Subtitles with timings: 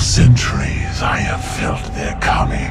[0.00, 2.70] centuries I have felt their coming.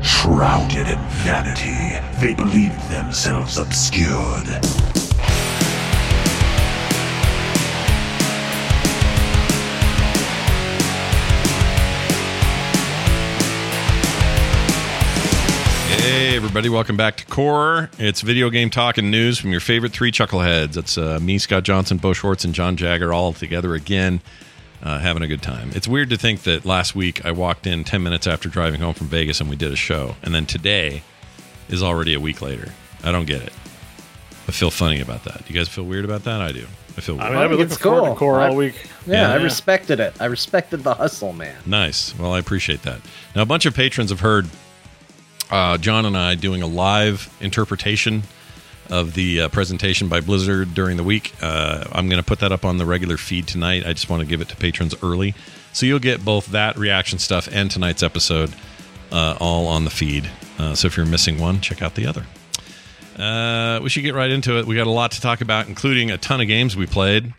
[0.00, 4.46] Shrouded in vanity, they believed themselves obscured.
[16.00, 17.90] Hey, everybody, welcome back to Core.
[17.98, 20.76] It's video game talk and news from your favorite three chuckleheads.
[20.76, 24.20] It's uh, me, Scott Johnson, Bo Schwartz, and John Jagger all together again,
[24.82, 25.70] uh, having a good time.
[25.74, 28.94] It's weird to think that last week I walked in 10 minutes after driving home
[28.94, 31.02] from Vegas and we did a show, and then today
[31.68, 32.72] is already a week later.
[33.02, 33.52] I don't get it.
[34.46, 35.44] I feel funny about that.
[35.44, 36.40] Do You guys feel weird about that?
[36.40, 36.66] I do.
[36.96, 38.14] I feel I mean, I've been looking it's forward cool.
[38.14, 38.74] to core all week.
[39.06, 40.14] Yeah, I respected it.
[40.20, 41.54] I respected the hustle, man.
[41.64, 42.18] Nice.
[42.18, 43.00] Well, I appreciate that.
[43.36, 44.48] Now, a bunch of patrons have heard
[45.50, 48.24] uh, John and I doing a live interpretation
[48.90, 51.34] of the uh, presentation by Blizzard during the week.
[51.42, 53.86] Uh, I'm going to put that up on the regular feed tonight.
[53.86, 55.34] I just want to give it to patrons early.
[55.72, 58.54] So you'll get both that reaction stuff and tonight's episode
[59.12, 60.30] uh, all on the feed.
[60.58, 62.24] Uh, so if you're missing one, check out the other.
[63.16, 64.66] Uh, we should get right into it.
[64.66, 67.34] We got a lot to talk about, including a ton of games we played.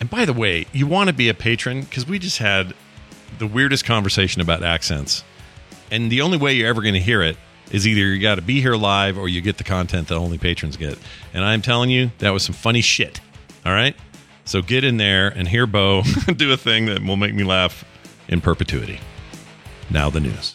[0.00, 2.74] And by the way, you want to be a patron because we just had
[3.38, 5.24] the weirdest conversation about accents.
[5.90, 7.36] And the only way you're ever going to hear it
[7.70, 10.38] is either you got to be here live or you get the content that only
[10.38, 10.98] patrons get.
[11.34, 13.20] And I'm telling you, that was some funny shit.
[13.64, 13.94] All right?
[14.44, 16.02] So get in there and hear Bo
[16.36, 17.84] do a thing that will make me laugh
[18.28, 19.00] in perpetuity.
[19.90, 20.54] Now the news.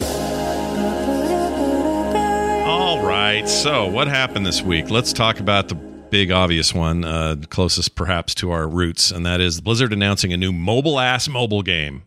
[2.65, 3.47] All right.
[3.47, 4.89] So, what happened this week?
[4.89, 9.41] Let's talk about the big obvious one, uh, closest perhaps to our roots, and that
[9.41, 12.03] is Blizzard announcing a new mobile ass mobile game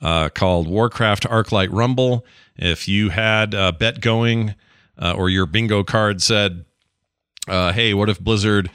[0.00, 2.24] uh, called Warcraft Arclight Rumble.
[2.56, 4.54] If you had a bet going
[4.98, 6.64] uh, or your bingo card said,
[7.46, 8.70] uh, hey, what if Blizzard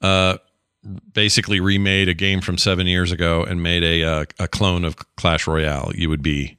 [0.00, 0.38] uh,
[1.12, 4.96] basically remade a game from seven years ago and made a, uh, a clone of
[5.16, 6.58] Clash Royale, you would be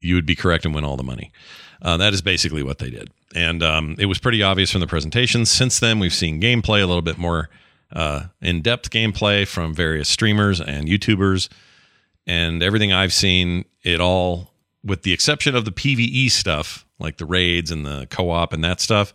[0.00, 1.30] you would be correct and win all the money.
[1.80, 3.10] Uh, that is basically what they did.
[3.34, 5.50] And um, it was pretty obvious from the presentations.
[5.50, 7.48] Since then, we've seen gameplay, a little bit more
[7.92, 11.48] uh, in depth gameplay from various streamers and YouTubers.
[12.26, 14.52] And everything I've seen, it all,
[14.84, 18.62] with the exception of the PvE stuff, like the raids and the co op and
[18.64, 19.12] that stuff,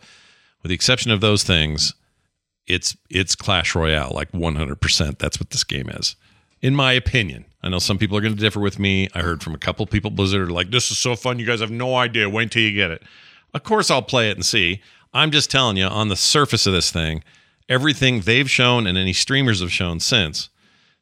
[0.62, 1.94] with the exception of those things,
[2.68, 5.18] it's it's Clash Royale, like 100%.
[5.18, 6.16] That's what this game is,
[6.62, 7.46] in my opinion.
[7.64, 9.08] I know some people are going to differ with me.
[9.14, 11.40] I heard from a couple people Blizzard are like, "This is so fun.
[11.40, 12.30] You guys have no idea.
[12.30, 13.04] Wait till you get it."
[13.54, 14.82] Of course, I'll play it and see.
[15.14, 17.24] I'm just telling you, on the surface of this thing,
[17.70, 20.50] everything they've shown and any streamers have shown since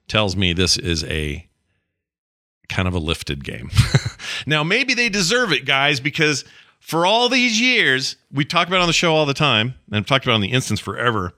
[0.07, 1.44] tells me this is a
[2.69, 3.69] kind of a lifted game.
[4.47, 6.45] now, maybe they deserve it, guys, because
[6.79, 10.05] for all these years, we talk about on the show all the time, and I've
[10.05, 11.33] talked about on the instance forever.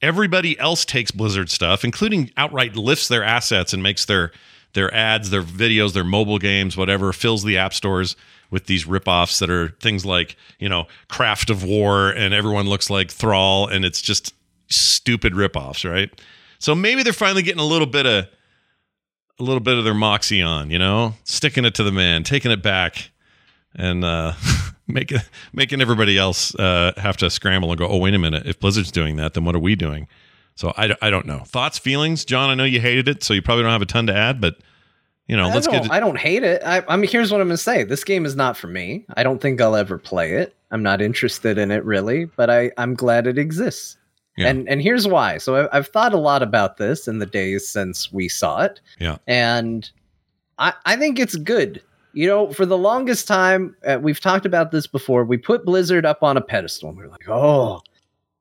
[0.00, 4.32] Everybody else takes Blizzard stuff, including outright lifts their assets and makes their
[4.74, 8.16] their ads, their videos, their mobile games, whatever, fills the app stores
[8.50, 12.90] with these ripoffs that are things like, you know, Craft of War and everyone looks
[12.90, 14.34] like Thrall and it's just
[14.68, 16.10] stupid ripoffs, right?
[16.58, 18.28] So maybe they're finally getting a little bit of
[19.38, 22.50] a little bit of their moxie on, you know, sticking it to the man, taking
[22.50, 23.10] it back,
[23.74, 24.32] and uh,
[24.86, 25.18] making
[25.52, 28.92] making everybody else uh, have to scramble and go, oh wait a minute, if Blizzard's
[28.92, 30.06] doing that, then what are we doing?
[30.54, 31.40] So I, I don't know.
[31.40, 32.50] Thoughts, feelings, John?
[32.50, 34.56] I know you hated it, so you probably don't have a ton to add, but
[35.26, 35.90] you know, I let's get.
[35.90, 36.62] I don't hate it.
[36.64, 37.84] I, I mean, here's what I'm to say.
[37.84, 39.06] This game is not for me.
[39.16, 40.54] I don't think I'll ever play it.
[40.70, 43.96] I'm not interested in it really, but I, I'm glad it exists.
[44.36, 44.48] Yeah.
[44.48, 45.38] And and here's why.
[45.38, 49.18] So I've thought a lot about this in the days since we saw it, yeah,
[49.26, 49.90] and
[50.58, 51.82] I, I think it's good.
[52.14, 55.24] You know, for the longest time, uh, we've talked about this before.
[55.24, 57.80] We put Blizzard up on a pedestal, and we are like, oh,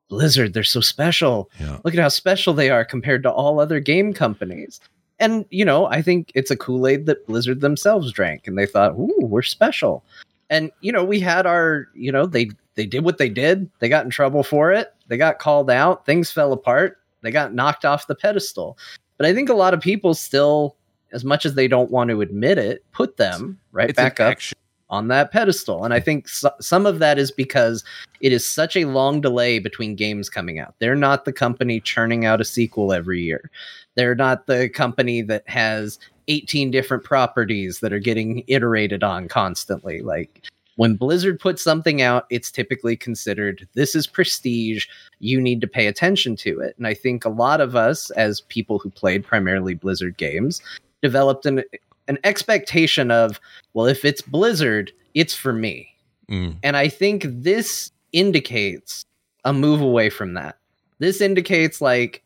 [0.09, 1.49] Blizzard, they're so special.
[1.59, 4.81] yeah, Look at how special they are compared to all other game companies.
[5.19, 8.65] And, you know, I think it's a Kool Aid that Blizzard themselves drank and they
[8.65, 10.03] thought, ooh, we're special.
[10.49, 12.49] And, you know, we had our, you know, they,
[12.81, 13.69] they did what they did.
[13.77, 14.91] They got in trouble for it.
[15.07, 16.03] They got called out.
[16.03, 16.97] Things fell apart.
[17.21, 18.75] They got knocked off the pedestal.
[19.17, 20.75] But I think a lot of people still,
[21.11, 24.31] as much as they don't want to admit it, put them right It's back up
[24.31, 24.57] action-
[24.89, 25.85] on that pedestal.
[25.85, 27.83] And I think so- some of that is because
[28.19, 30.73] it is such a long delay between games coming out.
[30.79, 33.51] They're not the company churning out a sequel every year.
[33.93, 40.01] They're not the company that has 18 different properties that are getting iterated on constantly.
[40.01, 40.45] Like
[40.81, 44.87] when Blizzard puts something out, it's typically considered this is prestige.
[45.19, 46.73] You need to pay attention to it.
[46.75, 50.59] And I think a lot of us, as people who played primarily Blizzard games,
[51.03, 51.63] developed an
[52.07, 53.39] an expectation of,
[53.75, 55.87] well, if it's Blizzard, it's for me.
[56.31, 59.05] Mm, And I think this indicates
[59.45, 60.57] a move away from that.
[60.97, 62.23] This indicates like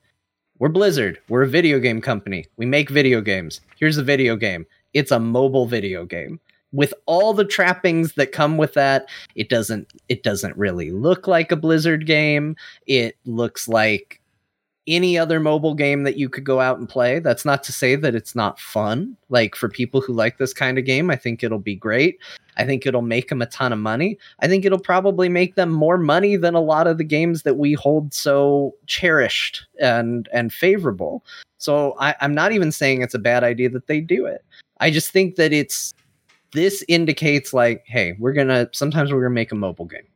[0.60, 1.20] We're Blizzard.
[1.28, 2.46] We're a video game company.
[2.56, 3.60] We make video games.
[3.78, 4.66] Here's a video game.
[4.94, 6.40] It's a mobile video game.
[6.76, 11.52] With all the trappings that come with that, it doesn't it doesn't really look like
[11.52, 12.58] a Blizzard game.
[12.86, 14.22] It looks like
[14.88, 17.20] any other mobile game that you could go out and play.
[17.20, 19.18] That's not to say that it's not fun.
[19.30, 22.20] Like for people who like this kind of game, I think it'll be great.
[22.58, 24.18] I think it'll make them a ton of money.
[24.40, 27.58] I think it'll probably make them more money than a lot of the games that
[27.58, 31.24] we hold so cherished and and favorable.
[31.58, 34.44] So I, I'm not even saying it's a bad idea that they do it.
[34.80, 35.94] I just think that it's
[36.56, 40.08] this indicates like, hey, we're gonna sometimes we're gonna make a mobile game,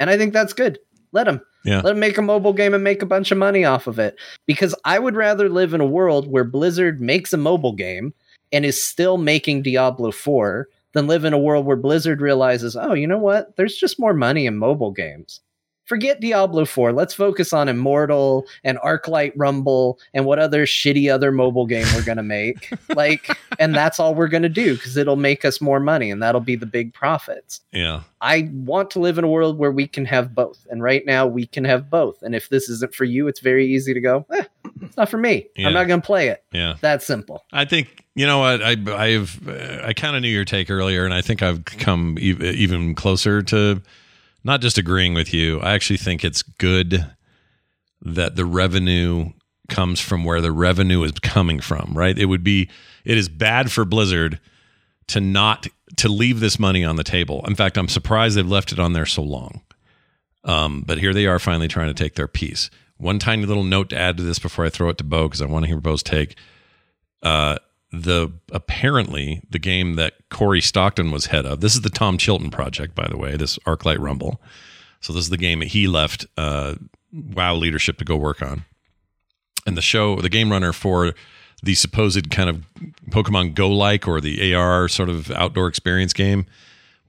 [0.00, 0.78] and I think that's good.
[1.12, 1.40] Let them.
[1.64, 1.76] Yeah.
[1.76, 4.16] Let them make a mobile game and make a bunch of money off of it.
[4.46, 8.12] Because I would rather live in a world where Blizzard makes a mobile game
[8.52, 12.94] and is still making Diablo 4 than live in a world where Blizzard realizes, oh,
[12.94, 13.56] you know what?
[13.56, 15.40] There's just more money in mobile games.
[15.84, 16.92] Forget Diablo 4.
[16.92, 22.04] Let's focus on Immortal and Arclight Rumble and what other shitty other mobile game we're
[22.04, 22.72] going to make.
[22.94, 26.22] like, and that's all we're going to do because it'll make us more money and
[26.22, 27.60] that'll be the big profits.
[27.72, 28.02] Yeah.
[28.20, 30.66] I want to live in a world where we can have both.
[30.70, 32.22] And right now we can have both.
[32.22, 34.44] And if this isn't for you, it's very easy to go, eh,
[34.80, 35.46] it's not for me.
[35.56, 35.68] Yeah.
[35.68, 36.44] I'm not going to play it.
[36.52, 36.76] Yeah.
[36.80, 37.44] That simple.
[37.52, 41.04] I think you know what I I've uh, I kind of knew your take earlier,
[41.04, 43.82] and I think I've come ev- even closer to
[44.44, 45.60] not just agreeing with you.
[45.60, 47.10] I actually think it's good
[48.02, 49.32] that the revenue
[49.68, 51.92] comes from where the revenue is coming from.
[51.94, 52.16] Right?
[52.18, 52.68] It would be
[53.04, 54.38] it is bad for Blizzard
[55.08, 57.44] to not to leave this money on the table.
[57.46, 59.62] In fact, I'm surprised they've left it on there so long.
[60.44, 62.70] Um, but here they are finally trying to take their piece.
[62.98, 65.42] One tiny little note to add to this before I throw it to Bo because
[65.42, 66.36] I want to hear Bo's take.
[67.22, 67.56] Uh,
[68.02, 71.60] the apparently the game that Cory Stockton was head of.
[71.60, 73.36] This is the Tom Chilton project, by the way.
[73.36, 74.40] This ArcLight Rumble.
[75.00, 76.74] So this is the game that he left uh,
[77.12, 78.64] WoW leadership to go work on.
[79.66, 81.14] And the show, the game runner for
[81.62, 82.64] the supposed kind of
[83.10, 86.46] Pokemon Go like or the AR sort of outdoor experience game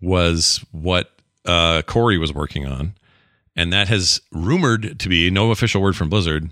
[0.02, 1.12] was what
[1.46, 2.94] uh, Cory was working on,
[3.56, 6.50] and that has rumored to be no official word from Blizzard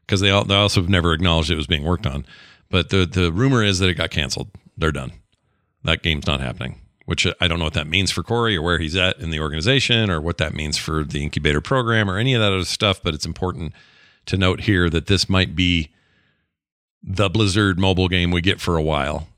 [0.00, 2.24] because they, they also have never acknowledged it was being worked on.
[2.68, 4.48] But the the rumor is that it got canceled.
[4.76, 5.12] They're done.
[5.84, 6.80] That game's not happening.
[7.04, 9.38] Which I don't know what that means for Cory or where he's at in the
[9.38, 13.00] organization or what that means for the incubator program or any of that other stuff.
[13.00, 13.72] But it's important
[14.26, 15.92] to note here that this might be
[17.00, 19.28] the Blizzard mobile game we get for a while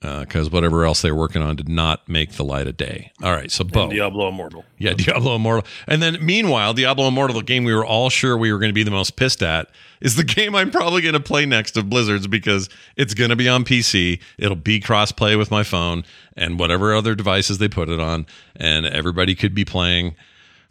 [0.00, 3.12] because whatever else they were working on did not make the light of day.
[3.22, 4.64] All right, so Bo, Diablo Immortal.
[4.78, 8.52] yeah, Diablo Immortal, and then meanwhile, Diablo Immortal, the game we were all sure we
[8.52, 9.68] were going to be the most pissed at,
[10.00, 13.36] is the game I'm probably going to play next of Blizzard's because it's going to
[13.36, 14.20] be on PC.
[14.38, 16.04] It'll be cross-play with my phone
[16.34, 18.26] and whatever other devices they put it on,
[18.56, 20.14] and everybody could be playing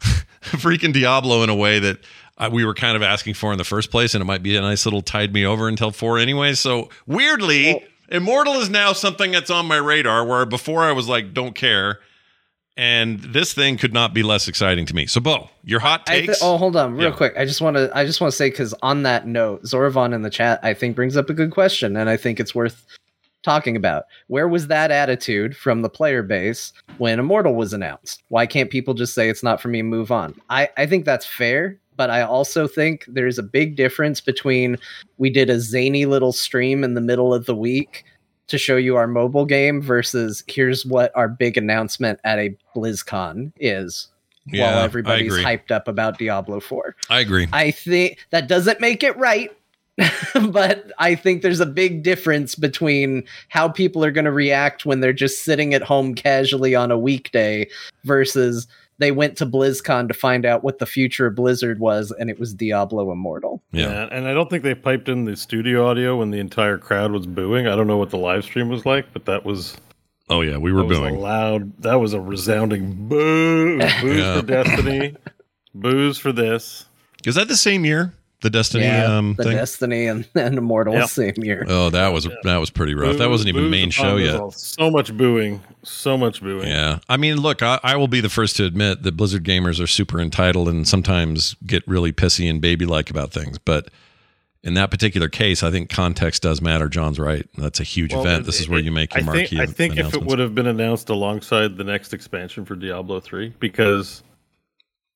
[0.42, 1.98] freaking Diablo in a way that
[2.36, 4.56] uh, we were kind of asking for in the first place, and it might be
[4.56, 6.54] a nice little tide me over until four anyway.
[6.54, 10.24] So weirdly, Immortal is now something that's on my radar.
[10.24, 12.00] Where before I was like, don't care,
[12.76, 15.06] and this thing could not be less exciting to me.
[15.06, 16.40] So, Bo, your hot takes?
[16.42, 17.16] oh, hold on, real Yeah.
[17.16, 17.34] quick.
[17.36, 17.90] I just want to.
[17.96, 20.96] I just want to say because on that note, Zorvon in the chat, I think
[20.96, 22.86] brings up a good question, and I think it's worth
[23.42, 24.04] talking about.
[24.26, 28.22] Where was that attitude from the player base when Immortal was announced?
[28.28, 30.34] Why can't people just say it's not for me and move on?
[30.50, 34.78] I I think that's fair, but I also think there's a big difference between
[35.18, 38.06] we did a zany little stream in the middle of the week
[38.46, 43.52] to show you our mobile game versus here's what our big announcement at a BlizzCon
[43.60, 44.08] is
[44.46, 46.96] Yeah, while everybody's hyped up about Diablo 4.
[47.10, 47.48] I agree.
[47.52, 49.54] I think that doesn't make it right,
[50.48, 55.00] but I think there's a big difference between how people are going to react when
[55.00, 57.68] they're just sitting at home casually on a weekday
[58.04, 58.66] versus
[59.00, 62.38] they went to BlizzCon to find out what the future of Blizzard was and it
[62.38, 63.60] was Diablo Immortal.
[63.72, 64.06] Yeah.
[64.12, 67.26] and I don't think they piped in the studio audio when the entire crowd was
[67.26, 67.66] booing.
[67.66, 69.76] I don't know what the live stream was like, but that was
[70.28, 71.18] Oh yeah, we were that was a booing.
[71.20, 71.82] loud.
[71.82, 73.78] That was a resounding boo.
[73.78, 74.40] Boos Yeah.
[74.40, 75.16] for Destiny.
[75.74, 76.86] Boos for this.
[77.26, 78.12] Is that the same year?
[78.42, 79.52] The Destiny um, the thing.
[79.56, 81.08] Destiny and, and Immortal Yep.
[81.10, 81.66] same year.
[81.68, 83.18] oh, that was that was pretty rough.
[83.18, 84.52] that wasn't even main show yet.
[84.54, 85.62] So much booing.
[85.82, 86.66] So much booing.
[86.68, 87.00] Yeah.
[87.08, 89.86] I mean, look, I, I will be the first to admit that Blizzard gamers are
[89.86, 93.58] super entitled and sometimes get really pissy and baby like about things.
[93.58, 93.90] But
[94.62, 96.88] in that particular case, I think context does matter.
[96.88, 97.46] John's right.
[97.58, 98.42] That's a huge Well, event.
[98.42, 99.46] it- This is where it- you make your I marquee.
[99.46, 103.20] think, I think if it would have been announced alongside the next expansion for Diablo
[103.20, 104.22] 3, because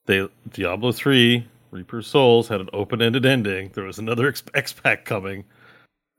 [0.06, 3.70] they Diablo 3 Reaper of Souls had an open-ended ending.
[3.74, 5.44] There was another X, pack coming.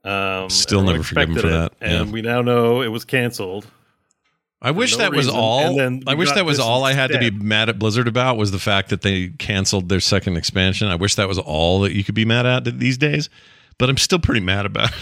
[0.03, 2.13] Um, Still never forgive 'em for expected that, it, and yeah.
[2.13, 3.65] we now know it was canceled.
[4.61, 5.79] I wish no that was all.
[6.07, 8.59] I wish that was all I had to be mad at Blizzard about was the
[8.59, 10.87] fact that they canceled their second expansion.
[10.87, 13.29] I wish that was all that you could be mad at these days.
[13.77, 14.95] but I'm still pretty mad about it.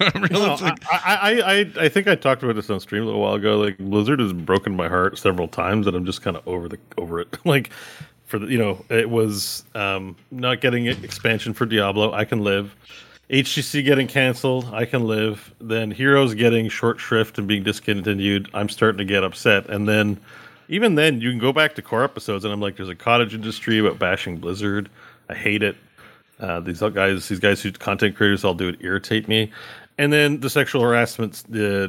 [0.00, 1.00] I really No, think- I,
[1.42, 3.58] I, I, I think I talked about this on stream a little while ago.
[3.58, 6.78] Like Blizzard has broken my heart several times, and I'm just kind of over the
[6.96, 7.36] over it.
[7.44, 7.70] like
[8.32, 12.12] for the you know, it was um, not getting expansion for Diablo.
[12.14, 12.74] I can live.
[13.28, 14.70] HGC getting canceled.
[14.72, 15.54] I can live.
[15.60, 18.48] Then Heroes getting short shrift and being discontinued.
[18.54, 19.68] I'm starting to get upset.
[19.68, 20.18] And then
[20.68, 23.34] even then, you can go back to core episodes, and I'm like, there's a cottage
[23.34, 24.88] industry about bashing Blizzard.
[25.28, 25.76] I hate it.
[26.40, 29.52] Uh, these guys, these guys who content creators, all do it irritate me.
[29.98, 31.88] And then the sexual harassment uh,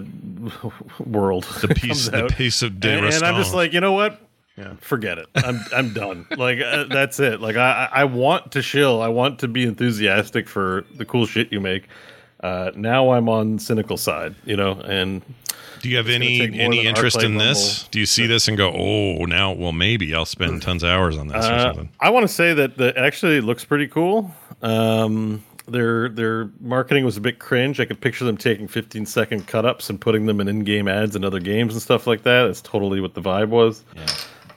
[1.06, 4.20] world, the piece, the piece of de and, and I'm just like, you know what?
[4.57, 5.27] Yeah, forget it.
[5.36, 6.27] I'm I'm done.
[6.38, 7.41] Like uh, that's it.
[7.41, 9.01] Like I I I want to chill.
[9.01, 11.88] I want to be enthusiastic for the cool shit you make.
[12.41, 15.22] Uh, now I'm on cynical side, you know, and
[15.81, 17.79] Do you have any any interest in this?
[17.79, 17.88] Rumble.
[17.91, 21.17] Do you see this and go, oh, now, well, maybe I'll spend tons of hours
[21.17, 21.89] on this or Uh, something?
[22.01, 24.36] I want to say that the actually looks pretty cool.
[24.62, 27.79] Um, their their marketing was a bit cringe.
[27.79, 30.89] I could picture them taking 15 second cut ups and putting them in in game
[30.89, 32.48] ads and other games and stuff like that.
[32.48, 33.83] It's totally what the vibe was.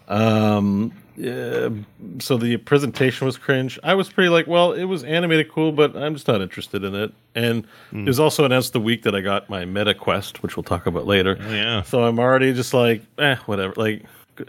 [0.08, 1.70] Um, yeah,
[2.18, 3.78] so the presentation was cringe.
[3.82, 6.94] I was pretty like, well, it was animated cool, but I'm just not interested in
[6.94, 7.12] it.
[7.34, 10.64] And it was also announced the week that I got my Meta Quest, which we'll
[10.64, 11.38] talk about later.
[11.40, 11.82] Oh, yeah.
[11.82, 13.72] So I'm already just like, eh, whatever.
[13.76, 14.04] Like,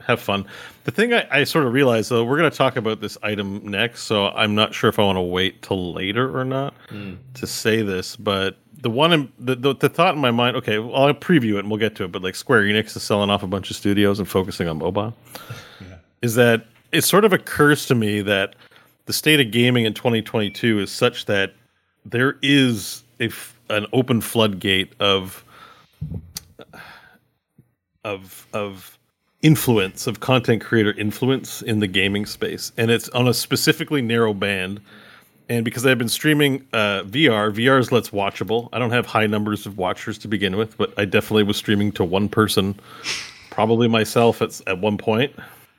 [0.05, 0.45] have fun.
[0.83, 3.67] The thing I, I sort of realized though, we're going to talk about this item
[3.67, 7.15] next, so I'm not sure if I want to wait till later or not hmm.
[7.35, 8.15] to say this.
[8.15, 11.55] But the one, in, the, the the thought in my mind, okay, well, I'll preview
[11.55, 12.11] it and we'll get to it.
[12.11, 15.13] But like Square Enix is selling off a bunch of studios and focusing on mobile.
[16.21, 17.03] Is that it?
[17.03, 18.55] Sort of occurs to me that
[19.05, 21.53] the state of gaming in 2022 is such that
[22.05, 25.43] there is a f- an open floodgate of
[28.03, 28.96] of of
[29.41, 32.71] influence of content creator influence in the gaming space.
[32.77, 34.79] And it's on a specifically narrow band.
[35.49, 38.67] And because i've been streaming uh, vr vr is less watchable.
[38.73, 41.91] I don't have high numbers of watchers to begin with but i definitely was streaming
[41.93, 42.75] to one person
[43.49, 45.33] probably myself at, at one point.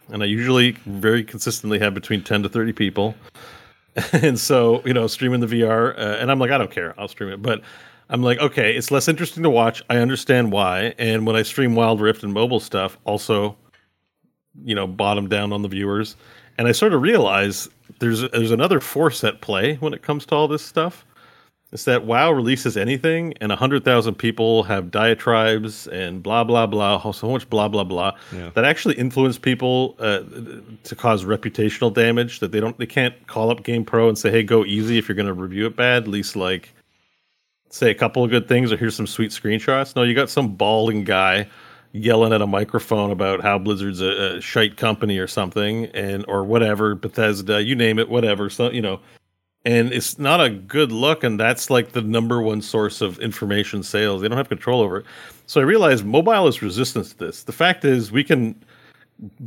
[0.09, 3.15] And i usually very consistently have between 10 to 30 people.
[4.13, 7.09] And so you know streaming the VR, uh, and I'm like, I don't care, I'll
[7.09, 7.43] stream it.
[7.43, 7.63] But
[8.11, 9.83] I'm like, okay, it's less interesting to watch.
[9.91, 10.95] I understand why.
[10.99, 13.57] And when I stream Wild Rift and mobile stuff, also,
[14.65, 16.17] you know, bottom down on the viewers.
[16.57, 17.69] And I sort of realize
[18.01, 21.05] there's there's another force at play when it comes to all this stuff.
[21.71, 27.11] It's that WoW releases anything, and hundred thousand people have diatribes and blah blah blah,
[27.13, 28.51] so much blah blah blah Yeah.
[28.55, 30.21] that actually influence people uh,
[30.85, 32.41] to cause reputational damage.
[32.41, 35.09] That they don't, they can't call up Game Pro and say, "Hey, go easy if
[35.09, 36.73] you're going to review it bad." At least like
[37.71, 39.95] say a couple of good things or here's some sweet screenshots.
[39.97, 41.49] No, you got some balding guy
[41.93, 46.45] yelling at a microphone about how Blizzard's a, a shite company or something, and or
[46.45, 48.51] whatever Bethesda, you name it, whatever.
[48.51, 49.01] So you know
[49.65, 53.83] and it's not a good look and that's like the number one source of information
[53.83, 55.07] sales they don't have control over it
[55.47, 58.55] so i realized mobile is resistant to this the fact is we can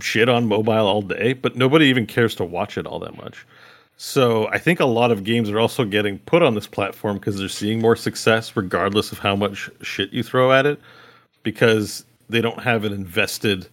[0.02, 3.46] shit on mobile all day but nobody even cares to watch it all that much
[4.02, 7.38] so i think a lot of games are also getting put on this platform because
[7.38, 10.80] they're seeing more success regardless of how much shit you throw at it
[11.44, 13.68] because they don't have an invested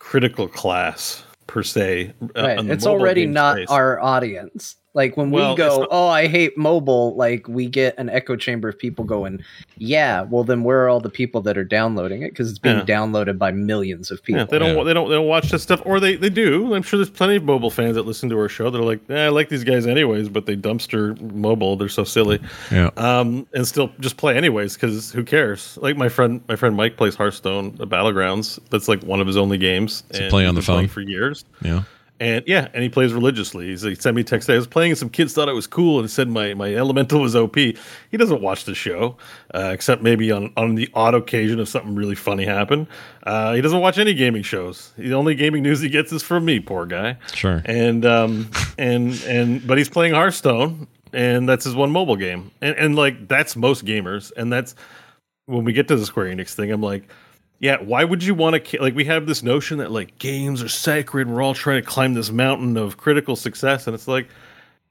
[0.00, 2.66] critical class per se uh, right.
[2.66, 3.70] It's already not space.
[3.70, 4.74] our audience.
[4.94, 7.14] Like when Well, we go, not- oh, I hate mobile.
[7.14, 9.44] Like we get an echo chamber of people going,
[9.76, 10.22] yeah.
[10.22, 12.30] Well, then where are all the people that are downloading it?
[12.30, 12.84] Because it's being Yeah.
[12.84, 14.40] downloaded by millions of people.
[14.40, 14.76] Yeah, they don't.
[14.78, 14.84] Yeah.
[14.84, 15.08] They don't.
[15.10, 16.74] They don't watch this stuff, or they they do.
[16.74, 18.70] I'm sure there's plenty of mobile fans that listen to our show.
[18.70, 21.76] They're like, eh, I like these guys anyways, but they dumpster mobile.
[21.76, 22.40] They're so silly,
[22.72, 22.90] Yeah.
[22.96, 25.78] um, and still just play anyways because who cares?
[25.82, 28.58] Like my friend, my friend Mike plays Hearthstone, the Battlegrounds.
[28.70, 30.02] That's like one of his only games.
[30.12, 30.88] he and play on the phone?
[30.88, 31.44] for years.
[31.62, 31.82] Yeah.
[32.20, 33.68] And yeah, and he plays religiously.
[33.68, 34.50] He's, he sent me a text.
[34.50, 37.20] I was playing, and some kids thought it was cool, and said my my elemental
[37.20, 37.54] was OP.
[37.56, 37.76] He
[38.16, 39.16] doesn't watch the show,
[39.54, 42.88] uh, except maybe on on the odd occasion if something really funny happened.
[43.22, 44.92] Uh, he doesn't watch any gaming shows.
[44.98, 47.18] The only gaming news he gets is from me, poor guy.
[47.34, 47.62] Sure.
[47.64, 52.50] And um and and but he's playing Hearthstone, and that's his one mobile game.
[52.60, 54.74] And and like that's most gamers, and that's
[55.46, 56.72] when we get to the Square Enix thing.
[56.72, 57.08] I'm like.
[57.60, 60.68] Yeah, why would you want to like we have this notion that like games are
[60.68, 64.28] sacred, and we're all trying to climb this mountain of critical success and it's like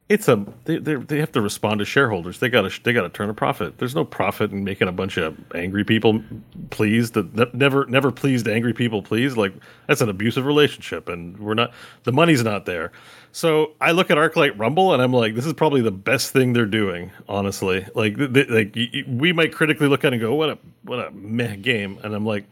[0.09, 2.39] it's a they they have to respond to shareholders.
[2.39, 3.77] They got to they got to turn a profit.
[3.77, 6.21] There's no profit in making a bunch of angry people
[6.69, 9.35] pleased that never never pleased angry people pleased.
[9.35, 9.53] Like
[9.87, 12.93] that's an abusive relationship and we're not the money's not there.
[13.37, 16.53] So I look at ArcLight Rumble and I'm like, this is probably the best thing
[16.53, 17.85] they're doing, honestly.
[17.93, 18.75] Like, like
[19.07, 22.15] we might critically look at it and go, what a what a meh game, and
[22.15, 22.45] I'm like,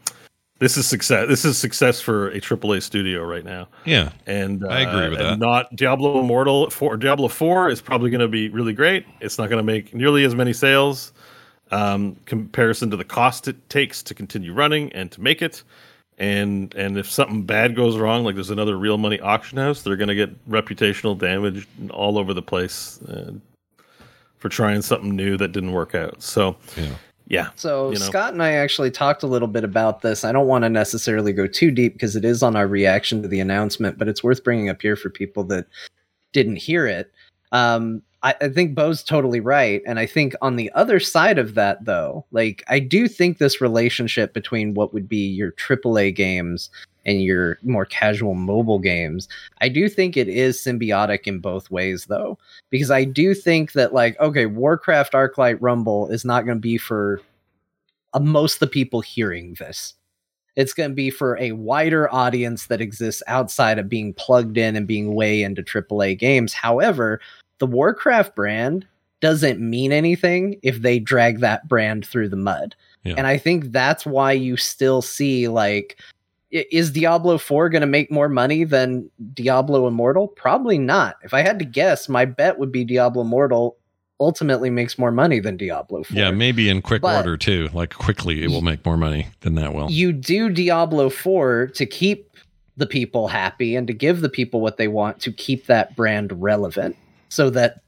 [0.60, 1.26] this is success.
[1.26, 3.66] This is success for a AAA studio right now.
[3.84, 5.44] Yeah, and uh, I agree with and that.
[5.44, 9.06] Not Diablo Immortal for Diablo Four is probably going to be really great.
[9.20, 11.12] It's not going to make nearly as many sales
[11.72, 15.64] um, comparison to the cost it takes to continue running and to make it.
[16.18, 19.96] And and if something bad goes wrong, like there's another real money auction house, they're
[19.96, 23.32] going to get reputational damage all over the place uh,
[24.38, 26.22] for trying something new that didn't work out.
[26.22, 26.94] So yeah.
[27.28, 27.50] Yeah.
[27.56, 28.04] So you know.
[28.04, 30.24] Scott and I actually talked a little bit about this.
[30.24, 33.28] I don't want to necessarily go too deep because it is on our reaction to
[33.28, 35.66] the announcement, but it's worth bringing up here for people that
[36.32, 37.12] didn't hear it.
[37.52, 41.54] Um, I, I think Bo's totally right, and I think on the other side of
[41.54, 46.68] that, though, like I do think this relationship between what would be your AAA games
[47.04, 49.28] and your more casual mobile games,
[49.60, 52.36] I do think it is symbiotic in both ways, though
[52.70, 56.78] because I do think that like okay, Warcraft Arclight Rumble is not going to be
[56.78, 57.20] for
[58.12, 59.94] uh, most of the people hearing this.
[60.56, 64.74] It's going to be for a wider audience that exists outside of being plugged in
[64.74, 66.52] and being way into AAA games.
[66.54, 67.20] However,
[67.58, 68.86] the Warcraft brand
[69.20, 72.74] doesn't mean anything if they drag that brand through the mud.
[73.04, 73.14] Yeah.
[73.16, 75.98] And I think that's why you still see like
[76.50, 80.28] is Diablo 4 going to make more money than Diablo Immortal?
[80.28, 81.16] Probably not.
[81.22, 83.76] If I had to guess, my bet would be Diablo Immortal
[84.20, 86.16] ultimately makes more money than Diablo 4.
[86.16, 87.68] Yeah, maybe in quick But- order too.
[87.74, 89.90] Like quickly, it will make more money than that will.
[89.90, 92.30] You do Diablo 4 to keep
[92.76, 96.30] the people happy and to give the people what they want to keep that brand
[96.40, 96.96] relevant
[97.28, 97.80] so that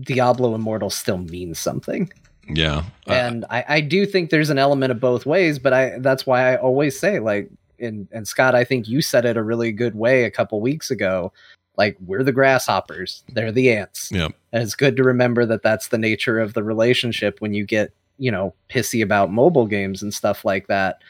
[0.00, 2.10] Diablo Immortal still means something.
[2.48, 5.98] Yeah, Uh, and I, I do think there's an element of both ways but i
[5.98, 7.50] that's why i always say like
[7.80, 10.90] and and scott i think you said it a really good way a couple weeks
[10.90, 11.32] ago.
[11.76, 13.22] Like we're the grasshoppers.
[13.34, 14.10] They're the ants.
[14.12, 14.32] Yep.
[14.52, 17.92] and it's good to remember that that's the nature of the relationship when you get
[18.18, 21.02] you know pissy about mobile games and stuff like that.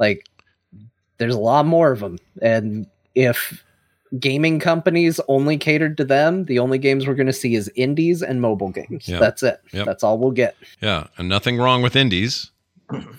[0.00, 0.26] Like
[1.18, 3.62] there's a lot more of them and if
[4.18, 8.22] gaming companies only catered to them the only games we're going to see is indies
[8.22, 9.20] and mobile games Yep.
[9.20, 9.86] that's it Yep.
[9.86, 12.50] that's all we'll get yeah, and nothing wrong with indies,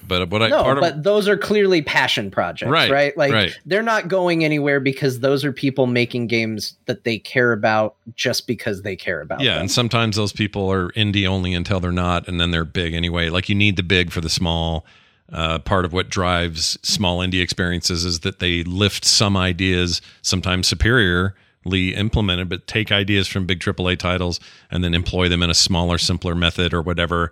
[0.06, 3.16] but what I no, part of but those are clearly passion projects, Right, right?
[3.18, 3.58] Like right.
[3.66, 8.48] they're not going anywhere because those are people making games that they care about just
[8.48, 9.40] because they care about.
[9.40, 9.62] yeah, them.
[9.62, 13.30] and sometimes those people are indie only until they're not, and then they're big anyway.
[13.30, 14.86] Like you need the big for the small.
[15.34, 20.68] Uh, part of what drives small indie experiences is that they lift some ideas, sometimes
[20.68, 24.40] superiorly implemented, but take ideas from big AAA titles
[24.70, 27.32] and then employ them in a smaller, simpler method or whatever.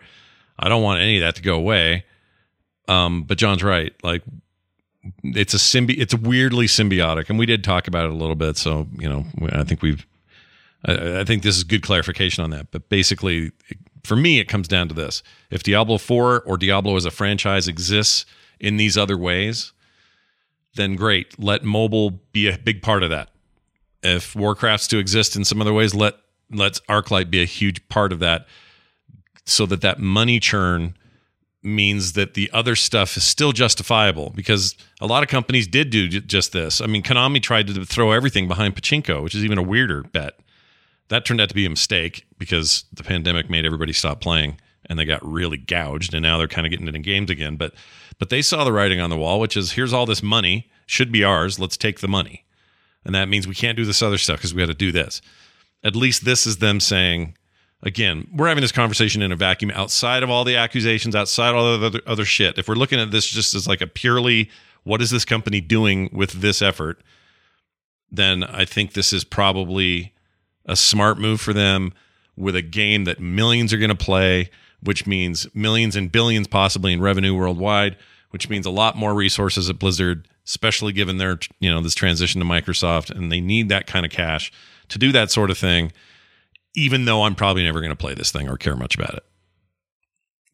[0.57, 2.05] I don't want any of that to go away.
[2.88, 3.93] Um, but John's right.
[4.01, 4.23] Like
[5.23, 8.57] it's a symbi- it's weirdly symbiotic, and we did talk about it a little bit.
[8.57, 10.05] So you know, I think we've
[10.85, 12.71] I, I think this is good clarification on that.
[12.71, 13.51] But basically,
[14.03, 17.67] for me, it comes down to this: if Diablo Four or Diablo as a franchise
[17.67, 18.25] exists
[18.59, 19.73] in these other ways,
[20.75, 21.39] then great.
[21.39, 23.29] Let mobile be a big part of that.
[24.01, 26.15] If Warcraft's to exist in some other ways, let
[26.51, 28.47] let ArcLight be a huge part of that,
[29.45, 30.95] so that that money churn
[31.62, 36.07] means that the other stuff is still justifiable because a lot of companies did do
[36.07, 36.79] just this.
[36.79, 40.39] I mean, Konami tried to throw everything behind pachinko, which is even a weirder bet.
[41.10, 44.98] That turned out to be a mistake because the pandemic made everybody stop playing and
[44.98, 47.56] they got really gouged and now they're kind of getting into games again.
[47.56, 47.74] But
[48.19, 51.12] but they saw the writing on the wall, which is here's all this money, should
[51.12, 52.45] be ours, let's take the money.
[53.06, 55.22] And that means we can't do this other stuff because we got to do this.
[55.84, 57.38] At least this is them saying,
[57.82, 61.78] again, we're having this conversation in a vacuum outside of all the accusations, outside all
[61.78, 62.58] the other, other shit.
[62.58, 64.50] If we're looking at this just as like a purely,
[64.84, 67.02] what is this company doing with this effort?
[68.12, 70.13] Then I think this is probably
[70.69, 71.93] a smart move for them
[72.38, 74.49] with a game that millions are going to play,
[74.82, 77.97] which means millions and billions possibly in revenue worldwide,
[78.29, 82.39] which means a lot more resources at Blizzard, especially given their, you know, this transition
[82.39, 84.51] to Microsoft and they need that kind of cash
[84.88, 85.91] to do that sort of thing
[86.75, 89.23] even though I'm probably never going to play this thing or care much about it.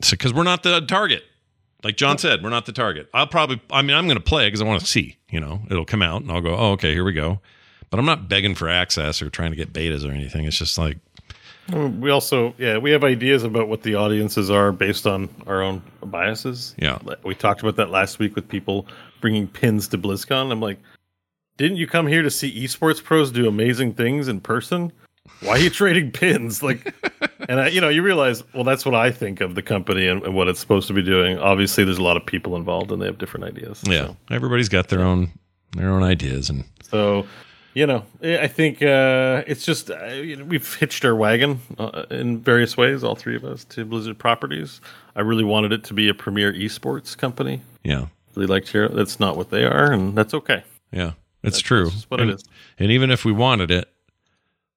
[0.02, 1.24] So, because we're not the target.
[1.84, 3.10] Like John said, we're not the target.
[3.14, 5.62] I'll probably, I mean, I'm going to play because I want to see, you know,
[5.70, 7.42] it'll come out and I'll go, oh, okay, here we go.
[7.96, 10.44] But I'm not begging for access or trying to get betas or anything.
[10.44, 10.98] It's just like,
[11.72, 15.62] um, We also, yeah, we have ideas about what the audiences are based on our
[15.62, 16.76] own biases.
[16.78, 17.00] Yeah.
[17.24, 18.86] We talked about that last week with people
[19.22, 20.52] bringing pins to BlizzCon.
[20.52, 20.78] I'm like,
[21.56, 24.92] didn't you come here to see esports pros do amazing things in person?
[25.40, 26.62] Why are you trading pins?
[26.62, 26.94] Like,
[27.48, 30.22] and I, you know, you realize, well, that's what I think of the company and,
[30.24, 31.40] and what it's supposed to be doing.
[31.40, 33.82] Obviously, there's a lot of people involved and they have different ideas.
[33.88, 35.32] yeah, So, everybody's got their own,
[35.78, 36.50] their own ideas.
[36.50, 37.26] And so
[37.76, 42.06] you know, I think uh, it's just uh, you know, we've hitched our wagon uh,
[42.10, 44.82] in various ways, all three of us, to Blizzard properties.
[45.16, 47.62] I really wanted it to be a premier esports company.
[47.84, 48.90] yeah, really liked Hero.
[48.90, 50.64] That's not what they are, and that's okay.
[50.92, 51.12] Yeah,
[51.44, 51.92] it's That's true.
[52.08, 52.44] what and, it is.
[52.80, 53.90] and even if we wanted it,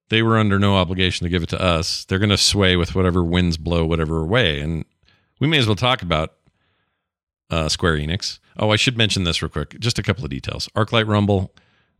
[0.09, 2.03] they were under no obligation to give it to us.
[2.05, 4.59] They're going to sway with whatever winds blow whatever way.
[4.59, 4.83] And
[5.39, 6.33] we may as well talk about
[7.49, 8.39] uh, Square Enix.
[8.57, 9.79] Oh, I should mention this real quick.
[9.79, 10.67] Just a couple of details.
[10.75, 11.53] ArcLight Rumble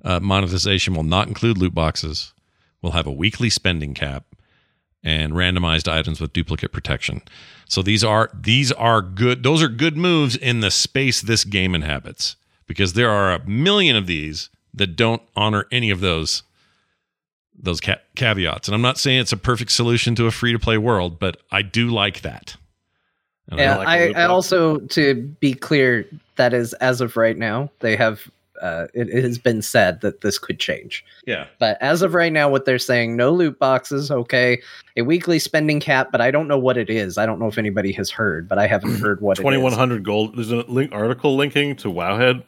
[0.04, 2.34] uh, monetization will not include loot boxes.
[2.82, 4.26] We'll have a weekly spending cap
[5.04, 7.22] and randomized items with duplicate protection.
[7.68, 9.44] So these are these are good.
[9.44, 12.36] Those are good moves in the space this game inhabits
[12.68, 16.44] because there are a million of these that don't honor any of those
[17.62, 18.68] those ca- caveats.
[18.68, 21.38] And I'm not saying it's a perfect solution to a free to play world, but
[21.52, 22.56] I do like that.
[23.50, 26.06] And I Yeah, like a I, I also to be clear,
[26.38, 27.70] that is as of right now.
[27.80, 28.30] They have
[28.62, 31.48] uh, it, it has been said that this could change, yeah.
[31.60, 34.12] but as of right now, what they're saying, no loot boxes.
[34.12, 34.62] Okay,
[34.98, 37.17] a weekly spending cap, but I don't know what it is.
[37.17, 39.74] I don't know if anybody has heard, but I haven't heard what it Twenty one
[39.74, 39.78] is.
[39.78, 40.36] hundred gold.
[40.36, 42.43] There's a link article linking to Wowhead,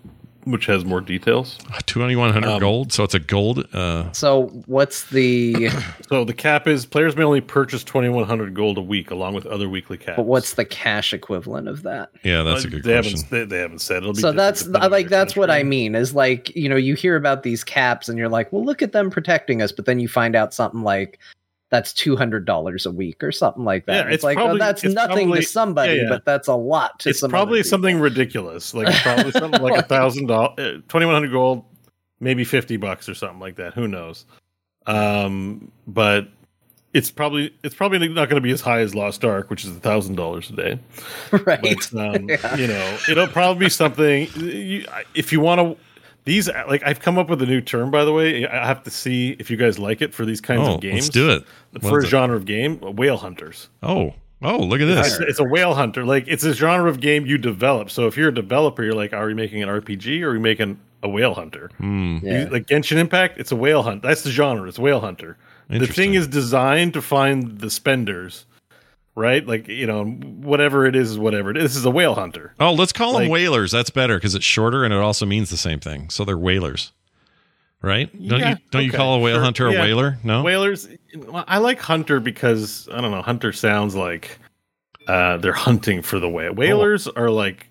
[0.46, 1.58] which has more details.
[1.86, 2.92] 2100 Um, gold.
[2.94, 3.68] So it's a gold.
[3.74, 5.70] Uh, So what's the
[6.10, 9.34] So the cap is players may only purchase twenty one hundred gold a week, along
[9.34, 10.18] with other weekly caps.
[10.18, 12.10] but what's the cash equivalent of that?
[12.24, 13.18] yeah, that's a Uh, good they question.
[13.22, 13.98] Haven't, they, they haven't said.
[13.98, 16.96] It'll be so that's like your that's what I mean is like you know you
[16.96, 20.00] hear about these caps and you're like well look at them protecting us but then
[20.00, 21.20] you find out something like
[21.72, 24.56] that's two hundred dollars a week or something like that Yeah, it's, it's like probably-
[24.56, 24.96] oh that's nothing
[25.30, 26.10] probably- to somebody yeah, yeah.
[26.10, 27.32] but that's a lot to somebody.
[27.32, 31.64] It's probably something ridiculous, like probably something like a thousand dollars, twenty one hundred gold,
[32.20, 33.74] maybe fifty bucks or something like that.
[33.74, 34.26] Who knows?
[34.86, 36.28] Um, but
[36.94, 39.72] it's probably it's probably not going to be as high as Lost Ark, which is
[39.76, 40.80] a thousand dollars a day.
[41.46, 42.56] right But um, Yeah.
[42.58, 44.28] you know, it'll probably be something.
[44.36, 45.78] You, if you want to,
[46.24, 48.46] these like I've come up with a new term, by the way.
[48.48, 50.96] I have to see if you guys like it for these kinds oh, of games.
[50.96, 51.44] let's do it.
[51.74, 52.12] The What first is it?
[52.12, 53.70] genre of game, whale hunters.
[53.82, 55.20] Oh, oh, look at this.
[55.20, 56.06] it's a whale hunter.
[56.06, 57.90] Like it's a genre of game you develop.
[57.90, 60.40] So if you're a developer, you're like, are we making an RPG or are we
[60.40, 61.72] making a whale hunter?
[61.78, 62.20] Hmm.
[62.22, 62.48] yeah.
[62.52, 64.04] Like Genshin Impact, it's a whale hunt.
[64.04, 64.68] That's the genre.
[64.68, 65.38] It's whale hunter.
[65.70, 68.46] The thing is designed to find the spenders,
[69.22, 69.46] right?
[69.46, 71.64] Like you know, whatever it is, is whatever it is.
[71.64, 72.54] This is a whale hunter.
[72.60, 73.72] Oh, let's call them whalers.
[73.72, 76.10] That's better because it's shorter and it also means the same thing.
[76.10, 76.92] So they're whalers,
[77.82, 78.12] right?
[78.12, 79.82] Don't Yeah, you don't you call a whale sure, hunter a yeah.
[79.82, 80.18] whaler?
[80.24, 80.44] No.
[80.44, 80.88] Whalers.
[81.34, 83.22] I like hunter because I don't know.
[83.22, 84.40] Hunter sounds like
[85.08, 86.54] uh, they're hunting for the whale.
[86.54, 87.68] Whalers are like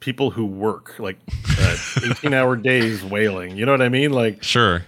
[0.00, 1.18] people who work like
[1.58, 1.76] uh,
[2.10, 3.56] 18 hour days whaling.
[3.56, 4.12] You know what I mean?
[4.12, 4.84] Like Sure.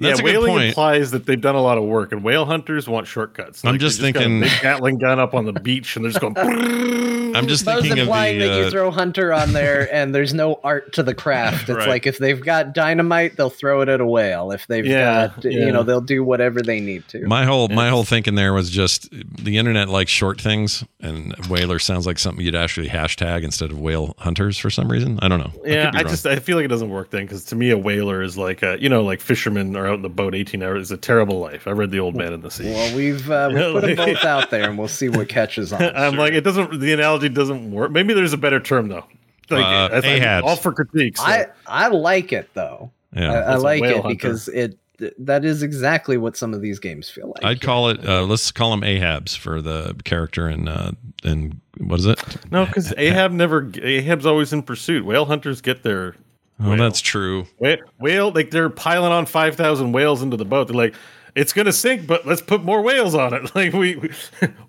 [0.00, 3.06] That's yeah, whaling implies that they've done a lot of work, and whale hunters want
[3.06, 3.64] shortcuts.
[3.64, 6.04] I'm Like, they just got a thinking- big Gatling gun up on the beach, and
[6.04, 6.34] they're just going.
[7.36, 8.46] I'm just I thinking of implying the.
[8.48, 11.68] that you uh, throw hunter on there and there's no art to the craft.
[11.68, 11.88] It's Right.
[11.88, 14.50] like if they've got dynamite, they'll throw it at a whale.
[14.52, 15.66] If they've Yeah, got, yeah.
[15.66, 17.26] you know, they'll do whatever they need to.
[17.26, 21.78] my whole my whole thinking there was just the internet likes short things, and whaler
[21.78, 25.18] sounds like something you'd actually hashtag instead of whale hunters for some reason.
[25.22, 25.52] I don't know.
[25.64, 27.70] Yeah, could be I just I feel like it doesn't work then because to me
[27.70, 30.62] a whaler is like a you know like fishermen are out in the boat eighteen
[30.62, 30.82] hours.
[30.82, 31.66] It's a terrible life.
[31.66, 32.64] I read the Old Man in the Sea.
[32.70, 35.82] well, we've uh, we've put them both out there, and we'll see what catches on.
[35.96, 36.80] I'm like it doesn't.
[36.80, 37.90] The analogy doesn't work.
[37.92, 39.04] Maybe there's a better term though.
[39.50, 41.20] Like, Uh, I- all for critiques.
[41.20, 42.90] so- I I like it though.
[43.14, 43.32] yeah.
[43.32, 44.08] I, I like it hunter.
[44.08, 44.76] because it
[45.18, 47.42] that is exactly what some of these games feel like.
[47.44, 48.06] I'd call it.
[48.06, 50.92] Uh, let's call him Ahabs for the character and uh,
[51.24, 52.22] in what is it?
[52.50, 53.70] no, because Ahab never.
[53.82, 55.04] Ahab's always in pursuit.
[55.04, 56.14] Whale hunters get their
[56.62, 56.76] Oh, Whale.
[56.78, 57.46] that's true.
[57.58, 57.78] whale.
[57.98, 60.68] whale like they're piling on five thousand whales into the boat.
[60.68, 60.94] They're like.
[61.34, 63.50] It's gonna sink, but let's put more whales on it.
[63.54, 64.10] Like we, we,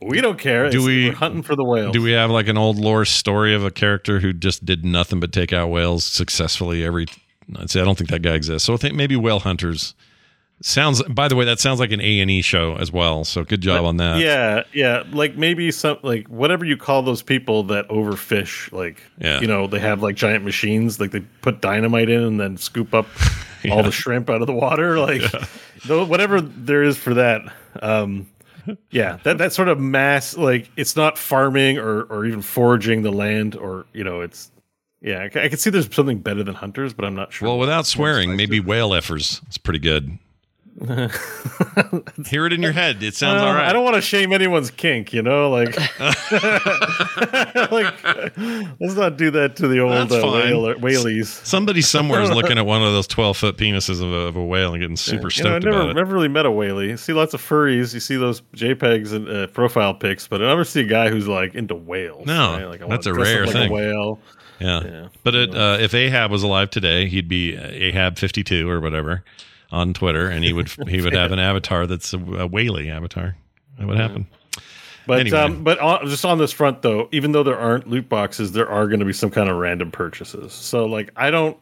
[0.02, 0.64] we don't care.
[0.70, 1.94] Do It's- we- we're hunting for the whales?
[1.94, 5.20] Do we have like an old lore story of a character who just did nothing
[5.20, 7.08] but take out whales successfully every?
[7.58, 8.66] I'd say I don't think that guy exists.
[8.66, 9.94] So I think maybe whale hunters
[10.62, 11.02] sounds.
[11.04, 13.24] By the way, that sounds like an A and E show as well.
[13.26, 14.20] So good job on that.
[14.20, 15.04] Yeah, yeah.
[15.12, 18.72] Like maybe some like whatever you call those people that overfish.
[18.72, 19.42] Like Yeah.
[19.42, 21.00] you know they have like giant machines.
[21.00, 23.08] Like they put dynamite in and then scoop up
[23.72, 25.00] all the shrimp out of the water.
[25.00, 25.22] Like
[25.86, 27.42] tho- whatever there is for that.
[27.82, 28.28] Um,
[28.92, 33.12] yeah, that that sort of mass like it's not farming or or even foraging the
[33.12, 34.52] land or you know it's.
[35.04, 37.48] Yeah, I, I can see there's something better than hunters, but I'm not sure.
[37.48, 39.42] Well, without swearing, maybe whale effers.
[39.48, 40.20] It's pretty good.
[42.26, 43.04] Hear it in your head.
[43.04, 43.70] It sounds Uh, all right.
[43.70, 45.78] I don't want to shame anyone's kink, you know, like,
[47.72, 47.94] like
[48.80, 50.32] let's not do that to the old uh, fine.
[50.32, 51.28] whale, whaleys.
[51.46, 54.44] Somebody somewhere is looking at one of those twelve foot penises of a, of a
[54.44, 55.94] whale and getting super You know, I stoked never, about it.
[55.96, 56.90] never really met a whaley.
[56.90, 57.94] You see lots of furries.
[57.94, 61.28] You see those JPEGs and uh, profile pics, but I never see a guy who's
[61.28, 62.26] like into whales.
[62.26, 62.66] No, right?
[62.66, 63.70] like, that's a rare like thing.
[63.70, 64.20] A whale.
[64.60, 64.84] Yeah.
[64.84, 65.08] Yeah.
[65.24, 69.24] But it, uh, if Ahab was alive today, he'd be Ahab52 or whatever
[69.72, 73.36] on Twitter, and he would he would have an avatar that's a, a whaley avatar.
[73.78, 74.28] That would happen.
[75.08, 75.38] But Anyway.
[75.38, 78.70] um, but on, just on this front though, even though there aren't loot boxes, there
[78.70, 80.54] are going to be some kind of random purchases.
[80.54, 81.58] So like I don't.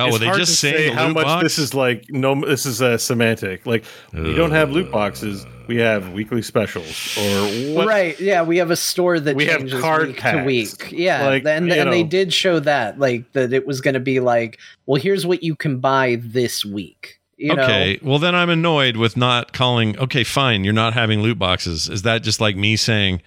[0.00, 1.42] Oh, it's were they hard just to say how loot much box?
[1.42, 2.06] this is like?
[2.10, 3.66] No, this is a semantic.
[3.66, 5.46] Like we don't have loot boxes.
[5.66, 7.86] We have weekly specials or what?
[7.86, 8.18] Right.
[8.18, 10.46] Yeah, we have a store that We have changes card week to packs.
[10.46, 10.90] week.
[10.90, 14.00] Yeah, Like, and, you and they did show that, like that it was going to
[14.00, 17.20] be like, well, here's what you can buy this week.
[17.36, 19.96] You okay, well then I'm annoyed with not calling.
[19.98, 21.88] Okay, fine, you're not having loot boxes.
[21.88, 23.22] Is that just like me saying,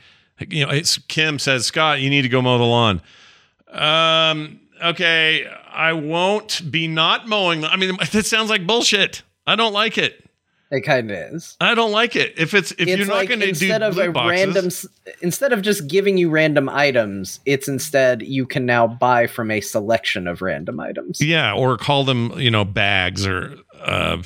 [0.50, 3.02] you know, it's Kim says, Scott, you need to go mow the lawn.
[3.72, 7.66] Um, okay, I won't be not mowing.
[7.66, 9.24] I mean, that sounds like bullshit.
[9.48, 10.30] I don't like it.
[10.72, 11.58] it kind of is.
[11.60, 12.34] I don't like it.
[12.38, 14.46] If it's if it's you're not like going to do instead of loot a boxes,
[14.46, 14.72] random,
[15.22, 19.62] instead of just giving you random items, it's instead you can now buy from a
[19.62, 21.22] selection of random items.
[21.22, 24.22] Yeah, or call them, you know, bags or uh,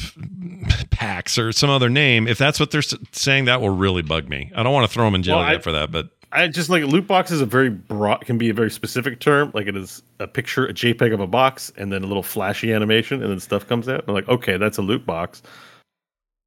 [0.92, 2.28] packs or some other name.
[2.28, 4.52] If that's what they're saying, that will really bug me.
[4.56, 6.70] I don't want to throw them in jail Well, I- for that, but I just
[6.70, 9.52] like loot box is a very broad, can be a very specific term.
[9.54, 12.74] Like it is a picture, a JPEG of a box, and then a little flashy
[12.74, 14.04] animation, and then stuff comes out.
[14.08, 15.42] I'm like, okay, that's a loot box.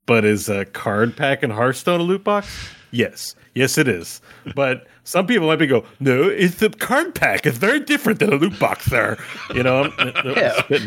[0.07, 2.49] But is a card pack in Hearthstone a loot box?
[2.91, 4.21] Yes, yes, it is.
[4.55, 7.45] But some people might be go, no, it's the card pack.
[7.47, 8.87] It's very different than a loot box.
[8.87, 9.19] There,
[9.55, 9.91] you know.
[10.31, 10.63] Yeah.
[10.69, 10.83] but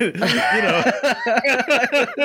[0.00, 0.12] you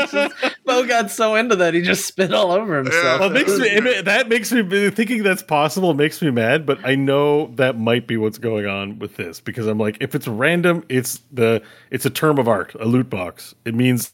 [0.08, 0.30] know,
[0.66, 3.20] Bo got so into that he just spit all over himself.
[3.22, 6.66] well, makes me it that makes me thinking that's possible makes me mad.
[6.66, 10.16] But I know that might be what's going on with this because I'm like, if
[10.16, 13.56] it's random, it's the it's a term of art, a loot box.
[13.66, 14.12] It means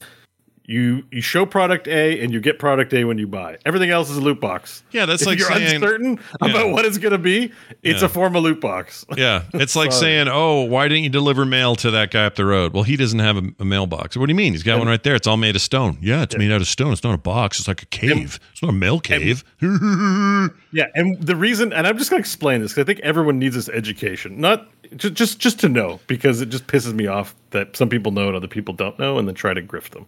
[0.68, 3.58] you you show product A and you get product A when you buy.
[3.66, 4.84] Everything else is a loot box.
[4.92, 6.50] yeah, that's if like you're saying, uncertain Yeah.
[6.50, 7.52] about what it's going to be,
[7.84, 8.06] it's Yeah.
[8.08, 9.06] a form of loot box.
[9.18, 12.46] yeah, it's like saying, oh, why didn't you deliver mail to that guy up the
[12.46, 12.74] road?
[12.74, 14.18] Well, he doesn't have a, a mailbox.
[14.18, 14.54] What do you mean?
[14.54, 15.16] He's got one right there.
[15.16, 15.98] It's all made of stone.
[16.02, 16.92] Yeah, it's made out of stone.
[16.94, 17.60] It's not a box.
[17.60, 18.40] It's like a cave.
[18.52, 19.44] It's not a mail cave.
[20.72, 23.40] Yeah, and the reason, and I'm just going to explain this because I think everyone
[23.40, 27.34] needs this education, not just just just to know because it just pisses me off
[27.52, 30.06] that some people know and other people don't know, and then try to grift them.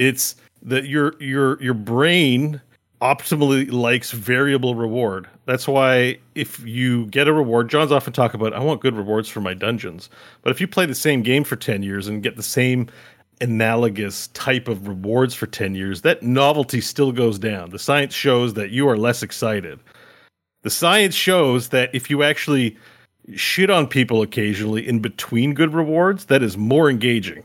[0.00, 2.60] It's that your your your brain
[3.02, 5.28] optimally likes variable reward.
[5.44, 9.28] That's why if you get a reward, John's often talk about I want good rewards
[9.28, 10.08] for my dungeons.
[10.42, 12.88] But if you play the same game for 10 years and get the same
[13.42, 17.70] analogous type of rewards for 10 years, that novelty still goes down.
[17.70, 19.80] The science shows that you are less excited.
[20.62, 22.76] The science shows that if you actually
[23.34, 27.44] shit on people occasionally in between good rewards, that is more engaging.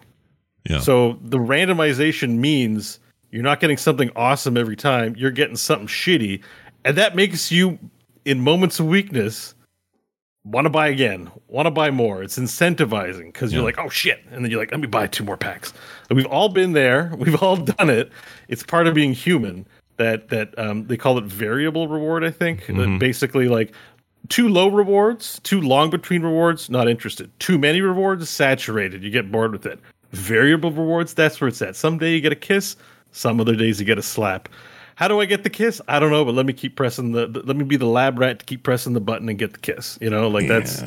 [0.70, 0.80] Yeah.
[0.80, 3.00] So the randomization means
[3.32, 6.42] you're not getting something awesome every time, you're getting something shitty.
[6.84, 7.80] And that makes you,
[8.24, 9.56] in moments of weakness,
[10.46, 12.24] want to buy again, want to buy more.
[12.24, 14.24] It's incentivizing because you're like, oh shit.
[14.32, 15.74] And then you're like, let me buy two more packs.
[16.10, 17.12] And we've all been there.
[17.18, 18.12] We've all done it.
[18.48, 19.68] It's part of being human.
[19.98, 22.26] That that um, they call it variable reward.
[22.26, 23.72] I think that basically like
[24.28, 27.32] too low rewards, too long between rewards, not interested.
[27.40, 29.04] Too many rewards, saturated.
[29.04, 29.80] You get bored with it.
[30.18, 31.76] Variable rewards, that's where it's at.
[31.76, 32.76] Some day you get a kiss,
[33.12, 34.50] some other days you get a slap.
[34.96, 35.82] How do I get the kiss?
[35.90, 38.18] I don't know, but let me keep pressing the, the- let me be the lab
[38.18, 39.98] rat to keep pressing the button and get the kiss.
[40.00, 40.82] You know, like that's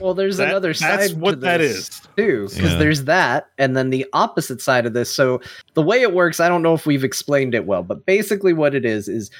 [0.00, 2.00] Well, there's That- another that's side what to that this is.
[2.16, 2.78] too, because Yeah.
[2.78, 5.14] there's that, and then the opposite side of this.
[5.14, 5.40] So
[5.74, 8.74] the way it works, I don't know if we've explained it well, but basically what
[8.74, 9.30] it is is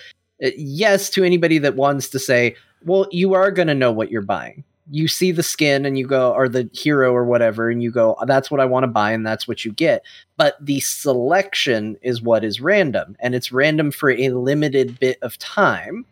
[0.44, 4.10] uh, yes to anybody that wants to say, well, you are going to know what
[4.12, 4.62] you're buying.
[4.90, 8.16] You see the skin and you go, or the hero or whatever, and you go,
[8.26, 10.04] that's what I want to buy, and that's what you get.
[10.36, 15.38] But the selection is what is random, and it's random for a limited bit of
[15.38, 16.04] time.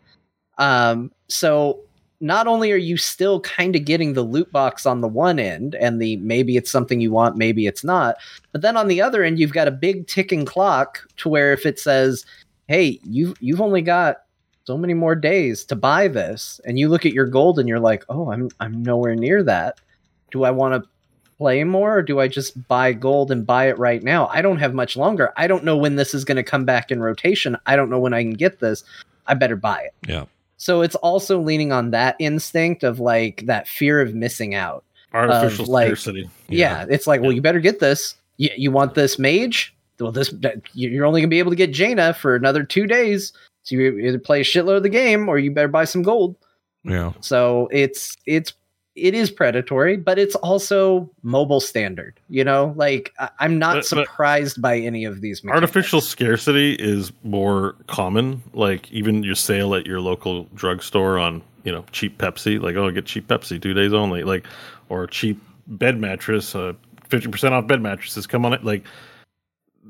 [0.57, 1.79] Um, so
[2.23, 5.75] not only are you still kind of getting the loot box on the one end
[5.75, 8.15] and the maybe it's something you want, maybe it's not,
[8.53, 11.65] but then on the other end you've got a big ticking clock to where if
[11.65, 12.25] it says,
[12.67, 14.22] "Hey, you you've only got
[14.65, 17.79] so many more days to buy this," and you look at your gold and you're
[17.79, 19.79] like, "Oh, I'm I'm nowhere near that.
[20.31, 20.89] Do I want to
[21.37, 24.27] play more or do I just buy gold and buy it right now?
[24.27, 25.33] I don't have much longer.
[25.35, 27.57] I don't know when this is going to come back in rotation.
[27.65, 28.83] I don't know when I can get this.
[29.27, 30.25] I better buy it." Yeah.
[30.57, 34.83] So it's also leaning on that instinct of like that fear of missing out.
[35.13, 36.29] artificial like- scarcity.
[36.47, 38.15] Yeah, it's like, well, you better get this.
[38.37, 39.75] You, you want this mage?
[39.99, 40.33] Well, this
[40.73, 43.31] you- you're only gonna be able to get Jaina for another two days.
[43.63, 46.35] So you either play a shitload of the game or you better buy some gold.
[46.83, 47.13] Yeah.
[47.21, 48.53] So it's it's
[48.95, 52.19] it is predatory, but it's also mobile standard.
[52.29, 55.43] You know, like I, I'm not But- but- surprised by any of these.
[55.43, 55.63] mechanics.
[55.63, 58.43] Artificial scarcity is more common.
[58.53, 62.91] Like even your sale at your local drugstore on you know cheap Pepsi, like oh
[62.91, 64.45] get cheap Pepsi two days only, like
[64.89, 66.73] or cheap bed mattress, uh,
[67.07, 68.27] fifty percent off bed mattresses.
[68.27, 68.83] Come on it, like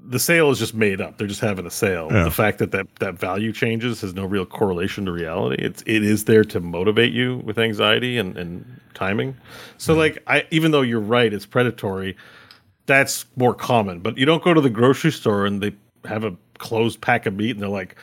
[0.05, 1.17] the sale is just made up.
[1.17, 2.09] They're just having a sale.
[2.11, 2.23] Yeah.
[2.23, 5.63] The fact that, that that value changes has no real correlation to reality.
[5.63, 9.37] It's it is there to motivate you with anxiety and, and timing.
[9.77, 12.17] So like I even though you're right, it's predatory.
[12.85, 13.99] That's more common.
[13.99, 15.73] But you don't go to the grocery store and they
[16.05, 17.95] have a closed pack of meat and they're like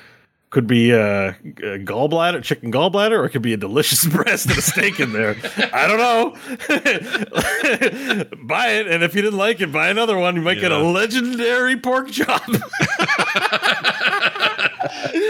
[0.51, 4.59] could be a, a gallbladder, chicken gallbladder, or it could be a delicious breast and
[4.59, 5.37] a steak in there.
[5.73, 6.35] I don't know.
[8.45, 10.35] buy it, and if you didn't like it, buy another one.
[10.37, 12.43] You might get a legendary pork chop.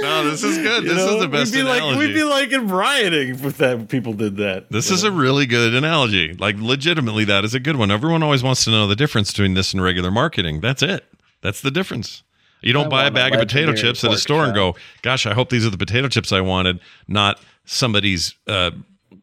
[0.02, 0.84] No, this is good.
[0.84, 1.16] You This know?
[1.16, 1.86] is the best we'd be analogy.
[1.96, 4.70] like we'd be like in rioting if that people did that.
[4.70, 6.34] This is a really good analogy.
[6.34, 7.90] Like, legitimately, that is a good one.
[7.90, 10.60] Everyone always wants to know the difference between this and regular marketing.
[10.60, 11.04] That's it.
[11.42, 12.22] That's the difference.
[12.62, 15.26] You don't I buy a bag of potato chips at a store and go, "Gosh,
[15.26, 18.70] I hope these are the potato chips I wanted," not somebody's uh,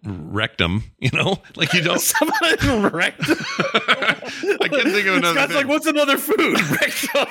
[0.03, 0.83] rectum.
[0.99, 1.99] You know, like you don't.
[2.01, 2.57] Somebody
[2.89, 3.21] wrecked.
[3.29, 5.33] I can't think of another.
[5.35, 5.55] Scott's thing.
[5.55, 6.59] like, what's another food?
[6.71, 7.27] Rectum.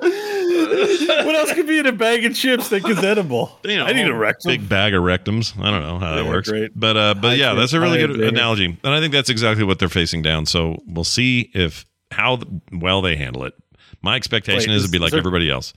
[0.00, 3.58] what else could be in a bag of chips that is edible?
[3.64, 4.50] You know, I need a rectum.
[4.50, 5.58] big bag of rectums.
[5.58, 6.72] I don't know how that Yeah, works, great.
[6.74, 9.78] but uh, but yeah, that's a really good analogy, and I think that's exactly what
[9.78, 10.46] they're facing down.
[10.46, 12.38] So we'll see if how
[12.72, 13.54] well they handle it.
[14.02, 15.72] My expectation Wait, is is- to be like there- everybody else.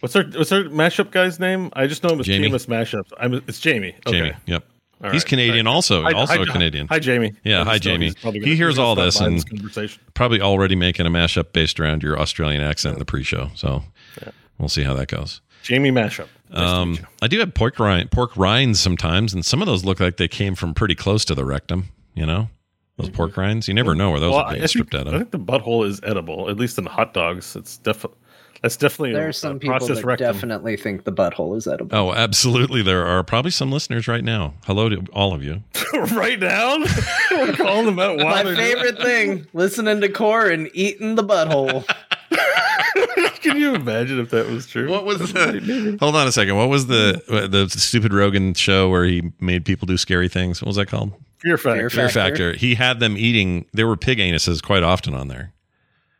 [0.00, 1.70] What's our what's our mashup guy's name?
[1.72, 2.50] I just know him as Jamie.
[2.50, 3.10] Jameis Mashups.
[3.18, 3.94] I'm, it's Jamie.
[4.06, 4.18] Okay.
[4.18, 4.64] Jamie, yep,
[5.02, 5.28] All he's right.
[5.30, 6.88] Canadian, also Hi- also hi- a Canadian.
[6.88, 7.32] Hi, Jamie.
[7.42, 8.12] Yeah, hi, Jamie.
[8.22, 10.02] He hears all this and- conversation.
[10.12, 13.50] Probably already making a mashup based around your Australian accent in the pre-show.
[13.54, 13.82] So
[14.58, 15.40] we'll see how that goes.
[15.62, 16.28] Jamie Mashup.
[16.50, 16.98] Nice Um.
[17.22, 20.28] I do have pork rind, pork rinds sometimes, and some of those look like they
[20.28, 21.86] came from pretty close to the rectum.
[22.14, 22.50] You know,
[22.96, 23.66] those pork rinds.
[23.68, 25.14] You never know where those Well, are I being think, stripped out of.
[25.14, 27.56] I think the butthole is edible, at least in hot dogs.
[27.56, 28.18] It's definitely
[28.62, 30.32] that's definitely There a, are some a people that rectum.
[30.32, 31.94] definitely think the butthole is edible.
[31.94, 32.80] Oh, absolutely.
[32.82, 34.54] There are probably some listeners right now.
[34.64, 35.62] Hello to all of you.
[36.14, 36.78] right now,
[37.32, 38.16] we're calling them out.
[38.18, 41.84] while My favorite thing: listening to core and eating the butthole.
[43.42, 44.88] Can you imagine if that was true?
[44.90, 45.98] What was the?
[46.00, 46.56] Hold on a second.
[46.56, 50.62] What was the the stupid Rogan show where he made people do scary things?
[50.62, 51.12] What was that called?
[51.44, 51.90] Fear factor.
[51.90, 52.52] Fear Fear Factor.
[52.54, 53.66] He had them eating.
[53.72, 55.52] There were pig anuses quite often on there,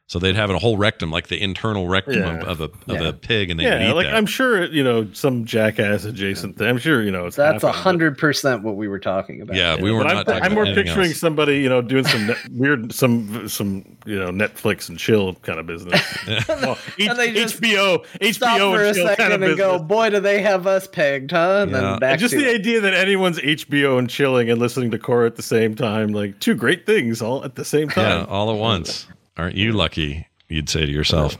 [0.07, 2.41] so they'd have a whole rectum, like the internal rectum Yeah.
[2.43, 3.09] of, of a of Yeah.
[3.09, 4.15] a pig, and they Yeah, eat like that.
[4.15, 6.67] I'm sure you know some jackass adjacent thing.
[6.69, 9.57] I'm sure you know it's That's a hundred percent what we were talking about.
[9.57, 10.17] yeah, we were but not.
[10.19, 11.19] I'm, talking I'm about more picturing else.
[11.19, 15.59] somebody you know doing some net, weird some some you know Netflix and chill kind
[15.59, 16.01] of business.
[16.49, 19.43] Well, H- And they just HBO HBO Stop for a and chill second kind of
[19.43, 21.61] and go, boy, do they have us pegged, huh?
[21.63, 21.81] And Yeah.
[21.81, 22.55] then back And just to the it.
[22.57, 26.41] idea that anyone's HBO and chilling and listening to core at the same time, like
[26.41, 28.27] two great things all at the same Yeah, time.
[28.29, 29.07] all at once.
[29.37, 30.27] Aren't you lucky?
[30.49, 31.37] You'd say to yourself.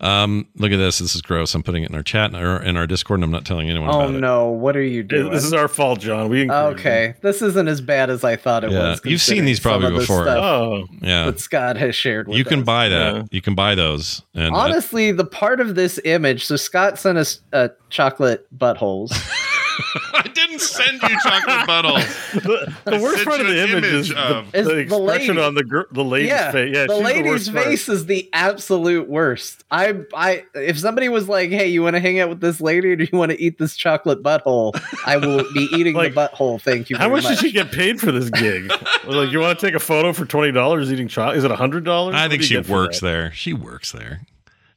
[0.00, 0.98] Um, look at this.
[0.98, 1.54] This is gross.
[1.54, 3.70] I'm putting it in our chat and our, in our Discord, and I'm not telling
[3.70, 4.18] anyone Oh about it.
[4.18, 5.30] no, what are you doing?
[5.30, 6.28] This is our fault, John.
[6.28, 9.00] We encouraged okay, this isn't as bad as I thought it Yeah, was.
[9.04, 10.28] you've seen these probably some of the before.
[10.28, 12.66] Oh, Yeah, that Scott has shared with you can us.
[12.66, 13.14] buy that.
[13.14, 13.22] Yeah.
[13.30, 14.22] You can buy those.
[14.34, 19.12] And uh, Honestly, the part of this image, so Scott sent us uh, chocolate buttholes.
[20.60, 22.42] I didn't send you chocolate buttholes.
[22.84, 24.78] the, the worst part of the an image, is image the, of- Is the the
[24.80, 25.46] expression lady.
[25.46, 26.74] on the gr- the lady's yeah, face.
[26.74, 27.64] Yeah, the she's lady's worst part.
[27.66, 29.64] face is the absolute worst.
[29.70, 32.92] I, I, if somebody was like, "Hey, you want to hang out with this lady,
[32.92, 34.72] or do you want to eat this chocolate butthole?"
[35.06, 36.60] I will be eating Like, the butthole.
[36.60, 36.96] Thank you.
[36.96, 38.70] How very much did she get paid for this gig?
[39.06, 41.38] like, you want to take a photo for twenty dollars eating chocolate?
[41.38, 42.14] Is it hundred dollars?
[42.16, 43.32] I think she works there.
[43.32, 44.20] She works there.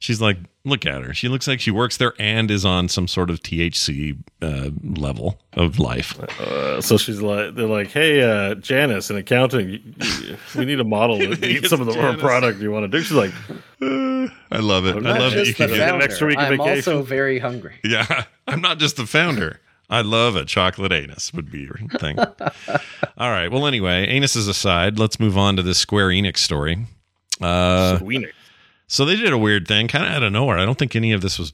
[0.04, 0.36] She's like,
[0.66, 1.14] look at her.
[1.14, 4.68] She looks like she works there and is on some sort of THC uh,
[5.00, 6.20] level of life.
[6.38, 9.80] Uh, so she's like, they're like, hey, uh, Janice in accounting, you,
[10.20, 12.20] you, we need a model to eat some of the our Janice.
[12.20, 13.02] product you want to do.
[13.02, 13.32] She's like,
[13.80, 14.96] I love it.
[15.06, 15.86] I love that just you the can get founder.
[15.92, 16.04] founder.
[16.04, 16.92] extra week of I'm vacation.
[16.92, 17.76] also very hungry.
[17.82, 19.60] Yeah, I'm not just the founder.
[19.88, 22.18] I love a chocolate anus would be your thing.
[23.16, 23.50] All right.
[23.50, 26.84] Well, anyway, anuses aside, let's move on to this Square Enix story.
[27.40, 28.26] Uh, Sweeney.
[28.86, 30.58] So they did a weird thing, kind of out of nowhere.
[30.58, 31.52] I don't think any of this was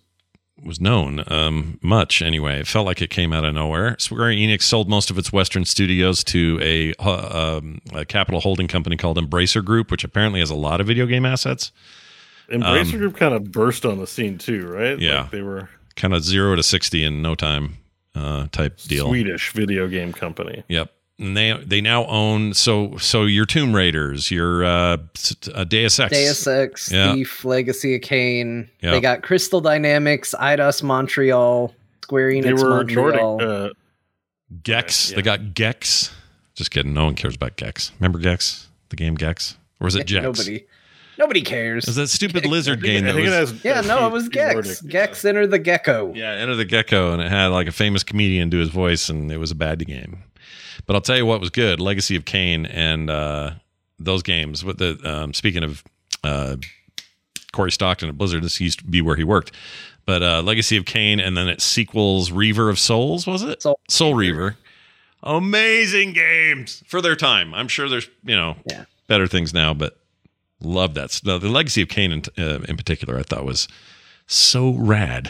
[0.63, 2.21] was known um, much.
[2.21, 3.97] Anyway, it felt like it came out of nowhere.
[3.99, 8.69] Square Enix sold most of its Western studios to a, uh, um, a capital holding
[8.69, 11.73] company called Embracer Group, which apparently has a lot of video game assets.
[12.51, 14.99] Embracer um, Group kind of burst on the scene too, right?
[14.99, 15.23] Yeah.
[15.23, 17.77] Like they were Kind of zero to sixty in no time
[18.15, 19.09] uh, type deal.
[19.09, 20.63] Swedish video game company.
[20.69, 20.91] Yep.
[21.21, 26.01] And they they now own so so your Tomb Raiders, your uh, s- uh Deus
[26.01, 26.13] Ex.
[26.17, 27.13] Deus Ex, Yeah.
[27.13, 28.71] Thief, Legacy of Kain.
[28.83, 28.93] Yeah.
[28.93, 33.39] They got Crystal Dynamics, Eidos Montreal, Square They Enix were Montreal.
[33.39, 33.71] Nordic.
[33.71, 33.75] Uh,
[34.63, 35.11] Gex.
[35.11, 35.17] Yeah.
[35.17, 36.11] They got Gex.
[36.55, 36.93] Just kidding.
[36.95, 37.93] No one cares about Gex.
[38.01, 38.69] Remember Gex?
[38.89, 39.57] The game Gex?
[39.81, 40.23] Or was it Gex?
[40.25, 40.65] Nobody,
[41.19, 41.85] nobody cares.
[41.85, 42.49] It was that stupid Gex.
[42.49, 43.65] lizard game that think it was has.
[43.65, 44.55] yeah, no, it was Steve Gex.
[44.55, 44.89] Nordic.
[44.89, 46.13] Gex Enter the Gecko.
[46.15, 49.31] Yeah, Enter the Gecko, and it had like a famous comedian do his voice, and
[49.31, 50.23] it was a bad game.
[50.87, 53.53] But I'll tell you what was good: Legacy of Kain and uh,
[53.99, 54.65] those games.
[54.65, 55.83] With the um, speaking of
[56.25, 56.57] uh,
[57.53, 58.43] Cory Stockton at Blizzard.
[58.43, 59.53] This used to be where he worked.
[60.07, 63.63] But uh, Legacy of Kain, and then it sequels Reaver of Souls, was it?
[63.63, 64.57] Soul- Soul Reaver.
[65.23, 67.53] Amazing games for their time.
[67.55, 68.85] I'm sure there's you know Yeah.
[69.07, 69.99] better things now, but
[70.63, 71.21] love that.
[71.23, 73.69] The, the Legacy of Kain in, uh, in particular, I thought was
[74.27, 75.29] so rad.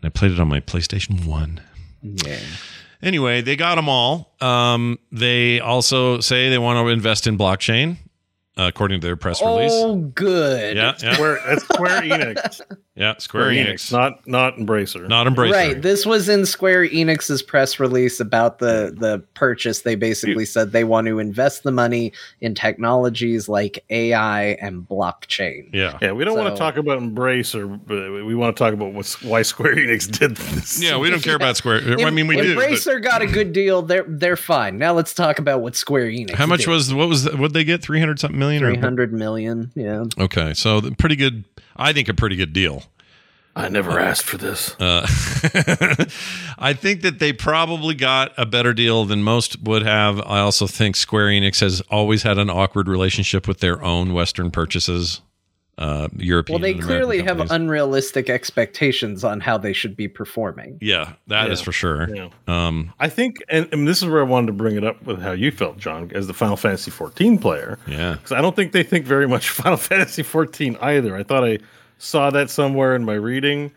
[0.00, 1.60] And I played it on my PlayStation One.
[2.02, 2.38] Yeah.
[3.04, 4.34] Anyway, they got them all.
[4.40, 7.98] Um, they also say they want to invest in blockchain,
[8.56, 9.72] uh, according to their press release.
[9.72, 10.76] Oh, good.
[10.76, 12.60] Yeah, yeah, Square, that's Square Enix.
[12.94, 13.16] yeah.
[13.18, 15.08] Square Enix, not not Embracer.
[15.08, 15.52] not Embracer.
[15.52, 15.82] Right.
[15.82, 19.82] This was in Square Enix's press release about the the purchase.
[19.82, 25.68] They basically said they want to invest the money in technologies like AI and blockchain.
[25.72, 28.92] yeah, Yeah, we don't want to talk about Embracer, but we want to talk about
[28.92, 30.80] what's, why Square Enix did this.
[30.82, 30.96] yeah.
[30.96, 31.80] We don't care about Square.
[32.06, 32.54] I mean, we do.
[32.54, 33.82] but Embracer got a good deal.
[33.82, 34.78] They're they're fine.
[34.78, 36.30] Now let's talk about what Square Enix.
[36.34, 36.68] How much did.
[36.68, 37.82] was what was what they get?
[37.82, 38.62] Three hundred something million.
[38.64, 39.70] or- three hundred million?
[39.74, 40.04] Yeah.
[40.18, 41.44] Okay, so pretty good.
[41.76, 42.84] I think a pretty good deal.
[43.56, 44.74] I never asked for this.
[44.80, 45.06] Uh,
[46.58, 50.20] I think that they probably got a better deal than most would have.
[50.20, 54.50] I also think Square Enix has always had an awkward relationship with their own Western
[54.50, 55.20] purchases.
[55.76, 56.60] Uh, European.
[56.60, 60.78] Well, they clearly American have unrealistic expectations on how they should be performing.
[60.80, 61.64] yeah, that is Yeah.
[61.64, 62.14] for sure.
[62.14, 62.28] Yeah.
[62.46, 65.20] Um, I think, and, and this is where I wanted to bring it up with
[65.20, 67.78] how you felt, John, as the Final Fantasy 14 player.
[67.88, 71.16] yeah, Because I don't think they think very much Final Fantasy 14 either.
[71.16, 71.58] I thought I
[71.98, 73.72] saw that somewhere in my reading.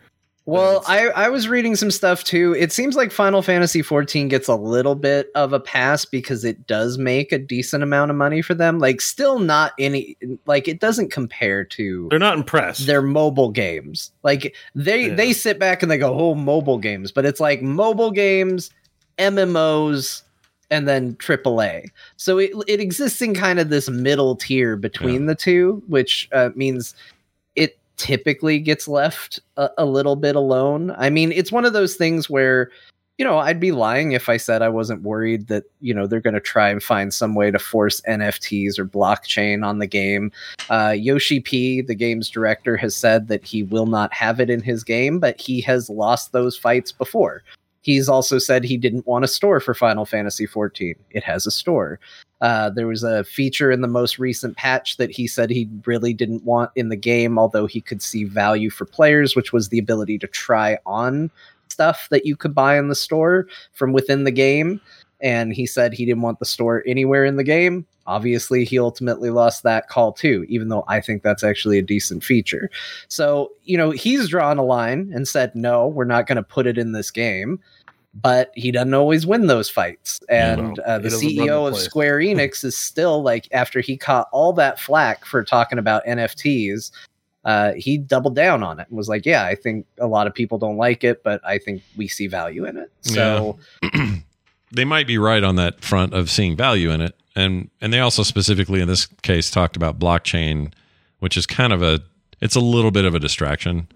[0.47, 2.55] Well, I, I was reading some stuff too.
[2.57, 6.65] It seems like Final Fantasy XIV gets a little bit of a pass because it
[6.67, 8.79] does make a decent amount of money for them.
[8.79, 12.87] Like, still not any, like, it doesn't compare to They're not impressed.
[12.87, 14.11] their mobile games.
[14.23, 15.15] Like, they Yeah.
[15.15, 18.69] they sit back and they go, "Oh, mobile games," but it's like mobile games,
[19.19, 20.21] MMOs,
[20.71, 21.89] and then AAA.
[22.15, 26.49] So it it exists in kind of this middle tier between the two, which uh,
[26.55, 26.95] means
[27.97, 30.91] typically gets left a, a little bit alone.
[30.97, 32.71] I mean, it's one of those things where
[33.17, 36.21] you know, I'd be lying if I said I wasn't worried that, you know, they're
[36.21, 40.31] going to try and find some way to force NFTs or blockchain on the game.
[40.69, 44.61] Uh, Yoshi P, the game's director, has said that he will not have it in
[44.61, 47.43] his game, but he has lost those fights before.
[47.87, 50.97] He's also said he didn't want a store for Final Fantasy XIV.
[51.11, 52.01] It has a store.
[52.41, 56.13] Uh, there was a feature in the most recent patch that he said he really
[56.13, 59.79] didn't want in the game, although he could see value for players, which was the
[59.79, 61.31] ability to try on
[61.69, 64.81] stuff that you could buy in the store from within the game.
[65.21, 67.87] And he said he didn't want the store anywhere in the game.
[68.05, 72.21] Obviously, he ultimately lost that call too, even though I think that's actually a decent
[72.21, 72.69] feature.
[73.07, 76.67] So, you know, he's drawn a line and said, no, we're not going to put
[76.67, 77.61] it in this game.
[78.21, 80.19] But he doesn't always win those fights.
[80.29, 81.85] And uh, the CEO of place.
[81.85, 86.91] Square Enix is still like, after he caught all that flack for talking about NFTs,
[87.47, 90.33] uh, he doubled down on it and was like, "Yeah, I think a lot of
[90.33, 93.57] people don't like it, but I think we see value in it." So
[94.71, 98.01] they might be right on that front of seeing value in it, and and they
[98.01, 100.73] also specifically in this case talked about blockchain,
[101.19, 102.01] which is kind of a
[102.41, 103.87] it's a little bit of a distraction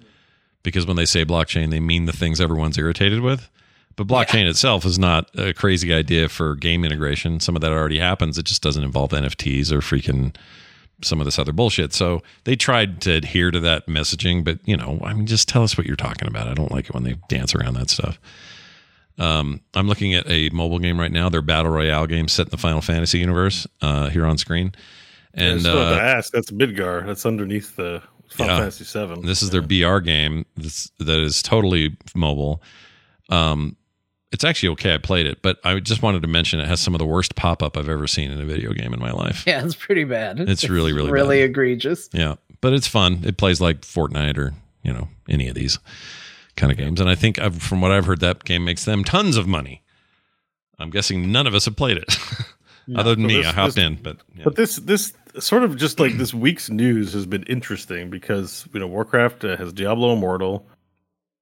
[0.64, 3.50] because when they say blockchain, they mean the things everyone's irritated with.
[3.96, 7.40] But blockchain itself is not a crazy idea for game integration.
[7.40, 8.38] Some of that already happens.
[8.38, 10.36] It just doesn't involve NFTs or freaking
[11.04, 11.94] some of this other bullshit.
[11.94, 15.64] So they tried to adhere to that messaging, but you know, I mean, just tell
[15.64, 16.48] us what you're talking about.
[16.48, 18.20] I don't like it when they dance around that stuff.
[19.18, 21.28] Um, I'm looking at a mobile game right now.
[21.30, 24.74] Their battle royale game set in the Final Fantasy universe uh, here on screen,
[25.34, 27.06] and And uh, to ask, that's Midgar.
[27.06, 28.60] That's underneath the Final Yeah.
[28.62, 29.22] Fantasy Seven.
[29.26, 32.64] this is their BR game that's, that is totally mobile.
[33.30, 33.76] Um,
[34.32, 34.94] it's actually okay.
[34.94, 37.36] I played it, but I just wanted to mention it has some of the worst
[37.36, 39.44] pop up I've ever seen in a video game in my life.
[39.48, 40.40] yeah, it's pretty bad.
[40.40, 41.50] It's really, really really bad.
[41.50, 42.10] egregious.
[42.14, 43.22] Yeah, but it's fun.
[43.24, 44.54] It plays like Fortnite or
[44.84, 45.80] you know any of these
[46.56, 49.04] kind of games, and I think I've, from what I've heard, that game makes them
[49.04, 49.82] tons of money.
[50.80, 52.16] I'm guessing none of us have played it,
[52.96, 53.38] other than So me.
[53.38, 54.44] this- I hopped this- in, but yeah.
[54.46, 58.80] But this this sort of just like this week's news has been interesting because you
[58.80, 60.66] know Warcraft uh, has Diablo Immortal.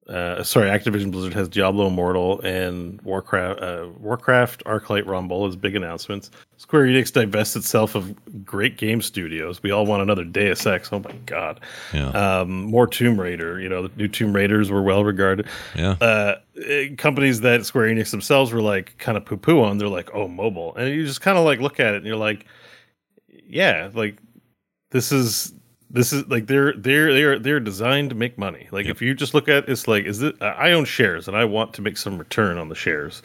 [0.10, 3.62] Uh, sorry, Activision Blizzard has Diablo Immortal and Warcraft.
[3.62, 6.32] Uh, Warcraft Arclight Rumble is big announcements.
[6.58, 9.62] Square Enix divests itself of great game studios.
[9.62, 10.92] We all want another Deus Ex.
[10.92, 11.60] Oh my god!
[11.94, 13.62] yeah, Um, more Tomb Raider.
[13.62, 15.46] You know, the new Tomb Raiders were well regarded.
[15.76, 16.36] yeah, uh,
[16.66, 19.78] eh, companies that Square Enix themselves were like kind of poo poo on.
[19.78, 22.16] They're like, oh, mobile, and you just kind of like look at it and you're
[22.16, 22.46] like,
[23.48, 24.18] yeah, like
[24.90, 25.54] this is
[25.90, 28.68] this is like they're they're they're they're designed to make money.
[28.72, 28.96] Like Yep.
[28.96, 30.36] if you just look at it's like, is it?
[30.42, 33.22] I own shares and I want to make some return on the shares.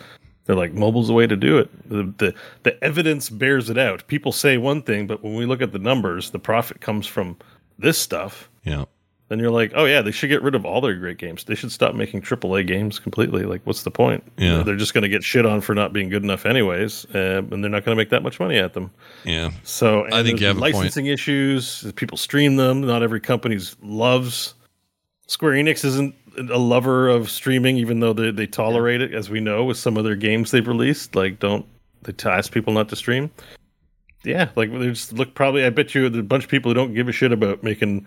[0.47, 1.89] They're like mobile's the way to do it.
[1.89, 4.07] The, the the evidence bears it out.
[4.09, 7.37] People say one thing, but when we look at the numbers, the profit comes from
[7.79, 8.49] this stuff.
[8.65, 8.85] Yeah.
[9.29, 11.45] Then you're like, oh yeah, they should get rid of all their great games.
[11.45, 13.45] They should stop making AAA games completely.
[13.45, 14.23] Like, what's the point?
[14.37, 14.63] Yeah.
[14.63, 17.65] they're just going to get shit on for not being good enough, anyways, uh, and
[17.65, 18.91] they're not going to make that much money at them.
[19.25, 19.51] Yeah.
[19.63, 20.75] So I think you have a point.
[20.75, 21.91] licensing issues.
[21.97, 22.83] People stream them.
[22.83, 24.55] Not every company's loves.
[25.27, 29.41] Square Enix isn't a lover of streaming, even though they, they tolerate it, as we
[29.41, 31.15] know with some of their games they've released.
[31.15, 31.65] Like, don't
[32.03, 33.31] they ask people not to stream?
[34.23, 35.35] Yeah, like they just look.
[35.35, 37.63] Probably, I bet you, there's a bunch of people who don't give a shit about
[37.63, 38.07] making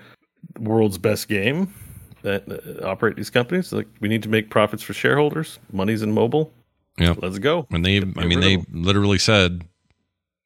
[0.60, 1.74] world's best game
[2.24, 3.72] that uh, operate these companies.
[3.72, 5.60] Like, we need to make profits for shareholders.
[5.72, 6.52] Money's in mobile.
[6.98, 7.14] Yeah.
[7.18, 7.68] Let's go.
[7.72, 9.64] And they, I mean, they literally said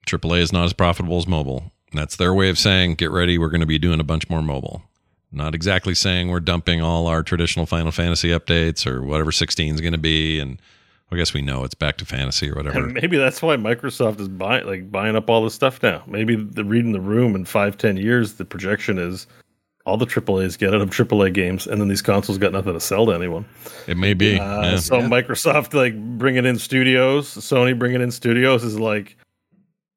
[0.05, 1.71] AAA is not as profitable as mobile.
[1.91, 4.29] And that's their way of saying, get ready, we're going to be doing a bunch
[4.29, 4.83] more mobile.
[5.31, 9.81] Not exactly saying we're dumping all our traditional Final Fantasy updates or whatever 16 is
[9.81, 10.39] going to be.
[10.39, 10.61] And
[11.09, 12.79] I guess we know it's back to fantasy or whatever.
[12.79, 16.03] And maybe that's why Microsoft is buying like buying up all this stuff now.
[16.07, 19.27] Maybe the reading the room in five, ten years, the projection is
[19.85, 22.79] all the AAA's get out of AAA games, and then these consoles got nothing to
[22.79, 23.45] sell to anyone.
[23.87, 24.39] It may be.
[24.39, 24.77] Uh, yeah.
[24.77, 29.17] So Microsoft like bringing in studios, Sony bringing in studios is like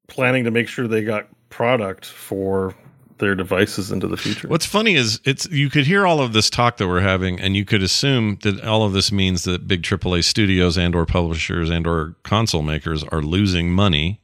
[0.07, 2.75] planning to make sure they got product for
[3.17, 4.47] their devices into the future.
[4.47, 7.55] What's funny is it's you could hear all of this talk that we're having, and
[7.55, 11.69] you could assume that all of this means that big AAA studios and or publishers
[11.69, 14.19] and or console makers are losing money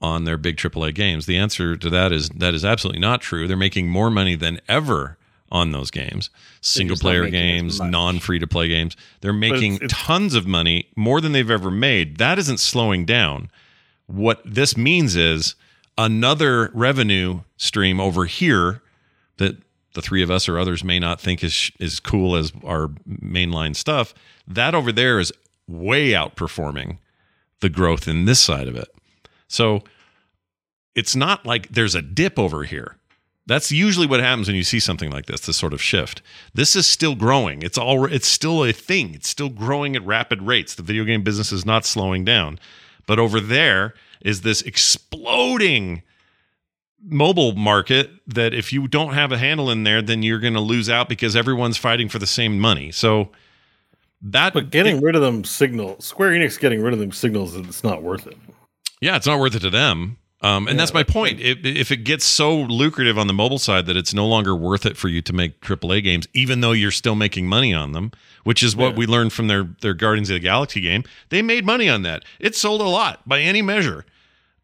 [0.00, 1.26] on their big AAA games.
[1.26, 3.46] The answer to that is that is absolutely not true.
[3.46, 5.18] They're making more money than ever
[5.52, 6.30] on those games.
[6.60, 8.96] single player games, non free to play games.
[9.20, 12.18] They're making it's- tons of money, more than they've ever made.
[12.18, 13.50] That isn't slowing down.
[14.06, 15.54] What this means is
[15.98, 18.82] another revenue stream over here
[19.38, 19.56] that
[19.94, 23.74] the three of us or others may not think is is cool as our mainline
[23.74, 24.14] stuff.
[24.46, 25.32] That over there is
[25.66, 26.98] way outperforming
[27.60, 28.88] the growth in this side of it.
[29.48, 29.82] So
[30.94, 32.96] it's not like there's a dip over here.
[33.46, 36.22] That's usually what happens when you see something like this, this sort of shift.
[36.54, 37.62] This is still growing.
[37.62, 39.14] It's all it's still a thing.
[39.14, 40.74] It's still growing at rapid rates.
[40.74, 42.60] The video game business is not slowing down.
[43.06, 46.02] But over there is this exploding
[47.02, 50.60] mobile market that if you don't have a handle in there, then you're going to
[50.60, 52.92] lose out because everyone's fighting for the same money.
[52.92, 53.30] So
[54.22, 57.66] that but getting rid of them signal Square Enix getting rid of them signals that
[57.66, 58.36] it's not worth it.
[59.00, 60.18] Yeah, it's not worth it to them.
[60.42, 61.38] Um, and that's my point.
[61.40, 64.86] If, if it gets so lucrative on the mobile side that it's no longer worth
[64.86, 68.10] it for you to make AAA games, even though you're still making money on them,
[68.44, 68.98] which is what Yeah.
[68.98, 72.24] we learned from their their Guardians of the Galaxy game, they made money on that.
[72.38, 74.06] It sold a lot by any measure,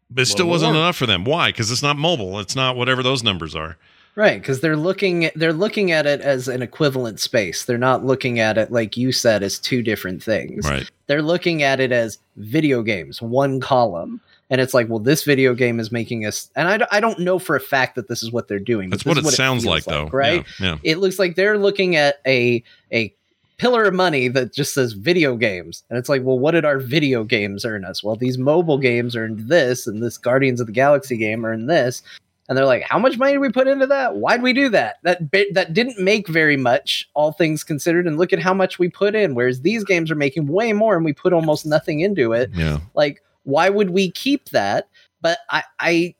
[0.09, 1.23] but it still wasn't enough for them.
[1.25, 1.49] Why?
[1.49, 2.39] Because it's not mobile.
[2.39, 3.77] It's not whatever those numbers are.
[4.15, 7.65] Right, because they're looking they're looking at it as an equivalent space.
[7.65, 10.67] They're not looking at it like you said as two different things.
[10.67, 10.89] Right.
[11.05, 14.21] They're looking at it as video games, one column.
[14.49, 17.19] And it's like, well, this video game is making us, and I, d- I don't
[17.19, 18.89] know for a fact that this is what they're doing.
[18.89, 20.07] That's what it sounds feels like, though.
[20.07, 20.45] right?
[20.59, 20.65] Yeah.
[20.67, 20.77] yeah.
[20.83, 23.13] It looks like they're looking at a a
[23.57, 26.79] pillar of money that just says video games, and it's like, well, what did our
[26.79, 28.03] video games earn us?
[28.03, 32.01] Well, these mobile games earned this, and this Guardians of the Galaxy game earned this.
[32.49, 34.15] And they're like, "How much money did we put into that?
[34.15, 34.99] Why'd we do that?
[35.03, 38.07] That bit that didn't make very much, all things considered.
[38.07, 39.35] And look at how much we put in.
[39.35, 42.51] Whereas these games are making way more, and we put almost nothing into it.
[42.53, 42.79] Yeah.
[42.93, 44.89] Like, why would we keep that?
[45.21, 46.15] But I, I,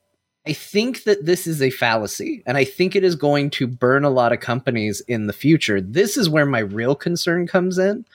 [0.47, 4.05] I think that this is a fallacy, and I think it is going to burn
[4.05, 5.81] a lot of companies in the future.
[5.81, 8.05] This is where my real concern comes in.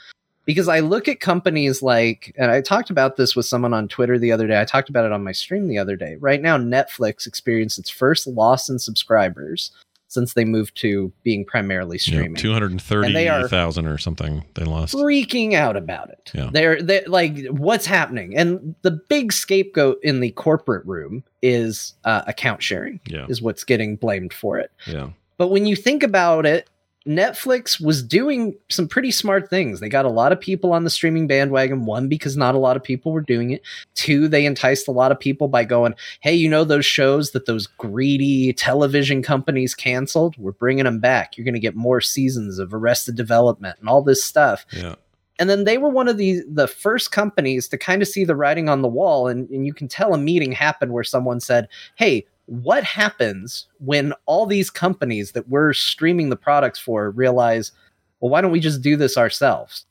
[0.44, 4.18] Because I look at companies like, and I talked about this with someone on Twitter
[4.18, 4.60] the other day.
[4.60, 6.16] I talked about it on my stream the other day.
[6.18, 9.70] Right now, Netflix experienced its first loss in subscribers
[10.12, 12.12] since they moved to being primarily yeah.
[12.14, 14.44] streaming Two hundred and And they are- thirty thousand or something.
[14.54, 14.94] They lost.
[14.94, 16.30] freaking out about it.
[16.34, 16.50] Yeah.
[16.52, 22.22] They're they're like what's happening, and the big scapegoat in the corporate room is uh,
[22.26, 23.00] account sharing.
[23.06, 23.26] Yeah.
[23.28, 24.70] Is what's getting blamed for it.
[24.86, 25.10] Yeah.
[25.38, 26.68] But when you think about it,
[27.07, 29.80] Netflix was doing some pretty smart things.
[29.80, 31.84] They got a lot of people on the streaming bandwagon.
[31.84, 33.62] One, because not a lot of people were doing it.
[33.94, 37.46] Two, they enticed a lot of people by going, hey, you know those shows that
[37.46, 40.36] those greedy television companies canceled?
[40.38, 41.36] We're bringing them back.
[41.36, 44.94] You're going to get more seasons of Arrested Development and all this stuff Yeah.
[45.38, 48.36] and then they were one of the the first companies to kind of see the
[48.36, 51.68] writing on the wall and, and you can tell a meeting happened where someone said
[51.96, 57.72] hey what happens when all these companies that we're streaming the products for realize
[58.20, 59.86] well why don't we just do this ourselves?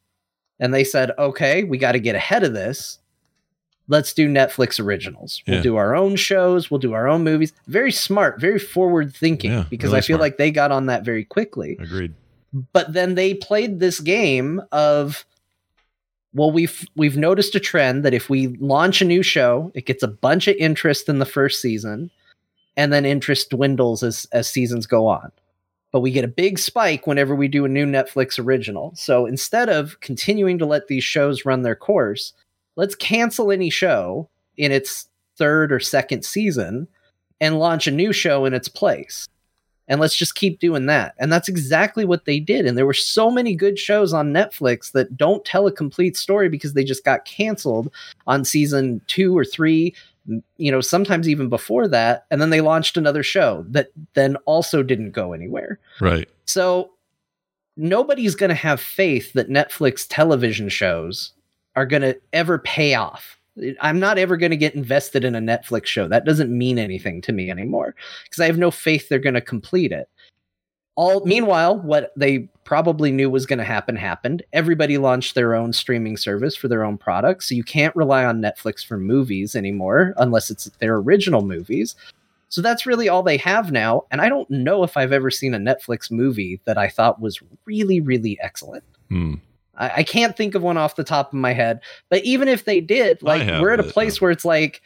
[0.60, 3.00] And they said okay we got to get ahead of this.
[3.88, 5.42] Let's do netflix originals.
[5.48, 5.64] We'll Yeah.
[5.64, 6.70] do our own shows.
[6.72, 7.52] We'll do our own movies.
[7.68, 10.22] Very smart very forward thinking Yeah, because really i feel smart.
[10.22, 11.78] like they got on that very quickly.
[11.80, 12.14] Agreed.
[12.74, 15.26] but then they played this game of
[16.34, 20.04] well we've we've noticed a trend that if we launch a new show it gets
[20.04, 22.10] a bunch of interest in the first season
[22.82, 25.32] and then interest dwindles as as seasons go on
[25.92, 28.94] but we get a big spike whenever we do a new Netflix original.
[28.96, 32.34] So instead of continuing to let these shows run their course,
[32.78, 35.08] let's cancel any show in its
[35.38, 36.88] third or second season
[37.42, 39.28] and launch a new show in its place.
[39.88, 41.16] And let's just keep doing that.
[41.20, 42.66] And that's exactly what they did.
[42.66, 46.48] And there were so many good shows on Netflix that don't tell a complete story
[46.48, 47.92] because they just got canceled
[48.28, 49.94] on season two or three,
[50.58, 52.26] you know, sometimes even before that.
[52.30, 55.80] And then they launched another show that then also didn't go anywhere.
[56.00, 56.30] Right.
[56.46, 56.92] So
[57.78, 61.34] nobody's going to have faith that Netflix television shows
[61.76, 63.38] are going to ever pay off.
[63.82, 66.08] I'm not ever going to get invested in a Netflix show.
[66.08, 69.42] That doesn't mean anything to me anymore because I have no faith they're going to
[69.42, 70.10] complete it.
[70.96, 74.44] All meanwhile, what they probably knew was going to happen happened.
[74.54, 78.42] Everybody launched their own streaming service for their own products, so you can't rely on
[78.42, 81.96] Netflix for movies anymore unless it's their original movies.
[82.50, 85.54] So that's really all they have now, and I don't know if I've ever seen
[85.54, 88.84] a Netflix movie that I thought was really really excellent.
[89.10, 89.36] Hmm.
[89.76, 91.82] I, I can't think of one off the top of my head.
[92.10, 94.82] But even if they did, like we're at a place where it's like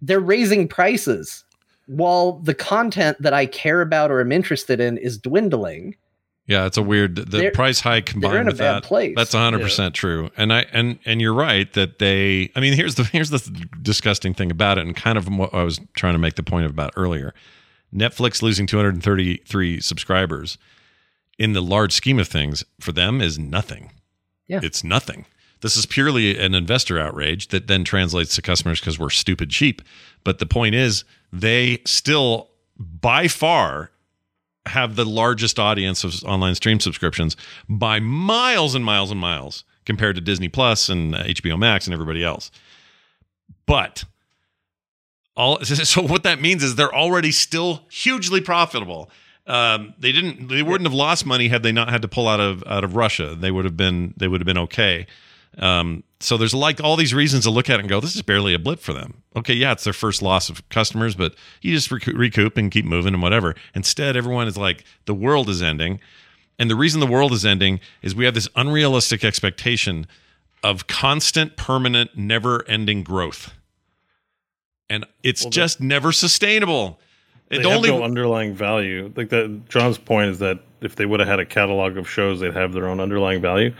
[0.00, 1.44] they're raising prices
[1.88, 5.96] while the content that I care about or am interested in is dwindling.
[6.46, 8.82] Yeah, it's a weird the They're- price hike They're combined in a with bad that.
[8.84, 9.14] place.
[9.16, 12.50] That's hundred percent true, and I and and you're right that they.
[12.56, 13.40] I mean, here's the here's the
[13.82, 16.64] disgusting thing about it, and kind of what I was trying to make the point
[16.64, 17.34] about earlier.
[17.94, 20.58] Netflix losing 233 subscribers
[21.38, 23.92] in the large scheme of things for them is nothing.
[24.46, 24.60] Yeah.
[24.62, 25.26] it's nothing.
[25.60, 29.82] This is purely an investor outrage that then translates to customers because we're stupid cheap.
[30.24, 33.90] But the point is, they still by far
[34.66, 37.36] have the largest audience of online stream subscriptions
[37.68, 42.22] by miles and miles and miles compared to Disney Plus and HBO Max and everybody
[42.22, 42.50] else.
[43.66, 44.04] But
[45.34, 49.10] all so what that means is they're already still hugely profitable.
[49.46, 52.40] Um, they didn't they wouldn't have lost money had they not had to pull out
[52.40, 53.34] of out of Russia.
[53.34, 55.06] They would have been they would have been okay.
[55.56, 58.22] Um, so there's like all these reasons to look at it and go, this is
[58.22, 59.22] barely a blip for them.
[59.36, 63.14] Okay, yeah, it's their first loss of customers, but you just recoup, and keep moving
[63.14, 63.54] and whatever.
[63.74, 66.00] Instead, everyone is like, the world is ending.
[66.58, 70.06] And the reason the world is ending is we have this unrealistic expectation
[70.64, 73.54] of constant, permanent, never ending growth.
[74.90, 76.98] And it's Well, just never sustainable.
[77.48, 79.12] They It have no underlying value.
[79.14, 82.40] Like that, John's point is that if they would have had a catalog of shows,
[82.40, 83.72] they'd have their own underlying value.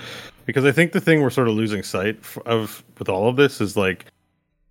[0.49, 3.61] Because I think the thing we're sort of losing sight of with all of this
[3.61, 4.07] is like,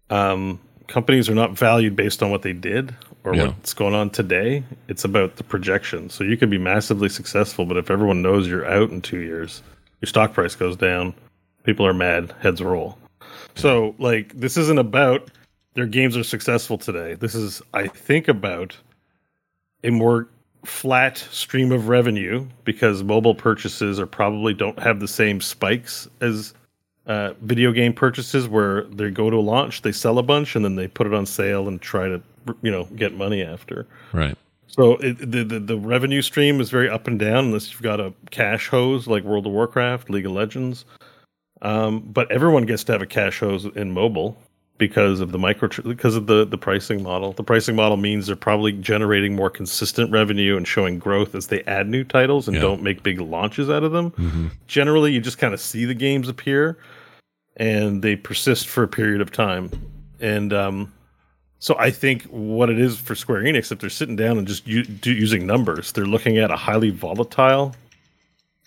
[0.09, 3.43] um, companies are not valued based on what they did or Yeah.
[3.49, 4.63] what's going on today.
[4.87, 6.09] It's about the projection.
[6.09, 9.61] So you could be massively successful, but if everyone knows you're out in two years,
[10.01, 11.13] your stock price goes down,
[11.63, 12.97] people are mad, heads roll.
[13.53, 15.29] So like, this isn't about
[15.75, 17.13] their games are successful today.
[17.13, 18.75] This is, I think, about
[19.83, 20.27] a more
[20.67, 26.53] flat stream of revenue because mobile purchases are probably don't have the same spikes as
[27.07, 30.75] uh, video game purchases where they go to launch, they sell a bunch, and then
[30.75, 32.21] they put it on sale and try to
[32.61, 33.87] you know get money after.
[34.13, 34.37] right.
[34.69, 38.01] So it, the, the the revenue stream is very up and down unless you've got
[38.01, 40.85] a cash hose like World of Warcraft, League of Legends.
[41.61, 44.37] Um, but everyone gets to have a cash hose in mobile
[44.77, 47.33] because of the micro because of the the pricing model.
[47.33, 51.63] The pricing model means they're probably generating more consistent revenue and showing growth as they
[51.63, 52.61] add new titles and Yeah.
[52.61, 54.11] don't make big launches out of them.
[54.11, 54.51] Mhm.
[54.67, 56.77] Generally, you just kind of see the games appear
[57.57, 59.71] and they persist for a period of time.
[60.19, 60.93] And um,
[61.59, 64.67] so I think what it is for Square Enix, if they're sitting down and just
[64.67, 67.75] u- do, using numbers, they're looking at a highly volatile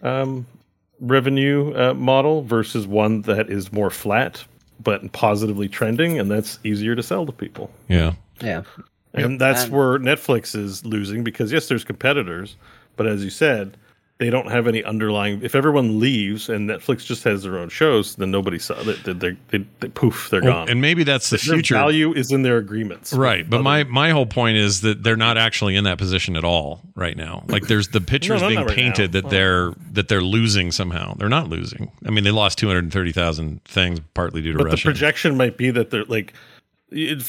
[0.02, 0.46] um,
[1.00, 4.44] revenue uh, model versus one that is more flat
[4.82, 7.70] but positively trending, and that's easier to sell to people.
[7.88, 8.14] Yeah.
[8.40, 8.62] Yeah.
[9.14, 12.56] And that's And- where Netflix is losing because yes, there's competitors,
[12.96, 13.76] but as you said,
[14.20, 15.40] they don't have any underlying.
[15.42, 19.02] If everyone leaves and Netflix just has their own shows, then nobody saw that.
[19.02, 20.68] They, they, they, they, poof, they're Well, gone.
[20.68, 21.74] and maybe that's the Their future.
[21.74, 25.16] value is in their agreements, Right, but other- my my whole point is that they're
[25.16, 27.44] not actually in that position at all right now.
[27.48, 29.20] Like there's the pictures No, being right painted now.
[29.22, 31.14] that they're that they're losing somehow.
[31.14, 31.90] They're not losing.
[32.06, 35.90] I mean, they lost 230,000 things partly due to but the projection might be that
[35.90, 36.34] they're like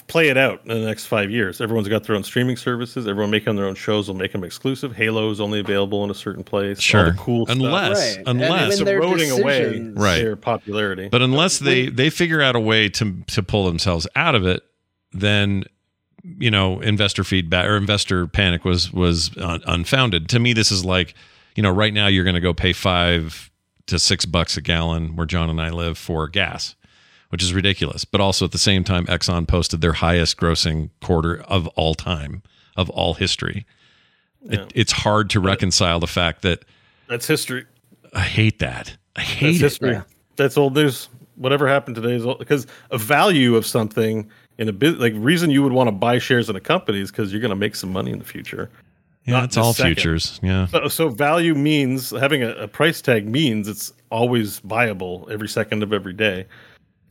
[0.07, 1.61] play it out in the next five years.
[1.61, 3.07] Everyone's got their own streaming services.
[3.07, 4.95] Everyone making their own shows will make them exclusive.
[4.95, 6.77] Halo is only available in a certain place.
[6.77, 7.11] All Sure.
[7.11, 7.57] the cool stuff.
[7.57, 8.23] Unless- Right.
[8.25, 10.17] unless- And it's when their eroding away Right.
[10.21, 11.09] their popularity.
[11.11, 14.63] but unless they they figure out a way to to pull themselves out of it,
[15.13, 15.63] then
[16.39, 20.29] you know, investor feedback or investor panic was was un- unfounded.
[20.29, 21.13] To me, this is like,
[21.55, 23.49] you know, right now you're going to go pay five
[23.87, 26.75] to six bucks a gallon where John and I live for gas,
[27.31, 28.05] which is ridiculous.
[28.05, 32.43] But also at the same time, Exxon posted their highest grossing quarter of all time,
[32.77, 33.65] of all history.
[34.43, 34.61] Yeah.
[34.61, 36.63] It, it's hard to reconcile the fact that
[37.07, 37.65] That's history.
[38.13, 38.95] I hate that.
[39.15, 39.61] I That's hate it.
[39.61, 39.91] history.
[39.91, 40.03] Yeah.
[40.35, 41.09] That's old news.
[41.35, 45.49] Whatever happened today is old because a value of something in a bit like reason
[45.49, 47.75] you would want to buy shares in a company is because you're going to make
[47.75, 48.69] some money in the future.
[49.25, 49.95] Yeah, Not it's all second.
[49.95, 50.39] futures.
[50.41, 50.65] Yeah.
[50.67, 55.83] So, so value means having a, a price tag means it's always viable every second
[55.83, 56.47] of every day,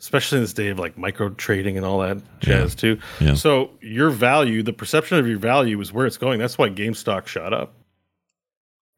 [0.01, 2.99] especially in this day of like micro trading and all that jazz too.
[3.21, 3.35] Yeah.
[3.35, 6.41] So your value, the perception of your value is where it's going.
[6.41, 7.75] That's why GameStop shot up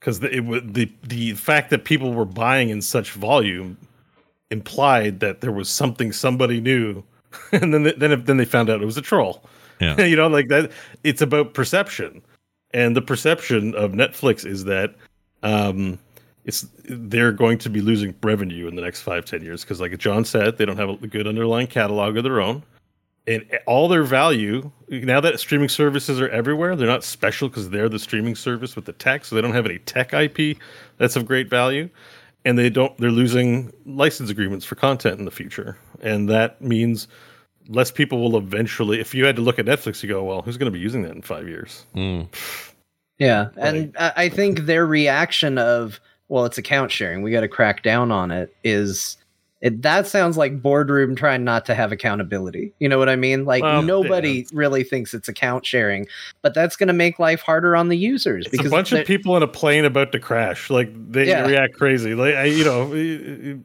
[0.03, 3.79] because the, it the the fact that people were buying in such volume
[4.51, 7.05] implied that there was something somebody knew,
[7.53, 9.45] and then they, then then they found out it was a troll.
[9.81, 10.01] Yeah.
[10.05, 10.73] you know, like that.
[11.05, 12.21] It's about perception,
[12.75, 14.95] and the perception of Netflix is that
[15.45, 16.01] um,
[16.45, 19.97] it's they're going to be losing revenue in the next five ten years because, like
[19.99, 22.63] John said, they don't have a good underlying catalog of their own,
[23.27, 27.89] and all their value now that streaming services are everywhere, they're not special because they're
[27.89, 30.59] the streaming service with the tech, so they don't have any tech IP
[30.99, 31.89] that's of great value,
[32.45, 32.97] and they don't.
[32.99, 37.09] They're losing license agreements for content in the future, and that means
[37.69, 39.01] less people will eventually.
[39.01, 41.03] If you had to look at Netflix, you go, well, who's going to be using
[41.03, 41.87] that in five years?
[41.95, 42.29] Mm.
[43.19, 46.01] Yeah, and I I think their reaction of
[46.33, 47.21] well, it's account sharing.
[47.21, 48.57] We got to crack down on it.
[48.65, 49.19] Is
[49.61, 52.73] it, that sounds like boardroom trying not to have accountability.
[52.79, 53.45] You know what I mean?
[53.45, 54.45] Like Well, nobody yeah.
[54.55, 56.07] really thinks it's account sharing,
[56.41, 59.37] but that's going to make life harder on the users It's a bunch of people
[59.37, 60.71] in a plane about to crash.
[60.71, 61.47] Like they Yeah.
[61.47, 62.15] react crazy.
[62.15, 63.61] Like I, you know,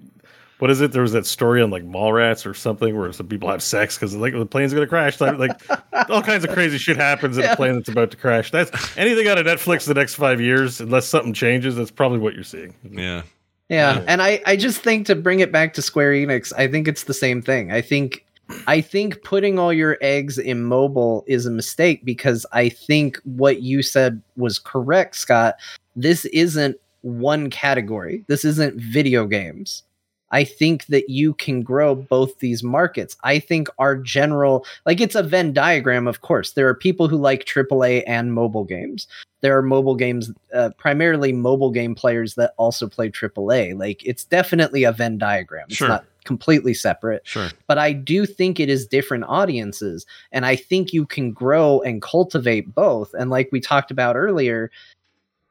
[0.60, 0.92] what is it?
[0.92, 4.16] There was that story on like Mallrats or something where some people have sex because
[4.16, 5.20] like the plane's gonna crash.
[5.22, 5.62] Like, like
[6.10, 7.54] all kinds of crazy shit happens in Yeah.
[7.54, 8.52] a plane that's about to crash.
[8.52, 11.76] That's anything out of Netflix the next five years, unless something changes.
[11.76, 12.74] That's probably what you're seeing.
[12.90, 13.24] Yeah.
[13.70, 14.04] Yeah, Yeah.
[14.08, 17.04] and I I just think to bring it back to Square Enix, I think it's
[17.04, 17.72] the same thing.
[17.72, 18.24] I think
[18.66, 23.62] I think putting all your eggs in mobile is a mistake because I think what
[23.62, 25.56] you said was correct, Scott.
[25.98, 28.24] This isn't one category.
[28.28, 29.84] This isn't video games.
[30.32, 33.16] I think that you can grow both these markets.
[33.24, 36.52] I think our general, like it's a Venn diagram, of course.
[36.52, 39.08] There are people who like AAA and mobile games
[39.42, 43.78] there are mobile games, uh, primarily mobile game players that also play AAA.
[43.78, 45.66] Like it's definitely a Venn diagram.
[45.68, 45.88] It's Sure.
[45.88, 47.50] not completely separate, Sure.
[47.68, 52.02] but I do think it is different audiences, and I think you can grow and
[52.02, 53.14] cultivate both.
[53.14, 54.70] And like we talked about earlier,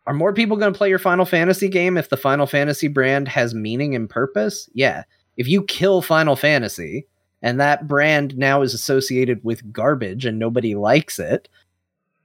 [0.07, 3.29] are more people going to play your Final Fantasy game if the Final Fantasy brand
[3.29, 4.69] has meaning and purpose?
[4.73, 5.05] Yeah.
[5.37, 7.07] If you kill Final Fantasy
[7.43, 11.49] and that brand now is associated with garbage and nobody likes it,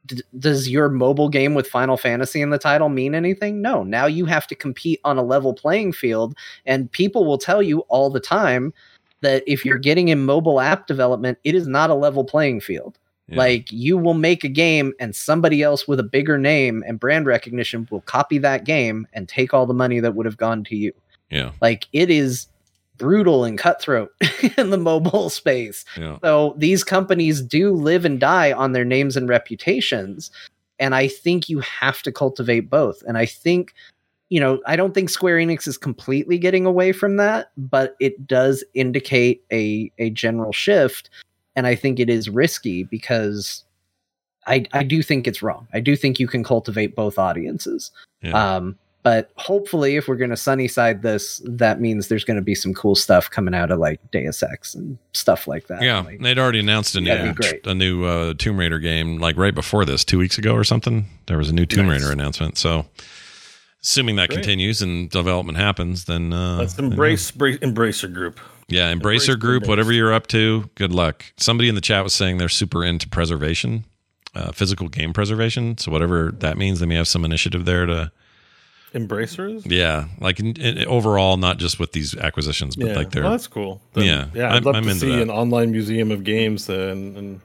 [0.05, 3.61] d- does your mobile game with Final Fantasy in the title mean anything?
[3.61, 3.84] No.
[3.84, 7.79] Now you have to compete on a level playing field, and people will tell you
[7.89, 8.73] all the time
[9.21, 12.97] that if you're getting in mobile app development, it is not a level playing field.
[13.32, 13.38] Yeah.
[13.38, 17.25] Like you will make a game and somebody else with a bigger name and brand
[17.25, 20.75] recognition will copy that game and take all the money that would have gone to
[20.75, 20.93] you.
[21.29, 21.51] Yeah.
[21.61, 22.47] Like it is
[22.97, 24.11] brutal and cutthroat
[24.57, 25.86] in the mobile space.
[25.97, 26.17] Yeah.
[26.23, 30.29] So these companies do live and die on their names and reputations.
[30.77, 33.01] And I think you have to cultivate both.
[33.07, 33.73] And I think,
[34.29, 38.27] you know, I don't think Square Enix is completely getting away from that, but it
[38.27, 41.09] does indicate a, a general shift.
[41.56, 43.64] And I think it is risky because
[44.47, 45.68] I, I do think it's wrong.
[45.74, 47.91] I do think you can cultivate both audiences.
[48.22, 48.56] Yeah.
[48.56, 52.43] Um, but hopefully, if we're going to sunny side this, that means there's going to
[52.43, 55.82] be some cool stuff coming out of like Deus Ex and stuff like that.
[55.82, 56.02] yeah.
[56.02, 57.66] Like, They'd already announced a new great.
[57.66, 61.08] a new uh, Tomb Raider game like right before this, two weeks ago or something.
[61.26, 62.02] There was a new Tomb Nice.
[62.02, 62.60] Raider announcement.
[62.60, 62.86] So,
[63.82, 64.38] assuming that Great.
[64.38, 66.91] continues and development happens, then uh, Let's you know.
[66.91, 68.39] embrace bra- Embracer Group.
[68.72, 71.26] Yeah, Embrace Embracer Group, whatever you're up to, good luck.
[71.38, 73.86] Somebody in the chat was saying they're super into preservation,
[74.34, 75.78] uh, physical game preservation.
[75.78, 78.11] So whatever that means, they may have some initiative there to,
[78.93, 79.65] Embracers.
[79.65, 83.32] yeah, like in, in, overall, not just with these acquisitions, but Yeah, like they're well,
[83.32, 83.82] that's cool.
[83.93, 84.43] Then- Yeah, yeah.
[84.47, 85.22] I'm- I'd love I'm to see that.
[85.22, 87.41] an online museum of games, and, and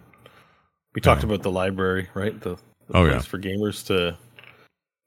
[0.95, 2.39] we talked about the library, right?
[2.41, 2.57] The,
[2.89, 3.18] the Oh, place yeah.
[3.20, 4.16] for gamers to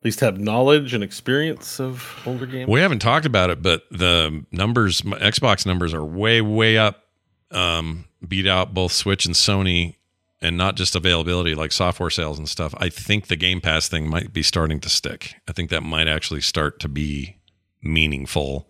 [0.01, 2.69] at least have knowledge and experience of older games.
[2.69, 7.03] We haven't talked about it, but the numbers, my Xbox numbers are way, way up.
[7.51, 9.95] Um, beat out both Switch and Sony,
[10.41, 12.73] and not just availability, like software sales and stuff.
[12.77, 15.33] I think the Game Pass thing might be starting to stick.
[15.47, 17.37] I think that might actually start to be
[17.81, 18.69] meaningful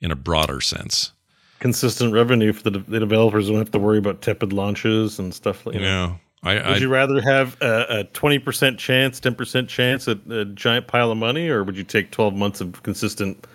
[0.00, 1.12] in a broader sense.
[1.60, 5.32] Consistent revenue for the, de- the developers don't have to worry about tepid launches and
[5.32, 5.86] stuff like You that.
[5.86, 10.18] know, I, Would I you rather have a twenty percent chance, ten percent chance at
[10.30, 13.46] a giant pile of money, or would you take twelve months of consistent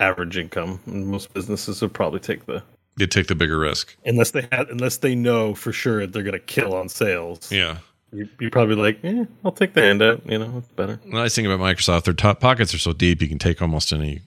[0.00, 0.78] average income?
[0.86, 2.62] And most businesses would probably take the
[2.98, 3.96] you take the bigger risk.
[4.04, 7.50] unless they had unless they know for sure that they're going to kill on sales.
[7.50, 7.78] Yeah,
[8.12, 10.22] you you probably like, eh, I'll take the handout.
[10.30, 11.00] You know, it's better.
[11.04, 13.92] The nice thing about Microsoft, their top pockets are so deep, you can take almost
[13.92, 14.20] any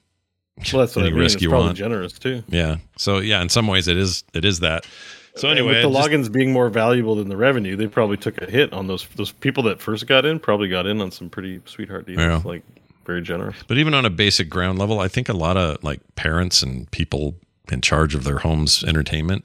[0.72, 1.20] Well, that's what any I mean.
[1.20, 1.76] risk It's you want.
[1.78, 2.42] generous too.
[2.48, 2.76] Yeah.
[2.98, 4.84] So yeah, in some ways it is it is that.
[5.36, 8.16] So And anyway, with the just- logins being more valuable than the revenue, they probably
[8.16, 10.38] took a hit on those those people that first got in.
[10.40, 12.42] Probably got in on some pretty sweetheart deals, Yeah.
[12.44, 12.62] like
[13.06, 13.56] very generous.
[13.66, 16.90] but even on a basic ground level, I think a lot of like parents and
[16.90, 17.36] people
[17.70, 19.44] in charge of their homes entertainment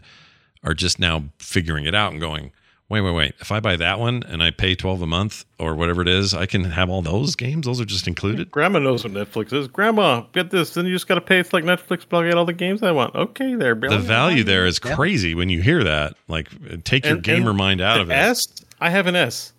[0.63, 2.51] are just now figuring it out and going,
[2.89, 3.33] wait, wait, wait.
[3.39, 6.33] If I buy that one and I pay twelve a month or whatever it is,
[6.33, 7.65] I can have all those games.
[7.65, 8.51] Those are just included.
[8.51, 9.67] Grandma knows what Netflix is.
[9.67, 10.73] Grandma, get this.
[10.73, 11.39] Then you just got to pay.
[11.39, 13.15] It's like Netflix, but I'll get all the games I want.
[13.15, 13.75] Okay, there.
[13.75, 16.15] The value there is crazy when you hear that.
[16.27, 16.49] Like,
[16.83, 18.13] take your And- gamer and mind out of it.
[18.13, 18.47] S,
[18.79, 19.51] I have an S.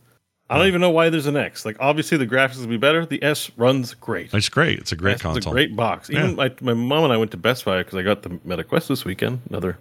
[0.48, 1.64] I don't even know why there's an X.
[1.64, 3.04] Like obviously the graphics will be better.
[3.04, 4.32] The S runs great.
[4.32, 4.78] It's great.
[4.78, 5.38] It's a great console.
[5.38, 6.08] It's a great box.
[6.08, 6.34] Even Yeah.
[6.36, 9.04] my, my mom and I went to Best Buy because I got the MetaQuest this
[9.04, 9.40] weekend.
[9.48, 9.76] Another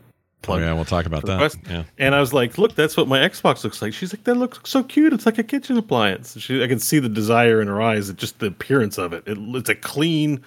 [0.47, 1.55] Oh, yeah, we'll talk about that.
[1.69, 1.83] Yeah.
[1.97, 4.59] And I was like, "Look, that's what my Xbox looks like." She's like, "That looks
[4.69, 5.13] so cute.
[5.13, 8.09] It's like a kitchen appliance." She, I can see the desire in her eyes.
[8.09, 9.23] It's just the appearance of it.
[9.27, 10.41] it it's a clean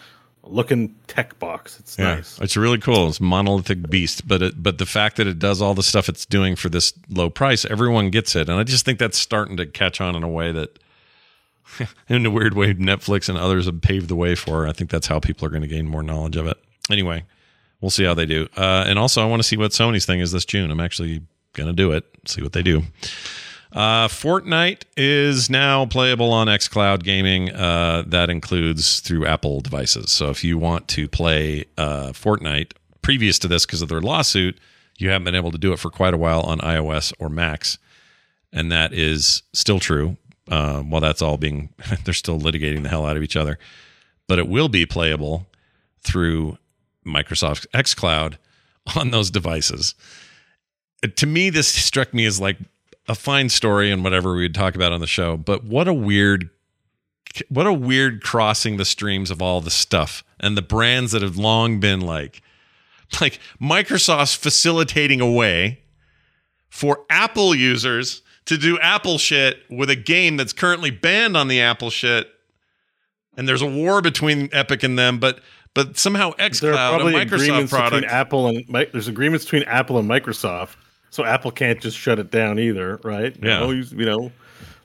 [0.44, 1.78] looking tech box.
[1.78, 2.38] It's Yeah, nice.
[2.40, 3.08] it's really cool.
[3.08, 6.08] It's a monolithic beast, but it, but the fact that it does all the stuff
[6.08, 9.56] it's doing for this low price, everyone gets it, and I just think that's starting
[9.58, 10.78] to catch on in a way that,
[12.08, 14.66] in a weird way, Netflix and others have paved the way for.
[14.66, 16.56] I think that's how people are going to gain more knowledge of it.
[16.90, 17.24] Anyway,
[17.80, 20.20] we'll see how they do, uh, and also I want to see what Sony's thing
[20.20, 20.70] is this June.
[20.70, 21.22] I'm actually
[21.54, 22.04] going to do it.
[22.26, 22.82] See what they do.
[23.72, 27.50] Uh, Fortnite is now playable on xCloud Gaming.
[27.50, 30.10] Uh, that includes through Apple devices.
[30.10, 32.72] So if you want to play uh, Fortnite
[33.02, 34.58] previous to this because of their lawsuit,
[34.96, 37.78] you haven't been able to do it for quite a while on iOS or Macs,
[38.52, 40.16] and that is still true.
[40.50, 41.68] Uh, while that's all being,
[42.04, 43.58] they're still litigating the hell out of each other,
[44.26, 45.46] but it will be playable
[46.00, 46.56] through
[47.08, 48.36] Microsoft xCloud
[48.96, 49.94] on those devices.
[51.02, 52.58] Uh, To me, this struck me as like
[53.08, 56.50] a fine story and whatever we'd talk about on the show, but what a weird
[57.50, 61.36] what a weird crossing the streams of all the stuff and the brands that have
[61.36, 62.42] long been like
[63.20, 65.80] like Microsoft's facilitating a way
[66.68, 71.60] for Apple users to do Apple shit with a game that's currently banned on the
[71.60, 72.28] Apple shit.
[73.36, 75.40] And there's a war between Epic and them, but
[75.74, 79.44] but somehow There are xCloud, a probably Microsoft agreements product, between Apple and there's agreements
[79.44, 80.76] between Apple and Microsoft,
[81.10, 83.36] so Apple can't just shut it down either, right?
[83.42, 83.64] Yeah.
[83.66, 84.32] You know, you know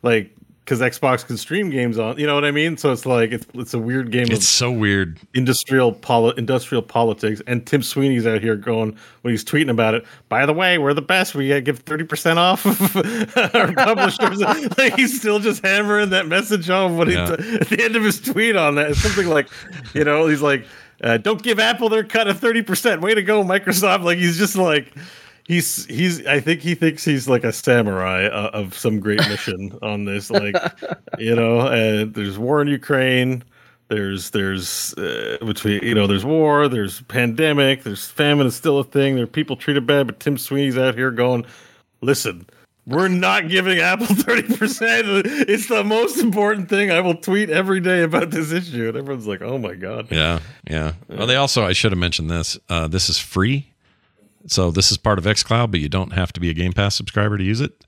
[0.04, 2.78] like because Xbox can stream games on, you know what I mean?
[2.78, 5.20] So it's like it's it's a weird game it's of so weird.
[5.34, 7.42] industrial poli- industrial politics.
[7.48, 10.06] And Tim Sweeney's out here going when he's tweeting about it.
[10.30, 11.36] By the way, we're the best.
[11.36, 12.66] We give thirty percent off
[13.56, 14.40] our publishers.
[14.78, 17.08] like he's still just hammering that message home.
[17.08, 17.34] He Yeah.
[17.34, 19.50] at the end of his tweet on that, it's something like,
[19.94, 20.66] you know, he's like,
[21.04, 23.02] uh, "Don't give Apple their cut of thirty percent.
[23.02, 24.94] Way to go, Microsoft!" Like he's just like.
[25.46, 26.26] He's he's.
[26.26, 30.32] I think he thinks he's like a samurai uh, of some great mission on this.
[30.32, 30.56] Like,
[31.18, 33.44] you know, uh, there's war in Ukraine.
[33.90, 36.68] There's there's uh, between you know there's war.
[36.68, 37.84] There's pandemic.
[37.84, 39.16] There's famine is still a thing.
[39.16, 41.46] There are people treated bad, but Tim Sweeney's out here going,
[42.02, 42.48] listen.
[42.86, 45.22] We're not giving Apple 30%.
[45.48, 46.92] It's the most important thing.
[46.92, 48.90] I will tweet every day about this issue.
[48.90, 50.12] And everyone's like, oh my God.
[50.12, 50.40] Yeah,
[50.70, 50.92] yeah.
[51.08, 52.60] Well, they also I should have mentioned this.
[52.68, 53.72] Uh, this is free,
[54.48, 56.96] so this is part of XCloud, but you don't have to be a Game Pass
[56.96, 57.86] subscriber to use it,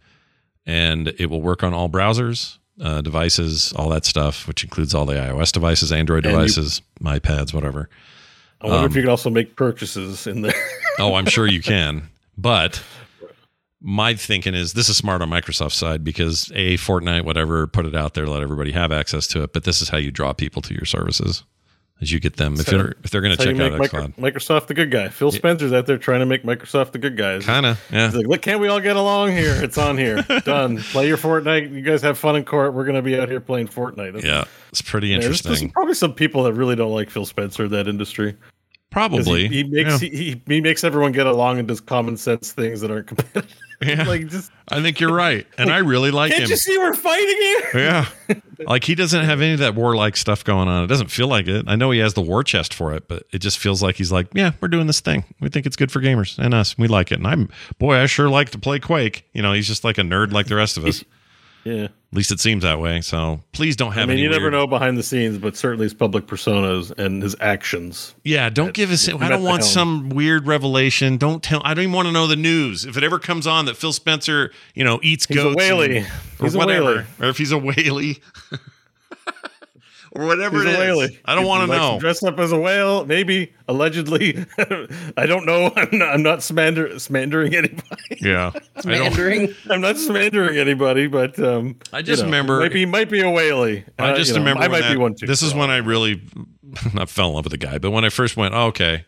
[0.65, 5.05] and it will work on all browsers, uh, devices, all that stuff, which includes all
[5.05, 7.89] the iOS devices, Android And you- devices, my pads, whatever.
[8.61, 10.53] I wonder Um, if you can also make purchases in there.
[10.97, 12.81] Oh, I'm sure you can, but
[13.81, 17.93] my thinking is this is smart on Microsoft's side because a Fortnite, whatever, put it
[17.95, 19.51] out there, let everybody have access to it.
[19.51, 21.43] But this is how you draw people to your services,
[22.01, 24.15] as you get them if So- they're if they're going to check out make XCloud.
[24.17, 25.07] Microsoft the good guy.
[25.09, 27.45] Phil Spencer's out there trying to make Microsoft the good guys.
[27.45, 28.07] Kind of, yeah.
[28.07, 29.55] He's like, look, can't we all get along here?
[29.63, 30.21] It's on here.
[30.45, 30.77] Done.
[30.77, 31.71] Play your Fortnite.
[31.73, 32.73] You guys have fun in court.
[32.73, 34.13] We're going to be out here playing Fortnite.
[34.13, 35.67] That's- Yeah, it's pretty Yeah, there's, interesting.
[35.67, 38.35] there's probably some people that really don't like Phil Spencer in that industry.
[38.95, 39.49] Probably.
[39.49, 40.09] He, he makes yeah.
[40.09, 43.53] he, he, he makes everyone get along and does common sense things that aren't competitive.
[43.81, 44.03] Yeah.
[44.07, 46.49] like just I think you're right, and I really like can't him.
[46.49, 47.69] you see we're fighting here?
[47.73, 48.05] yeah,
[48.67, 50.85] like he doesn't have any of that warlike stuff going on.
[50.85, 51.65] It doesn't feel like it.
[51.67, 54.13] I know he has the war chest for it, but it just feels like he's
[54.13, 55.25] like, yeah, we're doing this thing.
[55.41, 56.77] We think it's good for gamers and us.
[56.77, 59.27] We like it, and I'm boy, I sure like to play Quake.
[59.33, 61.03] You know, he's just like a nerd like the rest of us.
[61.65, 61.87] Yeah.
[62.15, 63.01] At least it seems that way.
[63.01, 64.03] So please don't have.
[64.03, 66.97] I mean, any you never weird- know behind the scenes, but certainly his public personas
[66.97, 68.15] and his actions.
[68.23, 69.09] Yeah, don't give us.
[69.09, 71.17] I don't want some weird revelation.
[71.17, 71.61] Don't tell.
[71.65, 72.85] I don't even want to know the news.
[72.85, 75.97] If it ever comes on that Phil Spencer, you know, eats He's a goats, whaley.
[75.97, 76.07] and-
[76.39, 77.03] or He's a whatever, whaley.
[77.19, 78.21] or if he's a whaley,
[80.15, 80.97] or whatever He's it a is.
[80.97, 81.19] whaley.
[81.25, 81.99] I don't want to know.
[81.99, 84.45] Dress up as a whale, maybe allegedly.
[85.17, 85.71] I don't know.
[85.75, 88.17] I'm not, I'm not smander, smandering anybody.
[88.21, 88.85] yeah, I don't.
[88.85, 89.53] Mandering.
[89.69, 93.21] I'm not slandering anybody, but um, I just you know, remember- might be might be
[93.21, 93.83] a whaley.
[93.99, 95.27] I Uh, just know, remember I when might be that- one too.
[95.27, 95.57] This is so.
[95.57, 96.21] when I really
[96.93, 99.05] not fell in love with the guy, but when I first went, oh, okay,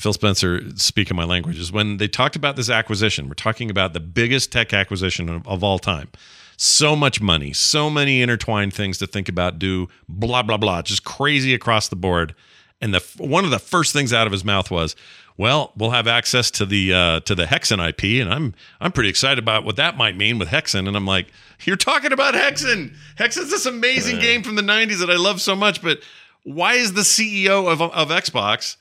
[0.00, 3.28] Phil Spencer, speaking my language, is when they talked about this acquisition.
[3.28, 6.08] We're talking about the biggest tech acquisition of, of all time.
[6.56, 11.04] So much money, so many intertwined things to think about, do blah blah blah, just
[11.04, 12.34] crazy across the board.
[12.80, 14.94] And the one of the first things out of his mouth was,
[15.36, 19.08] "Well, we'll have access to the uh, to the Hexen IP, and I'm I'm pretty
[19.08, 21.28] excited about what that might mean with Hexen." And I'm like,
[21.64, 22.94] "You're talking about Hexen?
[23.16, 26.00] Hexen's this amazing game from the '90s that I love so much, but
[26.42, 28.76] why is the CEO of of Xbox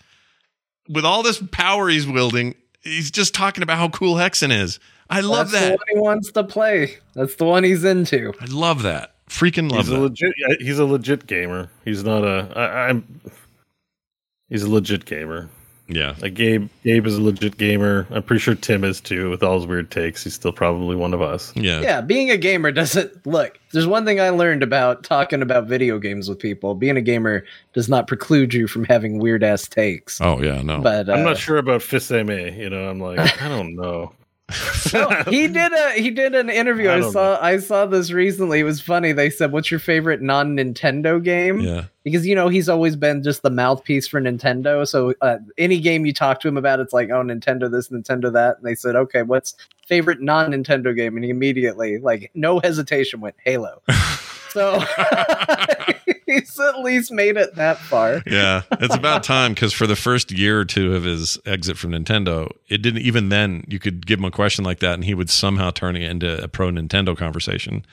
[0.89, 2.55] with all this power he's wielding?
[2.81, 4.79] He's just talking about how cool Hexen is.
[5.09, 5.77] I love That's the that.
[5.79, 6.97] one he wants to play.
[7.13, 8.33] That's the one he's into.
[8.41, 9.15] I love that.
[9.29, 9.99] Freaking love He's a that.
[10.01, 10.33] legit.
[10.59, 11.69] He's a legit gamer.
[11.85, 12.51] He's not a.
[12.55, 13.21] I, I'm.
[14.49, 15.49] He's a legit gamer.
[15.87, 16.13] yeah.
[16.21, 16.69] Like Gabe.
[16.83, 18.05] Gabe is a legit gamer.
[18.11, 19.29] I'm pretty sure Tim is too.
[19.31, 21.51] With all his weird takes, he's still probably one of us.
[21.55, 21.81] Yeah.
[21.81, 23.59] Yeah, being a gamer doesn't look.
[23.71, 26.75] There's one thing I learned about talking about video games with people.
[26.75, 27.43] Being a gamer
[27.73, 30.21] does not preclude you from having weird ass takes.
[30.21, 30.79] Oh yeah, no.
[30.81, 32.55] But uh, I'm not sure about Fils-Aimé.
[32.57, 34.13] You know, I'm like, I don't know.
[34.93, 36.89] no, he did a he did an interview.
[36.89, 38.59] I I, saw I saw this recently.
[38.59, 39.11] It was funny.
[39.11, 41.85] They said, "What's your favorite non Nintendo game?" yeah.
[42.03, 44.87] Because you know he's always been just the mouthpiece for Nintendo.
[44.87, 48.31] So uh, any game you talk to him about, it's like, "Oh, Nintendo this, Nintendo
[48.33, 49.55] that." And they said, "Okay, what's
[49.87, 53.81] favorite non Nintendo game?" And he immediately, like, no hesitation, went Halo.
[54.53, 54.79] so
[56.25, 58.21] he's at least made it that far.
[58.25, 61.91] Yeah, it's about time because for the first year or two of his exit from
[61.91, 65.13] Nintendo, it didn't even then you could give him a question like that and he
[65.13, 67.85] would somehow turn it into a pro Nintendo conversation.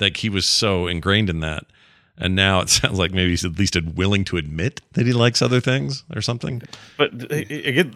[0.00, 1.64] Like he was so ingrained in that.
[2.18, 5.40] And now it sounds like maybe he's at least willing to admit that he likes
[5.40, 6.62] other things or something.
[6.98, 7.94] But again,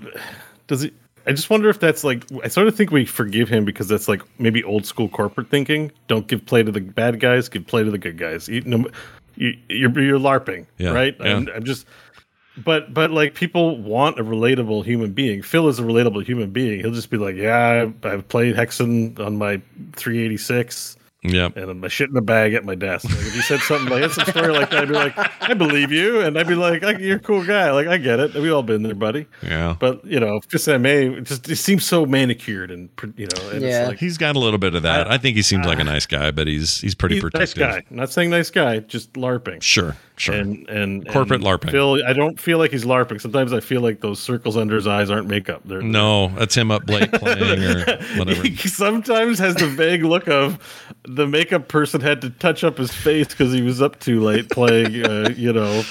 [0.66, 0.92] does he?
[1.26, 2.24] I just wonder if that's like.
[2.42, 5.90] I sort of think we forgive him because that's like maybe old school corporate thinking.
[6.08, 7.48] Don't give play to the bad guys.
[7.48, 8.48] Give play to the good guys.
[8.48, 8.86] You, no,
[9.36, 11.16] you, you're you're larping, Yeah, right?
[11.20, 11.36] yeah.
[11.36, 11.86] I'm, I'm just.
[12.62, 15.42] But but like people want a relatable human being.
[15.42, 16.80] Phil is a relatable human being.
[16.80, 19.60] He'll just be like, yeah, I've, I've played Hexen on my
[19.96, 21.56] 386 Yep.
[21.56, 23.08] and my shit in a bag at my desk.
[23.08, 25.90] Like, if you said something like some story like that, I'd be like, I believe
[25.90, 27.70] you, and I'd be like, I, you're a cool guy.
[27.70, 28.34] Like I get it.
[28.34, 29.26] We've all been there, buddy.
[29.42, 29.74] Yeah.
[29.78, 33.62] But you know, just MA, it just it seems so manicured and you know, and
[33.62, 33.80] Yeah.
[33.82, 35.10] it's like He's got a little bit of that.
[35.10, 37.54] I, think he seems like a nice guy, but he's he's pretty he's a nice
[37.54, 37.82] guy.
[37.90, 39.62] I'm not saying nice guy, just larping.
[39.62, 39.96] Sure.
[40.16, 40.36] Sure.
[40.36, 41.70] And and Corporate and LARPing.
[41.72, 43.20] Phil, I don't feel like he's larping.
[43.20, 45.62] Sometimes I feel like those circles under his eyes aren't makeup.
[45.64, 47.84] They're no, that's him up late playing or
[48.16, 48.42] whatever.
[48.46, 50.58] He sometimes has the vague look of
[51.02, 54.50] the makeup person had to touch up his face because he was up too late
[54.50, 55.82] playing, uh, you know,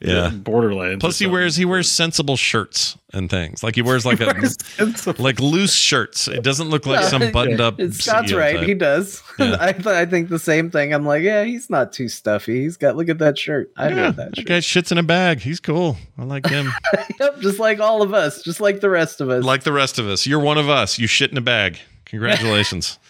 [0.00, 0.30] Yeah.
[0.30, 1.00] Borderlands.
[1.00, 3.62] Plus, he wears he wears sensible shirts and things.
[3.64, 6.28] Like he wears like a sensible- like loose shirts.
[6.28, 7.80] It doesn't look like some buttoned up.
[7.80, 8.56] It's- Scott's right.
[8.58, 8.66] type.
[8.66, 9.22] He does.
[9.38, 9.56] Yeah.
[9.60, 10.92] I th- I think the same thing.
[10.92, 12.62] I'm like, yeah, he's not too stuffy.
[12.62, 13.70] He's got look at that shirt.
[13.76, 14.46] I Yeah, love that that shirt.
[14.46, 15.38] guy shits in a bag.
[15.38, 15.96] He's cool.
[16.18, 16.72] I like him.
[17.20, 19.44] yep, just like all of us, just like the rest of us.
[19.44, 20.26] like the rest of us.
[20.26, 20.98] You're one of us.
[20.98, 21.78] You shit in a bag.
[22.06, 22.98] Congratulations.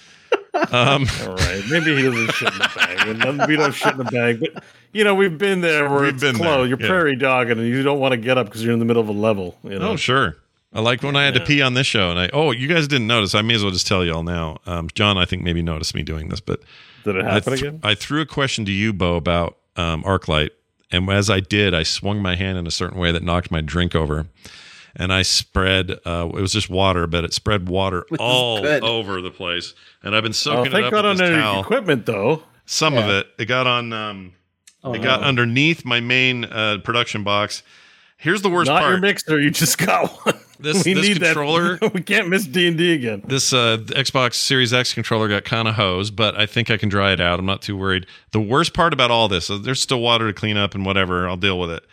[0.55, 3.99] um, All right, maybe he doesn't shit in the bag, and we don't shit in
[3.99, 4.41] the bag.
[4.41, 6.59] But you know, we've been there where We've it's been close.
[6.59, 6.89] there, You're yeah.
[6.89, 9.09] prairie dogging, and you don't want to get up because you're in the middle of
[9.09, 9.57] a level.
[9.63, 10.37] You know, oh, sure.
[10.73, 12.87] I like when I had to pee on this show, and I oh, you guys
[12.89, 13.35] didn't notice.
[13.35, 14.59] I may as well just tell y'all now.
[14.67, 16.61] Um, John, I think maybe noticed me doing this, but
[17.05, 17.81] did it I, happen th- again?
[17.83, 20.51] I threw a question to you, Bo, about um, ArcLight,
[20.91, 23.63] and as I did, I swung my hand in a certain way that knocked my
[23.63, 24.27] drink over,
[24.99, 25.93] and I spread.
[26.05, 30.15] Uh, it was just water, but it spread water Which all over the place, and
[30.15, 31.61] I've been Oh, soaking it thank up God on this towel.
[31.63, 32.43] equipment, though.
[32.67, 33.93] Some of it, it got on.
[33.93, 34.33] Um,
[34.85, 37.65] Oh, it got underneath my main uh, production box.
[38.17, 38.93] Here's the worst Not part.
[38.93, 39.41] your mixer.
[39.41, 40.35] You just got one.
[40.61, 41.95] This- this controller- That.
[41.95, 43.23] we can't miss D and D again.
[43.27, 46.77] this uh, the Xbox Series X controller got kind of hosed, but I think I
[46.77, 47.39] can dry it out.
[47.41, 48.07] I'm not too worried.
[48.33, 51.29] The worst part about all this, uh, there's still water to clean up and whatever.
[51.29, 51.85] I'll deal with it.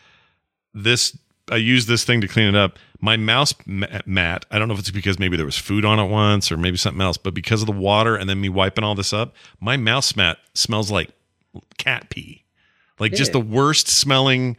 [0.74, 1.18] This
[1.52, 2.78] I use this thing to clean it up.
[3.02, 4.46] My mouse mat.
[4.50, 6.78] I don't know if it's because maybe there was food on it once or maybe
[6.78, 9.78] something else, but because of the water and then me wiping all this up, my
[9.78, 11.10] mouse mat smells like
[11.78, 12.44] cat pee.
[13.00, 14.56] Like just the worst smelling.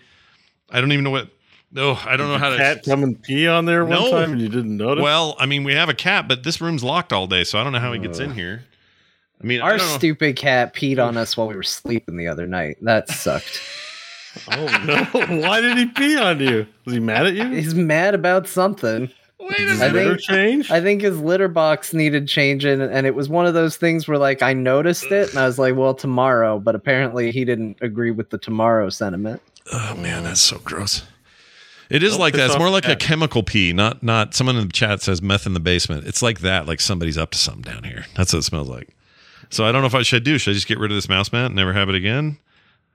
[0.71, 1.29] I don't even know what.
[1.75, 2.57] Oh, I don't know how to.
[2.57, 4.11] Cat come and pee on there one No.
[4.11, 5.03] time, and you didn't notice.
[5.03, 7.65] Well, I mean, we have a cat, but this room's locked all day, so I
[7.65, 8.65] don't know how he gets in here.
[9.43, 12.47] I mean, Our don't stupid cat peed on us while we were sleeping the other
[12.47, 12.77] night.
[12.83, 13.61] That sucked.
[14.53, 15.41] Oh no!
[15.41, 16.67] Why did he pee on you?
[16.85, 17.49] Was he mad at you?
[17.51, 19.11] He's mad about something.
[19.39, 20.71] Wait Did his I litter think- change?
[20.71, 24.19] I think his litter box needed changing, and it was one of those things where
[24.19, 28.11] like I noticed it, and I was like, "Well, tomorrow." But apparently, he didn't agree
[28.11, 29.43] with the tomorrow sentiment.
[29.73, 31.03] Oh man, that's so gross.
[31.89, 32.47] It is Don't like that.
[32.51, 35.47] It's more the like a chemical pee, not not someone in the chat says meth
[35.47, 36.07] in the basement.
[36.07, 38.07] It's like that, like somebody's up to something down here.
[38.17, 38.89] That's what it smells like.
[39.51, 40.39] So I don't know if I should do.
[40.39, 42.39] Should I just get rid of this mouse mat and never have it again?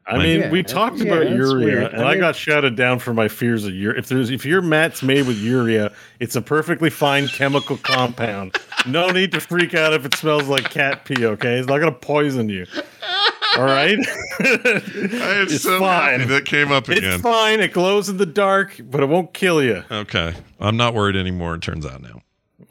[0.07, 1.93] I mean, Yeah, we talked yeah, about it's urea, weird.
[1.93, 3.99] and I I, got shouted down for my fears of urea.
[3.99, 8.57] If there's if your mat's made with urea, it's a perfectly fine chemical compound.
[8.87, 11.25] No need to freak out if it smells like cat pee.
[11.25, 12.65] Okay, it's not gonna poison you.
[13.57, 13.97] All right,
[14.39, 16.27] it's fine.
[16.29, 17.13] that came up again.
[17.13, 17.59] It's fine.
[17.59, 19.83] It glows in the dark, but it won't kill you.
[19.91, 21.55] Okay, I'm not worried anymore.
[21.55, 22.21] It turns out now.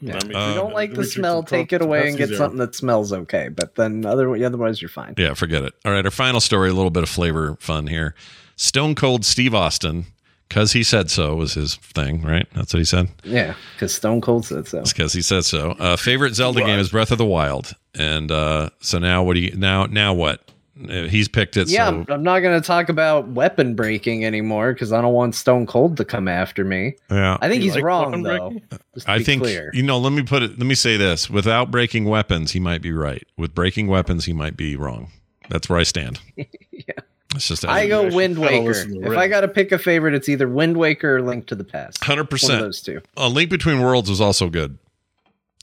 [0.01, 0.19] Yeah.
[0.21, 2.17] I mean, Uh, if you don't like the Richardson smell, Pro- take it away and
[2.17, 2.37] get Zero.
[2.39, 3.49] something that smells okay.
[3.49, 5.13] But then other, otherwise, you're fine.
[5.17, 5.73] Yeah, forget it.
[5.85, 8.15] All right, our final story, a little bit of flavor fun here.
[8.55, 10.05] Stone Cold Steve Austin,
[10.49, 12.45] because he said so, was his thing, right?
[12.53, 13.09] That's what he said.
[13.23, 14.79] Yeah, because Stone Cold said so.
[14.79, 15.71] It's because he said so.
[15.71, 19.39] Uh, favorite Zelda game is Breath of the Wild, and uh, so now what do
[19.39, 20.41] you now now what?
[20.89, 21.69] Uh, he's picked it.
[21.69, 25.13] Yeah, so I'm, I'm not going to talk about weapon breaking anymore because I don't
[25.13, 26.95] want Stone Cold to come after me.
[27.09, 27.37] yeah.
[27.41, 28.53] I think You he's like wrong though.
[28.93, 29.69] just to I be think clear.
[29.73, 29.97] you know.
[29.99, 30.51] Let me put it.
[30.57, 33.27] Let me say this: without breaking weapons, he might be right.
[33.37, 35.11] With breaking weapons, he might be wrong.
[35.49, 36.19] That's where I stand.
[36.71, 36.93] Yeah.
[37.35, 38.63] It's just I go guys Wind Waker.
[38.69, 41.55] listen If I got to pick a favorite, it's either Wind Waker or Link to
[41.55, 42.03] the Past.
[42.03, 42.59] Hundred percent.
[42.59, 43.01] those two.
[43.15, 44.77] A Link Between Worlds was also good.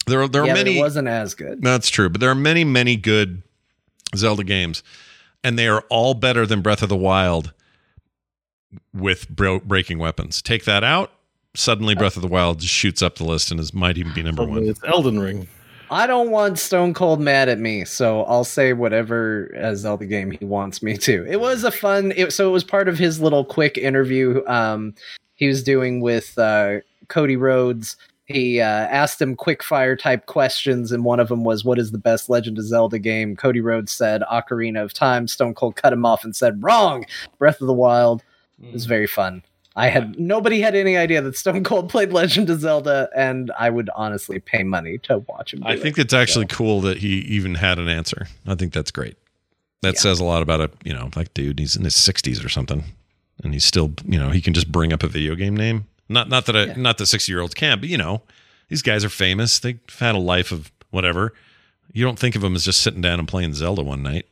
[0.07, 0.79] There are there are yeah, but many.
[0.79, 1.61] it wasn't as good.
[1.61, 3.43] That's true, but there are many, many good
[4.17, 4.83] Zelda games,
[5.43, 7.53] and they are all better than Breath of the Wild
[8.93, 10.43] with bro- breaking weapons.
[10.43, 11.11] Take that out,
[11.55, 14.23] suddenly Breath of the Wild just shoots up the list and is might even be
[14.23, 14.71] number Suddenly one.
[14.71, 15.49] It's Elden Ring.
[15.91, 20.31] I don't want Stone Cold mad at me, so I'll say whatever uh, Zelda game
[20.31, 21.25] he wants me to.
[21.27, 22.13] It was a fun.
[22.15, 24.95] It, so it was part of his little quick interview um,
[25.35, 27.97] he was doing with uh, Cody Rhodes.
[28.29, 31.93] He uh, asked him quick fire type questions, and one of them was, "What is
[31.93, 35.95] the best Legend of Zelda game?" Cody Rhodes said, "Ocarina of Time." Stone Cold cut
[35.95, 37.07] him off and said, "Wrong,
[37.39, 38.23] Breath of the Wild."
[38.63, 39.43] It was very fun.
[39.77, 43.71] I had nobody had any idea that Stone Cold played Legend of Zelda, and I
[43.71, 45.61] would honestly pay money to watch him.
[45.61, 45.81] Do I it.
[45.81, 48.27] think it's actually cool that he even had an answer.
[48.47, 49.17] I think that's great.
[49.81, 50.01] That Yeah.
[50.01, 51.59] says a lot about a you know like dude.
[51.61, 52.85] He's in his sixties or something,
[53.43, 55.87] and he's still you know he can just bring up a video game name.
[56.09, 56.75] Not not that I, Yeah.
[56.77, 58.23] not that sixty year olds can't, but you know
[58.69, 59.59] these guys are famous.
[59.59, 61.33] They've had a life of whatever.
[61.93, 64.27] You don't think of them as just sitting down and playing Zelda one night.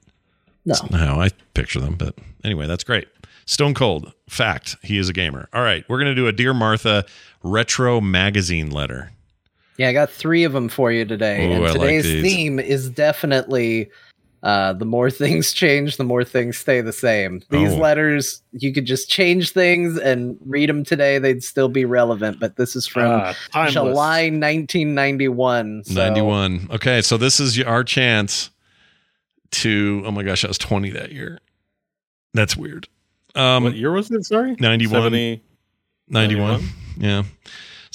[0.65, 0.75] No.
[0.75, 1.95] That's how I picture them.
[1.95, 2.15] But
[2.45, 3.09] anyway, that's great.
[3.47, 4.13] Stone Cold.
[4.29, 4.77] Fact.
[4.83, 5.49] He is a gamer.
[5.53, 5.85] All right.
[5.89, 7.05] We're going to do a Dear Martha
[7.43, 9.13] retro magazine letter.
[9.79, 11.47] Yeah, I got three of them for you today.
[11.47, 12.23] Ooh, I and like today's these.
[12.25, 13.89] theme is definitely
[14.43, 17.43] uh, the more things change, the more things stay the same.
[17.51, 17.77] These Oh.
[17.79, 22.39] letters, you could just change things and read them today; they'd still be relevant.
[22.41, 23.69] But this is from Ah.
[23.71, 25.85] July 1991.
[25.85, 26.69] so- 91.
[26.71, 27.03] Okay.
[27.03, 28.51] So this is our chance
[29.53, 31.39] to, oh my gosh, I was 20 that year.
[32.35, 32.89] That's weird.
[33.35, 34.25] Um, what year was it?
[34.25, 34.91] Sorry, 91.
[35.03, 35.43] 70
[36.09, 36.63] 91.
[36.99, 37.23] Yeah.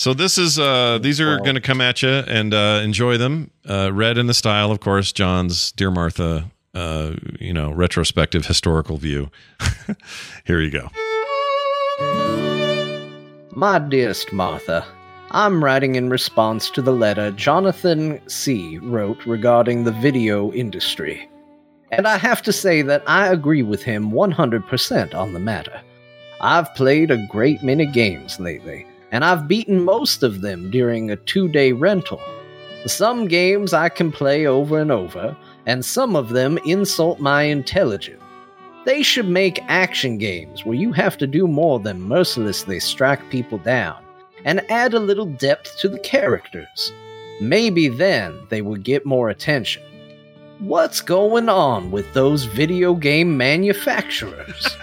[0.01, 3.51] So this is uh these are going to come at you and uh enjoy them.
[3.69, 8.97] Uh read in the style of course John's Dear Martha uh you know retrospective historical
[8.97, 9.29] view.
[10.43, 10.89] Here you go.
[13.51, 14.83] My dearest Martha,
[15.29, 18.79] I'm writing in response to the letter Jonathan C.
[18.79, 21.29] wrote regarding the video industry.
[21.91, 25.79] And I have to say that I agree with him 100% on the matter.
[26.41, 31.17] I've played a great many games lately, and I've beaten most of them during a
[31.17, 32.21] two day rental.
[32.85, 38.23] Some games I can play over and over, and some of them insult my intelligence.
[38.85, 43.59] They should make action games where you have to do more than mercilessly strike people
[43.59, 44.03] down,
[44.43, 46.91] and add a little depth to the characters.
[47.39, 49.83] Maybe then they would get more attention.
[50.59, 54.75] What's going on with those video game manufacturers?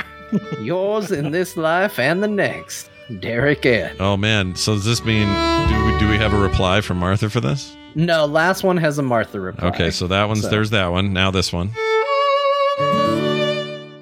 [0.60, 2.90] Yours in this life and the next,
[3.20, 3.96] Derek Ed.
[4.00, 5.26] Oh man, so does this mean
[5.68, 7.76] do we do we have a reply from Martha for this?
[7.94, 9.68] No, last one has a Martha reply.
[9.68, 11.12] Okay, so that one's So- there's that one.
[11.12, 11.70] Now this one.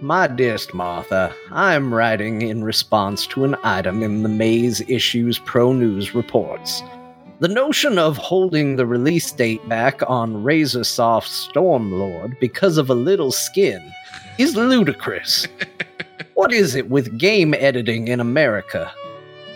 [0.00, 5.38] My dearest Martha, I am writing in response to an item in the Maze Issues
[5.38, 6.82] Pro News reports.
[7.40, 13.32] The notion of holding the release date back on Razorsoft's Stormlord because of a little
[13.32, 13.80] skin
[14.38, 15.46] is ludicrous.
[16.42, 18.92] what is it with game editing in America?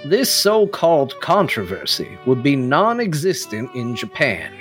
[0.05, 4.55] This so called controversy would be non existent in Japan.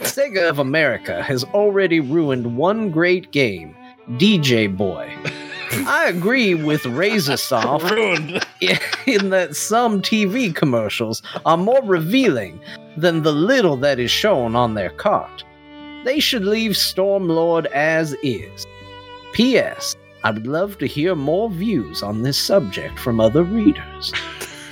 [0.00, 3.76] Sega of America has already ruined one great game,
[4.14, 5.08] DJ Boy.
[5.86, 8.44] I agree with Razorsoft Ruined.
[9.06, 12.60] in that some TV commercials are more revealing
[12.96, 15.44] than the little that is shown on their cart.
[16.04, 18.66] They should leave Stormlord as is.
[19.32, 19.94] P.S.
[20.24, 24.12] I would love to hear more views on this subject from other readers.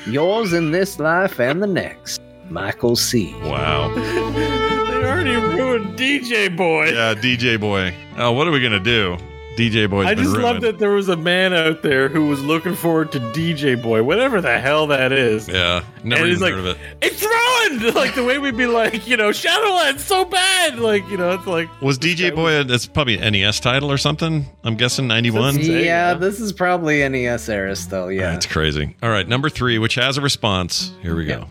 [0.06, 3.35] Yours in this life and the next, Michael C.
[3.43, 3.93] Wow.
[3.94, 6.90] they already ruined DJ Boy.
[6.90, 7.93] Yeah, DJ Boy.
[8.16, 9.16] Oh, what are we gonna do?
[9.56, 10.05] DJ Boy.
[10.06, 10.43] I just ruined.
[10.43, 14.02] love that there was a man out there who was looking forward to DJ Boy,
[14.02, 15.48] whatever the hell that is.
[15.48, 16.78] Yeah, never and even he's like, heard of it.
[17.02, 17.36] it's ruined!
[17.94, 20.78] Like the way we'd be like, you know, Shadowlands so bad!
[20.81, 22.64] Like, you know, it's like Was DJ Boy?
[22.64, 24.47] That's probably an NES title or something.
[24.64, 25.55] I'm guessing '91.
[25.55, 28.32] That's- There you Yeah, this is probably NES era still, yeah.
[28.32, 28.97] That's crazy.
[29.02, 30.93] All right, number three, which has a response.
[31.02, 31.47] Here we go.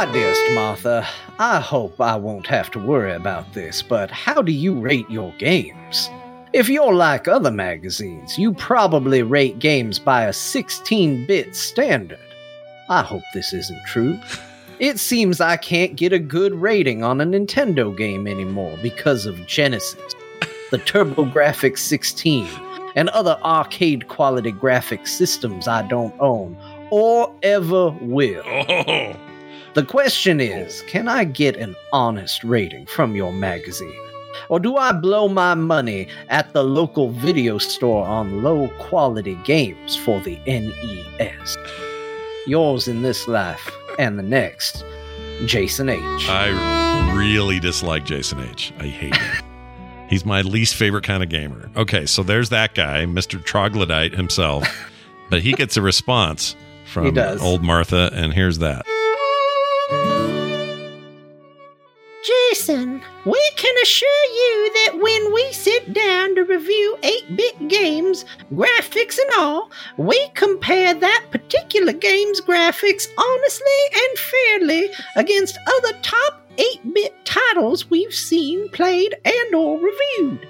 [0.00, 1.06] My dearest Martha,
[1.38, 5.30] I hope I won't have to worry about this, but how do you rate your
[5.32, 6.08] games?
[6.54, 12.18] If you're like other magazines, you probably rate games by a 16 bit standard.
[12.88, 14.18] I hope this isn't true.
[14.78, 19.46] It seems I can't get a good rating on a Nintendo game anymore because of
[19.46, 20.14] Genesis,
[20.70, 22.48] the TurboGrafx 16,
[22.96, 26.56] and other arcade quality graphics systems I don't own
[26.90, 28.42] or ever will.
[28.46, 29.14] Oh,
[29.74, 33.94] The question is can I get an honest rating from your magazine?
[34.48, 39.96] Or do I blow my money at the local video store on low quality games
[39.96, 41.56] for the NES?
[42.48, 44.84] Yours in this life and the next,
[45.46, 46.00] Jason H.
[46.28, 48.72] I really dislike Jason H.
[48.80, 49.44] I hate him.
[50.08, 51.70] He's my least favorite kind of gamer.
[51.76, 53.40] Okay, so there's that guy, Mr.
[53.42, 54.66] Troglodyte himself,
[55.28, 56.56] but he gets a response
[56.86, 58.84] from old Martha, and here's that.
[62.70, 68.24] Jason, we can assure you that when we sit down to review 8 bit games,
[68.52, 76.48] graphics and all, we compare that particular game's graphics honestly and fairly against other top
[76.58, 80.46] 8 bit titles we've seen, played, and or reviewed.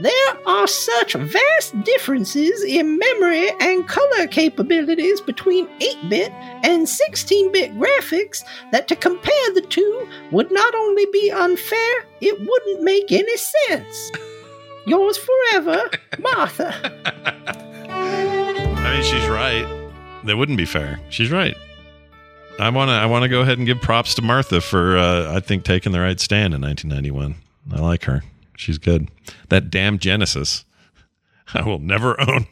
[0.00, 6.32] There are such vast differences in memory and color capabilities between 8 bit
[6.64, 12.40] and 16 bit graphics that to compare the two would not only be unfair, it
[12.40, 14.12] wouldn't make any sense.
[14.86, 16.74] Yours forever, Martha.
[17.90, 19.66] I mean, she's right.
[20.24, 20.98] That wouldn't be fair.
[21.10, 21.56] She's right.
[22.58, 22.92] I want to.
[22.92, 25.92] I want to go ahead and give props to Martha for, uh, I think, taking
[25.92, 27.36] the right stand in 1991.
[27.72, 28.22] I like her.
[28.60, 29.08] She's good.
[29.48, 30.64] That damn Genesis.
[31.54, 32.46] I will never own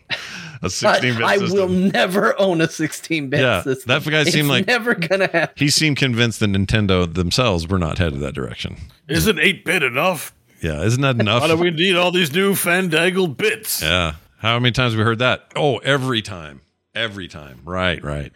[0.63, 3.89] a 16 bit I, I will never own a 16 bit Yeah, system.
[3.89, 5.55] that guy It's seemed like- never gonna happen.
[5.57, 8.77] He seemed convinced that Nintendo themselves were not headed that direction.
[9.07, 10.35] Isn't 8 bit enough?
[10.63, 11.43] Yeah, isn't that enough?
[11.43, 13.83] Why do we need all these new fandangled bits?
[13.83, 14.15] Yeah.
[14.39, 15.47] How many times have we heard that?
[15.55, 16.63] Oh, every time.
[16.95, 17.61] Every time.
[17.65, 18.33] Right, right.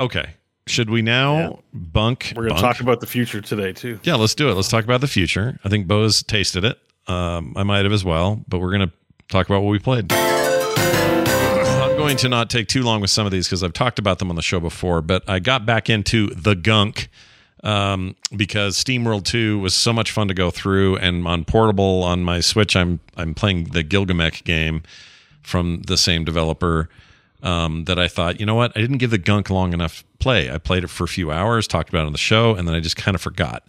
[0.00, 0.34] Okay.
[0.66, 1.56] Should we now Yeah.
[1.72, 2.32] bunk?
[2.36, 3.98] We're going to talk about the future today, too.
[4.04, 4.54] Yeah, let's do it.
[4.54, 5.58] Let's talk about the future.
[5.64, 6.78] I think Bo's tasted it.
[7.06, 8.92] Um, I might have as well, but we're going to
[9.28, 10.12] talk about what we played.
[10.12, 14.18] I'm going to not take too long with some of these because I've talked about
[14.20, 17.08] them on the show before, but I got back into the gunk
[17.64, 22.22] um, because SteamWorld 2 was so much fun to go through, and on portable on
[22.22, 24.82] my Switch, I'm I'm playing the Gilgamech game
[25.42, 26.88] from the same developer.
[27.42, 30.50] Um, that I thought, you know what, I didn't give the gunk long enough play.
[30.50, 32.74] I played it for a few hours, talked about it on the show, and then
[32.74, 33.66] I just kind of forgot.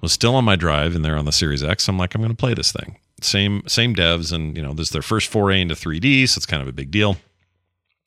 [0.00, 1.88] Was still on my drive and they're on the Series X.
[1.88, 2.98] I'm like, I'm going to play this thing.
[3.20, 6.44] Same same devs, and you know, this is their first foray into 3D, so it's
[6.44, 7.16] kind of a big deal.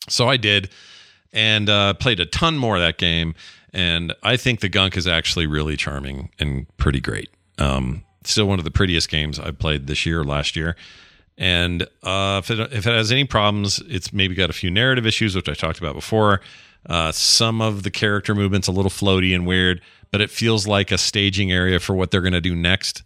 [0.09, 0.69] So I did,
[1.33, 3.33] and uh, played a ton more of that game.
[3.73, 7.29] And I think the gunk is actually really charming and pretty great.
[7.57, 10.75] Um, still one of the prettiest games I've played this year, last year.
[11.37, 15.05] And uh, if, it, if it has any problems, it's maybe got a few narrative
[15.05, 16.41] issues, which I talked about before.
[16.87, 19.81] Uh, some of the character movements a little floaty and weird,
[20.11, 23.03] but it feels like a staging area for what they're going to do next.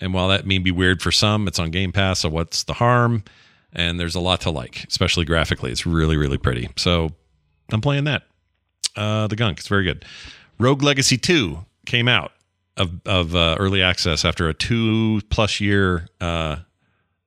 [0.00, 2.74] And while that may be weird for some, it's on Game Pass, so what's the
[2.74, 3.22] harm?
[3.72, 5.70] And there's a lot to like, especially graphically.
[5.70, 6.68] It's really, really pretty.
[6.76, 7.12] So
[7.70, 8.24] I'm playing that.
[8.96, 10.04] Uh, the gunk, it's very good.
[10.58, 12.32] Rogue Legacy 2 came out
[12.76, 16.56] of, of uh, early access after a two plus year uh,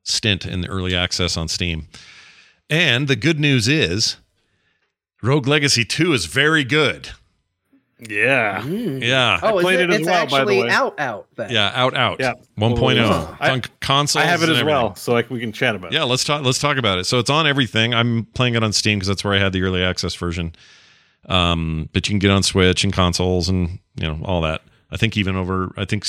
[0.06, 1.88] stint in the early access on Steam.
[2.70, 4.16] And the good news is
[5.22, 7.10] Rogue Legacy 2 is very good.
[8.00, 8.64] Yeah.
[8.66, 9.40] Yeah.
[9.42, 10.70] Oh, is played it, it as it's well, by the actually way.
[10.70, 11.28] out, out.
[11.36, 11.50] Then.
[11.50, 12.20] Yeah, out out.
[12.20, 12.34] Yeah.
[12.58, 12.98] 1.0.
[13.00, 14.24] Oh, It's on consoles.
[14.24, 14.66] I have it as everything.
[14.68, 15.96] well, so like we can chat about it.
[15.96, 16.44] Yeah, let's talk.
[16.44, 17.06] Let's talk about it.
[17.06, 17.94] So it's on everything.
[17.94, 20.54] I'm playing it on Steam because that's where I had the early access version.
[21.28, 24.62] Um, but you can get on Switch and consoles and you know all that.
[24.92, 25.72] I think even over.
[25.78, 26.06] I think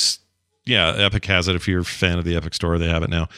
[0.65, 1.55] yeah, Epic has it.
[1.55, 3.29] If you're a fan of the Epic Store, they have it now.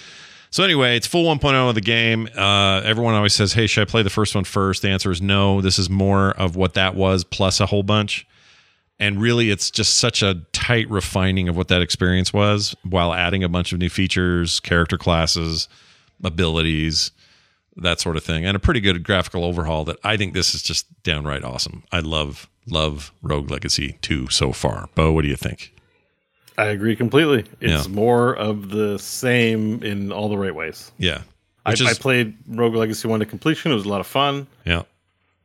[0.52, 2.28] So anyway, it's full 1.0 of the game.
[2.36, 4.82] Uh, everyone always says, "Hey, should I play the first one first?
[4.82, 5.62] The answer is no.
[5.62, 8.26] This is more of what that was plus a whole bunch.
[9.00, 13.44] And really, it's just such a tight refining of what that experience was, while adding
[13.44, 15.70] a bunch of new features, character classes,
[16.24, 17.12] abilities,
[17.78, 19.86] that sort of thing, and a pretty good graphical overhaul.
[19.86, 21.84] That I think this is just downright awesome.
[21.92, 24.90] I love love Rogue Legacy 2 so far.
[24.96, 25.74] Bo, what do you think?
[26.60, 27.46] I agree completely.
[27.62, 27.94] It's Yeah.
[27.94, 30.92] more of the same in all the right ways.
[30.98, 31.22] Yeah,
[31.66, 33.72] I, Which I played Rogue Legacy 1 to completion.
[33.72, 34.46] It was a lot of fun.
[34.66, 34.84] yeah,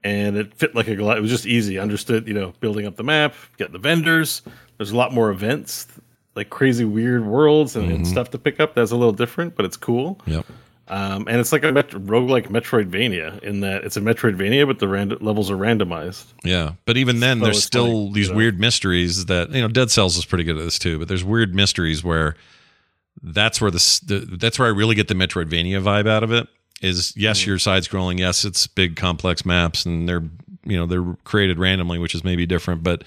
[0.02, 1.16] and it fit like a glove.
[1.16, 1.78] It was just easy.
[1.78, 4.42] Understood, you know, building up the map, getting the vendors.
[4.76, 5.86] There's a lot more events,
[6.34, 7.94] like crazy weird worlds and, Mm-hmm.
[7.94, 8.74] and stuff to pick up.
[8.74, 10.20] That's a little different, but it's cool.
[10.26, 10.44] yep.
[10.86, 14.88] Um, and it's like a met- roguelike Metroidvania in that it's a Metroidvania, but the
[14.88, 16.24] rand- levels are randomized.
[16.44, 19.62] Yeah, but even then, So there's still like, these you know- weird mysteries that you
[19.62, 19.68] know.
[19.68, 22.36] Dead Cells is pretty good at this too, but there's weird mysteries where
[23.22, 26.48] that's where the, the that's where I really get the Metroidvania vibe out of it.
[26.82, 27.50] Is yes, Mm-hmm.
[27.50, 28.18] you're side scrolling.
[28.18, 30.22] Yes, it's big complex maps, and they're
[30.64, 33.04] you know they're created randomly, which is maybe different, but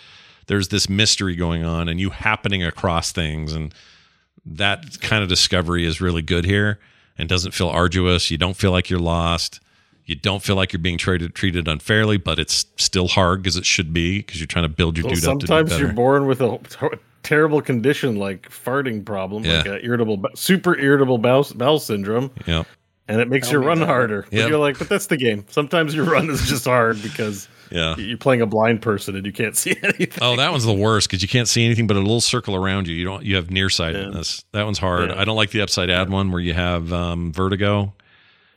[0.48, 3.72] there's this mystery going on, and you happening across things, and
[4.45, 6.80] that kind of discovery is really good here,
[7.18, 8.30] and doesn't feel arduous.
[8.31, 9.60] You don't feel like you're lost.
[10.06, 13.65] You don't feel like you're being treated treated unfairly, but it's still hard because it
[13.65, 15.91] should be because you're trying to build your Well, dude up to do sometimes you're
[15.94, 16.60] born with a
[17.23, 19.73] terrible condition like farting problem, like Yeah.
[19.73, 22.64] a irritable, super irritable bowel, bowel syndrome, yeah,
[23.10, 24.26] and it makes you run harder.
[24.31, 25.44] But you're like, but that's the game.
[25.49, 27.95] Sometimes your run is just hard because yeah.
[27.98, 30.19] you're playing a blind person and you can't see anything.
[30.22, 32.88] Oh, that one's the worst because you can't see anything but a little circle around
[32.88, 32.95] you.
[32.95, 33.23] You don't.
[33.23, 34.44] You have nearsightedness.
[34.52, 35.10] That one's hard.
[35.10, 35.19] Yeah.
[35.19, 37.94] I don't like the upside down one where you have um, vertigo.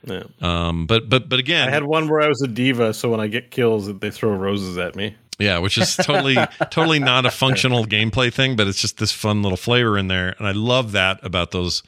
[0.04, 0.22] Yeah.
[0.40, 3.20] Um, but but but again, I had one where I was a diva, so when
[3.20, 5.16] I get kills, they throw roses at me.
[5.38, 6.36] Yeah, which is totally
[6.70, 10.34] totally not a functional gameplay thing, but it's just this fun little flavor in there,
[10.38, 11.82] and I love that about those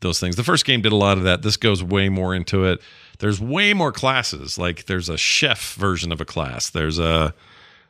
[0.00, 0.36] those things.
[0.36, 1.42] The first game did a lot of that.
[1.42, 2.80] This goes way more into it.
[3.18, 4.58] There's way more classes.
[4.58, 6.70] Like there's a chef version of a class.
[6.70, 7.34] There's a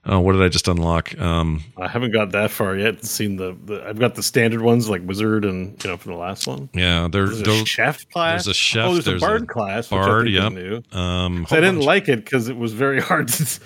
[0.08, 1.18] oh, what did I just unlock?
[1.18, 3.04] Um, I haven't got that far yet.
[3.04, 6.18] Seen the, the I've got the standard ones like wizard and you know from the
[6.18, 6.68] last one.
[6.74, 8.44] yeah, there, There's a those, chef class.
[8.44, 9.88] there's a chef, Oh, there's, there's a a bard class.
[9.88, 10.52] bard, Which I yep.
[10.52, 10.58] is
[10.92, 10.98] new.
[10.98, 13.28] um, I didn't bunch- like it because it was very hard.
[13.28, 13.60] To,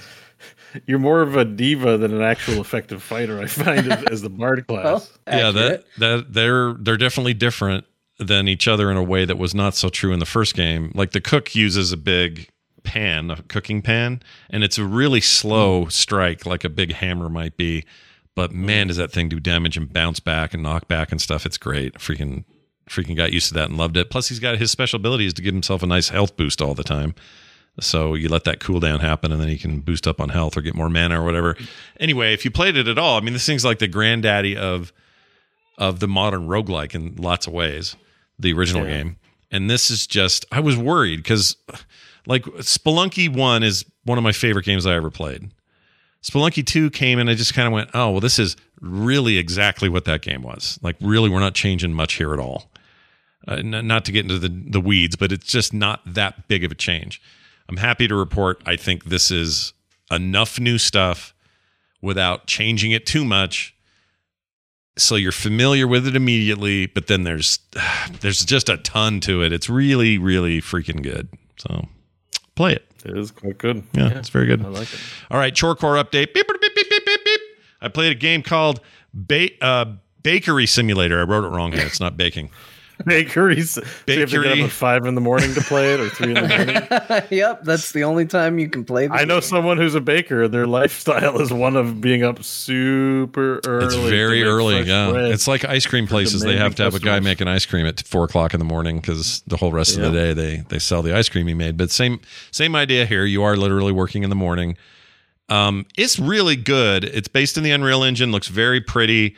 [0.87, 3.39] you're more of a diva than an actual effective fighter.
[3.41, 5.11] I find as, as the bard class.
[5.27, 7.85] Well, yeah that that they're they're definitely different
[8.21, 10.93] than each other in a way that was not so true in the first game.
[10.95, 12.49] Like the cook uses a big
[12.83, 17.57] pan a cooking pan and it's a really slow strike like a big hammer might
[17.57, 17.85] be.
[18.37, 21.45] But man does that thing do damage and bounce back and knock back and stuff.
[21.47, 21.95] It's great.
[21.95, 22.45] Freaking
[22.89, 24.11] freaking got used to that and loved it.
[24.11, 26.75] Plus he's got his special ability is to give himself a nice health boost all
[26.75, 27.15] the time.
[27.81, 30.61] So you let that cooldown happen and then you can boost up on health or
[30.61, 31.57] get more mana or whatever.
[31.99, 34.93] Anyway if you played it at all i mean this thing's like the granddaddy of
[35.81, 37.97] of the modern roguelike in lots of ways,
[38.41, 38.97] the original Yeah.
[38.99, 39.17] game.
[39.51, 41.57] And this is just I was worried because
[42.27, 45.51] like Spelunky 1 is one of my favorite games I ever played.
[46.23, 49.89] Spelunky 2 came and I just kind of went, "Oh, well this is really exactly
[49.89, 52.71] what that game was." Like really we're not changing much here at all.
[53.49, 56.63] Uh, n- not to get into the the weeds, but it's just not that big
[56.63, 57.21] of a change.
[57.69, 59.73] I'm happy to report I think this is
[60.11, 61.35] enough new stuff
[62.03, 63.75] without changing it too much
[65.01, 67.59] so you're familiar with it immediately but then there's
[68.21, 69.53] there's just a ton to it.
[69.53, 71.29] It's really really freaking good.
[71.59, 71.89] So
[72.55, 72.87] play it.
[73.05, 73.83] It is quite good.
[73.93, 74.65] yeah, it's very good.
[74.65, 75.01] I like it.
[75.31, 76.35] all right chore core update.
[76.35, 77.41] Beep, beep, beep, beep, beep, beep, beep.
[77.81, 78.81] i played a game called
[79.15, 79.87] ba- uh,
[80.23, 81.21] bakery simulator.
[81.21, 81.87] I wrote it wrong here.
[81.87, 82.51] It's not baking
[83.07, 83.71] Bakeries.
[83.71, 86.09] So you have to get up at five in the morning to play it, or
[86.11, 87.23] three in the morning.
[87.31, 89.07] yep, that's the only time you can play.
[89.07, 89.43] The I know game.
[89.43, 90.49] someone who's a baker.
[90.49, 93.87] Their lifestyle is one of being up super early.
[93.87, 97.21] it's very early yeah it's like ice cream places they have to have a guy
[97.21, 100.11] making ice cream at four o'clock in the morning because the whole rest of the
[100.11, 102.21] day they they sell the ice cream he made but same
[102.51, 104.77] same idea here you are literally working in the morning
[105.49, 109.37] um, it's really good it's based in the unreal engine looks very pretty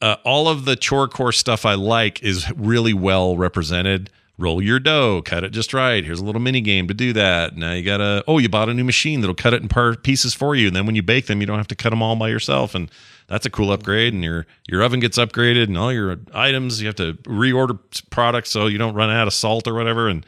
[0.00, 4.10] uh, all of the chore core stuff i like is really well represented.
[4.36, 6.04] Roll your dough cut it just right.
[6.04, 7.56] Here's a little mini game to do that.
[7.56, 10.34] Now you gotta oh you bought a new machine that'll cut it in part pieces
[10.34, 10.66] for you.
[10.66, 12.74] And then when you bake them you don't have to cut them all by yourself.
[12.74, 12.90] And
[13.28, 14.12] that's a cool upgrade.
[14.12, 17.78] And your your oven gets upgraded and all your items you have to reorder
[18.10, 20.08] products so you don't run out of salt or whatever.
[20.08, 20.26] And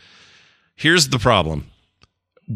[0.77, 1.67] here's the problem.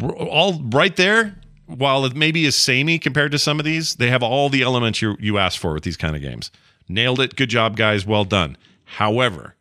[0.01, 4.23] All right there while it maybe is samey compared to some of these they have
[4.23, 6.51] all the elements you you asked for with these kind of games
[6.93, 9.55] nailed it good job guys well done however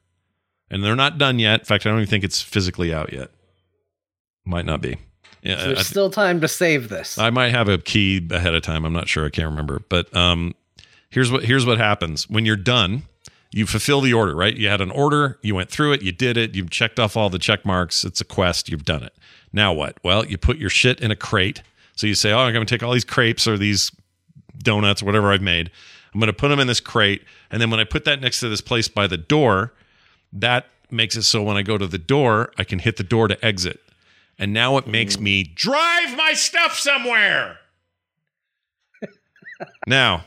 [0.70, 3.30] and they're not done yet in fact i don't even think it's physically out yet
[4.46, 4.98] might not be
[5.42, 7.18] yeah So there's still time to save this.
[7.18, 8.84] I might have a key ahead of time.
[8.84, 9.26] I'm not sure.
[9.26, 9.82] I can't remember.
[9.88, 10.54] But um,
[11.10, 13.04] here's what here's what happens when you're done,
[13.52, 14.54] you fulfill the order, right?
[14.56, 17.30] You had an order, you went through it, you did it, you've checked off all
[17.30, 18.04] the check marks.
[18.04, 19.14] It's a quest, you've done it.
[19.54, 19.98] Now what?
[20.04, 21.62] Well, you put your shit in a crate.
[21.96, 23.92] So you say, "Oh, I'm going to take all these crepes or these
[24.58, 25.72] donuts or whatever I've made.
[26.14, 28.40] I'm going to put them in this crate, and then when I put that next
[28.40, 29.74] to this place by the door,
[30.34, 33.28] that makes it so when I go to the door, I can hit the door
[33.28, 33.80] to exit.
[34.38, 37.58] And now it makes me drive my stuff somewhere.
[39.88, 40.24] now,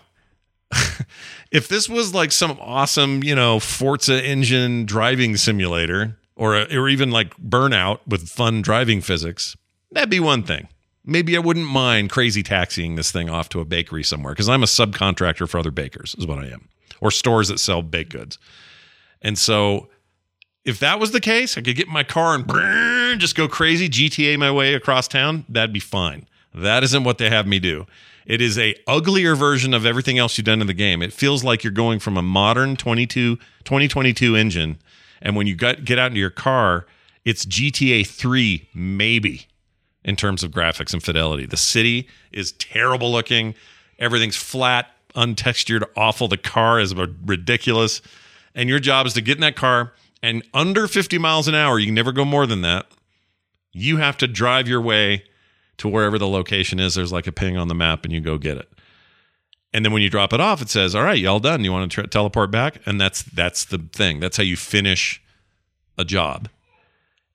[1.50, 6.88] if this was like some awesome, you know, Forza engine driving simulator or a, or
[6.88, 9.56] even like Burnout with fun driving physics,
[9.90, 10.68] that'd be one thing.
[11.04, 14.62] Maybe I wouldn't mind crazy taxiing this thing off to a bakery somewhere because I'm
[14.62, 16.68] a subcontractor for other bakers, is what I am,
[17.00, 18.38] or stores that sell baked goods.
[19.20, 19.88] And so,
[20.64, 23.88] if that was the case, I could get in my car and just go crazy,
[23.88, 25.44] GTA my way across town.
[25.48, 26.26] That'd be fine.
[26.54, 27.86] That isn't what they have me do.
[28.26, 31.02] It is a uglier version of everything else you've done in the game.
[31.02, 34.78] It feels like you're going from a modern 22, 2022 engine,
[35.20, 36.86] and when you get, get out into your car,
[37.24, 39.46] it's GTA 3 maybe
[40.04, 41.46] in terms of graphics and fidelity.
[41.46, 43.54] The city is terrible looking.
[43.98, 46.28] Everything's flat, untextured, awful.
[46.28, 48.02] The car is ridiculous.
[48.54, 49.92] And your job is to get in that car
[50.22, 52.86] and under 50 miles an hour, you can never go more than that.
[53.72, 55.24] You have to drive your way
[55.78, 56.94] to wherever the location is.
[56.94, 58.68] There's like a ping on the map and you go get it.
[59.72, 61.64] And then when you drop it off, it says, "All right, y'all done.
[61.64, 64.20] You want to tra- teleport back?" And that's that's the thing.
[64.20, 65.22] That's how you finish
[65.96, 66.50] a job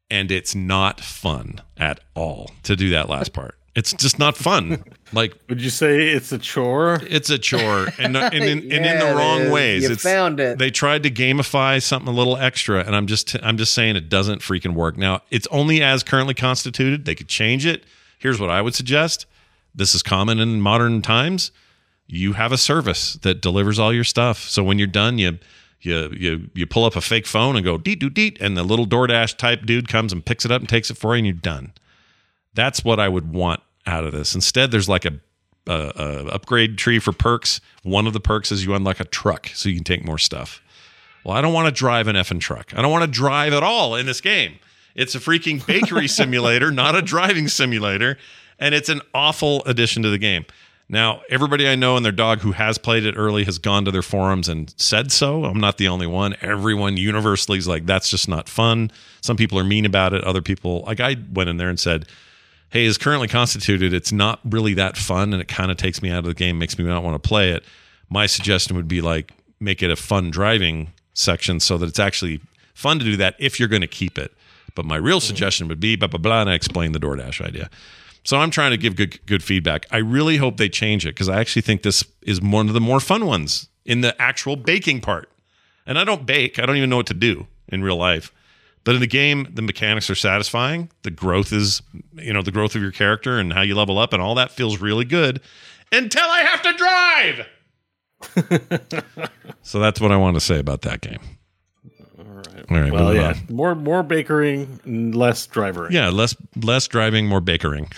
[0.10, 3.56] and it's not fun at all to do that last part.
[3.76, 4.84] It's just not fun.
[5.14, 7.00] Like Would you say it's a chore?
[7.04, 9.52] it's a chore, and uh, and in, and in the wrong is.
[9.54, 9.84] ways.
[9.84, 10.58] You it's, found it.
[10.60, 14.10] They tried to gamify something a little extra, and I'm just I'm just saying it
[14.10, 14.98] doesn't freaking work.
[14.98, 17.06] Now it's only as currently constituted.
[17.06, 17.86] They could change it.
[18.20, 19.28] Here's what I would suggest.
[19.74, 21.52] This is common in modern times.
[22.06, 24.40] You have a service that delivers all your stuff.
[24.40, 25.40] So when you're done, you
[25.82, 28.64] you you you pull up a fake phone and go deet doot deet, and the
[28.64, 31.28] little DoorDash type dude comes and picks it up and takes it for you, and
[31.28, 31.74] you're done.
[32.54, 34.34] That's what I would want out of this.
[34.36, 35.20] Instead, there's like a,
[35.68, 37.62] a, a upgrade tree for perks.
[37.84, 40.62] One of the perks is you unlock a truck, so you can take more stuff.
[41.24, 42.74] Well, I don't want to drive an effing truck.
[42.76, 44.60] I don't want to drive at all in this game.
[44.96, 48.18] It's a freaking bakery simulator, not a driving simulator,
[48.60, 50.46] and it's an awful addition to the game.
[50.90, 53.92] Now, everybody I know and their dog who has played it early has gone to
[53.92, 55.44] their forums and said so.
[55.44, 56.36] I'm not the only one.
[56.42, 58.92] Everyone universally is like, that's just not fun.
[59.20, 60.24] Some people are mean about it.
[60.24, 62.08] Other people, like I went in there and said,
[62.70, 63.94] hey, is currently constituted.
[63.94, 66.58] It's not really that fun and it kind of takes me out of the game,
[66.58, 67.64] makes me not want to play it.
[68.10, 72.40] My suggestion would be like, make it a fun driving section so that it's actually
[72.74, 74.32] fun to do that if you're going to keep it.
[74.74, 75.28] But my real mm-hmm.
[75.28, 77.70] suggestion would be blah, blah, blah, and I explain the DoorDash idea.
[78.28, 79.86] So I'm trying to give good good feedback.
[79.90, 82.82] I really hope they change it because I actually think this is one of the
[82.82, 85.32] more fun ones in the actual baking part.
[85.86, 86.60] And I don't bake.
[86.60, 88.34] I don't even know what to do in real life.
[88.84, 90.92] But in the game, the mechanics are satisfying.
[91.04, 91.82] The growth is,
[92.16, 94.52] you know, the growth of your character and how you level up and all that
[94.52, 95.40] feels really good
[95.94, 96.74] until I have to
[98.44, 99.02] drive.
[99.62, 101.37] so that's what I want to say about that game.
[102.38, 102.66] All right.
[102.70, 103.30] All right, Well, yeah.
[103.30, 103.56] on.
[103.56, 105.88] More more bakering, less driving.
[105.92, 107.92] Yeah, less less driving, more bakering.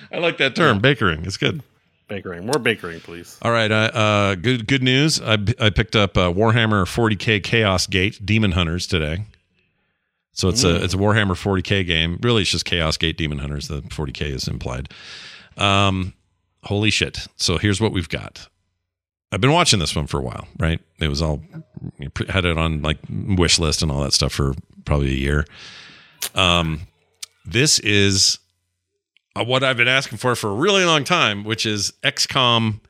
[0.12, 1.26] I like that term, bakering.
[1.26, 1.62] It's good.
[2.10, 2.44] Bakering.
[2.44, 3.38] More bakering, please.
[3.42, 5.20] All right, uh, uh, good good news.
[5.20, 9.24] I, I picked up uh, Warhammer 40k Chaos Gate Daemonhunters today.
[10.32, 12.18] So it's a it's a Warhammer 40k game.
[12.22, 13.68] Really, it's just Chaos Gate Daemonhunters.
[13.68, 14.88] The 40k is implied.
[15.56, 16.12] Um,
[16.64, 17.26] holy shit!
[17.36, 18.48] So here's what we've got.
[19.30, 20.80] I've been watching this one for a while, right?
[21.00, 21.42] It was all
[22.28, 25.44] had it on like wish list and all that stuff for probably a year.
[26.34, 26.80] Um,
[27.44, 28.38] this is
[29.36, 32.80] uh, what I've been asking for for a really long time, which is XCOM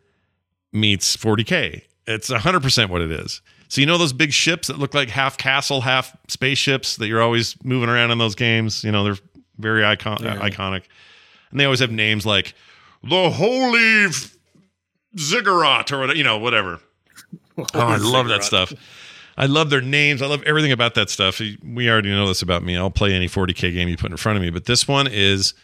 [0.73, 1.83] meets 40K.
[2.07, 3.43] It's 100% what it is.
[3.69, 7.21] So, you know, those big ships that look like half castle, half spaceships that you're
[7.21, 8.83] always moving around in those games?
[8.83, 9.19] You know, they're
[9.59, 10.37] very icon- Yeah.
[10.39, 10.85] iconic.
[11.51, 12.55] And they always have names like
[13.03, 14.07] the Holy
[15.17, 16.81] Ziggurat or whatever, you know, whatever.
[17.57, 18.73] Oh, I love that stuff.
[19.37, 20.21] I love their names.
[20.21, 21.41] I love everything about that stuff.
[21.63, 22.77] We already know this about me.
[22.77, 25.55] I'll play any 40K game you put in front of me, but this one is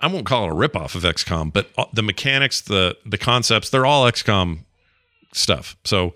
[0.00, 3.70] I won't call it a ripoff of XCOM, but uh, the mechanics, the the concepts,
[3.70, 4.60] they're all XCOM
[5.32, 5.76] stuff.
[5.84, 6.14] So,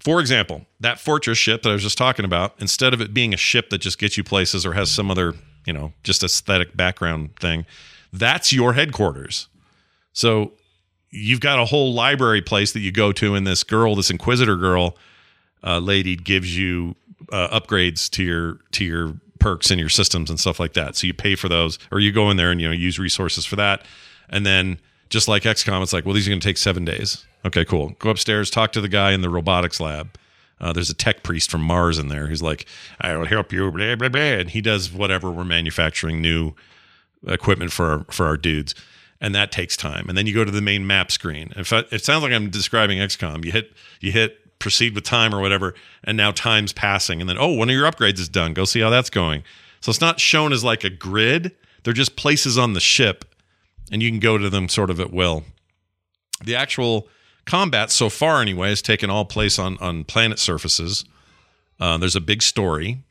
[0.00, 3.32] for example, that fortress ship that I was just talking about, instead of it being
[3.32, 5.34] a ship that just gets you places or has some other,
[5.66, 7.64] you know, just aesthetic background thing,
[8.12, 9.48] that's your headquarters.
[10.12, 10.52] So,
[11.12, 14.56] you've got a whole library place that you go to, and this girl, this Inquisitor
[14.56, 14.96] girl,
[15.62, 16.96] uh, lady, gives you
[17.30, 20.96] uh, upgrades to your to your perks and your systems and stuff like that.
[20.96, 23.44] So you pay for those, or you go in there and you know use resources
[23.44, 23.84] for that,
[24.28, 24.78] and then
[25.10, 27.26] just like XCOM, it's like, well, these are going to take seven days.
[27.44, 27.90] Okay, cool.
[27.98, 30.16] Go upstairs, talk to the guy in the robotics lab.
[30.58, 32.66] Uh, there's a tech priest from Mars in there who's like,
[33.00, 36.54] "I will help you," blah blah blah, and he does whatever we're manufacturing new
[37.26, 38.74] equipment for our, for our dudes,
[39.22, 40.06] and that takes time.
[40.08, 41.52] And then you go to the main map screen.
[41.56, 45.34] If I, it sounds like I'm describing XCOM, you hit you hit proceed with time
[45.34, 45.74] or whatever,
[46.04, 48.52] and now time's passing, and then oh, one of your upgrades is done.
[48.52, 49.44] Go see how that's going.
[49.80, 51.52] So it's not shown as like a grid;
[51.84, 53.24] they're just places on the ship,
[53.92, 55.44] and you can go to them sort of at will.
[56.44, 57.08] The actual
[57.46, 61.04] combat so far, anyway, has taken all place on on planet surfaces.
[61.78, 63.02] Uh, there's a big story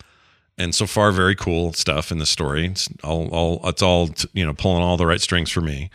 [0.61, 4.45] and so far very cool stuff in the story it's all, all it's all you
[4.45, 5.89] know pulling all the right strings for me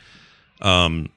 [0.62, 1.08] um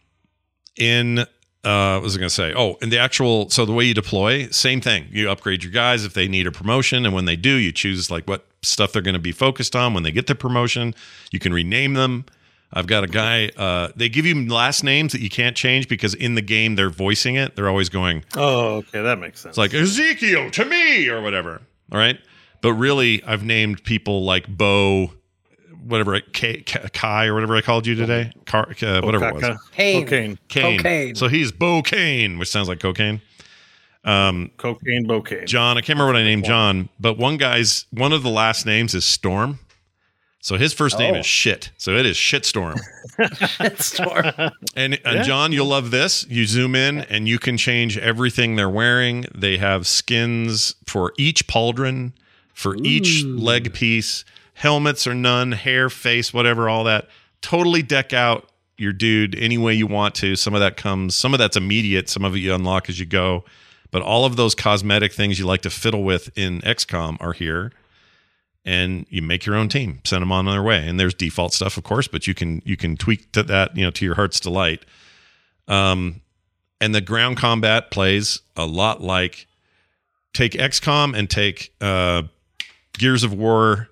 [0.77, 3.83] in uh what was i going to say oh in the actual so the way
[3.83, 7.25] you deploy same thing you upgrade your guys if they need a promotion and when
[7.25, 10.11] they do you choose like what stuff they're going to be focused on when they
[10.11, 10.93] get the promotion
[11.31, 12.25] you can rename them
[12.73, 16.13] i've got a guy uh they give you last names that you can't change because
[16.13, 19.51] in the game they're voicing it they're always going Oh, okay, that makes sense.
[19.53, 21.61] it's like Ezekiel to me or whatever.
[21.91, 22.19] All right.
[22.61, 25.13] But really, I've named people like Bo,
[25.83, 28.31] whatever, K, K, Kai or whatever I called you today.
[28.45, 29.43] Car, uh, whatever it was.
[29.43, 29.57] Okaka.
[29.71, 30.03] Kane.
[30.03, 30.39] Cocaine.
[30.49, 30.77] Kane.
[30.77, 31.15] Cocaine.
[31.15, 33.21] So he's Bo Kane, which sounds like cocaine.
[34.05, 35.45] Um, Cocaine, bouquet.
[35.45, 38.65] John, I can't remember what I named John, but one guy's, one of the last
[38.65, 39.59] names is Storm.
[40.41, 41.19] So his first name Oh.
[41.19, 41.71] is Shit.
[41.77, 42.79] So it is Shitstorm.
[43.81, 44.25] Storm.
[44.73, 45.21] And, and Yeah.
[45.23, 46.25] John, you'll love this.
[46.29, 49.25] You zoom in and you can change everything they're wearing.
[49.35, 52.13] They have skins for each pauldron,
[52.59, 57.07] for each leg piece, helmets or none, hair, face, whatever, all that.
[57.41, 60.35] Totally deck out your dude any way you want to.
[60.35, 63.05] Some of that comes, some of that's immediate, some of it you unlock as you
[63.05, 63.45] go.
[63.91, 67.71] But all of those cosmetic things you like to fiddle with in XCOM are here
[68.65, 71.77] and you make your own team send them on their way and there's default stuff
[71.77, 74.37] of course but you can you can tweak to that you know to your heart's
[74.37, 74.83] delight
[75.69, 76.19] um
[76.81, 79.47] and the ground combat plays a lot like
[80.33, 82.21] take xcom and take uh
[82.99, 83.89] gears of war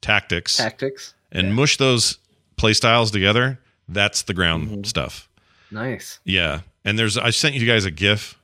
[0.00, 1.14] tactics Tactics.
[1.32, 2.18] and mush those
[2.56, 5.28] playstyles together that's the ground stuff
[5.70, 6.18] Nice.
[6.24, 8.38] yeah and there's i sent you guys a gif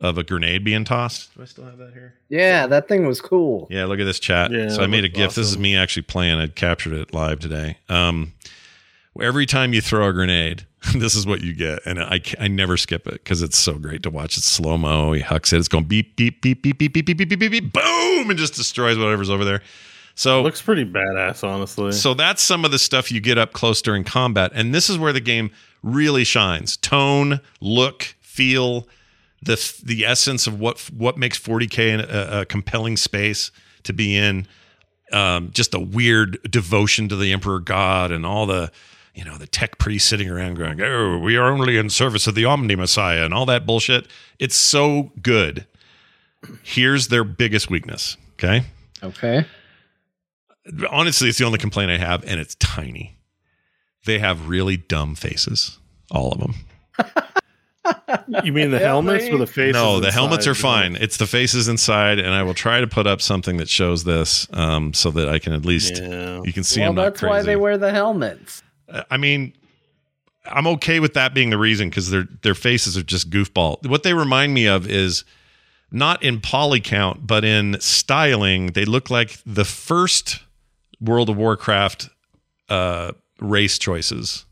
[0.00, 3.20] of a grenade being tossed do i still have that here Yeah, that thing was
[3.20, 3.66] cool.
[3.70, 4.50] yeah, look at this chat.
[4.50, 5.34] Yeah, so I made a looks GIF.
[5.36, 6.38] This is me actually playing.
[6.38, 7.78] I captured it live today.
[7.88, 8.32] Um,
[9.22, 12.76] every time you throw a grenade, this is what you get, and I I never
[12.76, 14.36] skip it because it's so great to watch.
[14.36, 15.12] It's slow mo.
[15.12, 15.58] He hucks it.
[15.58, 18.54] It's going beep beep beep beep beep beep beep beep beep beep, boom, and just
[18.54, 19.62] destroys whatever's over there.
[20.14, 21.92] So Looks pretty badass, honestly.
[21.92, 24.50] so that's some of the stuff you get up close during combat.
[24.54, 25.50] And this is where the game
[25.82, 26.78] really shines.
[26.78, 28.88] Tone, look, feel,
[29.42, 33.50] the the essence of what what makes 40K a, a compelling space
[33.82, 34.46] to be in.
[35.12, 38.72] Um, just a weird devotion to the Emperor God and all the
[39.16, 42.34] you know the tech priests sitting around going, "Oh, we are only in service of
[42.36, 44.06] the Omnissiah" and all that bullshit.
[44.38, 45.66] It's so good.
[46.62, 48.16] Here's their biggest weakness.
[48.34, 48.64] Okay
[49.02, 49.44] Okay.
[50.90, 53.16] honestly, it's the only complaint I have, and it's tiny.
[54.04, 55.78] They have really dumb faces,
[56.10, 56.54] all of them.
[58.44, 59.72] you mean the helmets with the faces?
[59.74, 60.60] no, the helmets are you know?
[60.60, 60.96] fine.
[60.96, 64.46] It's the faces inside, and I will try to put up something that shows this,
[64.52, 66.40] um, so that I can at least Yeah.
[66.44, 67.30] you can see well, I'm not that's crazy.
[67.30, 68.62] why they wear the helmets.
[69.10, 69.52] I mean,
[70.44, 73.86] I'm okay with that being the reason because their their faces are just goofball.
[73.86, 75.24] What they remind me of is
[75.90, 78.68] not in poly count, but in styling.
[78.68, 80.40] They look like the first
[81.00, 82.08] World of Warcraft
[82.68, 84.44] uh, race choices.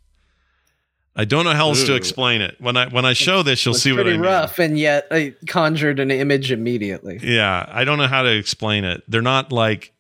[1.17, 2.57] I don't know how else to explain it.
[2.61, 4.27] When I when I show this, you'll see what I pretty mean.
[4.27, 7.21] rough, and yet I conjured an image immediately.
[7.23, 9.05] Yeah, I don't know how to explain it.
[9.07, 9.93] They're not like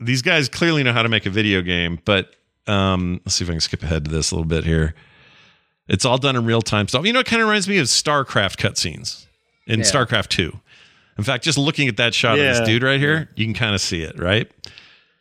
[0.00, 2.34] these guys clearly know how to make a video game, but
[2.66, 4.94] um, let's see if I can skip ahead to this a little bit here.
[5.88, 7.04] It's all done in real time stuff.
[7.04, 9.26] You know, it kind of reminds me of StarCraft cutscenes
[9.66, 9.84] in Yeah.
[9.84, 10.58] StarCraft 2.
[11.18, 13.74] In fact, just looking at that shot of this dude right here, you can kind
[13.74, 14.50] of see it, right?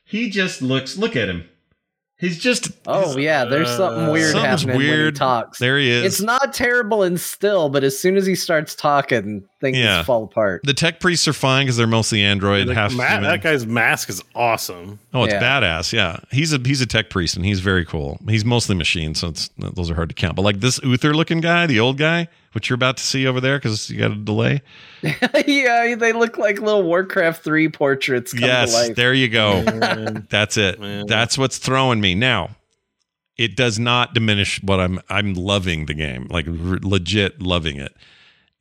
[0.06, 1.44] He just looks, look at him.
[2.24, 5.16] He's just, Oh yeah, there's something Uh, weird something's happening when he weird.
[5.18, 5.60] talks.
[5.60, 6.06] there he is.
[6.06, 10.04] It's not terrible and still, but as soon as he starts talking, things Yeah.
[10.04, 10.62] fall apart.
[10.64, 13.24] the tech priests are fine because they're mostly Android, Like, half Ma- human.
[13.24, 15.00] that guy's mask is awesome.
[15.14, 15.42] Oh, it's Yeah.
[15.44, 15.92] badass.
[15.92, 18.20] Yeah, he's a he's a tech priest and he's very cool.
[18.30, 20.36] He's mostly machine, so it's those are hard to count.
[20.38, 23.42] But like this Uther looking guy, the old guy, which you're about to see over
[23.42, 24.62] there because you got a delay.
[25.02, 28.96] yeah, they look like little Warcraft 3 portraits come to yes, life.
[28.96, 29.62] there you go.
[30.30, 30.80] That's it.
[30.80, 31.06] Man.
[31.08, 32.56] That's what's throwing me now.
[33.38, 35.00] It does not diminish what I'm.
[35.10, 37.96] I'm loving the game, like r- legit loving it.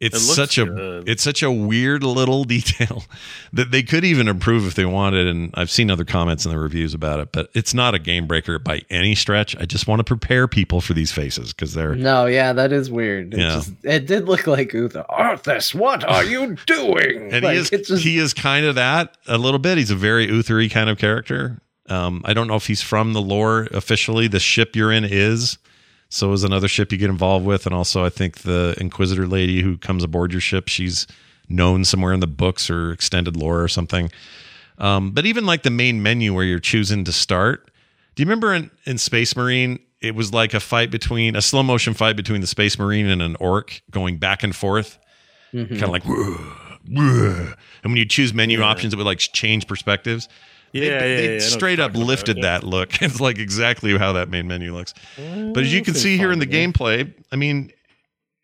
[0.03, 1.09] It's It looks such a good.
[1.09, 3.05] it's such a weird little detail
[3.53, 6.59] that they could even improve if they wanted and i've seen other comments in the
[6.59, 10.01] reviews about it but it's not a game breaker by any stretch i just want
[10.01, 13.33] to prepare people for these faces because they're No, yeah, that is weird.
[13.33, 13.49] It, Yeah.
[13.57, 15.05] just, it did look like Uther.
[15.09, 17.33] Arthas, what are you doing?
[17.33, 19.91] and Like, he is it's just- he is kind of that a little bit he's
[19.93, 23.69] a very uthery kind of character um, i don't know if he's from the lore
[23.73, 25.59] officially the ship you're in is
[26.15, 29.63] so is another ship you get involved with and also i think the inquisitor lady
[29.63, 31.07] who comes aboard your ship she's
[31.49, 34.11] known somewhere in the books or extended lore or something
[34.79, 37.71] um, but even like the main menu where you're choosing to start
[38.15, 41.63] do you remember in, in space marine it was like a fight between a slow
[41.63, 44.99] motion fight between the space marine and an orc going back and forth
[45.55, 45.69] Mhm.
[45.69, 46.35] kind of like "Whoa,
[46.89, 47.53] whoa."
[47.85, 50.29] and when you choose menu options it would like change perspectives
[50.73, 52.43] Yeah, they, yeah, they yeah, I know what straight you're up talking about, lifted yeah.
[52.43, 52.91] that look.
[53.03, 54.95] It's like exactly how that main menu looks.
[55.17, 57.73] But as you can see here in the to gameplay i mean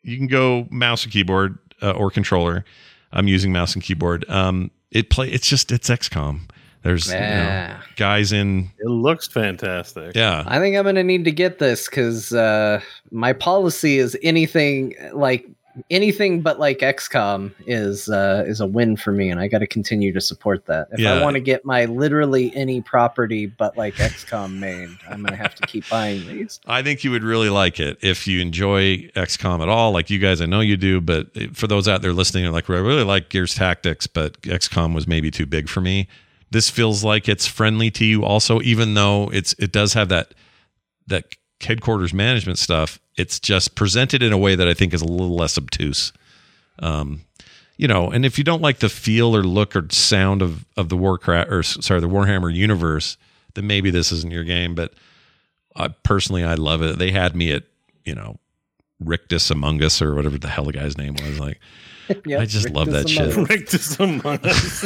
[0.02, 2.64] you can go mouse and keyboard uh, or controller.
[3.12, 4.28] I'm using mouse and keyboard.
[4.28, 6.48] Um it play it's just it's xcom
[6.82, 10.14] there's you know, guys in It looks fantastic.
[10.14, 10.44] yeah.
[10.46, 12.80] I think I'm gonna need to get this because uh,
[13.10, 15.46] my policy is anything like
[15.90, 19.66] anything but like XCOM is uh, is a win for me, and I got to
[19.66, 20.88] continue to support that.
[20.92, 21.14] If Yeah.
[21.14, 25.54] I want to get my literally any property but like XCOM made, I'm gonna have
[25.56, 26.60] to keep buying these.
[26.66, 29.92] I think you would really like it if you enjoy XCOM at all.
[29.92, 32.68] Like you guys, I know you do, but for those out there listening, are like,
[32.68, 36.08] "Well, I really like Gears Tactics, but XCOM was maybe too big for me.
[36.50, 40.34] This feels like it's friendly to you also, even though it's it does have that
[41.06, 42.98] that headquarters management stuff.
[43.16, 46.12] It's just presented in a way that I think is a little less obtuse.
[46.80, 47.22] Um,
[47.76, 50.88] you know, and if you don't like the feel or look or sound of of
[50.88, 53.16] the Warcraft or sorry, the Warhammer universe,
[53.54, 54.74] then maybe this isn't your game.
[54.74, 54.94] But
[55.76, 56.98] I personally, I love it.
[56.98, 57.64] They had me at
[58.04, 58.38] you know
[59.00, 61.38] Rictus Among Us or whatever the hell the guy's name was.
[61.38, 61.60] Like
[62.24, 63.36] Yep, I just Rick love that shit.
[63.50, 64.84] Rictus Among Us.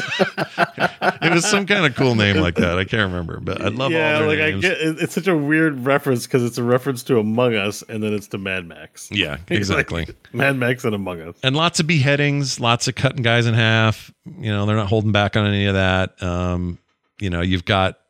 [1.22, 2.78] it was some kind of cool name like that.
[2.78, 4.64] I can't remember, but I love yeah, all their like names.
[4.64, 8.02] I get it's such a weird reference because it's a reference to Among Us and
[8.02, 9.08] then it's to Mad Max.
[9.12, 10.06] yeah, exactly.
[10.06, 11.36] like Mad Max and Among Us.
[11.44, 14.12] and lots of beheadings, lots of cutting guys in half.
[14.24, 16.20] You know, they're not holding back on any of that.
[16.22, 16.78] Um,
[17.20, 18.00] you know, you've got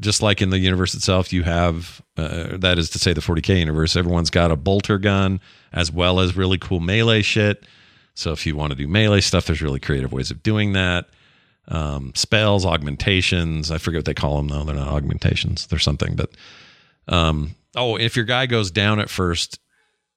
[0.00, 3.58] just like in the universe itself, you have uh, that is to say the 40k
[3.58, 3.96] universe.
[3.96, 5.40] Everyone's got a bolter gun
[5.72, 7.64] as well as really cool melee shit.
[8.14, 11.06] So if you want to do melee stuff, there's really creative ways of doing that.
[11.68, 13.70] Um, spells, augmentations.
[13.70, 14.64] I forget what they call them though.
[14.64, 15.66] They're not augmentations.
[15.66, 16.14] They're something.
[16.14, 16.30] But
[17.08, 19.58] um, oh, if your guy goes down at first,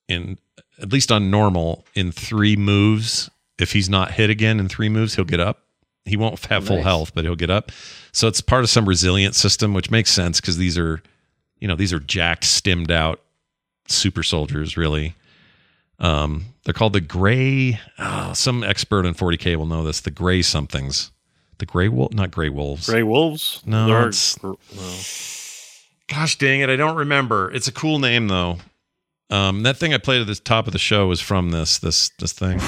[0.08, 0.38] in
[0.82, 3.30] at least on normal, in three moves,
[3.60, 5.64] if he's not hit again in three moves, he'll get up.
[6.06, 6.86] He won't have full Nice.
[6.86, 7.72] health, but he'll get up.
[8.12, 11.02] So it's part of some resilient system, which makes sense because these are,
[11.60, 13.22] you know, these are jacked, stimmed out
[13.88, 15.16] super soldiers, really.
[16.00, 17.80] Um, they're called the gray.
[17.98, 20.00] Oh, some expert in 40k will know this.
[20.00, 21.12] The gray somethings,
[21.58, 22.88] the gray wolf, not gray wolves.
[22.90, 23.62] Gray Wolves?
[23.66, 24.58] No, They're- it's- no.
[26.08, 27.52] Gosh dang it, I don't remember.
[27.52, 28.58] It's a cool name though.
[29.30, 32.10] Um, that thing I played at the top of the show was from this this
[32.20, 32.60] this thing.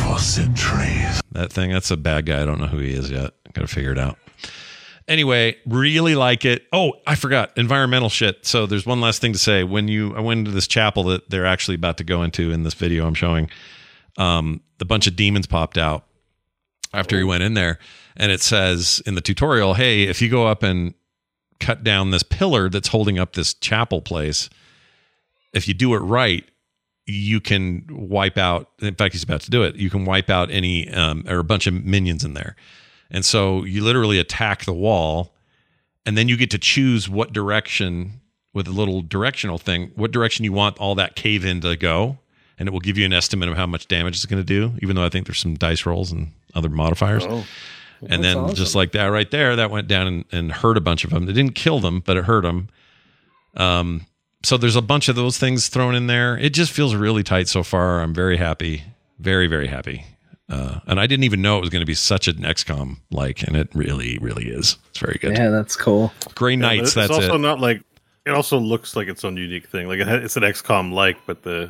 [1.32, 2.42] That thing, that's a bad guy.
[2.42, 3.32] I don't know who he is yet.
[3.54, 4.18] Got to figure it out.
[5.08, 6.68] Anyway, really like it.
[6.72, 8.46] Oh, I forgot environmental shit.
[8.46, 9.64] So there's one last thing to say.
[9.64, 12.64] When you I went into this chapel that they're actually about to go into in
[12.64, 13.50] this video I'm showing,
[14.18, 16.06] um, the bunch of demons popped out
[16.94, 17.80] after he went in there,
[18.16, 20.94] and it says in the tutorial, "Hey, if you go up and
[21.60, 24.50] cut down this pillar that's holding up this chapel place,
[25.54, 26.46] if you do it right,
[27.06, 28.70] you can wipe out.
[28.82, 29.76] In fact, he's about to do it.
[29.76, 32.56] You can wipe out any um, or a bunch of minions in there,
[33.10, 35.34] and so you literally attack the wall,
[36.06, 38.22] and then you get to choose what direction
[38.54, 42.18] with a little directional thing, what direction you want all that cave in to go,
[42.60, 44.74] and it will give you an estimate of how much damage it's going to do.
[44.82, 47.24] Even though I think there's some dice rolls and other modifiers.
[47.26, 47.46] Oh,
[48.10, 50.82] And then That's just like that right there, that went down and, and hurt a
[50.82, 51.30] bunch of them.
[51.30, 52.70] It didn't kill them, but it hurt them.
[53.56, 54.06] Um,
[54.44, 56.38] so there's a bunch of those things thrown in there.
[56.38, 58.02] It just feels really tight so far.
[58.02, 58.84] I'm very happy,
[59.20, 60.06] very very happy.
[60.50, 63.42] Uh, and I didn't even know it was going to be such an XCOM like,
[63.44, 64.78] and it really really is.
[64.90, 65.38] It's very good.
[65.38, 66.12] Yeah, that's cool.
[66.36, 66.82] Gray Yeah, but Knights.
[66.90, 67.40] it's that's also it.
[67.40, 67.82] not like
[68.26, 69.88] it also looks like its own unique thing.
[69.88, 71.70] Like it ha- it's an XCOM like, but the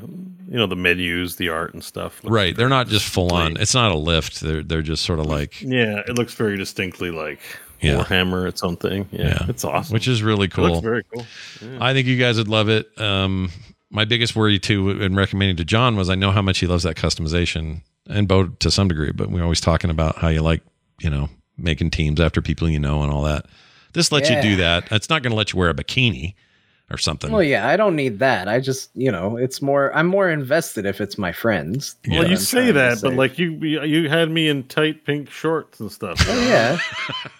[0.49, 2.19] you know the menus, the art and stuff.
[2.23, 2.55] right.
[2.55, 3.55] They're not just full on.
[3.57, 4.41] It's not a lift.
[4.41, 7.39] They're they're just sort of like Yeah, it looks very distinctly like
[7.81, 8.03] Yeah.
[8.03, 9.07] Warhammer, its own thing.
[9.11, 9.45] Yeah, Yeah.
[9.49, 9.93] it's awesome.
[9.93, 10.69] which is really It cool.
[10.69, 11.25] looks very cool.
[11.61, 11.77] Yeah.
[11.81, 12.87] I think you guys would love it.
[13.01, 13.51] Um,
[13.89, 16.83] my biggest worry too in recommending to John was I know how much he loves
[16.83, 20.61] that customization and Bo to some degree, but we're always talking about how you like,
[21.01, 23.45] you know, making teams after people you know and all that.
[23.93, 24.87] This lets you do that.
[24.91, 26.35] It's not going to let you wear a bikini
[26.91, 27.31] or something.
[27.31, 28.47] Well, yeah, I don't need that.
[28.47, 29.95] I just, you know, it's more.
[29.95, 31.95] I'm more invested if it's my friends.
[32.05, 32.19] Yeah.
[32.19, 35.05] Well, you I'm say trying to that, but like you, you had me in tight
[35.05, 36.17] pink shorts and stuff.
[36.27, 36.77] Oh, yeah,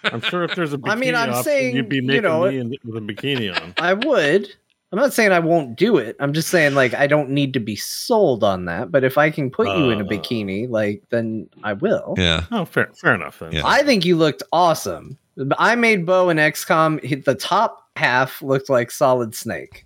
[0.05, 2.23] I'm sure if there's a bikini I mean, I'm option, saying, you'd be you making
[2.23, 3.73] know, me in, with a bikini on.
[3.77, 4.47] I would.
[4.93, 6.17] I'm not saying I won't do it.
[6.19, 8.91] I'm just saying like I don't need to be sold on that.
[8.91, 10.07] But if I can put you in a Uh.
[10.07, 12.15] bikini, like then I will.
[12.17, 12.43] yeah.
[12.51, 13.53] Oh, fair, fair enough then.
[13.53, 13.61] Yeah.
[13.65, 15.17] I think you looked awesome.
[15.57, 17.01] I made Bo in XCOM.
[17.05, 19.85] he- The top half looked like Solid Snake.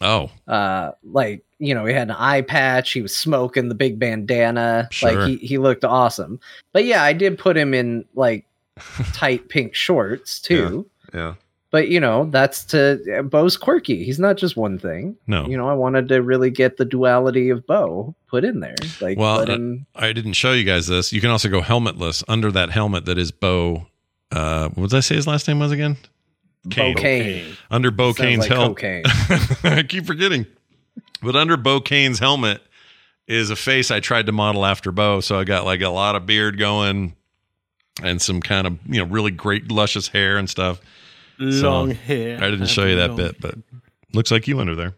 [0.00, 2.92] Oh, Uh, like you know, he had an eye patch.
[2.92, 4.88] He was smoking the big bandana.
[4.90, 5.12] Sure.
[5.12, 6.40] Like he he looked awesome.
[6.72, 8.44] But yeah, I did put him in like
[9.12, 10.88] tight pink shorts too.
[11.14, 11.34] yeah.
[11.70, 14.04] But you know, that's to Bo's quirky.
[14.04, 15.16] He's not just one thing.
[15.26, 15.46] No.
[15.46, 18.76] You know, I wanted to really get the duality of Bo put in there.
[19.00, 21.12] Like Well, uh, him I didn't show you guys this.
[21.12, 23.86] You can also go helmetless under that helmet that is Bo.
[24.30, 25.96] Uh, what did I say his last name was again?
[26.70, 26.94] Kane.
[26.94, 27.56] Cocaine.
[27.70, 28.76] Under Bo Sounds Kane's like helmet.
[28.76, 29.02] cocaine.
[29.78, 30.46] I keep forgetting.
[31.22, 32.62] But under Bo Kane's helmet
[33.26, 35.20] is a face I tried to model after Bo.
[35.20, 37.16] So I got like a lot of beard going
[38.02, 40.80] and some kind of, you know, really great luscious hair and stuff.
[41.38, 42.36] Long hair.
[42.42, 43.54] I didn't show you that bit, but
[44.12, 44.94] looks like you under there.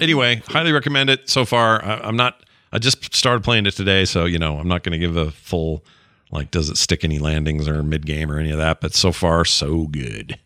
[0.00, 1.84] Anyway, highly recommend it so far.
[1.84, 4.04] I, I'm not, I just started playing it today.
[4.04, 5.84] So, you know, I'm not going to give a full,
[6.30, 8.80] like, does it stick any landings or mid game or any of that.
[8.80, 10.38] But so far, so good.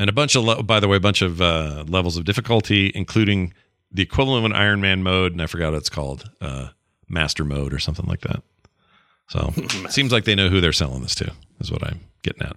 [0.00, 2.90] And a bunch of, le- by the way, a bunch of uh, levels of difficulty,
[2.94, 3.52] including
[3.92, 5.32] the equivalent of an Iron Man mode.
[5.32, 6.68] And I forgot what it's called, uh,
[7.06, 8.42] Master mode or something like that.
[9.28, 12.42] So it seems like they know who they're selling this to, is what I'm getting
[12.42, 12.56] at.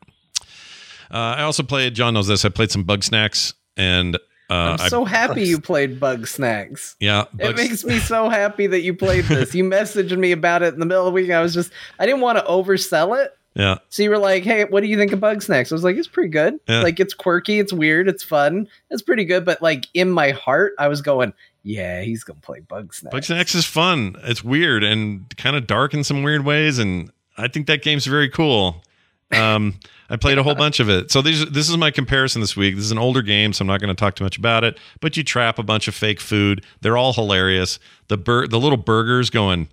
[1.11, 1.95] Uh, I also played.
[1.95, 2.45] John knows this.
[2.45, 4.15] I played some Bugsnax, and
[4.49, 6.95] uh, I'm I, so happy you played Bugsnax.
[6.99, 9.53] yeah, It makes me so happy that you played this.
[9.53, 11.29] You messaged me about it in the middle of the week.
[11.29, 13.35] I was just, I didn't want to oversell it.
[13.55, 15.71] Yeah, So you were like, hey, what do you think of Bugsnax?
[15.71, 16.59] I was like, it's pretty good.
[16.67, 16.81] Yeah.
[16.81, 19.45] Like, it's quirky, it's weird, it's fun, it's pretty good.
[19.45, 23.11] But like in my heart, I was going, yeah, he's going to play Bugsnax.
[23.11, 24.15] Bug Snacks is fun.
[24.23, 28.05] It's weird and kind of dark in some weird ways, and I think that game's
[28.05, 28.83] very cool.
[29.31, 29.75] Um,
[30.09, 31.11] I played a whole bunch of it.
[31.11, 32.75] So these, this is my comparison this week.
[32.75, 34.77] This is an older game, so I'm not going to talk too much about it.
[34.99, 36.65] But you trap a bunch of fake food.
[36.81, 37.79] They're all hilarious.
[38.09, 39.69] The bur- the little burgers going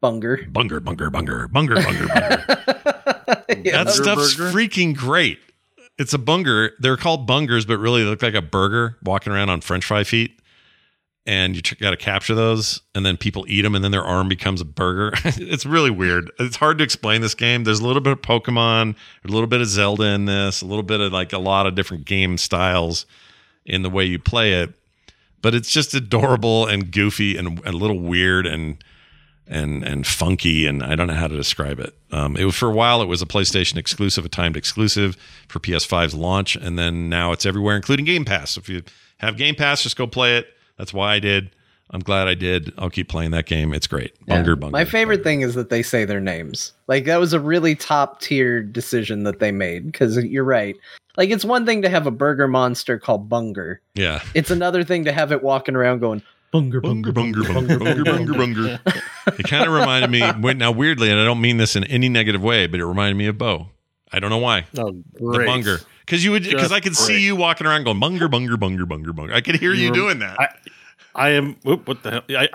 [0.00, 0.46] Bunger.
[0.48, 2.94] bunger, bunger, bunger, bunger, bunger, bunger.
[3.64, 3.84] Yeah.
[3.84, 4.56] that stuff's burger?
[4.56, 5.38] freaking great.
[5.98, 6.72] It's a bunger.
[6.78, 10.04] They're called bungers, but really they look like a burger walking around on French fry
[10.04, 10.32] feet.
[11.26, 14.30] And you got to capture those, and then people eat them, and then their arm
[14.30, 15.12] becomes a burger.
[15.24, 16.30] it's really weird.
[16.38, 17.64] It's hard to explain this game.
[17.64, 20.82] There's a little bit of Pokemon, a little bit of Zelda in this, a little
[20.82, 23.04] bit of like a lot of different game styles
[23.66, 24.72] in the way you play it.
[25.42, 28.82] But it's just adorable and goofy and a little weird and
[29.48, 31.94] and and funky and I don't know how to describe it.
[32.12, 35.16] Um, it was for a while it was a PlayStation exclusive, a timed exclusive
[35.48, 38.52] for PS5's launch, and then now it's everywhere, including Game Pass.
[38.52, 38.82] So If you
[39.18, 40.48] have Game Pass, just go play it.
[40.76, 41.50] That's why I did.
[41.90, 42.74] I'm glad I did.
[42.76, 43.72] I'll keep playing that game.
[43.72, 44.12] It's great.
[44.26, 44.56] Bunger, Yeah.
[44.56, 44.72] bunger.
[44.72, 45.24] My favorite bunger.
[45.24, 46.72] thing is that they say their names.
[46.86, 50.76] Like that was a really top tier decision that they made because you're right.
[51.16, 53.80] Like it's one thing to have a burger monster called Bunger.
[53.94, 54.20] Yeah.
[54.34, 56.22] It's another thing to have it walking around going
[56.52, 58.80] Bunger, Bunger, bunger, bunger, bunger, bunger, bunger.
[59.38, 60.54] It kind of reminded me.
[60.54, 63.26] Now, weirdly, and I don't mean this in any negative way, but it reminded me
[63.26, 63.68] of Bo.
[64.10, 64.64] I don't know why.
[64.78, 68.28] Oh, the bunger because you would because I could see you walking around going bunger
[68.28, 69.34] bunger bunger bunger bunger.
[69.34, 70.40] I could hear you, You were- doing that.
[70.40, 70.48] I,
[71.14, 71.56] I am.
[71.64, 72.22] Whoop, what the hell?
[72.30, 72.48] I,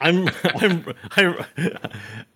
[0.00, 0.28] I'm,
[0.60, 0.84] I'm,
[1.16, 1.44] I'm,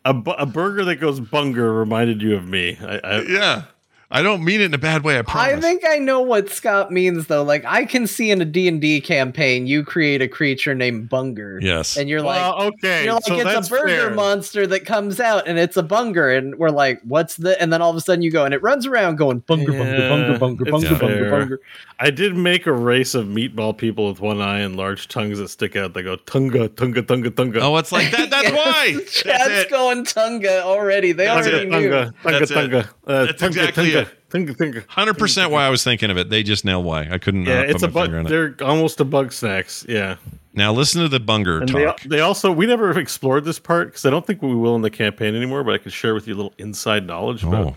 [0.04, 2.78] I'm, a, a burger that goes bunger reminded you of me.
[2.80, 3.62] I, I, yeah,
[4.10, 5.18] I don't mean it in a bad way.
[5.18, 5.58] I promise.
[5.58, 7.42] I think I know what Scott means though.
[7.42, 11.58] Like I can see in a D&D campaign you create a creature named Bunger.
[11.62, 11.98] yes.
[11.98, 13.04] And you're like well, okay.
[13.04, 14.10] You're like, so it's a burger fair.
[14.14, 16.30] monster that comes out and it's a bunger.
[16.30, 17.60] And we're like, what's the.
[17.60, 19.98] And then all of a sudden you go and it runs around going, bunger, bunger,
[19.98, 21.30] Yeah, bunger, bunger, it's bunger, bunger, fair.
[21.30, 21.60] bunger.
[22.00, 25.48] I did make a race of meatball people with one eye and large tongues that
[25.48, 25.92] stick out.
[25.92, 27.60] They go tunga, tunga, tunga, tunga.
[27.60, 28.30] oh, it's like that.
[28.30, 28.92] That's why.
[28.94, 29.70] That's Chad's it.
[29.70, 31.12] going Tunga already.
[31.12, 31.68] They That's already it.
[31.68, 31.90] knew.
[31.90, 32.54] tunga, tunga, That's it.
[32.54, 32.90] tunga.
[33.06, 33.97] Uh, That's tunga, exactly tunga,
[34.28, 34.32] it.
[34.32, 34.84] tunga, tunga.
[34.88, 36.30] Hundred percent why I was thinking of it.
[36.30, 37.08] They just nailed why.
[37.10, 37.46] I couldn't.
[37.46, 38.30] Yeah, uh, it's a my finger on bug.
[38.30, 39.88] They're almost a Bugsnax.
[39.88, 40.16] Yeah,
[40.54, 42.00] Now listen to the bunger and they, talk.
[42.02, 44.90] they also we never explored this part because I don't think we will in the
[44.90, 45.64] campaign anymore.
[45.64, 47.48] But I could share with you a little inside knowledge Oh.
[47.48, 47.74] about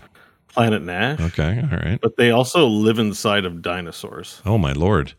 [0.48, 1.18] Planet Nash.
[1.20, 1.60] okay.
[1.70, 1.98] All right.
[2.02, 4.42] But they also live inside of dinosaurs.
[4.44, 5.14] Oh my lord.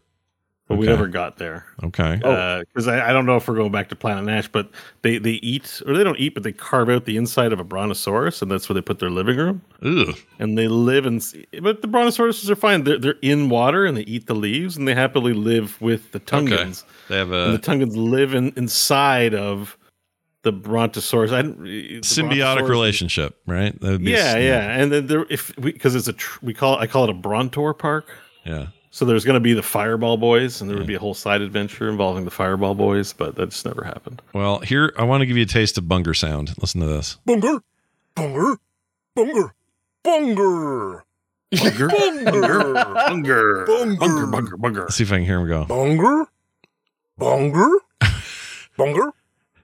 [0.73, 0.93] But we Okay.
[0.95, 1.65] never got there.
[1.83, 2.19] Okay.
[2.23, 4.69] Uh, because I, I don't know if we're going back to Planet Nash, but
[5.01, 7.63] they, they eat or they don't eat, but they carve out the inside of a
[7.63, 9.61] brontosaurus, and that's where they put their living room.
[9.83, 10.15] Ugh.
[10.39, 11.21] And they live in,
[11.61, 12.83] but the brontosauruses are fine.
[12.83, 16.17] They're, they're in water and they eat the leaves, and they happily live with the
[16.19, 16.25] Okay.
[16.55, 16.83] Tungans.
[17.09, 17.57] They have And a.
[17.57, 19.77] the Tungans live in, inside of
[20.43, 21.31] the Brontosaurus.
[21.31, 23.79] I the Symbiotic relationship, right?
[23.79, 26.53] That would be- Yeah, yeah, and then there if we because it's a tr- we
[26.53, 28.09] call it, I call it a Brontor Park.
[28.45, 28.67] yeah.
[28.93, 30.87] So there's going to be the Fireball Boys, and there would hmm.
[30.87, 34.21] be a whole side adventure involving the Fireball Boys, but that just never happened.
[34.33, 36.53] Well, here I want to give you a taste of bunger sound.
[36.61, 37.17] Listen to this.
[37.25, 37.63] Bunger,
[38.13, 38.57] bunger,
[39.15, 39.55] bunger,
[40.03, 41.03] bunger,
[41.51, 44.27] Bunger, bunger, bunger, Bunger.
[44.27, 44.81] bunger, bunger.
[44.81, 45.65] Let's see if I can hear him go.
[45.65, 46.25] bunger,
[47.17, 47.69] bunger,
[48.77, 49.11] bunger,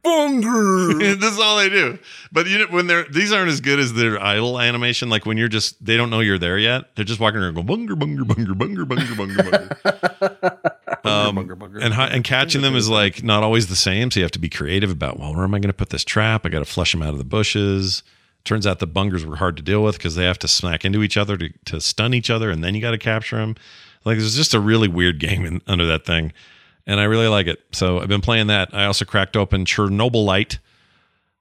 [0.03, 0.93] bunger.
[1.15, 1.99] this is all they do.
[2.31, 5.09] But you know, when they're these aren't as good as their idle animation.
[5.09, 6.95] Like when you're just they don't know you're there yet.
[6.95, 10.65] They're just walking around going bunger bunger bunger bunger bunger bunger bunger.
[11.05, 11.79] Um, bunger, bunger.
[11.79, 14.11] and and catching them is like not always the same.
[14.11, 16.03] So you have to be creative about well, where am I going to put this
[16.03, 16.45] trap?
[16.45, 18.03] I got to flush them out of the bushes.
[18.43, 21.01] Turns out the bungers were hard to deal with because they have to smack into
[21.01, 23.55] each other to, to stun each other, and then you got to capture them.
[24.05, 26.33] Like there's just a really weird game in, under that thing,
[26.89, 27.59] and I really like it.
[27.71, 28.69] So I've been playing that.
[28.73, 30.57] I also cracked open Chernobylite,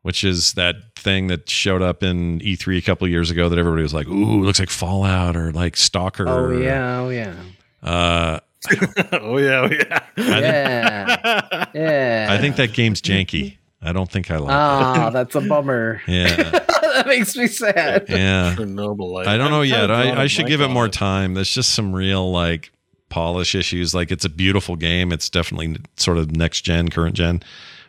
[0.03, 3.59] which is that thing that showed up in E3 a couple of years ago that
[3.59, 7.35] everybody was like, "Ooh, looks like Fallout or like Stalker." Oh or, yeah, oh yeah,
[7.83, 8.41] Uh,
[9.13, 10.01] oh yeah, oh yeah.
[10.19, 12.27] yeah, yeah.
[12.31, 13.57] I think that game's janky.
[13.81, 16.03] I don't think I like Ah, that's a bummer.
[16.07, 18.05] Yeah, that makes me sad.
[18.11, 18.55] yeah.
[18.55, 19.27] Chernobyl.
[19.27, 19.81] I don't know yet.
[19.81, 21.33] kinda drawing I, I a should give it more time.
[21.33, 22.71] There's just some real like
[23.09, 23.95] polish issues.
[23.95, 25.13] Like it's a beautiful game.
[25.13, 27.43] It's definitely sort of next gen, current gen,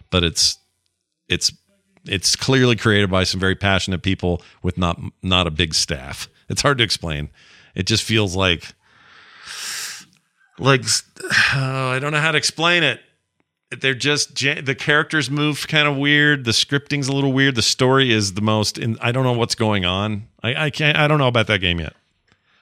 [0.10, 0.58] but it's
[1.28, 1.52] it's
[2.06, 6.28] it's clearly created by some very passionate people with not not a big staff.
[6.50, 7.30] It's hard to explain.
[7.76, 8.74] It just feels like
[10.58, 10.84] like
[11.24, 13.02] oh, I don't know how to explain it.
[13.72, 16.44] They're just the characters move kind of weird.
[16.44, 17.54] The scripting's a little weird.
[17.54, 18.80] The story is the most.
[18.80, 20.28] In, I don't know what's going on.
[20.42, 20.98] I, I can't.
[20.98, 21.94] I don't know about that game yet.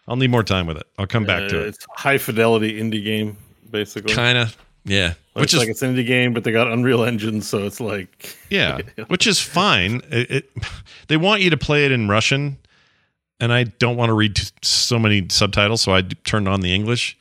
[0.07, 0.88] I'll need more time with it.
[0.97, 1.67] I'll come back to Uh, it.
[1.67, 3.38] It's high fidelity indie game,
[3.69, 4.13] basically.
[4.13, 4.55] Kind of.
[4.85, 5.07] Yeah.
[5.07, 7.65] Like, Which it's is like it's an indie game, but they got Unreal Engine, so
[7.65, 8.79] it's like yeah.
[9.07, 10.01] Which is fine.
[10.09, 10.49] It, it
[11.07, 12.57] they want you to play it in Russian,
[13.39, 17.17] and I don't want to read so many subtitles, so I turned on the English.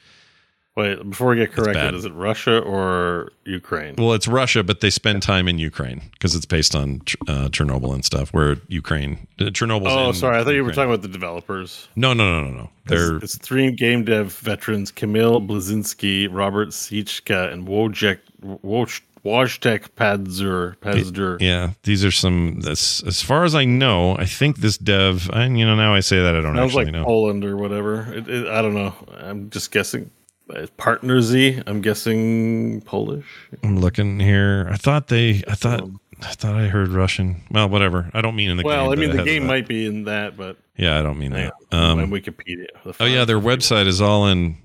[0.76, 1.10] Wait.
[1.10, 3.94] Before we get corrected, is it Russia or Ukraine?
[3.98, 7.94] Well, it's Russia, but they spend time in Ukraine because it's based on uh, Chernobyl
[7.94, 8.32] and stuff.
[8.32, 9.86] Where Ukraine, uh, Chernobyl's.
[9.90, 10.38] oh, sorry.
[10.38, 10.74] I thought you were Ukraine.
[10.88, 11.88] talking about the developers.
[11.96, 12.70] No, no, no, no, no.
[12.86, 19.88] They're It's, it's three game dev veterans: Kamil Blazinski, Robert Sichka, and Wojciech Woj- Wojtek
[19.96, 20.76] Padzur.
[20.76, 21.40] Padzur.
[21.40, 21.72] yeah.
[21.82, 22.60] These are some.
[22.68, 25.28] As, as far as I know, I think this dev.
[25.32, 27.04] And you know, now I say that I don't Sounds actually like know.
[27.04, 28.02] Poland or whatever.
[28.12, 28.94] It, it, I don't know.
[29.18, 30.10] I'm just guessing.
[30.54, 31.62] Uh, Partner Z.
[31.66, 33.26] I'm guessing Polish.
[33.62, 34.68] I'm looking here.
[34.70, 35.42] I thought they.
[35.48, 35.88] I thought.
[36.22, 37.42] I thought I heard Russian.
[37.50, 38.10] Well, whatever.
[38.14, 38.92] I don't mean in the well, game.
[38.92, 41.76] I mean, the game might be in that, but Yeah, I don't mean hang that.
[41.76, 42.68] Um, on Wikipedia.
[42.98, 44.56] Oh yeah, their website is all in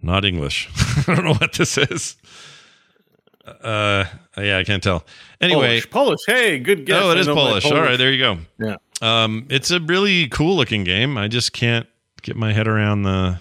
[0.00, 0.68] not English.
[1.06, 2.16] I don't know what this is.
[3.44, 4.04] Uh,
[4.36, 5.04] yeah, I can't tell.
[5.40, 5.90] Anyway, Polish.
[5.90, 6.20] Polish.
[6.26, 7.02] Hey, good guess.
[7.02, 7.64] oh, it is I is know my Polish.
[7.66, 8.38] All right, there you go.
[8.58, 8.76] Yeah.
[9.02, 11.18] Um, it's a really cool looking game.
[11.18, 11.86] I just can't
[12.22, 13.38] get my head around the.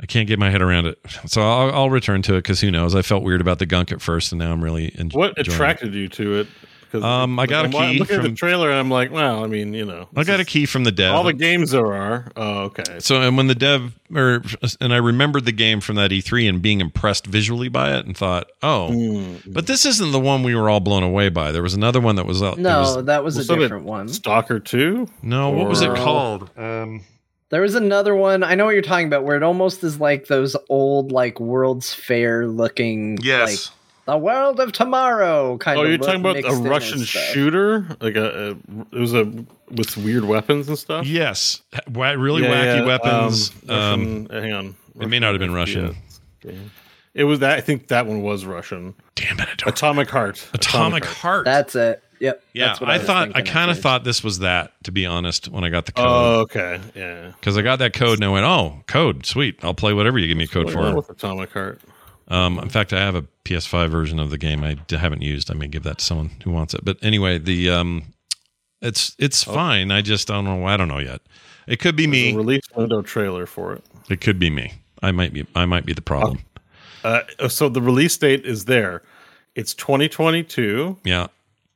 [0.00, 2.70] I can't get my head around it, so I'll, I'll return to it because who
[2.70, 2.94] knows?
[2.94, 5.34] I felt weird about the gunk at first, and now I'm really en- What enjoying
[5.38, 5.48] it.
[5.48, 6.46] attracted you to it?
[6.90, 8.90] 'Cause, Um, I got a I'm, I'm key looking at from- the trailer and I'm
[8.90, 11.14] like, well, I mean, you know, I got a key from the dev.
[11.14, 12.32] all the games there are.
[12.34, 13.00] Oh, okay.
[13.00, 14.40] So and when the dev or
[14.80, 18.16] and I remembered the game from that E3 and being impressed visually by it and
[18.16, 19.52] thought, oh, Mm.
[19.52, 21.52] but this isn't the one we were all blown away by.
[21.52, 23.84] There was another one that was it No, was- that was a Was it different
[23.84, 24.08] one.
[24.08, 25.10] Stalker Two.
[25.22, 26.48] no, what was it called?
[26.56, 27.02] Um,
[27.50, 28.42] There was another one.
[28.42, 31.94] I know what you're talking about, where it almost is like those old, like World's
[31.94, 33.48] Fair looking, Yes.
[33.48, 35.88] like the world of tomorrow kind Oh, of.
[35.88, 39.24] you're look talking about a Russian shooter, like a, a it was a
[39.70, 41.06] with weird weapons and stuff.
[41.06, 41.62] yes,
[41.92, 43.52] Wa- really Yeah, wacky yeah, weapons.
[43.68, 45.90] Um, Um, hang on, it may not have been Russian.
[45.90, 46.70] FPS game.
[47.14, 47.58] It was that.
[47.58, 48.94] I think that one was Russian.
[49.14, 49.68] damn it, I don't.
[49.74, 50.48] Atomic Heart.
[50.54, 51.44] Atomic Heart.
[51.46, 52.02] That's it.
[52.20, 52.42] Yep.
[52.52, 55.06] yeah, that's what I, was thought I kind of thought this was that to be
[55.06, 56.06] honest when I got the code.
[56.08, 56.80] Oh, okay.
[56.94, 57.32] Yeah.
[57.38, 60.26] because I got that code and I went, oh, code, sweet, I'll play whatever you
[60.26, 60.94] give me a code What's for.
[60.96, 61.80] with Atomic Heart?
[62.28, 65.50] Um, in fact, I have a PS5 version of the game I haven't used.
[65.50, 66.84] I may give that to someone who wants it.
[66.84, 68.02] But anyway, the um,
[68.82, 69.90] it's it's fine.
[69.90, 70.66] I just don't know.
[70.66, 71.22] I don't know yet.
[71.66, 72.36] It could be The me.
[72.36, 73.84] release window trailer for it.
[74.10, 74.74] It could be me.
[75.02, 75.46] I might be.
[75.54, 76.40] I might be the problem.
[77.04, 79.02] Uh, so the release date is there.
[79.54, 81.28] It's 2022, Yeah.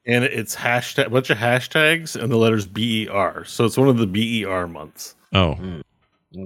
[0.06, 3.44] And it's hashtag a bunch of hashtags and the letters BER.
[3.46, 5.14] So it's one of the BER months.
[5.32, 5.56] Oh.
[5.60, 5.82] Mm.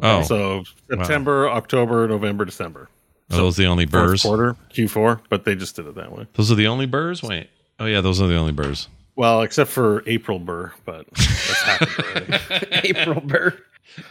[0.03, 0.23] Oh.
[0.23, 2.89] So September, October, November, December.
[3.31, 4.23] Are those the only Fourth burrs?
[4.23, 6.27] quarter, Q4, but they just did it that way.
[6.35, 7.23] Those are the only burrs.
[7.23, 7.51] Wait.
[7.81, 8.89] Oh yeah, those are the only burrs.
[9.17, 12.41] Well, except for April Burr, but that's happened.
[12.85, 13.59] April Burr.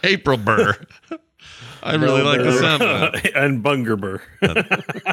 [0.02, 0.76] April burr.
[1.86, 3.32] I really like the sound of that.
[3.36, 4.20] and Bungerber.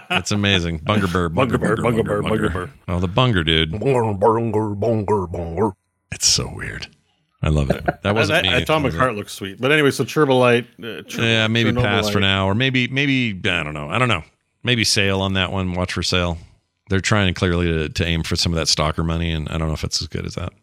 [0.09, 0.79] That's amazing.
[0.85, 2.49] Bungerbur, Bunger, Bungerbur, Bunger, Bungerbur, Bunger.
[2.49, 2.69] Bungerbur.
[2.87, 3.71] Oh, the Bunger dude.
[3.71, 5.73] Bonger, bonger, bonger, bonger.
[6.11, 6.87] It's so weird.
[7.41, 7.83] I love it.
[8.03, 8.61] That wasn't That- me.
[8.61, 8.93] Atomic?
[8.93, 10.65] Heart looks sweet, but anyway, so Turbolight.
[10.81, 13.89] Uh, Tur- Yeah, maybe pass for now, or maybe maybe I don't know.
[13.89, 14.23] I don't know.
[14.63, 15.73] Maybe sale on that one.
[15.73, 16.37] Watch for sale.
[16.89, 19.67] They're trying clearly to, to aim for some of that stalker money, and I don't
[19.67, 20.53] know if it's as good as that.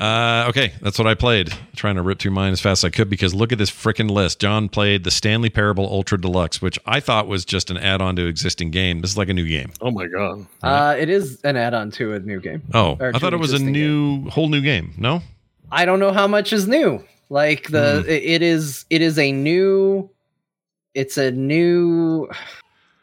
[0.00, 1.52] Uh, okay, that's what I played.
[1.74, 4.10] Trying to rip through mine as fast as I could because look at this freaking
[4.10, 4.40] list.
[4.40, 8.26] John played the Stanley Parable Ultra Deluxe, which I thought was just an add-on to
[8.26, 9.00] existing game.
[9.00, 9.72] This is like a new game.
[9.80, 10.46] Oh my god!
[10.62, 12.62] Uh, it is an add-on to a new game.
[12.74, 14.92] Oh, I thought it was a existing new whole new game.
[14.98, 15.22] No,
[15.72, 17.02] I don't know how much is new.
[17.28, 20.08] Like the it- it is it is a new
[20.94, 22.28] it's a new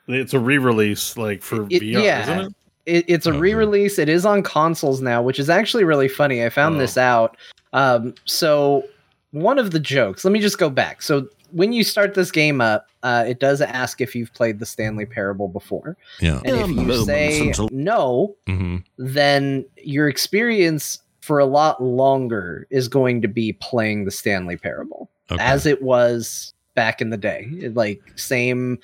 [0.08, 2.22] It's a re-release, like for It- VR, yeah.
[2.24, 2.54] isn't it?
[2.86, 3.40] It, it's a Okay.
[3.40, 3.98] re-release.
[4.00, 6.44] It is on consoles now, which is actually really funny.
[6.44, 6.80] I found Oh.
[6.80, 7.38] this out.
[7.74, 8.84] Um, so
[9.32, 10.24] one of the jokes.
[10.26, 11.02] Let me just go back.
[11.02, 14.66] So when you start this game up, uh, it does ask if you've played the
[14.66, 16.42] Stanley Parable before, yeah.
[16.46, 23.22] and if you say no, hmm then your experience for a lot longer is going
[23.22, 25.42] to be playing the Stanley Parable Okay.
[25.44, 27.48] as it was back in the day.
[27.74, 28.80] Like same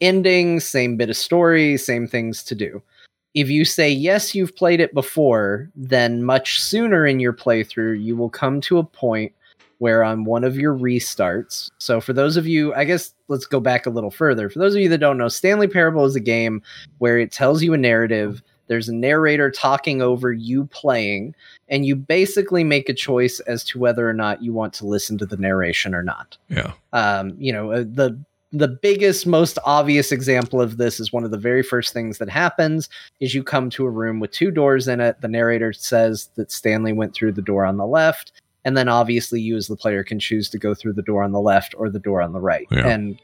[0.00, 2.82] ending, same bit of story, same things to do.
[3.34, 8.16] If you say yes, you've played it before, then much sooner in your playthrough, you
[8.16, 9.32] will come to a point
[9.78, 11.68] where on one of your restarts.
[11.78, 14.48] So for those of you, I guess let's go back a little further.
[14.48, 16.62] For those of you that don't know, Stanley Parable is a game
[16.98, 18.42] where it tells you a narrative.
[18.68, 21.34] There's a narrator talking over you playing,
[21.68, 25.18] and you basically make a choice as to whether or not you want to listen
[25.18, 26.72] to the narration or not yeah.
[26.92, 28.16] um, you know uh, the
[28.52, 32.28] the biggest most obvious example of this is one of the very first things that
[32.28, 32.88] happens
[33.20, 36.52] is you come to a room with two doors in it the narrator says that
[36.52, 38.32] stanley went through the door on the left
[38.64, 41.32] and then obviously you as the player can choose to go through the door on
[41.32, 42.88] the left or the door on the right Yeah.
[42.88, 43.18] and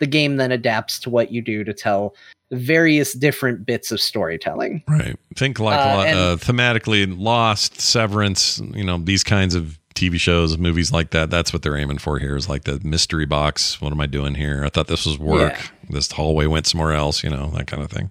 [0.00, 2.14] the game then adapts to what you do to tell
[2.50, 5.16] various different bits of storytelling Right.
[5.36, 9.78] Think like Uh, a lot, and- uh, thematically Lost, Severance, you know, these kinds of
[9.94, 11.30] TV shows, movies like that.
[11.30, 13.80] That's what they're aiming for here is like the mystery box.
[13.80, 14.64] What am I doing here?
[14.64, 15.54] I thought this was work.
[15.54, 15.90] Yeah.
[15.90, 18.10] This hallway went somewhere else, you know, that kind of thing.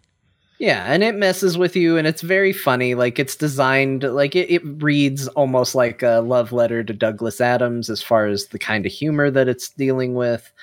[0.62, 2.94] Yeah, and it messes with you, and it's very funny.
[2.94, 7.90] Like it's designed, like it, it reads almost like a love letter to Douglas Adams
[7.90, 10.54] as far as the kind of humor that it's dealing with,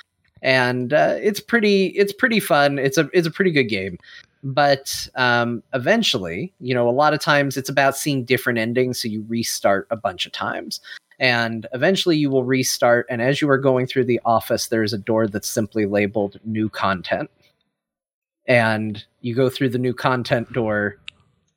[0.41, 2.79] and uh, it's pretty, it's pretty fun.
[2.79, 3.99] It's a, it's a pretty good game.
[4.45, 9.09] But um, eventually, you know, a lot of times it's about seeing different endings, so
[9.09, 10.81] you restart a bunch of times.
[11.19, 14.99] And eventually you will restart, and as you are going through the office, there's a
[14.99, 17.29] door that's simply labeled new content
[18.49, 20.97] and you go through the new content door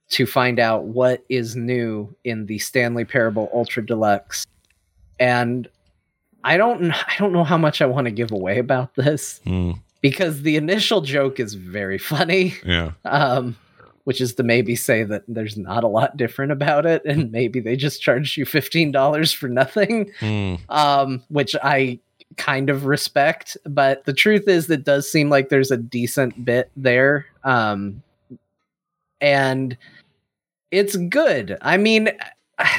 [0.10, 4.46] to find out what is new in the Stanley Parable Ultra Deluxe.
[5.20, 5.70] And
[6.44, 9.80] I don't I don't know how much I want to give away about this Mm,
[10.02, 12.54] because the initial joke is very funny.
[12.66, 12.92] yeah.
[13.06, 13.56] Um
[14.04, 17.60] which is to maybe say that there's not a lot different about it and maybe
[17.60, 22.00] they just charge you $15 for nothing Mm, um, which I
[22.38, 23.58] kind of respect.
[23.66, 28.02] But the truth is, that does seem like there's a decent bit there, um,
[29.20, 29.78] and
[30.72, 31.58] it's good.
[31.62, 32.10] I mean,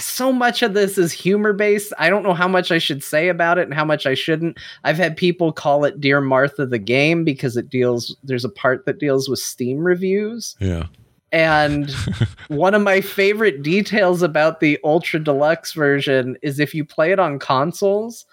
[0.01, 1.93] so much of this is humor based.
[1.99, 4.59] I don't know how much I should say about it and how much I shouldn't.
[4.85, 8.17] I've had people call it "Dear Martha" the game because it deals.
[8.25, 10.57] There's a part that deals with Steam reviews.
[10.61, 10.87] yeah.
[11.33, 11.91] And
[12.49, 17.19] one of my favorite details about the Ultra Deluxe version is if you play it
[17.19, 18.27] on consoles,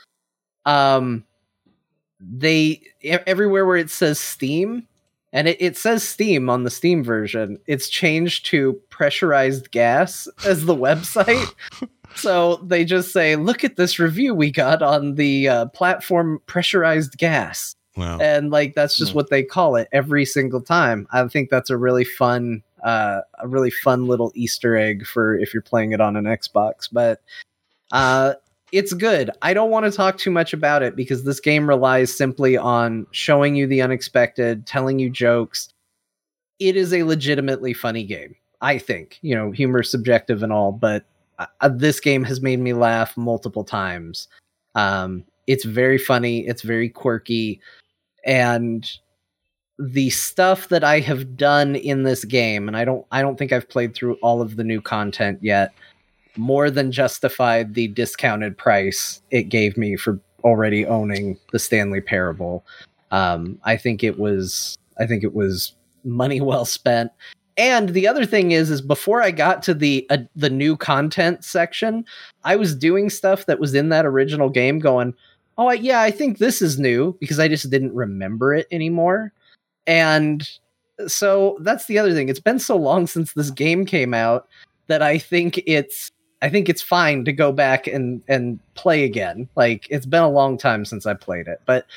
[0.65, 1.23] um,
[2.19, 4.85] they everywhere where it says Steam,
[5.31, 10.65] and it, it says Steam on the Steam version, it's changed to pressurized gas as
[10.65, 11.47] the website.
[12.15, 17.17] so they just say, "Look at this review we got on the uh, platform pressurized
[17.17, 18.19] gas." Wow.
[18.19, 19.15] and like that's just Hmm.
[19.17, 23.47] what they call it every single time i think that's a really fun uh a
[23.47, 27.21] really fun little easter egg for if you're playing it on an xbox but
[27.91, 28.33] uh
[28.71, 29.31] it's good.
[29.41, 33.07] I don't want to talk too much about it because this game relies simply on
[33.09, 35.73] showing you the unexpected telling you jokes.
[36.59, 41.05] It is a legitimately funny game i think you know humor subjective and all but
[41.61, 44.27] uh, this game has made me laugh multiple times.
[44.75, 47.61] Um it's very funny it's very quirky
[48.25, 48.89] and
[49.79, 53.53] the stuff that I have done in this game, and I don't I don't think
[53.53, 55.73] I've played through all of the new content yet,
[56.35, 62.65] more than justified the discounted price it gave me for already owning the Stanley Parable.
[63.11, 65.73] Um, I think it was I think it was
[66.03, 67.11] money well spent.
[67.57, 71.45] And the other thing is, is before I got to the uh, the new content
[71.45, 72.05] section,
[72.43, 75.13] I was doing stuff that was in that original game, going,
[75.57, 79.33] oh yeah, I think this is new because I just didn't remember it anymore.
[79.89, 80.47] And
[81.07, 82.29] so that's the other thing.
[82.29, 84.47] It's been so long since this game came out
[84.87, 86.11] that I think it's
[86.41, 89.49] I think it's fine to go back and and play again.
[89.55, 91.87] Like it's been a long time since I played it, but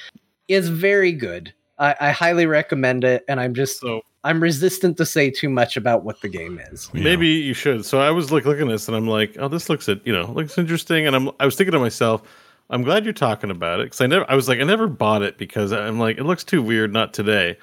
[0.49, 1.53] it's very good.
[1.79, 5.77] I, I highly recommend it, and I'm just So I'm resistant to say too much
[5.77, 6.89] about what the game is.
[6.95, 7.05] Yeah.
[7.05, 7.85] maybe you should.
[7.85, 10.15] So I was like looking at this and I'm like, oh, this looks at you
[10.15, 11.07] know looks interesting.
[11.07, 12.23] And I'm I was thinking to myself,
[12.71, 15.23] I'm glad you're talking about it because I never I was like I never bought
[15.23, 17.59] it because I'm like it looks too weird, not today.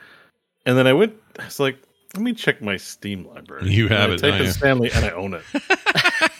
[0.69, 1.77] And then I went, I was like,
[2.13, 3.71] let me check my Steam library.
[3.71, 4.51] You And have I it, Type in you?
[4.51, 5.41] Stanley and I own it.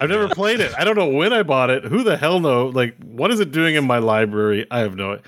[0.00, 0.72] I've never played it.
[0.76, 1.84] I don't know when I bought it.
[1.84, 2.66] Who the hell know?
[2.66, 4.66] Like, what is it doing in my library?
[4.72, 5.20] I have no.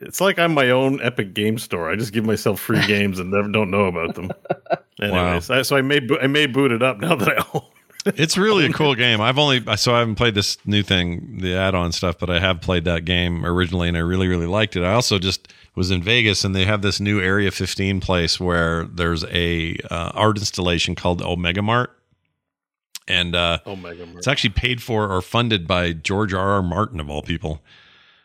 [0.00, 1.88] It's like I'm my own Epic Game Store.
[1.88, 4.32] I just give myself free games and never don't know about them.
[5.00, 7.62] Anyways, I, so I may bo- I may boot it up now that I own.
[8.06, 8.18] It.
[8.18, 9.20] It's really a cool game.
[9.20, 12.60] I've only so I haven't played this new thing, the add-on stuff, but I have
[12.60, 14.82] played that game originally, and I really, really liked it.
[14.82, 18.84] I also just was in Vegas, and they have this new Area 15 place where
[18.84, 21.96] there's a uh, art installation called Omega Mart,
[23.08, 24.08] and uh, my god!
[24.16, 26.50] it's actually paid for or funded by George R.
[26.50, 26.62] R.
[26.62, 27.60] Martin of all people.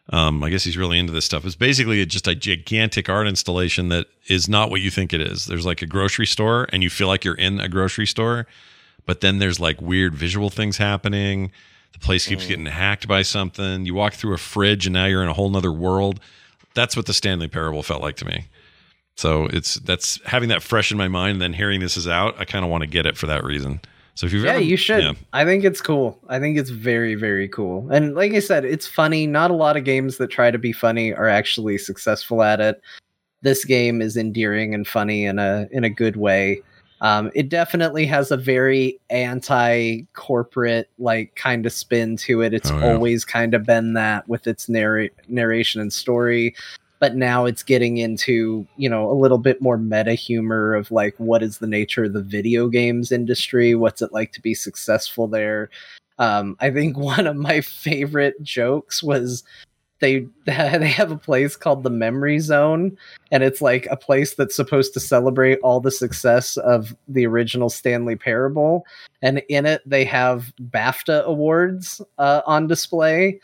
[0.10, 1.46] Um, I guess he's really into this stuff.
[1.46, 5.48] It's basically just a gigantic art installation that is not what you think it is.
[5.48, 8.48] There's like a grocery store, and you feel like you're in a grocery store,
[9.06, 11.52] but then there's like weird visual things happening.
[11.92, 12.48] The place keeps Mm.
[12.48, 13.86] getting hacked by something.
[13.86, 16.22] You walk through a fridge, and now you're in a whole nother world.
[16.78, 18.46] That's what the Stanley Parable felt like to me.
[19.18, 22.36] So it's that's having that fresh in my mind, and then hearing this is out,
[22.40, 23.82] I kind of want to get it for that reason.
[24.14, 25.04] So if you've Yeah, ever, you should.
[25.04, 25.14] yeah.
[25.34, 26.20] I think it's cool.
[26.30, 27.88] I think it's very, very cool.
[27.92, 29.26] And like I said, it's funny.
[29.28, 32.80] Not a lot of games that try to be funny are actually successful at it.
[33.42, 36.62] This game is endearing and funny in a in a good way.
[37.02, 42.54] Um, it definitely has a very anti-corporate like kind of spin to it.
[42.54, 42.94] It's Oh, yeah.
[42.94, 46.56] always kind of been that with its narr- narration and story
[47.00, 51.14] but now it's getting into you know a little bit more meta humor of like
[51.18, 55.28] what is the nature of the video games industry what's it like to be successful
[55.28, 55.70] there
[56.18, 59.44] um, i think one of my favorite jokes was
[60.00, 62.98] they they have a place called the memory zone
[63.32, 67.70] and it's like a place that's supposed to celebrate all the success of the original
[67.70, 68.86] stanley parable.
[69.22, 73.40] And in it they have bafta awards uh, on display.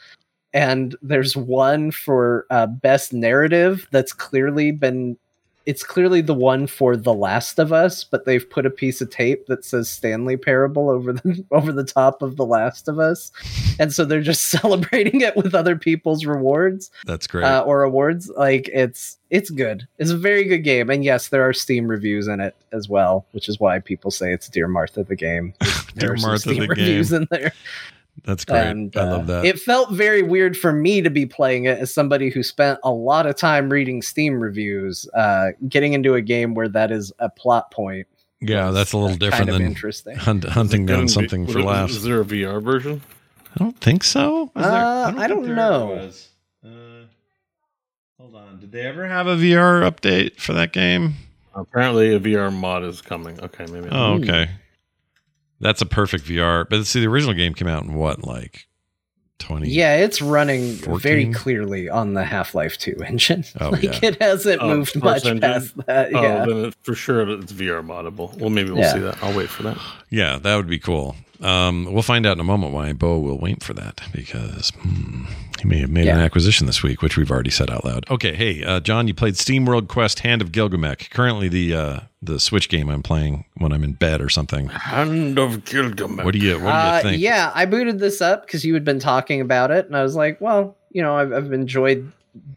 [0.53, 5.17] And there's one for uh, best narrative that's clearly been
[5.65, 9.09] it's clearly the one for the last of us but they've put a piece of
[9.09, 13.31] tape that says stanley parable over the over the top of the last of us.
[13.79, 17.45] And so they're just celebrating it with other people's rewards That's great.
[17.45, 18.29] uh, or awards.
[18.37, 19.87] Like it's it's good.
[19.97, 20.89] It's a very good game.
[20.89, 24.33] And yes there are steam reviews in it as well which is why people say
[24.33, 25.53] it's dear martha the game.
[25.95, 27.21] Dear Martha Steam the reviews game.
[27.21, 27.53] in there
[28.25, 28.65] That's great.
[28.67, 29.45] and, I love uh, that.
[29.45, 32.91] It felt very weird for me to be playing it as somebody who spent a
[32.91, 37.29] lot of time reading Steam reviews, uh, getting into a game where that is a
[37.29, 38.07] plot point.
[38.39, 40.15] yeah, that's a little uh, different kind of than interesting.
[40.15, 41.95] hunt, hunting down Couldn't be- something for laughs.
[41.95, 43.01] Is there a VR version?
[43.55, 44.45] I don't think so.
[44.55, 45.91] Is there- Uh, I don't there know.
[45.91, 46.29] ever was.
[46.65, 46.69] Uh,
[48.19, 48.59] hold on.
[48.61, 51.15] Did they ever have a VR update for that game?
[51.53, 53.39] Apparently, a VR mod is coming.
[53.41, 53.89] Okay, maybe.
[53.91, 54.21] Oh, Ooh.
[54.23, 54.49] okay.
[55.63, 56.67] That's a perfect VR.
[56.69, 58.67] But see, the original game came out in what, like
[59.39, 59.69] twenty?
[59.69, 63.43] Yeah, it's running very clearly on the Half Life 2 engine.
[63.59, 63.99] Oh, like yeah.
[64.03, 65.39] it hasn't Oh, moved much engine?
[65.41, 66.13] past that.
[66.13, 66.45] Oh, yeah.
[66.45, 68.37] then for sure it's VR moddable.
[68.37, 68.93] Well, maybe we'll Yeah.
[68.93, 69.23] see that.
[69.23, 69.77] I'll wait for that.
[70.09, 71.15] yeah, that would be cool.
[71.41, 75.25] Um, we'll find out in a moment why Bo will wait for that because hmm,
[75.63, 78.05] he may have made an acquisition this week, which we've already said out loud.
[78.09, 81.09] Okay, hey, uh, John, you played Steam World Quest: Hand of Gilgamech.
[81.09, 84.67] Currently, the uh, the Switch game I'm playing when I'm in bed or something.
[84.67, 86.23] Hand of Gilgamech.
[86.25, 87.21] What do you What do you Uh, think?
[87.21, 90.15] yeah, I booted this up because you had been talking about it, and I was
[90.15, 92.11] like, well, you know, I've, I've enjoyed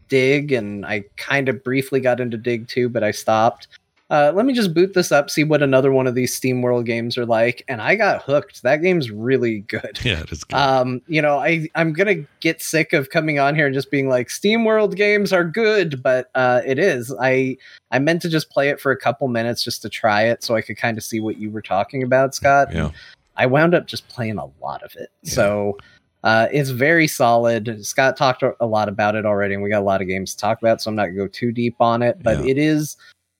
[0.09, 3.67] Dig, and I kind of briefly got into Dig too, but I stopped.
[4.09, 6.85] Uh, let me just boot this up, see what another one of these Steam World
[6.85, 8.63] games are like, and I got hooked.
[8.63, 9.99] That game's really good.
[10.05, 10.45] Yeah, it is.
[10.45, 10.55] Good.
[10.55, 14.07] Um, you know, I I'm gonna get sick of coming on here and just being
[14.07, 17.13] like, Steam World games are good, but uh, it is.
[17.19, 17.57] I
[17.91, 20.55] I meant to just play it for a couple minutes just to try it, so
[20.55, 22.73] I could kind of see what you were talking about, Scott.
[22.73, 22.91] yeah.
[23.35, 25.11] I wound up just playing a lot of it.
[25.23, 25.77] So
[26.23, 27.85] uh, it's very solid.
[27.85, 30.39] Scott talked a lot about it already, and we got a lot of games to
[30.39, 32.23] talk about, so I'm not gonna go too deep on it.
[32.23, 32.51] But Yeah.
[32.51, 32.95] it is,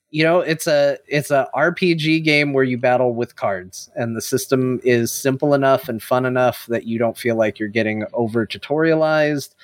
[0.10, 4.22] you know, it's a it's a RPG game where you battle with cards, and the
[4.22, 8.46] system is simple enough and fun enough that you don't feel like you're getting over
[8.46, 9.56] tutorialized,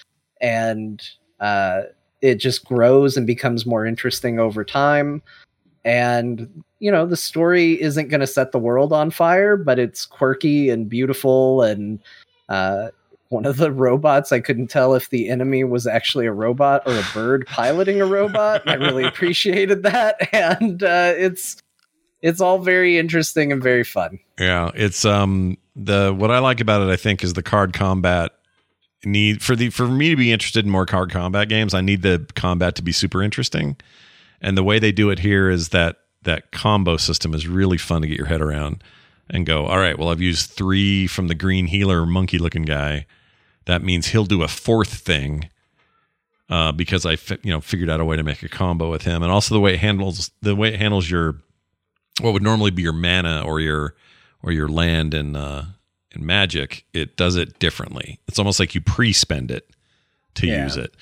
[0.41, 1.02] and
[1.40, 1.84] uh,
[2.22, 5.22] it just grows and becomes more interesting over time.
[5.86, 10.06] And you know the story isn't going to set the world on fire but it's
[10.06, 11.98] quirky and beautiful and
[12.49, 12.90] uh
[13.34, 16.93] one of the robots, I couldn't tell if the enemy was actually a robot or
[16.93, 18.61] a bird piloting a robot.
[18.65, 21.57] I really appreciated that, and uh, it's
[22.22, 24.19] it's all very interesting and very fun.
[24.39, 28.31] Yeah, it's um the what I like about it I think is the card combat
[29.05, 32.01] need for the for me to be interested in more card combat games, I need
[32.01, 33.76] the combat to be super interesting.
[34.41, 38.01] And the way they do it here is that that combo system is really fun
[38.01, 38.84] to get your head around
[39.30, 43.05] and go, all right, well I've used 3 from the green healer monkey looking guy.
[43.65, 45.49] That means he'll do a fourth thing.
[46.49, 49.03] Uh, because I, fi- you know, figured out a way to make a combo with
[49.03, 51.35] him, and also the way it handles the way it handles your
[52.22, 53.95] what would normally be your mana or your
[54.44, 55.64] or your land and uh
[56.11, 59.68] in magic it does it differently it's almost like you pre-spend it
[60.35, 60.64] to Yeah.
[60.65, 60.94] use it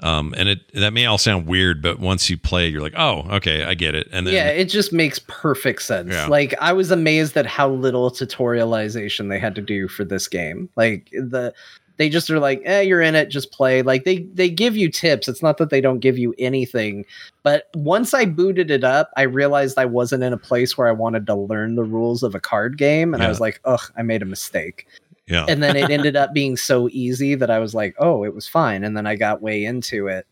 [0.00, 3.26] um and it that may all sound weird but once you play you're like oh
[3.30, 6.12] okay i get it and then yeah, it just makes perfect sense.
[6.12, 6.28] Yeah.
[6.28, 10.70] Like I was amazed at how little tutorialization they had to do for this game.
[10.76, 11.52] Like the
[11.96, 13.82] they just are like, eh, you're in it, just play.
[13.82, 15.28] Like they they give you tips.
[15.28, 17.06] It's not that they don't give you anything.
[17.42, 20.92] But once I booted it up, I realized I wasn't in a place where I
[20.92, 23.14] wanted to learn the rules of a card game.
[23.14, 24.86] And I was like, ugh, I made a mistake.
[25.28, 28.34] yeah And then it ended up being so easy that I was like, oh, it
[28.34, 28.82] was fine.
[28.82, 30.26] And then I got way into it.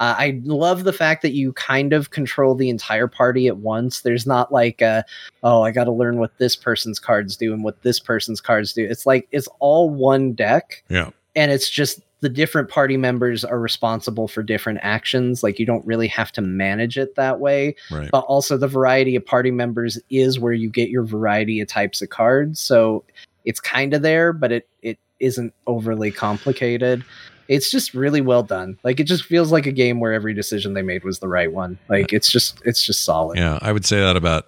[0.00, 4.02] Uh, I love the fact that you kind of control the entire party at once.
[4.02, 5.02] There's not like, uh,
[5.42, 8.72] oh, I got to learn what this person's cards do and what this person's cards
[8.72, 8.84] do.
[8.84, 13.60] It's like it's all one deck, yeah and it's just the different party members are
[13.60, 15.42] responsible for different actions.
[15.42, 19.14] Like you don't really have to manage it that way right but also the variety
[19.14, 22.58] of party members is where you get your variety of types of cards.
[22.58, 23.04] So
[23.44, 27.04] it's kind of there, but it it isn't overly complicated.
[27.48, 28.78] It's just really well done.
[28.82, 31.52] Like it just feels like a game where every decision they made was the right
[31.52, 31.78] one.
[31.88, 33.38] Like it's just it's just solid.
[33.38, 34.46] yeah i would say that about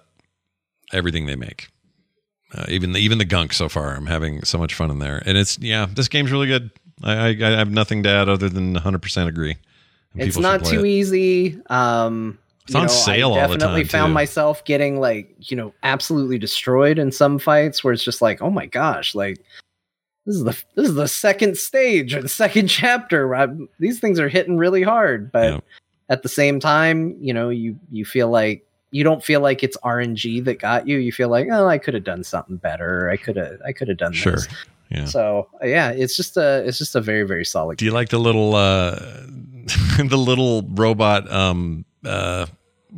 [0.93, 1.69] everything they make
[2.53, 5.21] uh, even the, even the gunk so far i'm having so much fun in there
[5.25, 6.71] and it's yeah this game's really good
[7.03, 9.55] i i, I have nothing to add other than 100% agree
[10.15, 10.87] And It's not too it.
[10.89, 11.61] easy.
[11.69, 14.13] Um It's on sale all I definitely time, found too.
[14.15, 18.49] myself getting like, you know, absolutely destroyed in some fights where it's just like, oh
[18.49, 19.37] my gosh, like
[20.29, 23.33] this is the this is the second stage or the second chapter.
[23.35, 25.59] I'm, these things are hitting really hard, but Yeah.
[26.09, 29.75] at the same time, you know, you you feel like you don't feel like it's
[29.77, 30.97] RNG that got you.
[30.97, 33.09] You feel like, oh, I could have done something better.
[33.09, 34.47] I could have I could have done sure this.
[34.91, 37.77] yeah So yeah, it's just a it's just a very very solid.
[37.79, 38.99] Do you like the little uh
[39.97, 42.45] the little robot um uh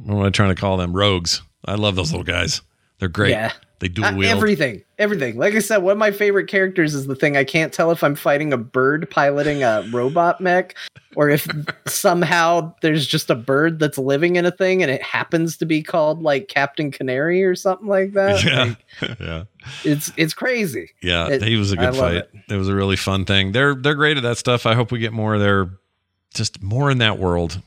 [0.04, 0.92] what am I trying to call them?
[0.94, 1.42] Rogues.
[1.66, 2.62] I love those little guys.
[3.02, 3.32] They're great.
[3.32, 3.52] Yeah.
[3.80, 5.38] They dual Uh, everything, everything.
[5.38, 8.04] Like I said, one of my favorite characters is the thing I can't tell if
[8.04, 10.76] I'm fighting a bird piloting a robot mech,
[11.16, 11.48] or if
[11.88, 15.82] somehow there's just a bird that's living in a thing and it happens to be
[15.82, 18.44] called like Captain Canary or something like that.
[18.44, 18.76] yeah.
[19.02, 19.44] Like, yeah.
[19.84, 20.92] it's it's crazy.
[21.02, 21.30] Yeah.
[21.30, 22.16] It- he was a good fight.
[22.18, 22.30] it.
[22.50, 22.56] It.
[22.58, 23.52] was a really fun thing.
[23.52, 24.68] They're they're great at that stuff.
[24.68, 25.72] I hope we get more of their
[26.36, 27.60] just more in that world.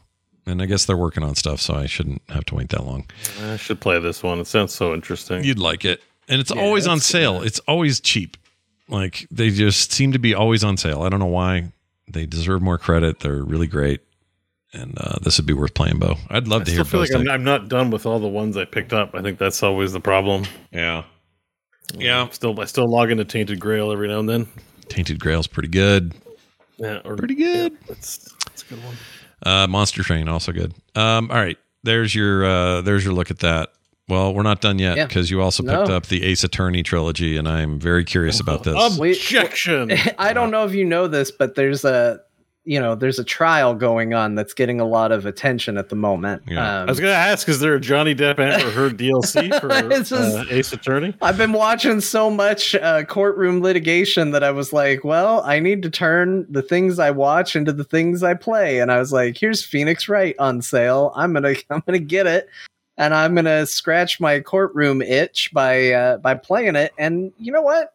[0.46, 3.06] And I guess they're working on stuff, so I shouldn't have to wait that long.
[3.42, 4.38] I should play this one.
[4.40, 5.42] It sounds so interesting.
[5.42, 6.02] You'd like it.
[6.28, 7.42] And it's Yeah, always on it's- sale.
[7.42, 8.36] It's always cheap.
[8.88, 11.02] Like they just seem to be always on sale.
[11.02, 11.72] I don't know why.
[12.06, 13.20] They deserve more credit.
[13.20, 14.00] They're really great.
[14.74, 16.16] And uh, this would be worth playing, Bo.
[16.28, 17.32] I'd love I to hear still feel Bo's like I'm, take.
[17.32, 19.14] I'm not done with all the ones I picked up.
[19.14, 20.44] I think that's always the problem.
[20.72, 21.04] Yeah.
[21.96, 22.28] Yeah.
[22.30, 24.48] Still, I still log into Tainted Grail every now and then.
[24.88, 26.12] Tainted Grail's pretty good.
[26.76, 27.72] Yeah, or, Pretty good.
[27.72, 28.96] Yeah, that's that's a good one.
[29.44, 30.72] Uh, Monster Train also good.
[30.94, 33.70] Um, all right, there's your uh, there's your look at that.
[34.08, 35.06] Well, we're not done yet Yeah.
[35.06, 35.96] because you also picked No.
[35.96, 38.74] up the Ace Attorney trilogy, and I'm very curious about this.
[38.76, 39.92] Um, Wait, Objection.
[40.18, 42.20] I don't know if you know this, but there's a
[42.64, 45.96] you know there's a trial going on that's getting a lot of attention at the
[45.96, 46.42] moment.
[46.46, 46.80] Yeah.
[46.80, 49.68] Um, I was going to ask, is there a Johnny Depp Amber Heard DLC for
[49.90, 51.14] just- uh, Ace Attorney?
[51.22, 55.82] I've been watching so much uh, courtroom litigation that I was like, well, I need
[55.82, 59.36] to turn the things I watch into the things I play, and I was like,
[59.36, 61.12] here's Phoenix Wright on sale.
[61.14, 62.48] I'm gonna I'm gonna get it,
[62.96, 66.92] and I'm gonna scratch my courtroom itch by uh, by playing it.
[66.98, 67.93] And you know what?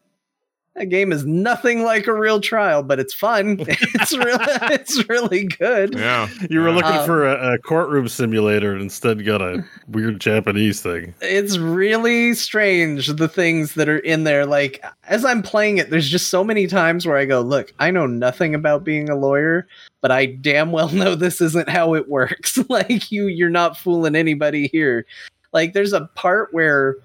[0.76, 3.58] That game is nothing like a real trial, but it's fun.
[3.68, 5.96] it's really it's really good.
[5.96, 10.22] yeah, You were looking Uh, for a, a courtroom simulator and instead got a weird
[10.22, 11.14] Japanese thing.
[11.22, 16.08] it's really strange the things that are in there like as i'm playing it there's
[16.08, 19.68] just so many times where i go look i know nothing about being a lawyer
[20.02, 24.16] but i damn well know this isn't how it works like you you're not fooling
[24.16, 25.06] anybody here
[25.52, 26.96] like there's a part where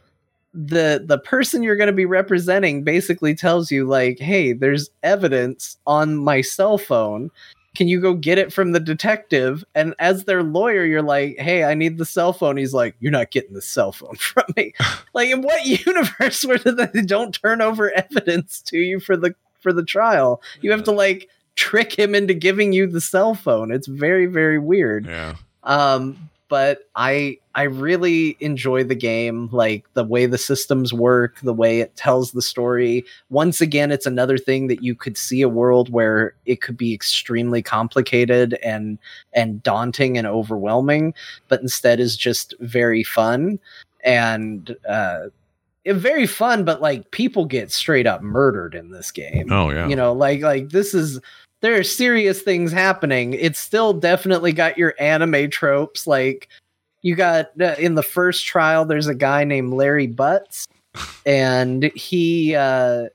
[0.54, 5.76] the the person you're going to be representing basically tells you like hey there's evidence
[5.86, 7.30] on my cell phone
[7.74, 11.64] can you go get it from the detective and as their lawyer you're like hey
[11.64, 14.72] i need the cell phone he's like you're not getting the cell phone from me
[15.14, 19.72] like in what universe where they don't turn over evidence to you for the for
[19.72, 20.40] the trial.
[20.60, 23.72] You have to like trick him into giving you the cell phone.
[23.72, 25.06] It's very very weird.
[25.06, 25.34] Yeah.
[25.64, 31.52] Um, but I I really enjoy the game, like the way the systems work, the
[31.54, 33.04] way it tells the story.
[33.30, 36.92] Once again, it's another thing that you could see a world where it could be
[36.94, 38.98] extremely complicated and
[39.32, 41.14] and daunting and overwhelming,
[41.48, 43.58] but instead is just very fun
[44.04, 45.26] and uh
[45.84, 49.86] it- very fun, but like people get straight up murdered in this game Oh yeah.
[49.86, 51.20] you know like like this is
[51.64, 53.32] there are serious things happening.
[53.32, 56.50] It's still definitely got your anime tropes like
[57.00, 60.66] you got uh, in the first trial there's a guy named Larry Butz
[61.24, 63.06] and he uh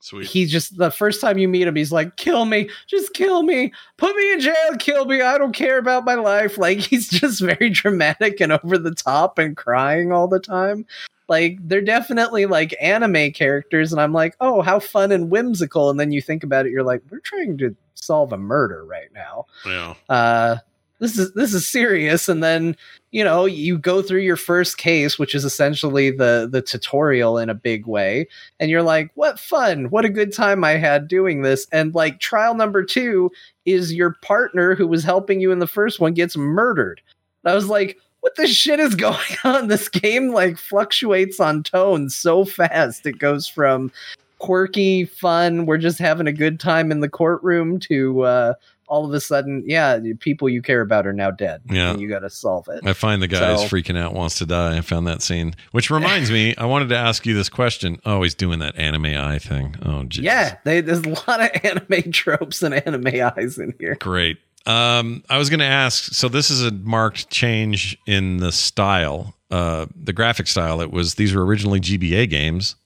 [0.00, 0.26] Sweet.
[0.26, 3.70] he just the first time you meet him he's like kill me just kill me
[3.98, 6.56] put me in jail kill me i don't care about my life.
[6.56, 10.86] Like he's just very dramatic and over the top and crying all the time
[11.30, 15.88] like they're definitely like anime characters and i'm like oh how fun and whimsical.
[15.88, 19.08] And then you think about it you're like we're trying to solve a murder right
[19.14, 19.46] now.
[19.64, 19.94] Yeah.
[20.10, 20.56] uh
[20.98, 22.28] this is this is serious.
[22.28, 22.76] And then
[23.12, 27.48] you know you go through your first case which is essentially the the tutorial in
[27.48, 28.26] a big way
[28.58, 29.88] and you're like what fun.
[29.90, 31.66] What a good time i had doing this.
[31.70, 33.30] And like trial number 2
[33.66, 37.00] is your partner who was helping you in the first one gets murdered.
[37.44, 41.62] And i was like what the shit is going on this game like fluctuates on
[41.62, 43.90] tone so fast it goes from
[44.38, 48.54] quirky fun we're just having a good time in the courtroom to uh
[48.88, 51.90] all of a sudden yeah people you care about are now dead Yeah.
[51.90, 54.38] and you got to solve it I find the guy who's So- freaking out wants
[54.38, 54.76] to die.
[54.78, 58.00] I found that scene, which reminds me, I wanted to ask you this question.
[58.04, 59.76] Oh, he's doing that anime eye thing.
[59.84, 60.24] Oh, geez.
[60.24, 63.06] yeah they, there's a lot of anime tropes and anime
[63.36, 64.38] eyes in here Great.
[64.66, 66.12] Um, I was going to ask.
[66.14, 70.80] So this is a marked change in the style, uh, the graphic style.
[70.80, 72.76] It was these were originally GBA games,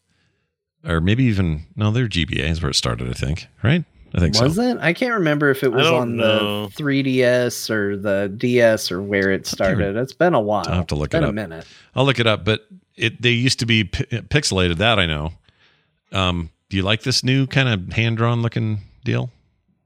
[0.87, 3.09] or maybe even no, they're GBA is where it started.
[3.11, 3.47] I think.
[3.63, 3.85] Right.
[4.17, 4.63] I think was so.
[4.63, 6.69] it i can't remember if it was on know.
[6.69, 10.87] the 3ds or the ds or where it started it's been a while I'll have
[10.87, 12.45] to look It's been it a minute I'll look it up.
[12.45, 12.65] But
[12.97, 14.77] it they used to be pi pixelated.
[14.77, 15.33] That I know.
[16.13, 19.31] Um, do you like this new kind of hand drawn looking deal?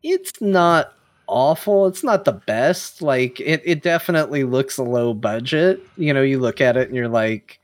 [0.02, 0.92] it's not
[1.28, 6.22] awful it's not the best like it, it definitely looks a low budget you know
[6.22, 7.60] you look at it and you're like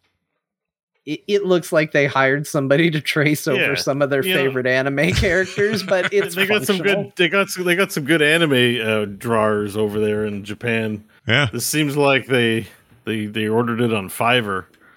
[1.06, 4.34] it, it looks like they hired somebody to trace over Yeah, some of their you
[4.34, 7.12] know- favorite anime characters but it's they got some good.
[7.16, 11.04] They got some, they got some good anime uh, drawers over there in Japan.
[11.26, 11.48] Yeah.
[11.52, 12.66] This seems like they
[13.04, 14.64] they they ordered it on Fiverr.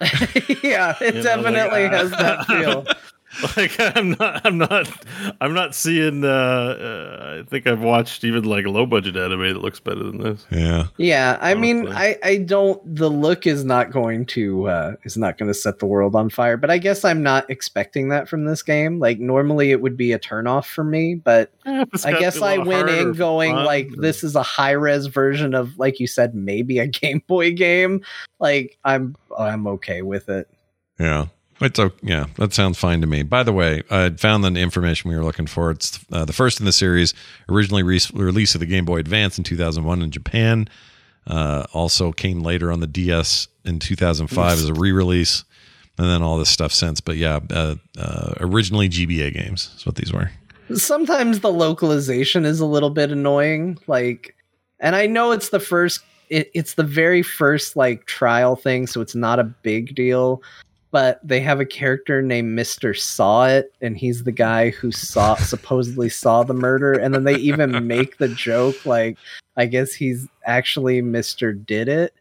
[0.62, 2.86] yeah it You know, like, definitely has that feel
[3.56, 4.90] Like I'm not I'm not
[5.40, 6.24] I'm not seeing.
[6.24, 10.02] Uh, uh, I think I've watched even like a low budget anime that looks better
[10.02, 10.46] than this.
[10.50, 10.86] Yeah.
[10.96, 11.96] yeah i mean Honestly.
[11.96, 15.78] i i don't the look is not going to uh is not going to set
[15.78, 19.18] the world on fire but i guess i'm not expecting that from this game like
[19.18, 21.52] normally it would be a turnoff for me but
[22.04, 26.00] I guess I went in going like this is a high res version of like
[26.00, 28.02] you said maybe a Game Boy game.
[28.38, 30.48] Like I'm I'm okay with it.
[30.98, 31.26] Yeah.
[31.60, 31.96] It's okay.
[32.02, 33.22] Yeah, that sounds fine to me.
[33.22, 35.70] By the way, I found the information we were looking for.
[35.70, 37.14] It's uh, the first in the series,
[37.48, 40.68] originally re- released of the Game Boy Advance in 2001 in Japan.
[41.26, 45.44] Uh, also came later on the DS in 2005 as a re-release,
[45.98, 47.00] and then all this stuff since.
[47.00, 50.30] But yeah, uh, uh, originally GBA games is what these were.
[50.74, 53.78] Sometimes the localization is a little bit annoying.
[53.86, 54.36] Like,
[54.80, 56.00] and I know it's the first.
[56.30, 60.42] It, it's the very first like trial thing, so it's not a big deal.
[60.98, 66.08] But they have a character named Mister Sahwit, and he's the guy who saw supposedly
[66.08, 69.16] saw the murder, and then they even make the joke like,
[69.56, 72.14] I guess he's actually Mister Did It,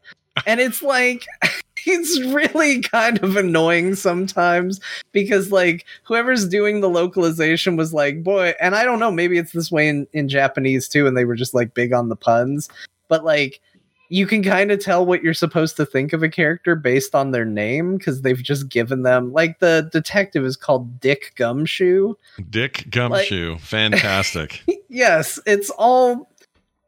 [0.45, 1.25] and it's like.
[1.89, 4.81] It's really kind of annoying sometimes
[5.13, 9.53] because like whoever's doing the localization was like, boy, and I don't know, maybe it's
[9.53, 12.67] this way in, in Japanese too, and they were just like big on the puns,
[13.07, 13.61] but like
[14.09, 17.31] you can kind of tell what you're supposed to think of a character based on
[17.31, 22.13] their name because they've just given them like the detective is called Dick Gumshoe.
[22.49, 24.63] Dick Gumshoe, fantastic.
[24.89, 26.29] yes, it's all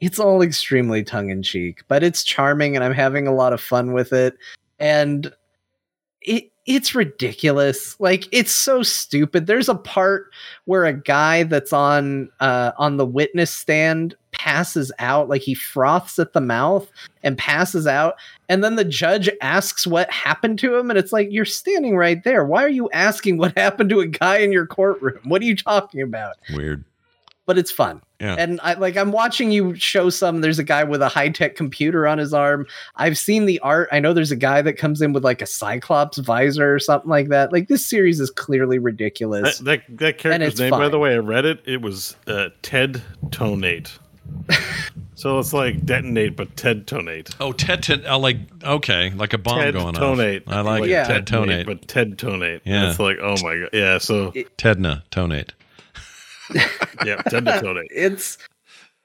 [0.01, 3.61] it's all extremely tongue in cheek, but it's charming and I'm having a lot of
[3.61, 4.37] fun with it.
[4.79, 5.33] And
[6.21, 7.99] it it's ridiculous.
[7.99, 9.47] Like it's so stupid.
[9.47, 10.31] There's a part
[10.65, 16.19] where a guy that's on uh on the witness stand passes out like he froths
[16.19, 16.89] at the mouth
[17.23, 18.15] and passes out
[18.47, 22.23] and then the judge asks what happened to him and it's like you're standing right
[22.23, 25.45] there why are you asking what happened to a guy in your courtroom what are
[25.45, 26.85] you talking about Weird.
[27.49, 27.99] But it's fun.
[28.19, 28.35] Yeah.
[28.37, 32.05] And I like I'm watching you show some there's a guy with a high-tech computer
[32.05, 32.67] on his arm.
[32.95, 33.89] I've seen the art.
[33.91, 37.09] I know there's a guy that comes in with like a cyclops visor or something
[37.09, 37.51] like that.
[37.51, 39.57] Like this series is clearly ridiculous.
[39.57, 41.59] that, that character's it's name, by the way, I read it.
[41.65, 43.01] It was uh, Ted
[43.31, 43.97] Tonate.
[45.15, 47.33] so it's like detonate, but Ted Tonate.
[47.39, 49.93] Oh, Ted, Ted uh, like okay, like a bomb going on.
[49.95, 50.47] Ted going Tonate.
[50.47, 50.53] off.
[50.53, 51.05] I like Yeah.
[51.05, 51.07] it.
[51.07, 51.65] Ted Tonate.
[51.65, 52.61] but Ted Tonate.
[52.63, 52.81] Yeah.
[52.83, 53.97] And it's like, oh my god, yeah.
[53.97, 55.49] So Tedna Tonate.
[57.05, 57.87] yeah, Ted Tonate.
[57.91, 58.37] it's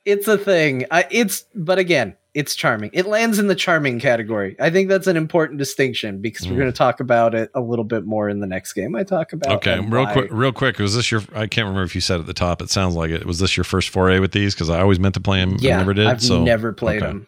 [0.05, 0.85] it's a thing.
[0.91, 2.91] I, it's but again, it's charming.
[2.93, 4.55] It lands in the charming category.
[4.61, 6.59] I think that's an important distinction because we're Mm.
[6.59, 9.33] going to talk about it a little bit more in the next game I talk
[9.33, 9.53] about.
[9.67, 10.79] Okay, real quick, real quick.
[10.79, 11.23] Was this your?
[11.35, 12.61] I can't remember if you said at the top.
[12.61, 13.25] It sounds like it.
[13.25, 14.55] Was this your first foray with these?
[14.55, 15.57] Because I always meant to play them.
[15.59, 16.07] Yeah, I never did.
[16.07, 17.07] I've so never played okay.
[17.13, 17.27] them.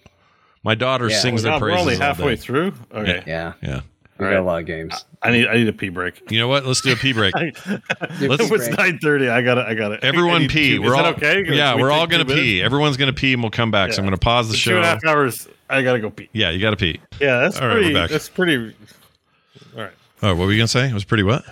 [0.64, 1.18] My daughter Yeah.
[1.18, 1.80] sings We're their we're praises.
[1.82, 2.40] only all halfway day.
[2.40, 2.72] through.
[2.92, 3.80] Okay, Yeah, Yeah.
[4.18, 5.04] We All got a lot of games.
[5.22, 6.30] I need I need a pee break.
[6.30, 6.64] You know what?
[6.64, 7.34] Let's do a pee break.
[7.36, 7.52] I,
[8.20, 9.28] Let's- it was nine thirty.
[9.28, 9.66] I got it.
[9.66, 10.04] I got it.
[10.04, 10.78] Everyone need pee.
[10.78, 11.44] We're is all that okay?
[11.54, 12.44] Yeah, we we're all gonna two minutes?
[12.46, 12.62] pee.
[12.62, 13.92] Everyone's gonna pee, and we'll come back.
[13.92, 14.70] So I'm gonna pause the For show.
[14.72, 15.48] Two and a half hours.
[15.68, 16.28] I gotta go pee.
[16.32, 17.00] Yeah, you got to pee.
[17.20, 17.94] Yeah, that's All right, we're pretty.
[17.94, 18.10] back.
[18.10, 18.74] That's pretty.
[19.76, 19.92] All right.
[20.22, 20.88] Oh, what were you gonna say?
[20.88, 21.44] It was pretty what?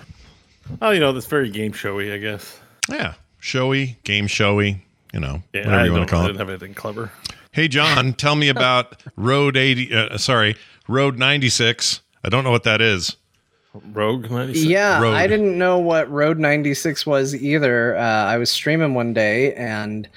[0.81, 2.11] Oh, you know, that's very game showy.
[2.13, 2.59] I guess.
[2.89, 4.81] Yeah, showy, game showy.
[5.13, 6.27] You know, Yeah, whatever I you want to call I it.
[6.27, 7.09] didn't have anything clever.
[7.51, 9.93] Hey, John, tell me about Road 80.
[9.93, 10.57] Uh, sorry,
[10.89, 12.01] Road 96.
[12.25, 13.15] I don't know what that is.
[13.91, 14.65] Rogue ninety six.
[14.65, 15.13] Yeah, Road.
[15.13, 17.95] I didn't know what Road 96 was either.
[17.97, 20.09] Uh, I was streaming one day and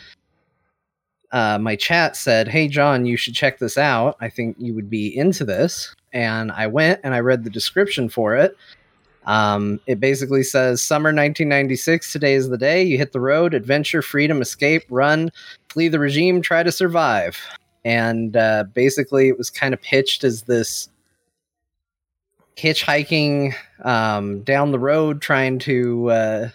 [1.33, 4.17] uh, my chat said, Hey, John, you should check this out.
[4.21, 5.95] I think you would be into this.
[6.15, 8.57] And I went and I read the description for it.
[9.27, 12.83] Um, it basically says Summer 1996, today is the day.
[12.83, 15.31] You hit the road, adventure, freedom, escape, run,
[15.69, 17.39] flee the regime, try to survive.
[17.85, 20.89] And uh, basically, it was kind of pitched as this
[22.59, 23.55] hitchhiking
[23.85, 26.49] um, down the road trying to uh,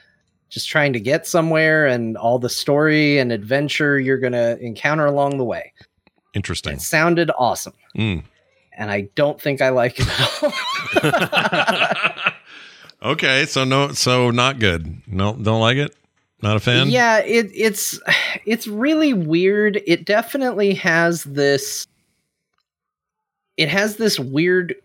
[0.50, 5.06] just trying to get somewhere and all the story and adventure you're going to encounter
[5.06, 5.72] along the way
[6.34, 6.74] Interesting.
[6.74, 8.24] it sounded awesome Mm.
[8.78, 10.08] and i don't think i like it
[11.04, 11.34] at
[13.04, 15.02] all okay, so no, so not good.
[15.08, 15.96] No, don't like it.
[16.42, 16.90] Not a fan.
[16.90, 18.00] yeah it, it's
[18.46, 21.88] it's really weird it definitely has this
[23.56, 24.76] it has this weird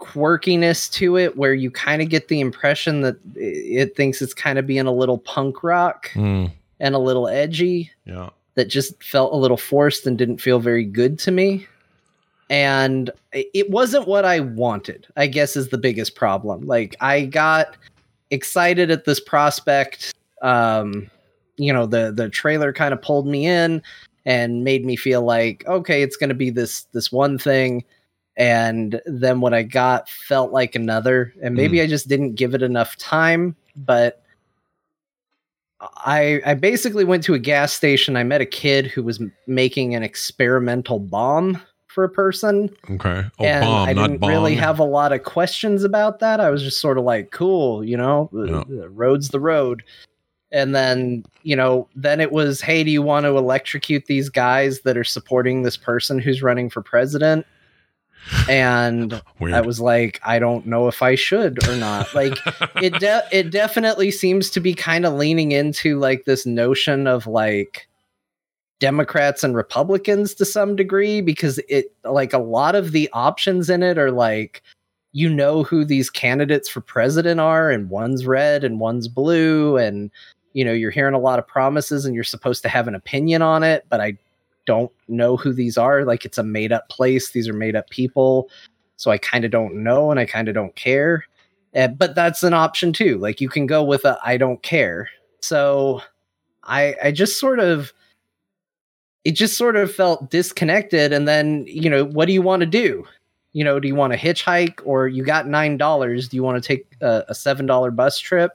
[0.00, 4.58] quirkiness to it where you kind of get the impression that it, thinks it's kind
[4.58, 8.30] of being a little punk rock Mm, and a little edgy yeah.
[8.54, 11.66] that just felt a little forced and didn't feel very good to me.
[12.50, 16.66] And it wasn't what I wanted, I guess is the biggest problem.
[16.66, 17.76] Like I got
[18.30, 20.14] excited at this prospect.
[20.40, 21.10] Um,
[21.56, 23.82] you know, the the trailer kind of pulled me in
[24.24, 27.84] and made me feel like, okay, it's gonna be this this one thing.
[28.38, 31.34] And then what I got felt like another.
[31.42, 31.82] And maybe mm.
[31.82, 34.22] I just didn't give it enough time, but
[35.80, 38.16] I I basically went to a gas station.
[38.16, 43.24] I met a kid who was making an experimental bomb for a person, Okay.
[43.38, 44.30] Oh, and bomb, I didn't bomb.
[44.30, 46.38] really have a lot of questions about that.
[46.38, 48.62] I was just sort of like, "Cool, you know, Yeah.
[48.68, 49.82] the road's the road."
[50.52, 54.80] And then you know, then it was, "Hey, do you want to electrocute these guys
[54.80, 57.46] that are supporting this person who's running for president?"
[58.48, 59.54] And Weird.
[59.54, 62.12] I was like, I don't know if I should or not.
[62.14, 62.36] Like
[62.82, 67.26] it de- it definitely seems to be kind of leaning into like this notion of
[67.26, 67.88] like
[68.80, 73.82] Democrats and Republicans to some degree because it like a lot of the options in
[73.82, 74.62] it are like
[75.12, 80.10] you know who these candidates for president are and one's red and one's blue and
[80.52, 83.42] you know you're hearing a lot of promises and you're supposed to have an opinion
[83.42, 84.16] on it but I
[84.68, 87.88] don't know who these are like it's a made up place these are made up
[87.90, 88.48] people
[88.98, 91.24] so I kind of don't know and I kind of don't care.
[91.74, 93.16] Uh, but that's an option too.
[93.18, 95.08] Like you can go with a I don't care.
[95.40, 96.02] So
[96.64, 97.92] I I just sort of
[99.24, 102.66] it just sort of felt disconnected and then, you know, what do you want to
[102.66, 103.04] do?
[103.52, 106.66] You know, do you want to hitchhike or you got $9, do you want to
[106.66, 108.52] take a, a $7 bus trip?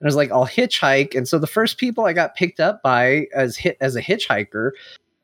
[0.00, 1.14] And I was like, I'll hitchhike.
[1.14, 4.72] And so the first people I got picked up by as hit as a hitchhiker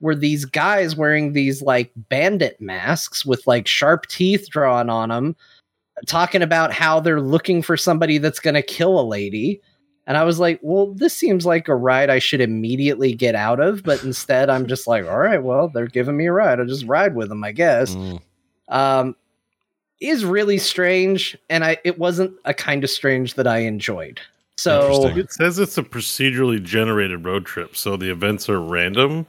[0.00, 5.36] were these guys wearing these like bandit masks with like sharp teeth drawn on them
[6.06, 9.60] talking about how they're looking for somebody that's going to kill a lady.
[10.08, 13.58] And i was like well this seems like a ride i should immediately get out
[13.58, 16.60] of but instead i'm just like all right well they're giving me a ride.
[16.60, 17.92] I'll just ride with them i guess.
[17.92, 18.20] Mm,
[18.68, 19.16] um
[20.00, 24.20] is really strange and i it wasn't a kind of strange that i enjoyed.
[24.58, 29.26] So It says it's a procedurally generated road trip, so the events are random.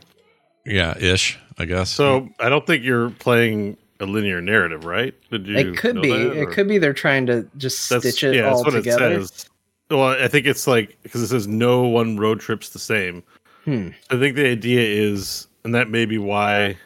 [0.68, 1.40] Yeah, ish.
[1.58, 1.90] I guess.
[1.90, 5.14] So I don't think you're playing a linear narrative, right?
[5.32, 5.58] Did you?
[5.58, 8.50] it could be that, it could be they're trying to just That's, stitch it yeah,
[8.50, 9.50] all that's what together it says.
[9.90, 13.24] well, I think it's like because it says no one road trip's the same.
[13.66, 13.90] Hmm.
[14.10, 16.78] I think the idea is, and that may be why.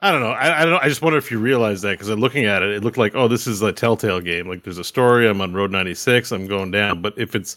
[0.00, 0.30] I don't know.
[0.30, 0.72] I, I don't.
[0.72, 0.80] know.
[0.82, 3.14] I just wonder if you realize that because I'm looking at it, it looked like,
[3.14, 4.46] oh, this is a Telltale game.
[4.46, 5.26] Like, there's a story.
[5.26, 6.30] I'm on Road 96.
[6.30, 7.00] I'm going down.
[7.00, 7.56] But if it's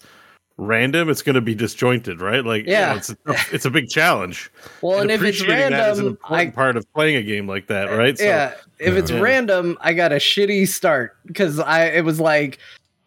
[0.57, 2.43] random, it's going to be disjointed, right?
[2.43, 2.91] Like, you Yeah.
[2.91, 3.15] know, it's a,
[3.53, 4.51] it's a big challenge.
[4.81, 7.23] Well, and, if it's appreciating that is an random, important I part of playing a
[7.23, 8.19] game like that, right?
[8.19, 8.53] yeah.
[8.79, 9.19] If it's Yeah.
[9.21, 12.59] random, I got a shitty start because I it was like,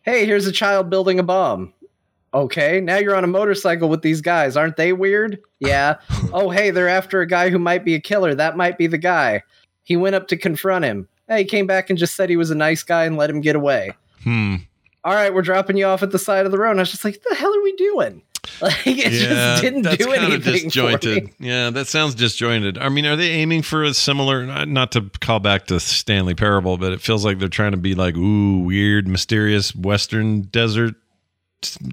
[0.03, 1.73] hey, here's a child building a bomb.
[2.35, 4.57] Okay, now you're on a motorcycle with these guys.
[4.57, 5.39] Aren't they weird?
[5.61, 5.97] Yeah.
[6.33, 8.35] oh, hey, they're after a guy who might be a killer.
[8.35, 9.43] That might be the guy.
[9.85, 11.09] He went up to confront him.
[11.29, 13.41] Hey, he came back and just said he was a nice guy and let him
[13.41, 13.93] get away.
[14.25, 14.57] Hmm.
[15.05, 16.73] All right, we're dropping you off at the side of the road.
[16.73, 18.23] And I was just like, the hell are we doing?
[18.63, 20.41] Like, it just didn't that's do kinda anything.
[20.43, 21.31] For disjointed.
[21.39, 22.77] Yeah, that sounds disjointed.
[22.79, 24.45] I mean, are they aiming for a similar?
[24.67, 27.95] not- to call back to Stanley Parable, but it feels like they're trying to be
[27.95, 30.95] like, ooh, weird, mysterious Western desert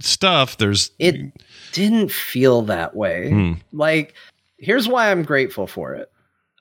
[0.02, 0.58] stuff.
[0.58, 1.32] There's It
[1.74, 3.30] didn't feel that way.
[3.30, 3.54] Hmm.
[3.72, 4.16] like
[4.58, 6.12] here's why i'm grateful for it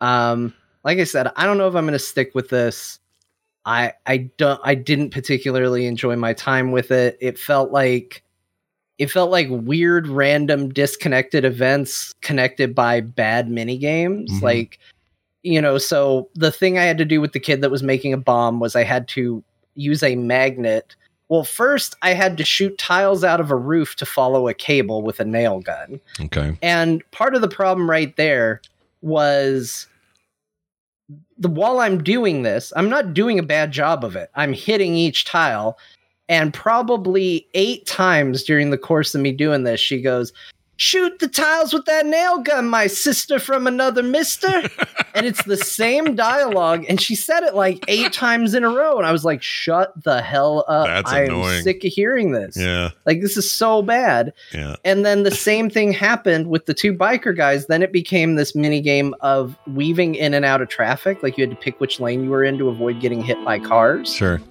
[0.03, 0.53] um
[0.85, 2.99] like i said i don't know if i'm going to stick with this
[3.67, 8.23] i i don't i didn't particularly enjoy my time with it it felt like
[8.99, 14.43] it felt like weird random disconnected events connected by bad mini games Mhm.
[14.43, 14.79] like
[15.43, 18.13] you know so the thing i had to do with the kid that was making
[18.13, 19.43] a bomb was i had to
[19.75, 20.97] use a magnet
[21.29, 25.03] well first i had to shoot tiles out of a roof to follow a cable
[25.03, 26.57] with a nail gun okay.
[26.63, 28.61] and part of the problem right there
[29.03, 29.87] was
[31.39, 34.31] the while I'm doing this, I'm not doing a bad job of it.
[34.35, 35.79] I'm hitting each tile.
[36.29, 40.33] And probably eight times during the course of me doing this, she goes,
[40.79, 44.49] Shoot the tiles with that nail gun, my sister from another mister.
[45.15, 46.85] and it's the same dialogue.
[46.89, 48.99] And she said it like eight times in a row.
[48.99, 50.87] And I was like, Shut the hell up.
[50.87, 51.57] That's I annoying.
[51.59, 52.57] am sick of hearing this.
[52.59, 54.35] Yeah, Like, this is so bad.
[54.53, 54.77] yeah.
[54.85, 57.67] And then the same thing happened with the two biker guys.
[57.69, 61.23] Then it became this mini game of weaving in and out of traffic.
[61.23, 63.59] Like you had to pick which lane you were in to avoid getting hit by
[63.59, 64.13] cars.
[64.13, 64.43] Sure.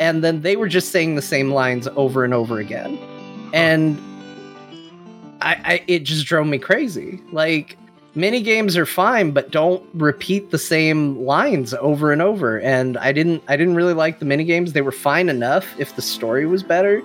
[0.00, 2.98] And then they were just saying the same lines over and over again.
[3.52, 3.96] And
[5.40, 7.20] I, I it just drove me crazy.
[7.32, 7.76] Like
[8.14, 12.60] mini games are fine, but don't repeat the same lines over and over.
[12.60, 14.72] And I didn't I didn't really like the mini games.
[14.72, 17.02] They were fine enough if the story was better,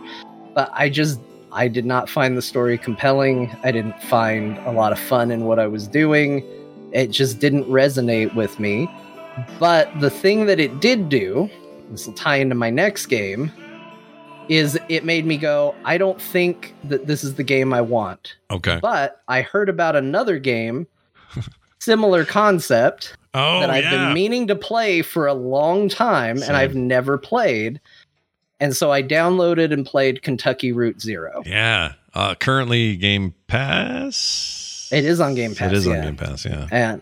[0.53, 1.19] but I just
[1.51, 3.55] I did not find the story compelling.
[3.63, 6.43] I didn't find a lot of fun in what I was doing.
[6.91, 8.89] It just didn't resonate with me.
[9.59, 11.49] But the thing that it did do,
[11.89, 13.51] this will tie into my next game,
[14.49, 18.35] is it made me go, I don't think that this is the game I want.
[18.51, 18.79] Okay.
[18.81, 20.87] But I heard about another game,
[21.79, 23.91] similar concept, Oh that I've yeah.
[24.05, 26.49] been meaning to play for a long time Same.
[26.49, 27.81] and I've never played.
[28.59, 31.41] And so I downloaded and played Kentucky Route Zero.
[31.45, 31.93] yeah.
[32.15, 34.87] Uh, currently, Game Pass.
[34.91, 35.71] It is on Game Pass.
[35.71, 35.93] It is yeah.
[35.93, 36.45] on Game Pass.
[36.45, 36.67] Yeah.
[36.71, 37.01] And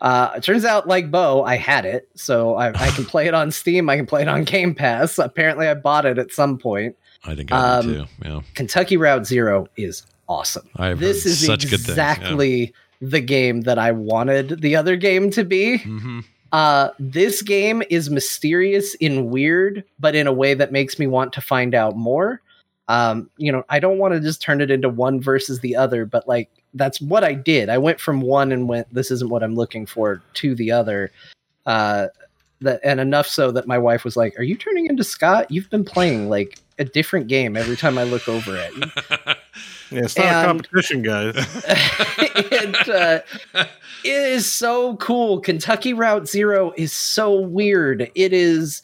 [0.00, 3.34] uh, it turns out, like Bo, I had it, so I, I can play it
[3.34, 3.88] on Steam.
[3.90, 5.18] I can play it on Game Pass.
[5.18, 6.96] Apparently, I bought it at some point.
[7.24, 8.06] I think I did Um, too.
[8.24, 8.40] Yeah.
[8.54, 10.68] Kentucky Route Zero is awesome.
[10.76, 15.78] I've this is such exactly the game that I wanted the other game to be.
[15.78, 16.20] hmm
[16.50, 21.32] Uh, this game is mysterious and weird, but in a way that makes me want
[21.34, 22.40] to find out more.
[22.88, 26.06] Um, you know, I don't want to just turn it into one versus the other,
[26.06, 27.68] but like that's what I did.
[27.68, 31.10] I went from one and went, this isn't what I'm looking for, to the other.
[31.66, 32.08] Uh,
[32.60, 35.50] that and enough so that my wife was like, "Are you turning into Scott?
[35.50, 38.82] You've been playing like a different game every time I look over at you."
[39.90, 41.34] Yeah, it's not a competition, guys.
[42.52, 43.20] and uh,
[43.54, 43.66] it
[44.04, 45.40] is so cool.
[45.40, 48.10] Kentucky Route Zero is so weird.
[48.14, 48.82] It is.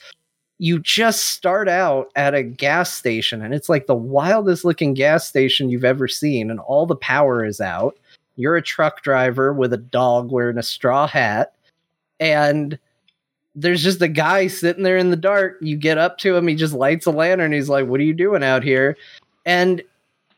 [0.58, 5.28] You just start out at a gas station, and it's like the wildest looking gas
[5.28, 7.96] station you've ever seen, and all the power is out.
[8.36, 11.54] You're a truck driver with a dog wearing a straw hat,
[12.20, 12.78] and
[13.54, 15.58] there's just a guy sitting there in the dark.
[15.60, 17.52] You get up to him, he just lights a lantern.
[17.52, 18.96] He's like, What are you doing out here?
[19.46, 19.82] And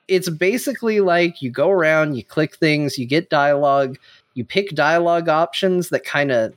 [0.08, 3.98] it's basically like you go around, you click things, you get dialogue,
[4.34, 6.52] you pick dialogue options that kind of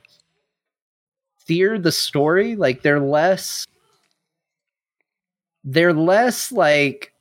[1.50, 2.54] steer the story.
[2.54, 3.66] Like they're less,
[5.64, 7.12] they're less like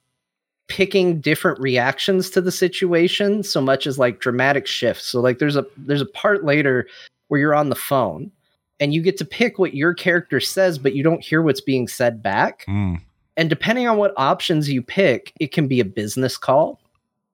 [0.67, 5.07] picking different reactions to the situation so much as like dramatic shifts.
[5.07, 6.87] So like there's a there's a part later
[7.29, 8.31] where you're on the phone
[8.79, 11.87] and you get to pick what your character says, but you don't hear what's being
[11.87, 12.65] said back.
[12.67, 13.01] Mm.
[13.35, 16.79] And depending on what options you pick, it can be a business call.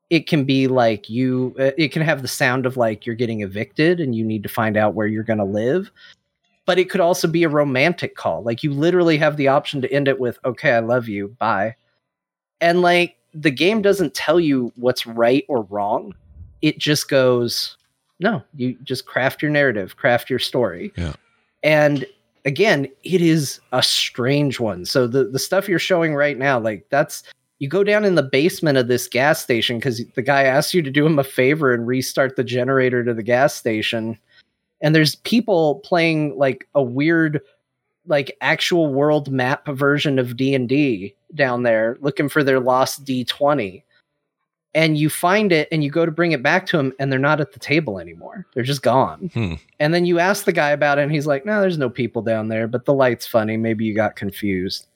[0.10, 3.42] It can be like you, uh, it can have the sound of like you're getting
[3.42, 5.92] evicted and you need to find out where you're going to live.
[6.66, 8.44] But it could also be a romantic call.
[8.44, 11.76] Like you literally have the option to end it with, okay, I love you, bye.
[12.60, 16.16] And like the game doesn't tell you what's right or wrong.
[16.62, 17.78] It just goes,
[18.20, 20.92] no, you just craft your narrative, craft your story.
[20.98, 21.14] Yeah.
[21.64, 22.06] And
[22.46, 24.86] again, it is a strange one.
[24.86, 27.24] So the the stuff you're showing right now, like that's
[27.60, 30.82] you go down in the basement of this gas station because the guy asks you
[30.82, 34.18] to do him a favor and restart the generator to the gas station.
[34.82, 37.42] And there's people playing like a weird
[38.08, 43.82] like actual world map version of D&D down there looking for their lost D20
[44.76, 47.18] and you find it and you go to bring it back to them and they're
[47.18, 48.46] not at the table anymore.
[48.54, 49.32] They're just gone.
[49.34, 49.54] Hmm.
[49.80, 52.22] and then you ask the guy about it and he's like no there's no people
[52.22, 53.58] down there but the light's funny.
[53.58, 54.88] Maybe you got confused.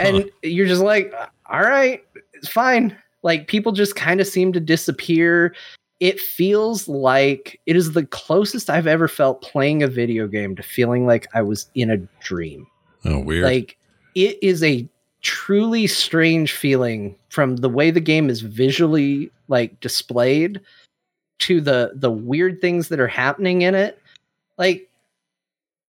[0.00, 1.12] And you're just like
[1.50, 2.04] all right
[2.34, 2.96] it's fine.
[3.22, 5.54] Like people just kind of seem to disappear
[6.00, 10.62] it feels like it is the closest i've ever felt playing a video game to
[10.62, 12.66] feeling like i was in a dream.
[13.04, 13.44] Oh, weird.
[13.44, 13.76] like
[14.14, 14.88] it is a
[15.20, 20.60] truly strange feeling from the way the game is visually like displayed
[21.38, 23.98] to the the weird things that are happening in it.
[24.58, 24.88] Like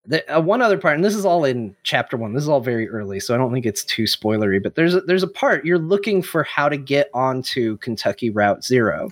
[0.08, 2.62] the, uh, one other part and this is all in chapter one this is all
[2.62, 5.66] very early so i don't think it's too spoilery but there's a, there's a part
[5.66, 9.10] you're looking for how to get onto kentucky route zero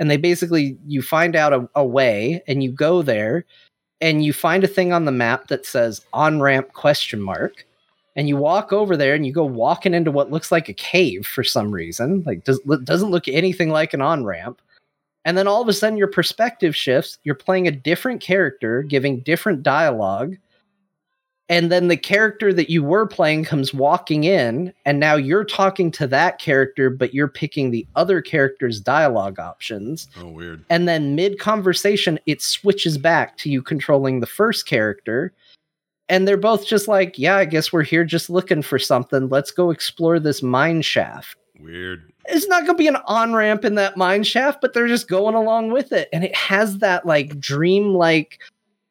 [0.00, 3.44] and they basically you find out a, a way and you go there
[4.00, 7.64] and you find a thing on the map that says on ramp question mark
[8.16, 11.24] and you walk over there and you go walking into what looks like a cave
[11.24, 14.60] for some reason like does, doesn't look anything like an on ramp
[15.26, 19.20] and then all of a sudden your perspective shifts you're playing a different character giving
[19.20, 20.36] different dialogue
[21.50, 25.90] and then the character that you were playing comes walking in and now you're talking
[25.90, 30.08] to that character but you're picking the other character's dialogue options.
[30.16, 30.64] Oh, weird.
[30.70, 35.34] and then mid conversation it switches back to you controlling the first character.
[36.08, 39.28] And they're both just like yeah i guess we're here just looking for something.
[39.28, 41.36] Let's go explore this mine shaft.
[41.58, 42.10] Weird.
[42.26, 45.08] it's not going to be an on ramp in that mine shaft but they're just
[45.08, 46.08] going along with it.
[46.12, 48.38] And it has that like dream like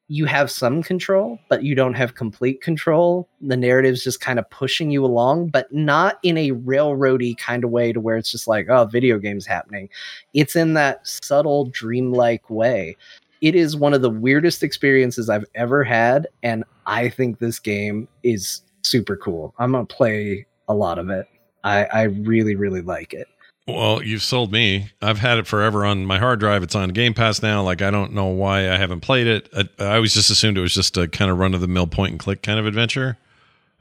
[0.09, 3.29] you have some control but you don't have complete control.
[3.41, 7.69] The narrative's just kind of pushing you along but not in a railroady kind of
[7.69, 9.89] way to where it's just like oh video games happening.
[10.33, 12.97] It's in that subtle dreamlike way.
[13.41, 18.07] It is one of the weirdest experiences i've ever had and i think this game
[18.23, 19.53] is super cool.
[19.59, 21.27] I'm to play a lot of it.
[21.63, 23.27] I, I really, really like it.
[23.67, 24.89] Well, you've sold me.
[25.01, 26.63] I've had it forever on my hard drive.
[26.63, 27.61] It's on Game Pass now.
[27.61, 29.47] Like I don't know why I haven't played it.
[29.55, 31.85] I, I always just assumed it was just a kind of run of the mill
[31.87, 33.17] point and click kind of adventure,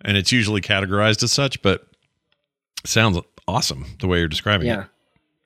[0.02, 1.62] and it's usually categorized as such.
[1.62, 1.86] But
[2.84, 4.84] sounds awesome the way you're describing Yeah.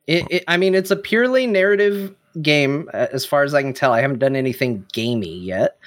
[0.09, 0.27] it.
[0.29, 3.93] It, I mean, it's a purely narrative game, uh, as far as I can tell.
[3.93, 5.79] I haven't done anything gamey yet.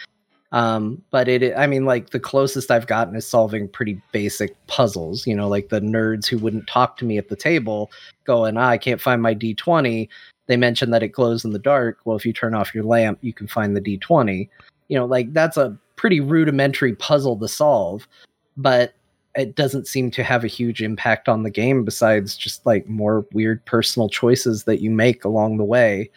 [0.55, 5.27] Um, but it, I mean, like the closest I've gotten is solving pretty basic puzzles,
[5.27, 7.91] you know, like the nerds who wouldn't talk to me at the table
[8.23, 10.07] going, ah, I can't find my D20.
[10.47, 11.99] They mentioned that it glows in the dark.
[12.05, 14.47] Well, if you turn off your lamp, you can find the D20.
[14.87, 18.07] You know, like that's a pretty rudimentary puzzle to solve,
[18.55, 18.93] but
[19.35, 23.25] it doesn't seem to have a huge impact on the game besides just like more
[23.33, 26.09] weird personal choices that you make along the way.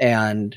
[0.00, 0.56] And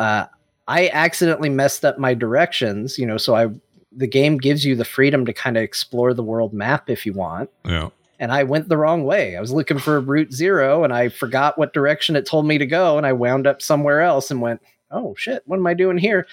[0.00, 0.26] uh,
[0.66, 3.48] I accidentally messed up my directions, you know, so I
[3.96, 7.12] the game gives you the freedom to kind of explore the world map if you
[7.12, 7.48] want.
[7.64, 7.90] Yeah.
[8.18, 9.36] And I went the wrong way.
[9.36, 12.66] I was looking for route zero and I forgot what direction it told me to
[12.66, 12.96] go.
[12.96, 16.26] And I wound up somewhere else and went, oh shit, what am I doing here?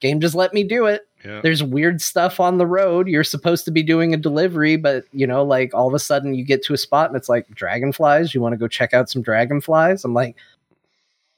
[0.00, 1.40] Game just let me do it Yeah.
[1.40, 3.08] there's weird stuff on the road.
[3.08, 6.34] You're supposed to be doing a delivery, but you know, like all of a sudden
[6.34, 8.32] you get to a spot and it's like dragonflies.
[8.32, 10.04] You want to go check out some dragonflies?
[10.04, 10.36] I'm like,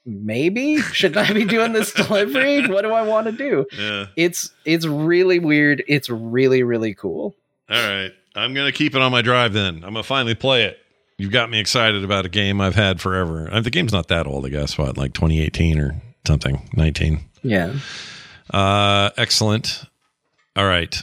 [0.05, 2.67] maybe should I be doing this delivery?
[2.67, 3.65] What do I want to do?
[3.77, 4.05] Yeah.
[4.15, 5.83] It's it's really weird.
[5.87, 7.35] It's really really cool.
[7.69, 8.11] All right.
[8.35, 9.75] I'm gonna keep it on my drive then.
[9.77, 10.77] I'm gonna finally play it.
[11.17, 13.47] You've got me excited about a game I've had forever.
[13.51, 14.77] Uh, The game's not that old, I guess.
[14.77, 16.67] What, like 2018 or something?
[16.75, 17.19] 19.
[17.43, 17.73] Yeah.
[18.49, 19.83] Uh, excellent.
[20.55, 20.99] All right.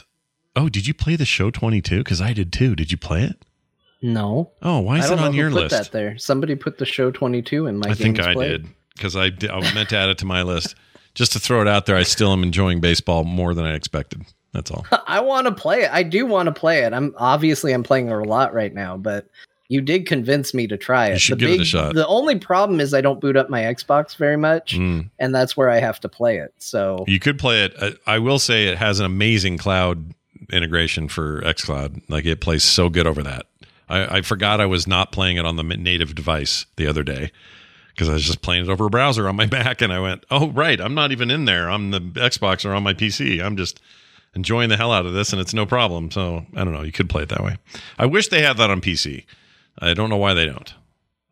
[0.55, 1.99] Oh, did you play the show 22?
[1.99, 2.75] Because I did too.
[2.75, 3.37] Did you play it?
[4.01, 5.71] No, Oh, why is it on your put list?
[5.75, 6.17] that there.
[6.17, 7.89] Somebody put the show 22 in my.
[7.89, 8.63] I think I played.
[8.63, 8.69] did
[8.99, 10.75] because I, did- I meant to add it to my list.
[11.15, 14.21] Just to throw it out there, I still am enjoying baseball more than I expected.
[14.53, 14.85] That's all.
[15.07, 15.89] I want to play it.
[15.91, 16.93] I do want to play it.
[16.93, 19.27] I'm obviously I'm playing it a lot right now, but
[19.69, 21.13] you did convince me to try it.
[21.13, 21.95] You should the give it a shot.
[21.95, 25.09] The only problem is I don't boot up my Xbox very much, Mm.
[25.19, 26.53] and that's where I have to play it.
[26.57, 27.75] So You could play it.
[27.81, 30.13] I, I will say it has an amazing cloud
[30.51, 32.01] integration for xCloud.
[32.09, 33.45] Like it plays so good over that.
[33.87, 37.31] I, I forgot I was not playing it on the native device the other day
[37.99, 40.25] because I was just playing it over a browser on my Mac, and I went,
[40.31, 41.69] "Oh, right, I'm not even in there.
[41.69, 43.43] I'm the Xbox or on my PC.
[43.43, 43.81] I'm just
[44.35, 46.81] enjoying the hell out of this, and it's no problem." So I don't know.
[46.83, 47.57] You could play it that way.
[47.97, 49.25] I wish they had that on PC.
[49.79, 50.73] I don't know why they don't.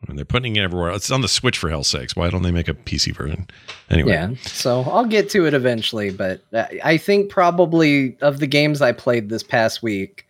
[0.04, 0.92] I mean, they're putting it everywhere.
[0.92, 2.16] It's on the Switch for hell's sakes.
[2.16, 3.48] Why don't they make a PC version?
[3.90, 8.46] Anyway, Yeah, so I'll get to it eventually, but I- I think probably of the
[8.46, 10.27] games I played this past week,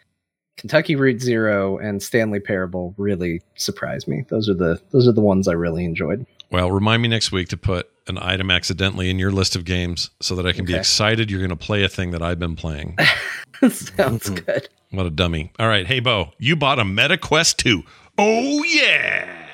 [0.58, 4.26] Kentucky Route Zero and Stanley Parable really surprised me.
[4.30, 6.26] Those are the those are the ones I really enjoyed.
[6.50, 10.10] Well, remind me next week to put an item accidentally in your list of games
[10.22, 12.56] so that I can be excited you're going to play a thing that I've been
[12.56, 12.98] playing.
[13.69, 14.36] Sounds mm-hmm.
[14.36, 14.69] good.
[14.92, 15.52] what a dummy.
[15.60, 15.86] All right.
[15.86, 17.84] Hey, Bo, you bought a Meta Quest 2.
[18.18, 19.48] Oh, yeah.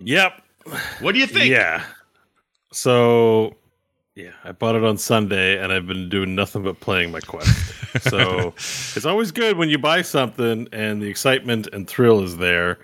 [0.00, 0.42] Yep.
[1.00, 1.50] What do you think?
[1.50, 1.84] Yeah.
[2.72, 3.56] So,
[4.16, 7.74] yeah, I bought it on Sunday, and I've been doing nothing but playing my quest.
[8.10, 12.78] so it's always good when you buy something and the excitement and thrill is there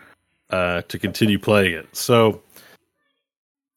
[0.51, 1.89] uh, to continue playing it.
[1.97, 2.43] So,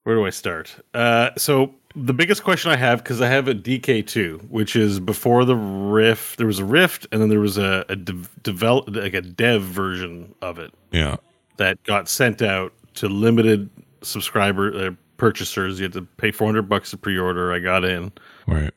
[0.03, 0.75] where do I start?
[0.93, 5.45] Uh, so the biggest question I have because I have a DK2, which is before
[5.45, 6.37] the Rift.
[6.37, 9.61] There was a Rift, and then there was a, a de- develop like a dev
[9.61, 11.15] version of it Yeah.
[11.55, 13.69] that got sent out to limited
[14.01, 15.79] subscriber uh, purchasers.
[15.79, 17.51] You had to pay 400 bucks to pre-order.
[17.53, 18.11] I got in,
[18.47, 18.71] Right.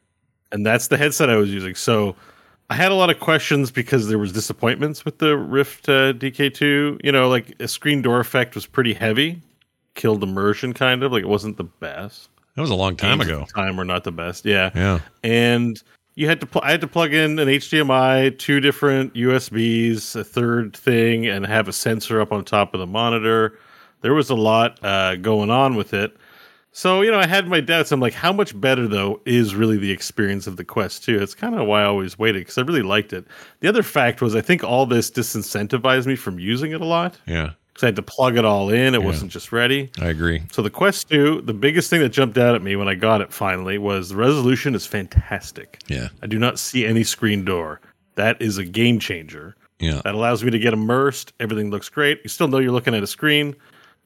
[0.52, 1.74] and that's the headset I was using.
[1.74, 2.16] So
[2.70, 7.00] I had a lot of questions because there was disappointments with the Rift uh, DK2.
[7.04, 9.40] You know, like a screen door effect was pretty heavy,
[9.94, 11.12] killed immersion kind of.
[11.12, 12.28] Like it wasn't the best.
[12.54, 13.46] That was a long time Games ago.
[13.54, 14.44] Time were not the best.
[14.44, 14.98] Yeah Yeah.
[15.22, 15.80] and
[16.16, 20.24] you had to pl- I had to plug in an HDMI, two different USBs, a
[20.24, 23.56] third thing, and have a sensor up on top of the monitor.
[24.00, 26.16] There was a lot uh, going on with it.
[26.78, 27.90] So you know, I had my doubts.
[27.90, 31.20] I'm like, how much better though is really the experience of the Quest 2?
[31.20, 33.26] It's kind of why I always waited because I really liked it.
[33.58, 37.18] The other fact was, I think all this disincentivized me from using it a lot
[37.26, 37.50] Yeah.
[37.72, 38.94] because I had to plug it all in.
[38.94, 39.90] It wasn't just ready.
[40.00, 40.42] I agree.
[40.52, 43.22] So the Quest 2, the biggest thing that jumped out at me when I got
[43.22, 45.80] it finally was the resolution is fantastic.
[45.88, 46.10] Yeah.
[46.22, 47.80] I do not see any screen door.
[48.14, 49.56] That is a game changer.
[49.80, 50.00] Yeah.
[50.04, 51.32] That allows me to get immersed.
[51.40, 52.20] Everything looks great.
[52.22, 53.56] You still know you're looking at a screen,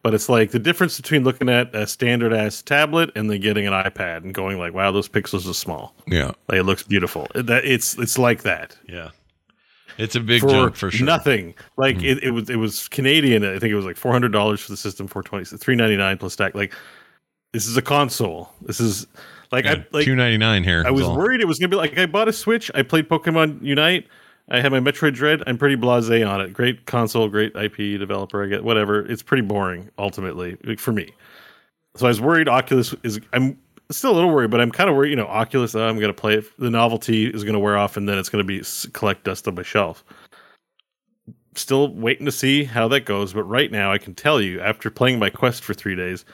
[0.02, 3.66] but it's like the difference between looking at a standard ass tablet and then getting
[3.66, 5.94] an iPad and going like, "Wow, those pixels are small.
[6.06, 6.32] Yeah.
[6.48, 9.10] Like it looks beautiful." That it's it's like that Yeah.
[9.98, 11.06] It's a big for jump for sure.
[11.06, 11.55] nothing.
[11.76, 12.05] Like hmm.
[12.05, 13.44] it, it was it was Canadian.
[13.44, 15.97] I think it was like four hundred dollars for the system, four twenty, three ninety
[15.97, 16.55] nine plus tax.
[16.55, 16.74] Like
[17.52, 18.50] this is a console.
[18.62, 19.06] This is
[19.50, 20.82] like Yeah, I like two ninety nine here.
[20.86, 21.16] I was all.
[21.16, 22.70] worried it was gonna be like I bought a Switch.
[22.74, 24.06] I played Pokemon Unite.
[24.49, 25.43] I had my Metroid Dread.
[25.47, 26.53] I'm pretty blasé on it.
[26.53, 28.45] Great console, great IP developer.
[28.45, 29.01] I get whatever.
[29.07, 31.12] It's pretty boring ultimately like, for me.
[31.97, 33.21] So I was worried Oculus is.
[33.33, 33.59] I'm
[33.91, 35.11] still a little worried, but I'm kind of worried.
[35.11, 35.75] You know, Oculus.
[35.75, 36.45] oh, I'm gonna play it.
[36.59, 38.62] The novelty is gonna wear off, and then it's gonna be
[38.93, 40.05] collect dust on my shelf.
[41.55, 44.91] Still waiting to see how that goes, but right now I can tell you, after
[44.91, 46.25] playing my Quest for three days,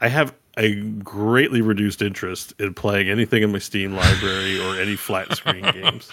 [0.00, 4.96] I have a greatly reduced interest in playing anything in my Steam library or any
[4.96, 6.08] flat screen games.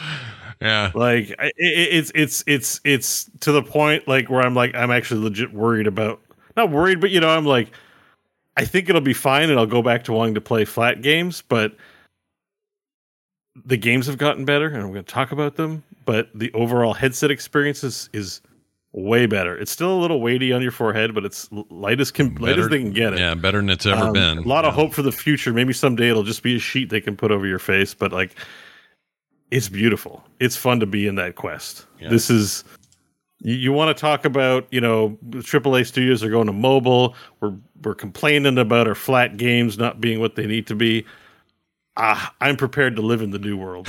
[0.61, 0.91] Yeah.
[0.95, 4.91] Like I- i it's it's it's it's to the point like where I'm like I'm
[4.91, 6.19] actually legit worried about
[6.55, 7.69] not worried, but you know I'm like
[8.55, 11.43] I think it'll be fine and I'll go back to wanting to play flat games,
[11.47, 11.75] but
[13.65, 16.93] the games have gotten better and I'm going to talk about them, but the overall
[16.93, 18.41] headset experience is, is
[18.93, 19.57] way better.
[19.57, 22.69] It's still a little weighty on your forehead, but it's light as can light as
[22.69, 23.19] they can get it.
[23.19, 23.35] Yeah.
[23.35, 24.37] Better than it's ever Um, been.
[24.39, 25.53] A lot of hope for the future.
[25.53, 28.35] Maybe someday it'll just be a sheet they can put over your face, but like
[29.51, 30.23] it's beautiful.
[30.39, 31.85] It's fun to be in that quest.
[31.99, 32.09] Yeah.
[32.09, 32.63] This is
[33.39, 37.15] you, you want to talk about, you know, AAA studios are going to mobile.
[37.39, 41.05] We're we're complaining about our flat games not being what they need to be.
[41.99, 43.87] Ah, I'm prepared to live in the new world.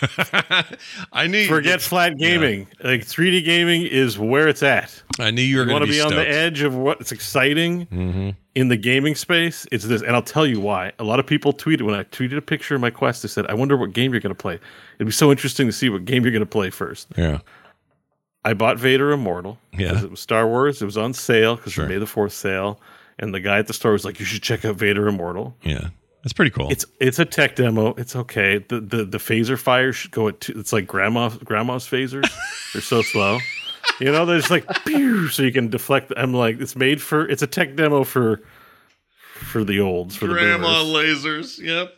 [1.12, 1.46] I knew.
[1.46, 2.68] Forget flat gaming.
[2.82, 5.02] Like 3D gaming is where it's at.
[5.18, 7.12] I knew you were You going want to to be, on the edge of what's
[7.12, 8.36] exciting Mhm.
[8.54, 9.66] in the gaming space.
[9.72, 10.92] It's this, and I'll tell you why.
[10.98, 13.22] A lot of people tweeted when I tweeted a picture of my quest.
[13.22, 14.58] They said, "I wonder what game you're going to play."
[14.96, 17.08] It'd be so interesting to see what game you're going to play first.
[17.16, 17.38] Yeah.
[18.44, 19.58] I bought Vader Immortal.
[19.76, 20.02] Yeah.
[20.02, 20.80] It was Star Wars.
[20.80, 21.86] It was on sale because Sure.
[21.86, 22.80] May the Fourth sale.
[23.18, 25.88] And the guy at the store was like, "You should check out Vader Immortal." Yeah.
[26.22, 26.70] That's pretty cool.
[26.70, 27.94] It's it's a tech demo.
[27.94, 28.58] It's okay.
[28.58, 32.30] The the the phaser fire should go at two, it's like grandma grandma's phasers.
[32.72, 33.38] They're so slow.
[33.98, 36.12] You know, they're just like pew, so you can deflect.
[36.16, 37.28] I'm like, it's made for.
[37.28, 38.42] It's a tech demo for
[39.40, 41.24] for the olds for the Grandma boomers.
[41.24, 41.58] lasers.
[41.58, 41.92] Yep.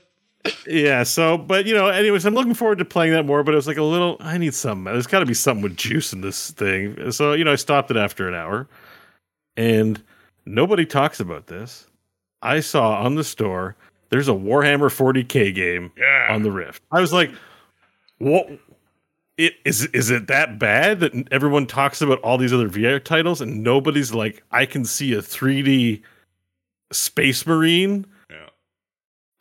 [0.66, 1.02] Yeah.
[1.02, 3.44] So, but you know, anyways, I'm looking forward to playing that more.
[3.44, 4.16] But it was like a little.
[4.20, 4.84] I need some.
[4.84, 7.12] There's got to be something with juice in this thing.
[7.12, 8.68] So you know, I stopped it after an hour,
[9.56, 10.02] and
[10.46, 11.86] nobody talks about this.
[12.42, 13.76] I saw on the store
[14.12, 16.28] there's a Warhammer 40k game Yeah.
[16.30, 16.82] on the Rift.
[16.92, 17.32] I was like,
[18.18, 18.46] what?
[19.38, 23.40] It is is it that bad that everyone talks about all these other VR titles
[23.40, 26.02] and nobody's like, I can see a 3D
[26.92, 28.04] Space Marine.
[28.30, 28.50] Yeah.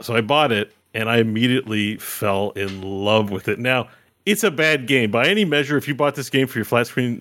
[0.02, 3.60] So I bought it and I immediately fell in love with it.
[3.60, 3.90] Now
[4.26, 5.76] it's a bad game by any measure.
[5.76, 7.18] If you bought this game for your flat screen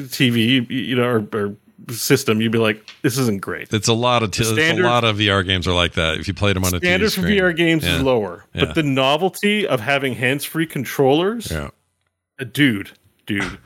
[0.00, 1.56] uh, TV, you, you know, or, or
[1.90, 3.72] system, you'd be like, this isn't great.
[3.72, 6.18] It's a lot of t- it's a lot of VR games are like that.
[6.18, 7.38] If you played them on a Standard TV for screen.
[7.38, 7.96] VR games Yeah.
[7.96, 8.64] is lower, Yeah.
[8.66, 11.70] but the novelty of having hands-free controllers, Yeah.
[12.40, 12.90] uh, dude,
[13.26, 13.58] dude.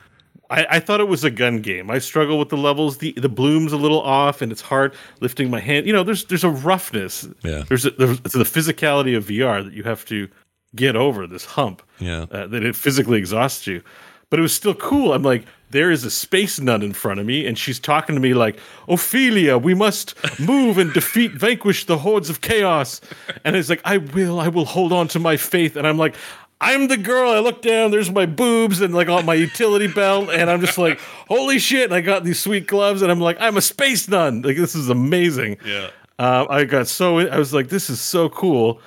[0.48, 1.90] I, I thought it was a gun game.
[1.90, 2.98] I struggle with the levels.
[2.98, 5.86] the The bloom's a little off, and it's hard lifting my hand.
[5.86, 7.26] You know, there's there's a roughness.
[7.42, 7.64] Yeah.
[7.68, 10.28] There's a, there's the physicality of VR that you have to
[10.76, 11.82] get over this hump.
[11.98, 12.26] Yeah.
[12.30, 13.82] uh, that it physically exhausts you.
[14.30, 15.12] But it was still cool.
[15.14, 18.20] I'm like, there is a space nun in front of me, and she's talking to
[18.20, 23.00] me like, Ophelia, we must move and defeat, vanquish the hordes of chaos.
[23.44, 25.76] And it's like, I will, I will hold on to my faith.
[25.76, 26.14] And I'm like,
[26.60, 27.30] I'm the girl.
[27.30, 30.78] I look down, there's my boobs and like all my utility belt, and I'm just
[30.78, 31.84] like, holy shit!
[31.84, 34.42] And I got these sweet gloves, and I'm like, I'm a space nun.
[34.42, 35.58] Like this is amazing.
[35.64, 35.90] Yeah.
[36.18, 38.80] Uh, I got so I was like, this is so cool.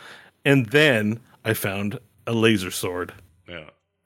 [0.45, 3.13] And then I found a laser sword.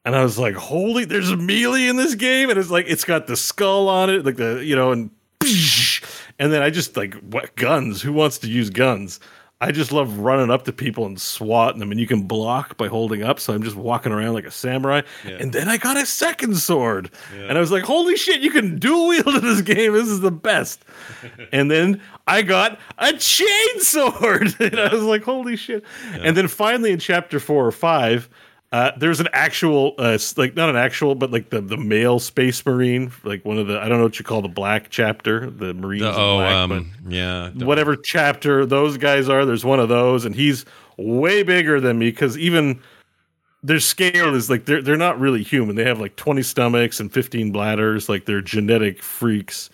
[0.03, 0.09] Yeah.
[0.09, 2.49] And I was like, holy, there's a melee in this game.
[2.49, 5.09] And it's like, it's got the skull on it, like the, you know, and,
[6.40, 8.01] and then I just like, what guns?
[8.01, 9.19] Who wants to use guns?
[9.61, 11.90] I just love running up to people and swatting them.
[11.90, 13.40] And you can block by holding up.
[13.40, 15.03] So I'm just walking around like a samurai.
[15.40, 17.09] And then I got a second sword.
[17.48, 19.93] And I was like, holy shit, you can dual wield in this game.
[19.93, 20.83] This is the best.
[21.53, 24.53] and then I got a chain sword.
[24.59, 25.85] and I was like, holy shit.
[26.11, 28.27] And then finally in chapter four or five,
[28.73, 32.65] uh, there's an actual, uh, like not an actual, but like the the male space
[32.65, 35.75] marine, like one of the I don't know what you call the black chapter, the
[35.75, 36.01] marines.
[36.01, 37.51] The, oh, black, um, yeah.
[37.51, 40.65] whatever chapter those guys are, there's one of those, and he's
[40.97, 42.81] way bigger than me because even
[43.61, 45.75] their scale is like they're they're not really human.
[45.75, 49.69] They have like 20 stomachs and 15 bladders, like they're genetic freaks.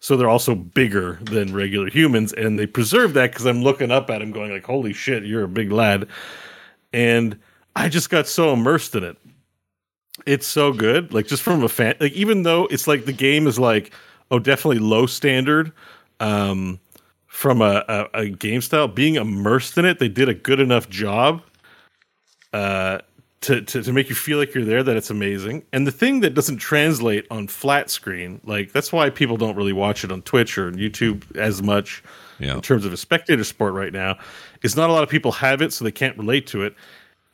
[0.00, 4.10] So they're also bigger than regular humans, and they preserve that because I'm looking up
[4.10, 6.06] at him, going like, "Holy shit, you're a big lad!"
[6.92, 7.38] And
[7.76, 9.16] I just got so immersed in it.
[10.26, 11.94] It's so good, like just from a fan.
[12.00, 13.92] Like even though it's like the game is like,
[14.30, 15.72] oh, definitely low standard.
[16.20, 16.78] Um,
[17.26, 20.88] from a, a, a game style, being immersed in it, they did a good enough
[20.90, 21.42] job
[22.52, 22.98] uh,
[23.40, 24.82] to, to to make you feel like you're there.
[24.82, 25.64] That it's amazing.
[25.72, 29.72] And the thing that doesn't translate on flat screen, like that's why people don't really
[29.72, 32.02] watch it on Twitch or YouTube as much
[32.38, 32.54] Yeah.
[32.56, 34.18] in terms of a spectator sport right now,
[34.62, 36.74] is not a lot of people have it, so they can't relate to it,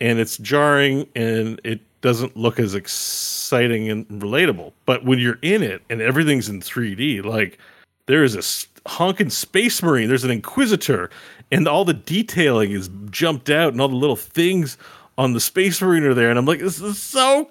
[0.01, 4.73] and it's jarring and it doesn't look as exciting and relatable.
[4.87, 7.59] But when you're in it and everything's in 3D, like
[8.07, 11.11] there is a honking space marine, there's an inquisitor,
[11.51, 14.77] and all the detailing is jumped out, and all the little things
[15.17, 17.51] on the space marine are there, and I'm like, this is so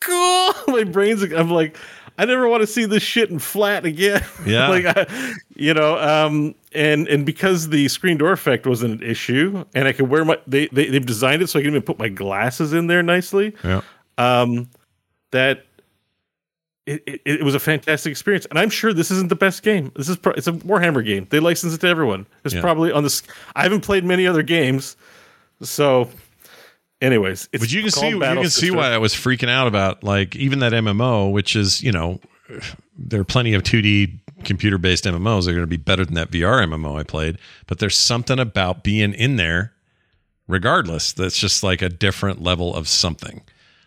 [0.00, 0.52] cool.
[0.68, 1.76] My brain's, I'm like,
[2.18, 4.24] I never want to see this shit in flat again.
[4.46, 4.68] Yeah.
[4.68, 9.64] like, I, you know, um, and and because the screen door effect wasn't an issue,
[9.74, 11.98] and I could wear my, they, they they've designed it so I can even put
[11.98, 13.80] my glasses in there nicely Yeah.
[14.18, 14.68] um,
[15.32, 15.64] that
[16.86, 19.90] it, it, it was a fantastic experience, and I'm sure this isn't the best game.
[19.96, 21.26] This is pro- it's a Warhammer game.
[21.30, 22.26] They license it to everyone.
[22.44, 22.60] It's Yeah.
[22.60, 23.22] probably on this.
[23.56, 24.96] I haven't played many other games,
[25.62, 26.08] so.
[27.00, 29.66] Anyways, it's But you can see you Battle can see why I was freaking out
[29.66, 32.20] about like even that MMO, which is you know
[32.96, 36.14] there are plenty of 2D computer based MMOs that are going to be better than
[36.14, 39.72] that VR MMO I played, but there's something about being in there,
[40.48, 41.12] regardless.
[41.12, 43.42] That's just like a different level of something.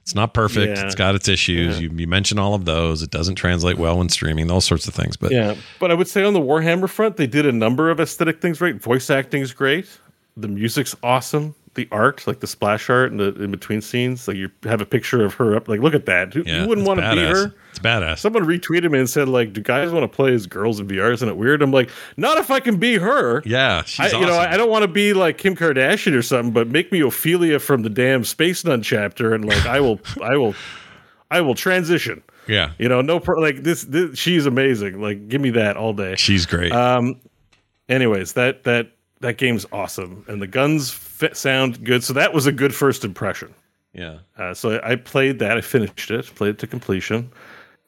[0.09, 0.77] It's not perfect.
[0.77, 0.85] Yeah.
[0.85, 1.79] It's got its issues.
[1.79, 3.03] You, you mentioned all of those.
[3.03, 4.47] It doesn't translate well when streaming.
[4.47, 5.17] Those sorts of things.
[5.17, 7.99] But Yeah, but I would say on the Warhammer front, they did a number of
[7.99, 8.75] aesthetic things right.
[8.75, 9.87] Voice acting is great.
[10.35, 11.53] The music's awesome.
[11.75, 14.85] The art, like the splash art and the in between scenes, like you have a
[14.85, 15.67] picture of her up.
[15.67, 16.33] Like, look at that.
[16.33, 17.53] Who, yeah, who wouldn't want to be her?
[17.69, 18.17] It's badass.
[18.19, 21.13] Someone retweeted me and said, like, do guys want to play as girls in VR?
[21.13, 21.61] Isn't it weird?
[21.61, 23.43] I'm like, not if I can be her.
[23.45, 24.33] yeah, I, she's you know.
[24.33, 27.59] I, I don't want to be like Kim Kardashian or something, but make me Ophelia
[27.59, 30.55] from the damn Space Nun chapter, and like, I will, I will,
[31.31, 32.23] I will transition.
[32.47, 34.99] yeah, You know, no, pro- like this, this, she's amazing.
[34.99, 36.15] Like, give me that all day.
[36.17, 36.71] she's great.
[36.71, 37.21] Um,
[37.87, 38.91] anyways, that that
[39.21, 40.89] that game's awesome, and the guns
[41.19, 42.03] fit, sound good.
[42.03, 43.53] So that was a good first impression.
[43.93, 44.19] yeah.
[44.37, 45.57] Uh, so I, played that.
[45.57, 47.29] I finished it, played it to completion,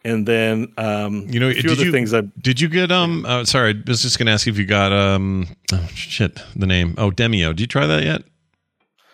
[0.03, 2.91] and then um, You know, a few did other you things I did you get
[2.91, 3.25] um?
[3.25, 5.47] Uh, sorry, I was just gonna ask if you got um.
[5.71, 6.95] Oh shit, the name.
[6.97, 7.49] Oh, Demeo.
[7.51, 8.23] Did you try that yet?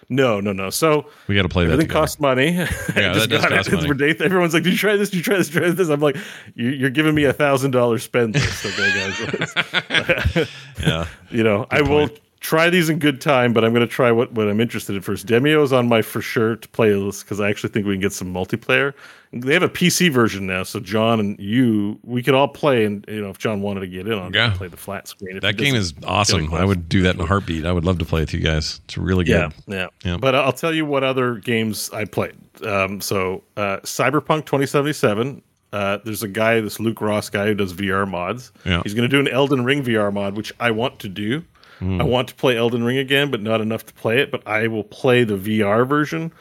[0.09, 0.69] no no no.
[0.69, 1.73] So We got to play that.
[1.73, 1.99] everything together.
[1.99, 2.51] costs money.
[2.53, 2.65] Yeah,
[2.95, 3.73] that does cost it.
[3.75, 3.89] Money.
[3.89, 4.21] ridiculous.
[4.25, 5.09] Everyone's like, "Did you try this?
[5.09, 5.47] Did you try this?
[5.49, 6.15] Did you try this?" I'm like,
[6.55, 10.47] "You- "You're giving me a thousand dollar spend list, okay, guys."
[10.81, 14.11] yeah, you know, I will try these in good time, but I'm going to try
[14.11, 15.25] what, what I'm interested in first.
[15.27, 18.13] Demeo is on my for sure to playlist because I actually think we can get
[18.13, 18.93] some multiplayer.
[19.33, 22.85] They have a PC version now, so John and you, we could all play.
[22.85, 24.53] And you know, if John wanted to get in on, it, Yeah.
[24.55, 25.35] play the flat screen.
[25.35, 26.53] If that game is awesome.
[26.53, 27.65] I would do that in a heartbeat.
[27.65, 28.79] I would love to play with you guys.
[28.85, 29.51] It's really good.
[29.67, 30.17] Yeah, yeah, Yeah.
[30.17, 32.35] But I'll tell you what other games I played.
[32.65, 35.41] Um, so uh, Cyberpunk 2077.
[35.73, 38.53] Uh, there's a guy, this Luke Ross guy who does VR mods.
[38.65, 38.81] Yeah.
[38.83, 41.43] He's going to do an Elden Ring VR mod, which I want to do.
[41.81, 44.31] I want to play Elden Ring again, but not enough to play it.
[44.31, 46.31] But I will play the VR version.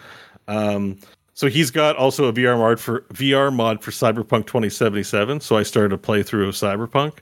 [0.48, 0.98] Um,
[1.34, 5.40] so he's got also a VR mod for VR mod for Cyberpunk 2077.
[5.40, 7.18] So I started a playthrough of Cyberpunk,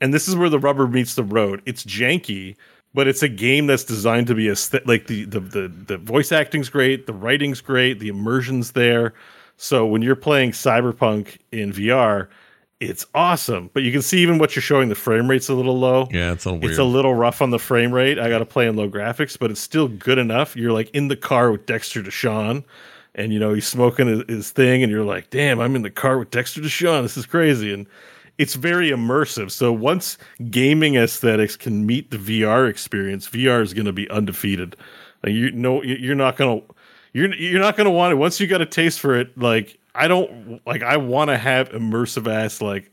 [0.00, 1.62] and this is where the rubber meets the road.
[1.64, 2.56] It's janky,
[2.94, 6.32] but it's a game that's designed to be a like the the the, the voice
[6.32, 9.14] acting's great, the writing's great, the immersion's there.
[9.56, 12.28] So when you're playing Cyberpunk in VR,
[12.80, 13.70] it's awesome.
[13.72, 16.08] But you can see even what you're showing, the frame rate's a little low.
[16.10, 16.70] Yeah, it's a little weird.
[16.70, 18.18] It's a little rough on the frame rate.
[18.18, 20.56] I got to play in low graphics, but it's still good enough.
[20.56, 22.64] You're like in the car with Dexter Deshawn,
[23.14, 26.18] and you know he's smoking his, thing, and you're like, "Damn, I'm in the car
[26.18, 27.02] with Dexter Deshawn.
[27.02, 27.86] This is crazy." And
[28.38, 29.50] it's very immersive.
[29.50, 30.16] So once
[30.50, 34.76] gaming aesthetics can meet the VR experience, VR is going to be undefeated.
[35.24, 36.74] Like you know, you're not going to
[37.12, 39.36] you're you're not going to want it once you got a taste for it.
[39.36, 40.82] Like I don't like.
[40.82, 42.90] I want to have immersive ass like.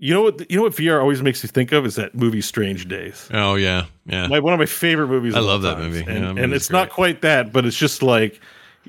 [0.00, 0.48] You know what?
[0.50, 3.28] You know what VR always makes you think of is that movie Strange Days.
[3.32, 4.28] oh yeah, yeah.
[4.28, 5.34] My, one of my favorite movies.
[5.34, 5.96] I love that times.
[5.96, 6.10] movie.
[6.10, 8.40] and, Yeah, and it's not quite that, but it's just like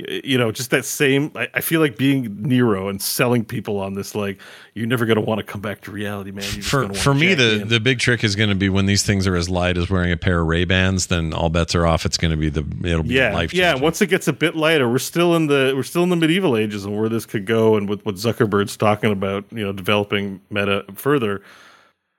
[0.08, 1.32] you know, just that same.
[1.36, 4.16] I, I feel like being Nero and selling people on this.
[4.16, 4.40] Like
[4.74, 6.44] you're never going to want to come back to reality, man.
[6.44, 7.68] For for me the in.
[7.68, 10.12] the big trick is going to be when these things are as light as wearing
[10.12, 11.08] a pair of Ray Bans.
[11.08, 12.06] Then all bets are off.
[12.06, 13.54] It's going to be the it'll be yeah, life.
[13.54, 13.76] yeah.
[13.76, 16.56] Once it gets a bit lighter, we're still in the we're still in the medieval
[16.56, 20.42] ages and where this could go, and with what Zuckerberg's talking about, you know, developing
[20.50, 21.42] Meta further.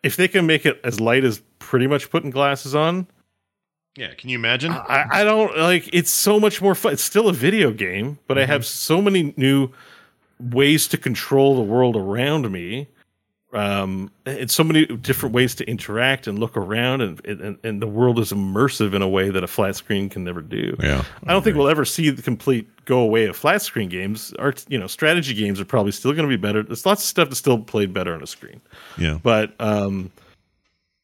[0.02, 3.06] If they can make it as light as pretty much putting glasses on,
[3.96, 4.14] yeah.
[4.14, 4.72] Can you imagine?
[4.72, 5.88] I, I don't like.
[5.92, 6.92] It's so much more fun.
[6.92, 9.70] It's still a video game, but I have so many new
[10.38, 12.88] ways to control the world around me.
[13.52, 17.86] Um, and so many different ways to interact and look around, and, and and the
[17.88, 20.76] world is immersive in a way that a flat screen can never do.
[20.80, 24.32] yeah, I don't think we'll ever see the complete go away of flat screen games.
[24.38, 26.62] Art, you know, strategy games are probably still going to be better.
[26.62, 28.60] There's lots of stuff that's still played better on a screen.
[28.96, 29.18] yeah.
[29.20, 30.12] But um,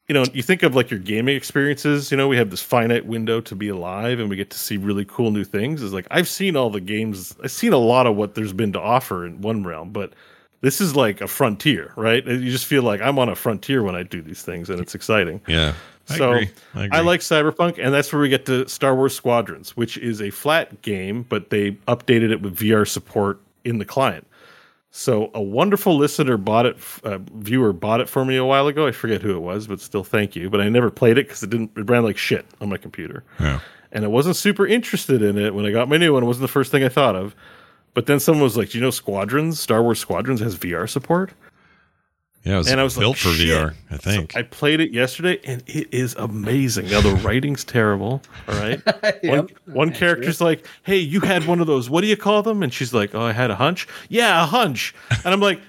[0.08, 2.10] you know, you think of like your gaming experiences.
[2.10, 4.76] You know, we have this finite window to be alive, and we get to see
[4.76, 5.82] really cool new things.
[5.82, 7.34] Is like I've seen all the games.
[7.42, 10.12] I've seen a lot of what there's been to offer in one realm, but
[10.60, 12.24] this is like a frontier, right?
[12.26, 14.94] You just feel like I'm on a frontier when I do these things, and it's
[14.94, 15.40] exciting.
[15.46, 15.74] Yeah.
[16.08, 16.50] I so agree.
[16.74, 16.98] I, agree.
[16.98, 20.30] I like Cyberpunk, and that's where we get to Star Wars Squadrons, which is a
[20.30, 24.26] flat game, but they updated it with VR support in the client.
[24.98, 28.86] So a wonderful listener bought it, uh, viewer bought it for me a while ago.
[28.86, 30.48] I forget who it was, but still thank you.
[30.48, 31.72] But I never played it because it didn't.
[31.76, 33.60] It ran like shit on my computer, Yeah.
[33.92, 36.22] and I wasn't super interested in it when I got my new one.
[36.22, 37.36] It wasn't the first thing I thought of.
[37.92, 39.60] But then someone was like, "Do you know Squadrons?
[39.60, 41.32] Star Wars Squadrons has VR support."
[42.46, 44.32] Yeah, it was, And I was like, built for "Shit." VR, I think.
[44.32, 46.88] So I played it yesterday, and it is amazing.
[46.88, 48.22] Now the writing's terrible.
[48.48, 49.50] All right, one, Yep.
[49.66, 51.90] one character's like, "Hey, you had one of those.
[51.90, 54.46] What do you call them?" And she's like, "Oh, I had a hunch." Yeah, a
[54.46, 54.94] hunch.
[55.24, 55.60] And I'm like,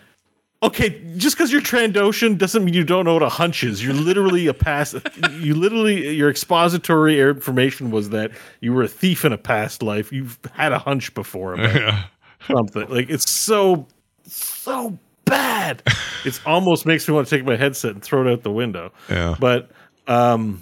[0.62, 3.84] "Okay, just because you're Trandoshan doesn't mean you don't know what a hunch is.
[3.84, 4.96] You're literally a past.
[5.40, 8.30] You literally your expository information was that
[8.62, 10.12] you were a thief in a past life.
[10.14, 12.06] You've had a hunch before about
[12.48, 12.88] something.
[12.88, 13.88] Like it's so
[14.28, 15.00] so
[15.30, 15.84] bad.
[16.26, 18.92] It almost makes me want to take my headset and throw it out the window.
[19.10, 19.36] yeah.
[19.40, 19.72] But
[20.08, 20.62] um,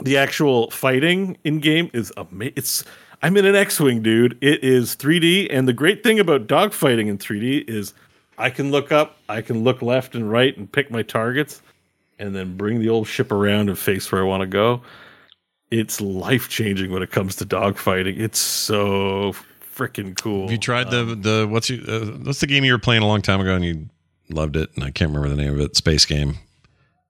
[0.00, 2.54] the actual fighting in game is amazing.
[2.54, 2.84] It's
[3.22, 4.38] I'm in an X-wing, dude.
[4.40, 7.94] It is 3D, and the great thing about dogfighting in 3D is
[8.38, 11.60] I can look up, I can look left and right, and pick my targets,
[12.18, 14.82] and then bring the old ship around and face where I want to go.
[15.70, 18.18] It's life changing when it comes to dogfighting.
[18.20, 19.34] It's so
[19.80, 20.42] freaking cool.
[20.42, 23.06] Have you tried the the what's you uh, what's the game you were playing a
[23.06, 23.88] long time ago and you
[24.28, 25.76] loved it and I can't remember the name of it.
[25.76, 26.36] Space game.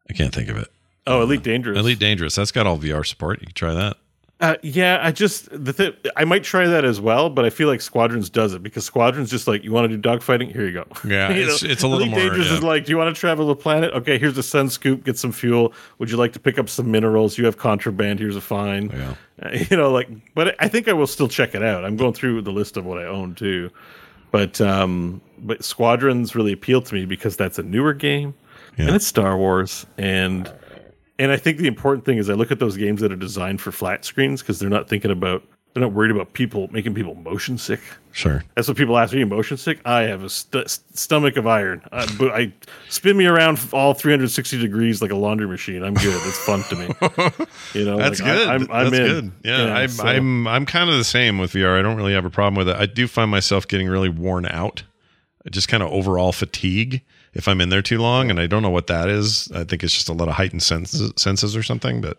[0.08, 0.68] I can't think of it.
[1.06, 1.78] oh, Elite Dangerous.
[1.78, 2.34] Elite Dangerous.
[2.34, 3.40] That's got all VR support.
[3.40, 3.96] You can try that.
[4.40, 7.68] Uh, yeah, I just the th- I might try that as well, but I feel
[7.68, 10.72] like Squadrons does it because Squadrons just like you want to do dogfighting, here you
[10.72, 10.86] go.
[11.06, 12.54] Yeah, You it's- it's a little Elite more, Dangerous yeah.
[12.56, 13.92] is like, do you want to travel the planet?
[13.92, 15.74] Okay, here's a sun scoop, get some fuel.
[15.98, 17.36] Would you like to pick up some minerals?
[17.36, 18.18] You have contraband.
[18.18, 18.88] Here's a fine.
[18.90, 19.14] Yeah.
[19.42, 21.84] Uh, you know, like, but I think I will still check it out.
[21.84, 23.70] I'm going through the list of what I own too,
[24.30, 28.32] but um, but Squadrons really appealed to me because that's a newer game
[28.78, 28.86] Yeah.
[28.86, 30.50] and it's Star Wars and
[31.20, 33.60] and I think the important thing is I look at those games that are designed
[33.60, 37.14] for flat screens because they're not thinking about they're not worried about people making people
[37.14, 37.78] motion sick.
[38.10, 38.42] Sure.
[38.56, 39.22] That's what people ask me.
[39.22, 39.80] Motion sick?
[39.84, 41.80] I have a st- stomach of iron.
[41.92, 42.52] I, but I
[42.88, 45.84] spin me around all 360 degrees like a laundry machine.
[45.84, 46.20] I'm good.
[46.26, 47.46] It's fun to me.
[47.72, 48.48] You know, That's like, good.
[48.48, 49.06] I'm, I'm That's in.
[49.06, 49.32] good.
[49.44, 51.78] Yeah, I'm, so- I'm I'm kind of the same with VR.
[51.78, 52.80] I don't really have a problem with it.
[52.80, 54.82] I do find myself getting really worn out,
[55.50, 57.02] just kind of overall fatigue
[57.34, 59.50] if I'm in there too long, and I don't know what that is.
[59.52, 62.00] I think it's just a lot of heightened senses, senses or something.
[62.00, 62.18] But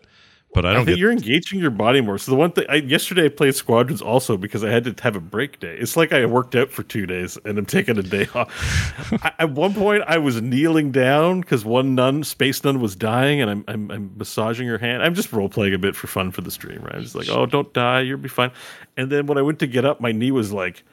[0.54, 1.00] but I I, don't think get.
[1.00, 2.18] you're engaging your body more.
[2.18, 5.16] So the one thing I, yesterday I played Squadrons also because I had to have
[5.16, 5.76] a break day.
[5.78, 8.50] It's like I worked out for two days and I'm taking a day off.
[9.24, 13.40] I, at one point I was kneeling down because one nun, space nun, was dying,
[13.40, 15.02] and I'm, I'm I'm massaging her hand.
[15.02, 16.96] I'm just role playing a bit for fun for the stream, right?
[16.96, 18.50] I'm just like, oh, don't die, you'll be fine.
[18.96, 20.84] And then when I went to get up, my knee was like.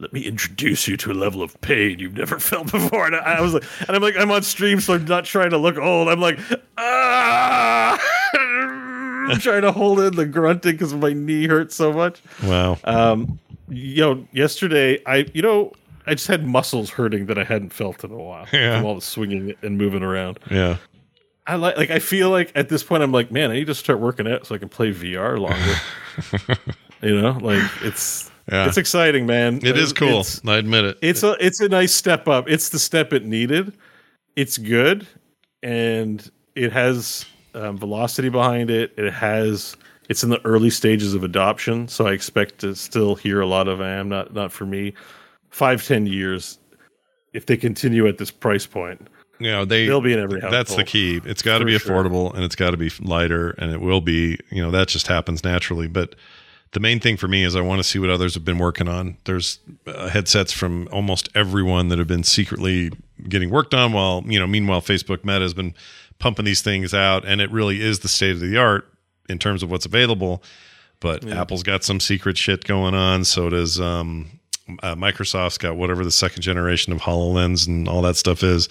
[0.00, 3.06] Let me introduce you to a level of pain you've never felt before.
[3.06, 5.50] And I, I was like, and I'm like, I'm on stream, so I'm not trying
[5.50, 6.08] to look old.
[6.08, 6.38] I'm like,
[6.76, 7.98] ah,
[9.30, 12.22] I'm trying to hold in the grunting because my knee hurts so much.
[12.44, 12.78] wow.
[12.84, 15.72] Um, you know, yesterday I, you know,
[16.06, 18.76] I just had muscles hurting that I hadn't felt in a while Yeah.
[18.78, 20.38] from all the swinging and moving around.
[20.50, 20.76] yeah.
[21.46, 23.74] I like, like, I feel like at this point I'm like, man, I need to
[23.74, 26.58] start working out so I can play VR longer.
[27.02, 28.66] you know, like it's Yeah.
[28.66, 29.60] it's exciting, man.
[29.62, 30.24] It is cool.
[30.46, 30.98] I admit it.
[31.02, 32.48] it's a it's a nice step up.
[32.48, 33.76] It's the step it needed.
[34.36, 35.06] It's good,
[35.62, 38.92] and it has um, velocity behind it.
[38.96, 39.76] It has.
[40.08, 43.68] It's in the early stages of adoption, so I expect to still hear a lot
[43.68, 44.94] of "I am not not for me."
[45.50, 46.58] Five ten years,
[47.34, 49.08] if they continue at this price point,
[49.40, 50.50] you know, they they'll be in every house.
[50.50, 51.20] That's the key.
[51.24, 51.90] It's got to be sure.
[51.90, 55.06] affordable and it's got to be lighter and it will be, you know, that just
[55.06, 55.86] happens naturally.
[55.86, 56.14] But
[56.72, 58.88] the main thing for me is I want to see what others have been working
[58.88, 59.16] on.
[59.24, 62.90] There's uh, headsets from almost everyone that have been secretly
[63.28, 65.74] getting worked on while, you know, meanwhile, Facebook Meta has been
[66.18, 68.92] pumping these things out and it really is the state of the art
[69.28, 70.42] in terms of what's available.
[71.00, 73.24] But Apple's got some secret shit going on.
[73.24, 74.40] So does um,
[74.82, 78.68] uh, Microsoft's got whatever the second generation of HoloLens and all that stuff is.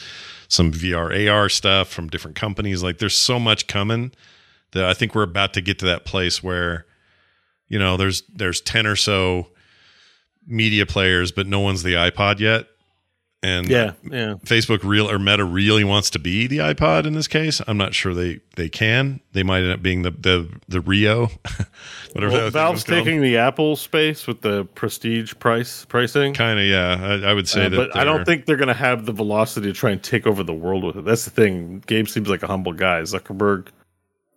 [0.49, 2.83] Some VR AR stuff from different companies.
[2.83, 4.11] Like there's so much coming
[4.71, 6.85] that I think we're about to get to that place where,
[7.67, 9.47] you know, there's there's ten or so
[10.45, 12.67] media players, but no one's the iPod yet.
[13.43, 14.33] And Yeah, yeah.
[14.45, 17.61] Facebook real or Meta really wants to be the iPod in this case.
[17.67, 19.19] I'm not sure they they can.
[19.33, 21.27] They might end up being the the the Rio,
[22.13, 22.33] whatever.
[22.33, 26.33] Well, Valve's taking the Apple space with the prestige price pricing.
[26.33, 26.97] kind of yeah.
[27.23, 29.13] I, I would say Uh, that, but I don't think they're going to have the
[29.13, 31.05] velocity to try and take over the world with it.
[31.05, 31.83] That's the thing.
[31.85, 33.01] Gabe seems like a humble guy.
[33.01, 33.67] Zuckerberg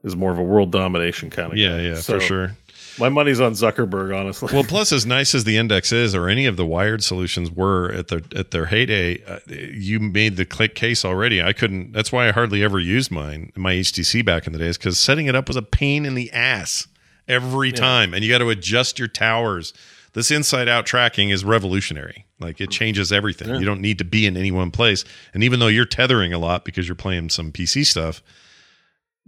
[0.05, 1.83] is more of a world domination kind of Yeah, guy.
[1.83, 2.57] yeah, So, for sure.
[3.01, 4.51] My money's on Zuckerberg, honestly.
[4.53, 7.91] Well, plus, as nice as the index is, or any of the wired solutions were
[7.93, 11.43] at their at their heyday, uh, you made the click case already.
[11.43, 11.93] I couldn't.
[11.93, 15.27] That's why I hardly ever used mine, my HTC back in the days, because setting
[15.27, 16.87] it up was a pain in the ass
[17.27, 19.73] every time, and you got to adjust your towers.
[20.13, 22.27] This inside out tracking is revolutionary.
[22.41, 23.49] Like it changes everything.
[23.61, 26.39] You don't need to be in any one place, and even though you're tethering a
[26.39, 28.23] lot because you're playing some PC stuff,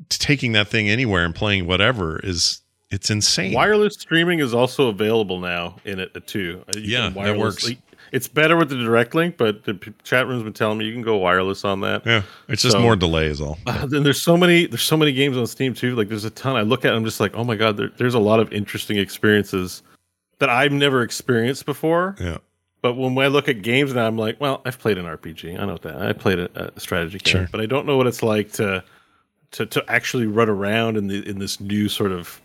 [0.08, 2.60] taking that thing anywhere and playing whatever is
[2.92, 3.52] it's insane.
[3.54, 6.62] wireless streaming is also available now in it too.
[6.76, 7.68] You Yeah, can that works.
[8.12, 10.92] It's better with the direct link, but the p- chat room's been telling me you
[10.92, 12.04] can go wireless on that.
[12.04, 13.58] Yeah, it's just So- more delay is all.
[13.66, 15.96] Uh, then there's so many there's so many games on Steam too.
[15.96, 16.54] Like there's a ton.
[16.56, 16.92] I look at.
[16.92, 17.78] it, I'm just like, oh my god.
[17.78, 19.82] There, there's a lot of interesting experiences
[20.40, 22.14] that I've never experienced before.
[22.20, 22.36] Yeah.
[22.82, 25.58] But when I look at games now, I'm like, well, I've played an RPG.
[25.58, 26.02] I know that.
[26.02, 27.48] I played a, a strategy game, Sure.
[27.50, 28.84] but I don't know what it's like to
[29.52, 32.41] to to actually run around in the in this new sort of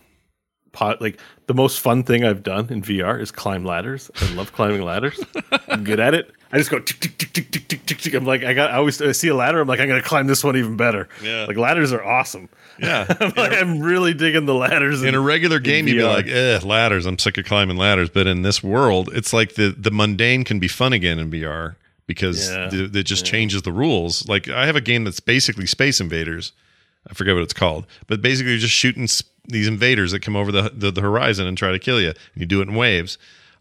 [0.77, 1.01] pot.
[1.01, 4.11] Like the most fun thing I've done in VR is climb ladders.
[4.21, 5.19] I love climbing ladders.
[5.67, 6.31] I'm good at it.
[6.51, 8.13] I just go tick tick tick tick tick tick tick tick.
[8.13, 8.71] I'm like, I got.
[8.71, 9.59] I always I see a ladder.
[9.59, 11.09] I'm like, I'm gonna climb this one even better.
[11.21, 11.45] Yeah.
[11.45, 12.47] Like ladders are awesome.
[12.79, 13.05] Yeah.
[13.19, 15.01] I'm, like, I'm really digging the ladders.
[15.03, 17.05] in a regular game, you'd be like, eh, ladders.
[17.07, 18.09] I'm sick of climbing ladders.
[18.09, 21.75] But in this world, it's like the the mundane can be fun again in VR
[22.05, 22.69] because Yeah.
[22.69, 24.27] th- it just changes the rules.
[24.29, 26.53] Like I have a game that's basically Space Invaders.
[27.09, 30.35] I forget what it's called, but basically you're just shooting s- these invaders that come
[30.35, 32.09] over the, the the horizon and try to kill you.
[32.09, 33.17] And you do it in waves.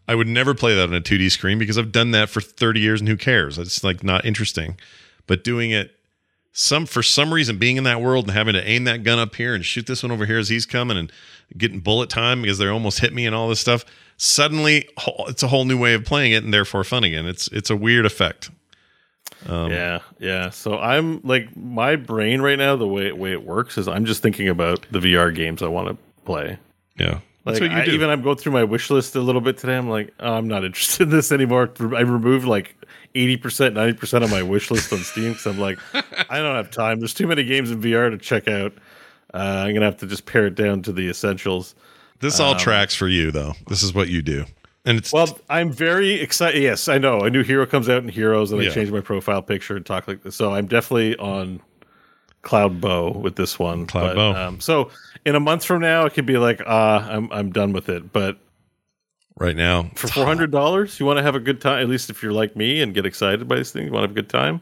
[0.07, 2.79] I would never play that on a 2D screen because I've done that for 30
[2.79, 3.57] years and who cares?
[3.57, 4.77] It's like not interesting.
[5.25, 5.97] But doing it
[6.57, 9.35] some for some reason being in that world and having to aim that gun up
[9.35, 11.11] here and shoot this one over here as he's coming and
[11.55, 13.85] getting bullet time because they almost hit me and all this stuff
[14.17, 14.89] suddenly
[15.27, 17.75] it's a whole new way of playing it and therefore fun again it's it's a
[17.75, 18.49] weird effect
[19.47, 20.49] um, yeah, yeah.
[20.49, 24.21] So I'm like my brain right now, the way way it works is I'm just
[24.21, 26.57] thinking about the VR games I want to play.
[26.97, 29.21] yeah Like that's what you I, do even I'm going through my wish list a
[29.21, 29.77] little bit today.
[29.77, 31.69] I'm like, oh, I'm not interested in this anymore.
[31.79, 32.75] I removed like
[33.15, 35.79] 80%, 90% of my wish list on Steam because I'm like,
[36.29, 36.99] I don't have time.
[36.99, 38.73] There's too many games in VR to check out.
[39.33, 41.75] Uh, I'm gonna have to just pare it down to the essentials.
[42.21, 44.45] this all tracks for you though this is what you do
[44.87, 46.61] and it's Well, I'm very excited.
[46.61, 47.19] Yes, I know.
[47.21, 48.69] A new hero comes out in Heroes, and Yeah.
[48.71, 50.35] I change my profile picture and talk like this.
[50.35, 51.61] So I'm definitely on
[52.41, 53.85] Cloud Bo with this one.
[53.85, 54.39] Cloud But, Bo.
[54.39, 54.89] Um, so
[55.25, 58.11] in a month from now, it could be like, ah, I'm I'm done with it.
[58.13, 58.37] But
[59.39, 61.81] right now for four hundred dollars, you want to have a good time.
[61.81, 64.07] At least if you're like me and get excited by this thing, you want to
[64.07, 64.61] have a good time.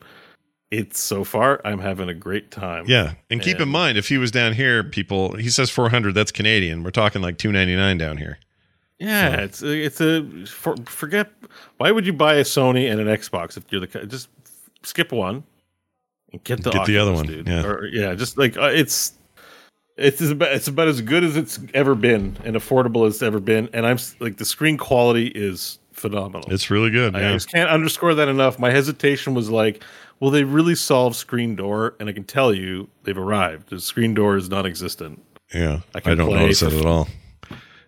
[0.72, 2.86] it's so far I'm having a great time.
[2.88, 6.16] Yeah, and keep in mind if he was down here, people he says 400.
[6.16, 6.84] That's Canadian.
[6.84, 8.40] We're talking like 299 down here.
[8.99, 11.32] Yeah, it's a, it's a for, forget.
[11.77, 14.30] Why would you buy a Sony and an Xbox if you're the just
[14.83, 15.43] skip one
[16.32, 17.48] and get the Get the other one, dude.
[17.48, 17.65] yeah.
[17.65, 19.14] Or, yeah, just like uh, it's
[19.98, 23.40] it's about it's about as good as it's ever been and affordable as it's ever
[23.41, 23.69] been.
[23.74, 26.51] And I'm like the screen quality is phenomenal.
[26.51, 27.15] It's really good.
[27.15, 27.33] I Yeah.
[27.33, 28.59] just can't underscore that enough.
[28.59, 29.83] My hesitation was like,
[30.22, 31.95] will they really solve screen door?
[31.99, 33.69] And I can tell you they've arrived.
[33.69, 35.22] The screen door is non-existent.
[35.53, 37.07] Yeah, I I, don't notice it at all.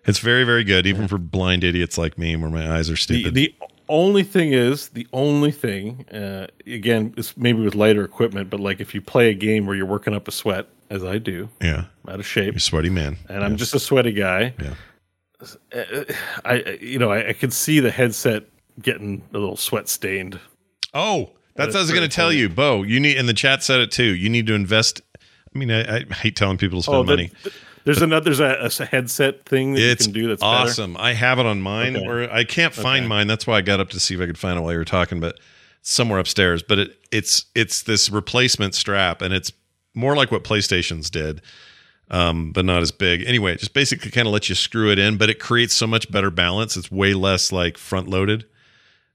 [0.08, 3.34] It's very, very good, even for blind idiots like me, where my eyes are stupid.
[3.34, 3.54] the
[3.90, 8.80] only thing is the only thing uh, again is maybe with lighter equipment, but like
[8.80, 11.84] if you play a game where you're working up a sweat, as I do, yeah,
[12.06, 13.16] I'm out of shape, you're a sweaty man.
[13.28, 14.54] and I'm just a sweaty guy.
[14.62, 14.74] Yeah.
[15.40, 16.04] Uh,
[16.44, 18.44] I I- you know I, I could see the headset
[18.82, 20.38] getting a little sweat stained.
[20.94, 22.82] Oh, that's what I was going to tell you, Bo.
[22.82, 24.14] You need, and the chat said it too.
[24.14, 25.00] You need to invest.
[25.54, 27.30] I mean, I, I hate telling people to spend Oh, the- money.
[27.84, 30.68] There's another there's a, a headset thing that It's you can do that's better.
[30.70, 30.96] awesome.
[30.98, 32.06] I have it on mine, Okay.
[32.06, 33.08] or I can't find Okay.
[33.08, 33.26] mine.
[33.26, 34.84] That's why I got up to see if I could find it while you were
[34.84, 35.38] talking, but
[35.82, 36.62] somewhere upstairs.
[36.62, 39.52] But it, it's it's this replacement strap, and it's
[39.94, 41.40] more like what PlayStations did,
[42.10, 43.22] um, but not as big.
[43.26, 45.86] Anyway, it just basically kind of lets you screw it in, but it creates so
[45.86, 46.76] much better balance.
[46.76, 48.44] It's way less like front loaded.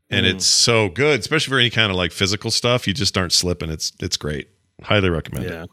[0.09, 0.35] And Mm.
[0.35, 2.85] it's so good, especially for any kind of like physical stuff.
[2.87, 3.69] You just aren't slipping.
[3.71, 4.49] It's it's great.
[4.83, 5.69] Highly recommend it.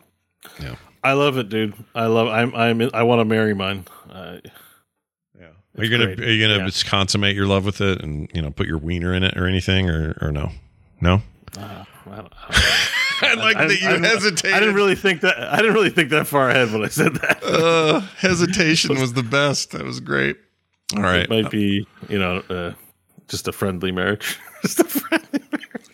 [0.61, 0.77] Yeah.
[1.03, 1.75] I love it, dude.
[1.95, 2.29] I love.
[2.29, 2.55] I'm.
[2.55, 2.91] I'm.
[2.95, 3.85] I want to marry mine.
[4.11, 4.39] Uh,
[5.39, 5.47] Yeah.
[5.79, 6.21] Are you gonna great.
[6.29, 6.71] are you gonna Yeah.
[6.87, 9.89] consummate your love with it and you know put your wiener in it or anything
[9.89, 10.51] or or no?
[11.01, 11.23] No.
[11.59, 12.33] I don't-
[13.23, 14.55] I like I- that you I hesitated.
[14.55, 15.39] I didn't really think that.
[15.39, 17.43] I didn't really think that far ahead when I said that.
[17.45, 19.71] uh, hesitation was the best.
[19.73, 20.37] That was great.
[20.97, 21.23] All right.
[21.23, 22.73] It might be, you know, uh,
[23.29, 24.39] just a friendly marriage.
[24.63, 25.20] just a friendly marriage.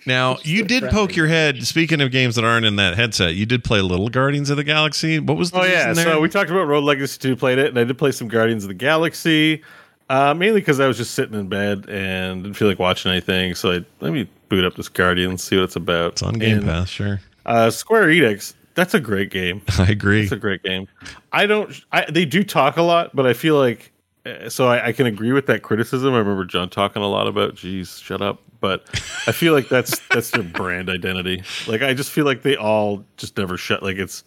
[0.07, 1.67] Now you did poke your head.
[1.67, 4.65] Speaking of games that aren't in that headset, you did play Little Guardians of the
[4.65, 5.19] Galaxy.
[5.19, 6.05] What was the Oh yeah, there?
[6.05, 8.65] so we talked about Road Legacy 2, played it, and I did play some Guardians
[8.65, 9.63] of the Galaxy.
[10.09, 13.57] Uh, mainly because I was just sitting in bed and didn't feel like watching anything.
[13.57, 16.13] So I let me boot up this Guardians, see what it's about.
[16.13, 16.89] it's on Game And, Pass.
[16.89, 19.63] Sure, Uh, Square Enix, that's a great game.
[19.79, 20.23] I agree.
[20.23, 20.87] It's a great game.
[21.33, 21.75] I don't.
[21.91, 23.91] I, they do talk a lot, but I feel like
[24.25, 26.15] uh, so I, I can agree with that criticism.
[26.15, 28.85] I remember John talking a lot about, "Geez, shut up." But
[29.27, 31.43] I feel like that's that's their brand identity.
[31.67, 33.83] Like I just feel like they all just never shut.
[33.83, 34.25] Like it's.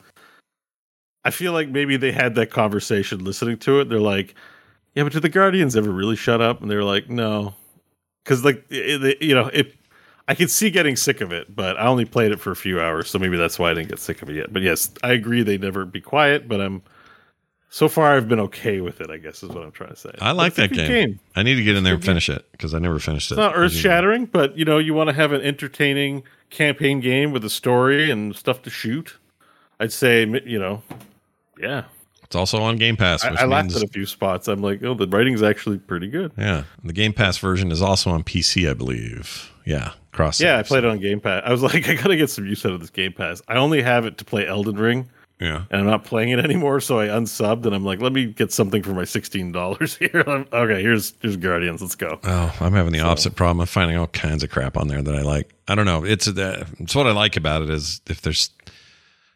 [1.26, 3.90] I feel like maybe they had that conversation listening to it.
[3.90, 4.36] They're like,
[4.96, 7.54] "Yeah, but did the Guardians ever really shut up?" And they're like, "No,"
[8.24, 9.76] because like it, it- you know it.
[10.28, 12.80] I could see getting sick of it, but I only played it for a few
[12.80, 14.54] hours, so maybe that's why I didn't get sick of it yet.
[14.54, 16.84] But yes, I agree they never be quiet, but I'm
[17.70, 20.12] so far I've been okay with it, I guess is what I'm trying to say.
[20.20, 21.20] I like that a game.
[21.36, 23.36] I need to get in there and finish it because I never finished it.
[23.36, 27.32] It's not earth shattering, but you know, you want to have an entertaining campaign game
[27.32, 29.18] with a story and stuff to shoot.
[29.80, 30.82] I'd say, you know,
[31.60, 31.84] yeah.
[32.24, 33.24] It's also on Game Pass.
[33.24, 34.48] I, Which I laughed at a few spots.
[34.48, 36.32] I'm like, oh, the writing's actually pretty good.
[36.38, 39.52] Yeah, the Game Pass version is also on PC, I believe.
[39.66, 40.40] Yeah, cross.
[40.40, 41.42] Yeah, I played it on Game Pass.
[41.46, 43.42] I was like, I gotta get some use out of this Game Pass.
[43.48, 45.10] I only have it to play Elden Ring,
[45.40, 46.82] Yeah, and I'm not playing it anymore.
[46.82, 50.24] So I unsubbed, and I'm like, let me get something for my sixteen dollars here.
[50.28, 51.82] I'm- okay, here's here's Guardians.
[51.82, 52.20] Let's go.
[52.24, 53.62] Oh, I'm having the opposite problem.
[53.62, 55.54] I'm finding all kinds of crap on there that I like.
[55.68, 56.04] I don't know.
[56.04, 58.50] It's uh, it's what I like about it is if there's,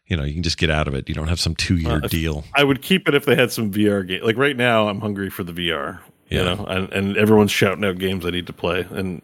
[0.08, 1.08] you know, you can just get out of it.
[1.08, 2.44] You don't have some two year Uh, deal.
[2.54, 4.24] I would keep it if they had some VR game.
[4.24, 6.00] Like right now, I'm hungry for the VR.
[6.30, 8.88] You know, and, and everyone's shouting out games I need to play.
[8.90, 9.22] And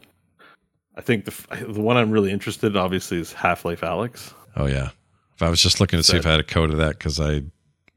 [0.95, 4.32] I think the the one I'm really interested, in, obviously, is Half-Life Alyx.
[4.56, 4.90] Oh yeah.
[5.39, 7.17] If I was just looking to see if I had a code of that because
[7.17, 7.43] I,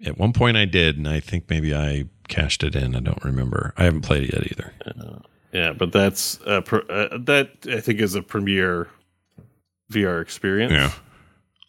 [0.06, 2.94] at one point I did, and I think maybe I cashed it in.
[2.94, 3.74] I don't remember.
[3.76, 4.72] I haven't played it yet either.
[5.52, 8.88] Yeah, but that's uh, uh, that I think is a premier
[9.92, 10.72] VR experience.
[10.72, 10.92] Yeah.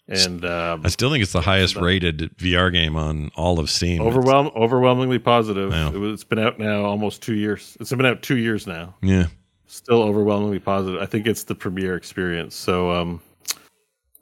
[0.07, 3.99] and um, I still think it's the highest rated VR game on all of Steam.
[3.99, 5.71] overwhelm overwhelmingly positive.
[5.71, 5.89] Yeah.
[5.89, 7.75] It was, it's been out now almost two years.
[7.79, 8.93] It's been out two years now.
[9.01, 9.25] Yeah.
[9.65, 11.01] still overwhelmingly positive.
[11.01, 12.53] I think it's the premier experience.
[12.55, 13.21] So, um,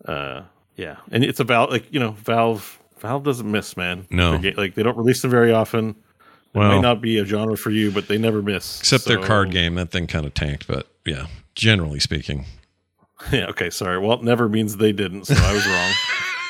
[0.06, 0.44] uh,
[0.76, 2.80] yeah, and it's about like you know, Valve.
[3.00, 4.06] Valve doesn't miss, man.
[4.12, 4.38] No.
[4.38, 5.90] Ga- like they don't release them very often.
[5.90, 8.80] It Well- might not be a genre for you, but they never miss.
[8.80, 10.68] Except their card game, that thing kind of tanked.
[10.68, 11.26] But yeah,
[11.56, 12.46] generally speaking,
[13.32, 13.46] Yeah.
[13.48, 13.70] Okay.
[13.70, 13.98] Sorry.
[14.00, 15.26] Well, it never means they didn't.
[15.26, 15.92] So I was wrong.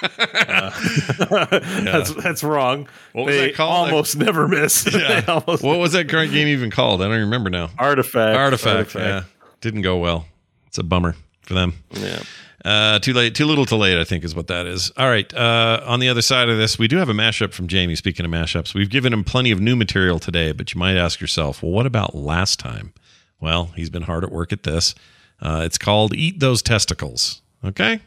[0.04, 0.72] Uh,
[1.84, 2.88] That's that's wrong.
[3.14, 3.92] What was they that called?
[3.92, 4.84] Almost never miss.
[4.84, 7.04] They almost what was that current game even called?
[7.04, 7.70] I don't remember now.
[7.78, 8.36] artifact.
[8.36, 8.96] Artifact.
[8.96, 9.24] Yeah,
[9.62, 10.26] didn't go well.
[10.66, 11.76] It's a bummer for them.
[11.92, 12.20] Yeah.
[12.64, 13.98] Uh, too late, too little, too late.
[13.98, 14.92] I think is what that is.
[14.98, 15.32] All right.
[15.34, 17.96] Uh, on the other side of this, we do have a mashup from Jamie.
[17.96, 21.20] Speaking of mashups, we've given him plenty of new material today, but you might ask
[21.20, 22.94] yourself, well, what about last time?
[23.40, 24.94] Well, he's been hard at work at this.
[25.42, 28.00] Uh, it's called "Eat Those Testicles." Okay.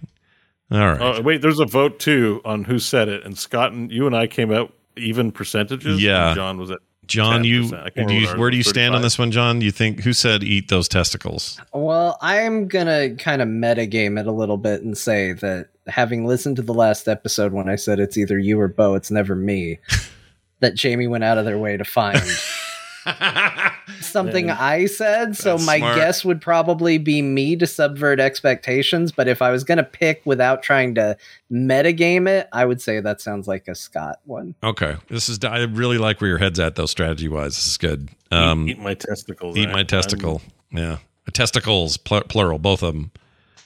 [0.71, 1.01] All right.
[1.01, 4.17] Oh, wait, there's a vote too on who said it, and Scott and you and
[4.17, 6.01] I came out even percentages.
[6.03, 6.29] Yeah.
[6.29, 7.93] and John was at John, you, 10%.
[7.99, 9.61] I do you where do you ours was stand on this one, John?
[9.61, 11.61] You think who said eat those testicles?
[11.73, 16.57] Well, I'm gonna kind of metagame it a little bit and say that having listened
[16.57, 19.79] to the last episode when I said it's either you or Bo, it's never me.
[20.61, 22.21] that Jamie went out of their way to find
[24.01, 24.57] something Man.
[24.59, 25.37] I said.
[25.37, 25.97] So That's my smart.
[25.97, 29.13] guess would probably be me to subvert expectations.
[29.13, 31.17] But if I was gonna pick without trying to
[31.51, 34.55] metagame it, I would say that sounds like a Scott one.
[34.63, 36.87] Okay, this is I really like where your head's at though.
[36.87, 38.09] Strategy wise, this is good.
[38.31, 39.57] Um, eat, eat my testicles.
[39.57, 40.43] eat I- my I'm- testicle.
[40.73, 40.99] yeah,
[41.33, 43.11] testicles pl- plural, both of them,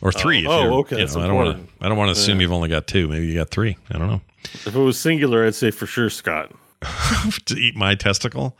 [0.01, 0.41] or three.
[0.41, 1.85] if oh, okay, you know, I don't want to.
[1.85, 2.43] I don't want to assume Yeah.
[2.43, 3.09] you've only got two.
[3.09, 3.77] Maybe you got three.
[3.91, 4.21] I don't know.
[4.45, 6.53] If it was singular, I'd say for sure Scott.
[7.47, 8.57] to eat my testicle.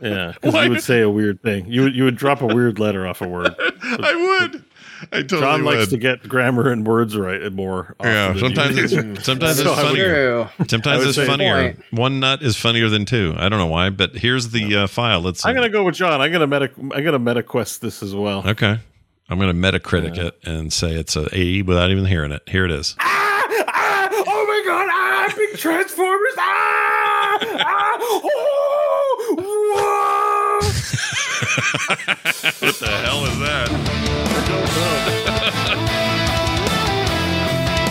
[0.00, 1.66] Yeah, because you would say a weird thing.
[1.66, 3.54] You would you would drop a weird letter off a word.
[3.82, 4.64] I would.
[5.12, 5.90] I totally John likes would.
[5.90, 7.94] to get grammar and words right more.
[8.00, 10.46] often yeah, sometimes it's sometimes So it's funnier.
[10.56, 10.66] True.
[10.66, 11.74] Sometimes it's funnier.
[11.74, 11.84] Point.
[11.90, 13.34] One nut is funnier than two.
[13.36, 15.20] I don't know why, but here's the uh, file.
[15.20, 15.42] Let's.
[15.42, 15.48] See.
[15.48, 16.20] I'm gonna go with John.
[16.20, 16.70] I'm gonna meta.
[16.76, 18.46] I'm gonna meta quest this as well.
[18.46, 18.78] Okay.
[19.28, 22.46] I'm going to Metacritic it and say it's a 80 without even hearing it.
[22.46, 22.94] Here it is.
[22.98, 24.86] Ah, ah, oh my god!
[24.92, 26.34] Ah, big Transformers!
[26.36, 28.20] Ah, ah, oh,
[29.38, 30.68] whoa.
[31.54, 33.70] What the hell is that?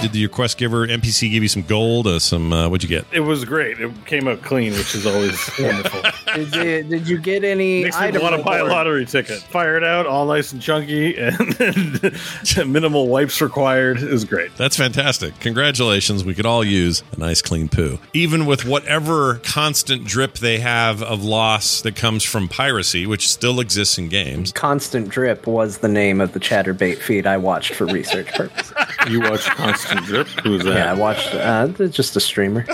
[0.03, 2.07] Did your quest giver NPC give you some gold?
[2.07, 3.05] Uh, some uh, what'd you get?
[3.13, 3.79] It was great.
[3.79, 6.01] It came out clean, which is always wonderful.
[6.35, 9.39] Did you, did you get any Makes me item want to buy a lottery ticket.
[9.39, 13.97] Fire it out, all nice and chunky, and minimal wipes required.
[13.97, 14.55] is great.
[14.57, 15.39] That's fantastic.
[15.39, 16.23] Congratulations.
[16.23, 17.99] We could all use a nice clean poo.
[18.13, 23.59] Even with whatever constant drip they have of loss that comes from piracy, which still
[23.59, 24.51] exists in games.
[24.51, 28.73] Constant Drip was the name of the Chaturbate feed I watched for research purposes.
[29.09, 29.92] You watch Constant Drip?
[29.97, 30.73] Who's that?
[30.75, 32.65] yeah, I watched uh, just a streamer.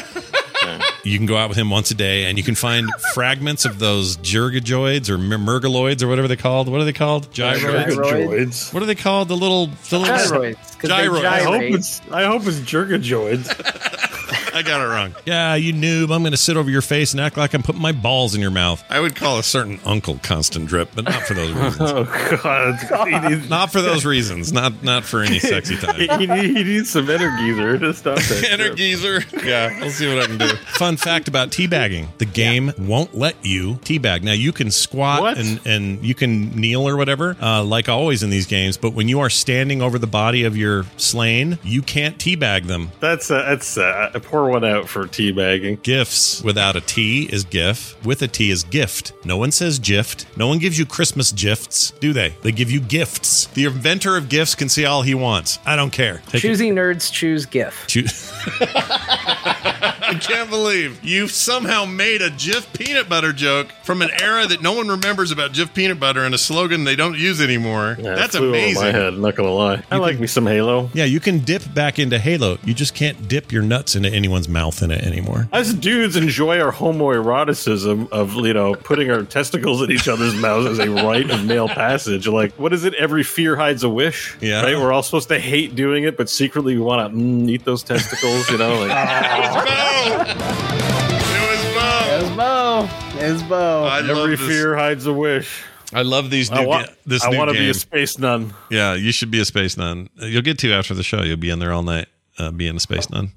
[1.06, 3.80] You can go out with him once a day and you can find fragments of
[3.80, 6.68] those Jurgajoids or Mer- Mergaloids or whatever they're called.
[6.68, 7.32] What are they called?
[7.32, 7.86] Gyroids?
[7.96, 8.74] Jergajoids.
[8.74, 9.30] What are they called?
[9.30, 10.56] The little, the little Gyroids.
[10.78, 11.26] 'cause they Gyroids.
[11.26, 11.74] I hope gyrate.
[11.76, 14.16] it's I hope it's Jergajoids.
[14.54, 15.16] I got it wrong.
[15.26, 16.14] Yeah, you noob.
[16.14, 18.42] I'm going to sit over your face and act like I'm putting my balls in
[18.42, 18.84] your mouth.
[18.90, 21.78] I would call a certain uncle constant drip, but not for those reasons.
[21.80, 22.04] oh
[22.42, 23.08] God!
[23.08, 24.52] He needs, not for those reasons.
[24.54, 25.96] Not not for any sexy time.
[26.20, 28.44] he need- he needs some energizer to stop that.
[28.60, 29.46] Energizer.
[29.46, 30.48] Yeah, I'll see what I can do.
[30.74, 34.24] Fun fact about teabagging: the game won't let you teabag.
[34.24, 35.38] Now you can squat What?
[35.38, 38.78] and and you can kneel or whatever, uh, like always in these games.
[38.78, 42.92] But when you are standing over the body of your slain, you can't teabag them.
[43.00, 45.82] That's uh, that's uh, I pour one out for teabagging.
[45.82, 47.96] Gifts without a T is GIF.
[48.06, 49.14] With a T is gift.
[49.24, 50.26] No one says gift.
[50.36, 52.34] No one gives you Christmas gifts, do they?
[52.42, 53.46] They give you gifts.
[53.48, 55.58] The inventor of gifts can see all he wants.
[55.66, 56.22] I don't care.
[56.28, 57.86] Take it- Choosy nerds choose GIF.
[57.88, 58.04] Choo-
[60.10, 64.60] I can't believe you've somehow made a Jif peanut butter joke from an era that
[64.60, 67.96] no one remembers about Jif peanut butter and a slogan they don't use anymore.
[68.00, 68.82] Yeah, it That's flew over amazing.
[68.82, 69.84] My head, not gonna lie.
[69.92, 70.90] I like me some Halo.
[70.96, 72.58] Yeah, you can dip back into Halo.
[72.64, 75.48] You just can't dip your nuts into anyone's mouth in it anymore.
[75.54, 80.66] Us dudes enjoy our homoeroticism of you know putting our testicles in each other's mouths
[80.66, 82.28] as a rite of male passage.
[82.28, 82.96] Like, what is it?
[82.96, 84.36] Every fear hides a wish.
[84.42, 84.64] Yeah.
[84.64, 84.76] right.
[84.76, 87.84] We're all supposed to hate doing it, but secretly we want to mm, eat those
[87.84, 88.50] testicles.
[88.50, 88.90] You know, like
[90.02, 92.20] It was Bo.
[92.20, 92.90] It's Bo.
[93.20, 93.84] It's Bo.
[93.84, 94.48] I love every this.
[94.48, 95.64] fear hides a wish.
[95.94, 96.58] I love these new.
[96.58, 96.88] I want.
[96.88, 97.72] ga- this I new want to be game.
[97.72, 98.54] a space nun.
[98.70, 100.10] Yeah, you should be a space nun.
[100.16, 101.24] You'll get to after the show.
[101.24, 103.32] You'll be in there all night, uh, being a space nun.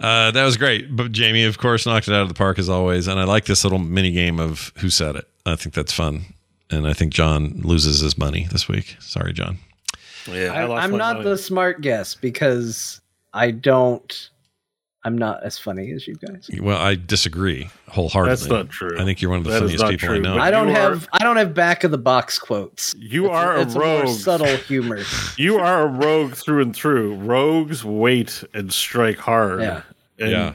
[0.00, 0.94] Uh, that was great.
[0.94, 3.06] But Jamie, of course, knocked it out of the park as always.
[3.06, 5.28] And I like this little mini game of who said it.
[5.46, 6.24] I think that's fun.
[6.70, 8.96] And I think John loses his money this week.
[8.98, 9.58] Sorry, John.
[10.28, 13.00] Yeah, I, I'm not the smart guess because
[13.32, 14.30] I don't.
[15.06, 16.50] I'm not as funny as you guys.
[16.60, 18.36] Well, I disagree wholeheartedly.
[18.36, 18.98] That's not true.
[18.98, 20.36] I think you're one of the That is funniest not people I know.
[20.36, 21.08] I don't you are- have.
[21.12, 22.92] I don't have back of the box quotes.
[22.98, 24.08] You It's are a it's more rogue.
[24.08, 25.00] subtle humor.
[25.36, 27.14] You are a rogue through and through.
[27.16, 29.60] Rogues wait and strike hard.
[29.60, 29.82] Yeah.
[30.18, 30.52] And Yeah.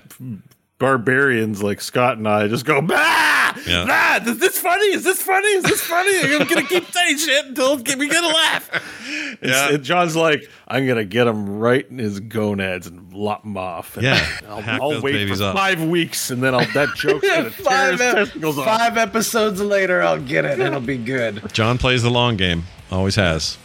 [0.81, 3.53] Barbarians like Scott and I just go, bah!
[3.67, 3.85] Yeah.
[3.85, 4.29] Bah!
[4.29, 4.87] Is this funny?
[4.87, 5.47] Is this funny?
[5.49, 6.19] Is this funny?
[6.35, 8.69] I'm going to keep saying shit until we get a laugh.
[9.41, 9.49] Yeah.
[9.69, 9.73] yeah.
[9.75, 13.57] And John's like, I'm going to get him right in his gonads and lop him
[13.57, 13.95] off.
[13.97, 14.39] And Yeah.
[14.47, 15.55] I'll, I'll wait for up.
[15.55, 18.65] five weeks and then I'll, that joke's going to tear five, his testicles off.
[18.65, 20.53] five episodes later, I'll get it.
[20.53, 21.41] and It'll be good.
[21.53, 23.57] John plays the long game, always has,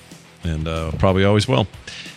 [0.44, 1.66] and uh, probably always will.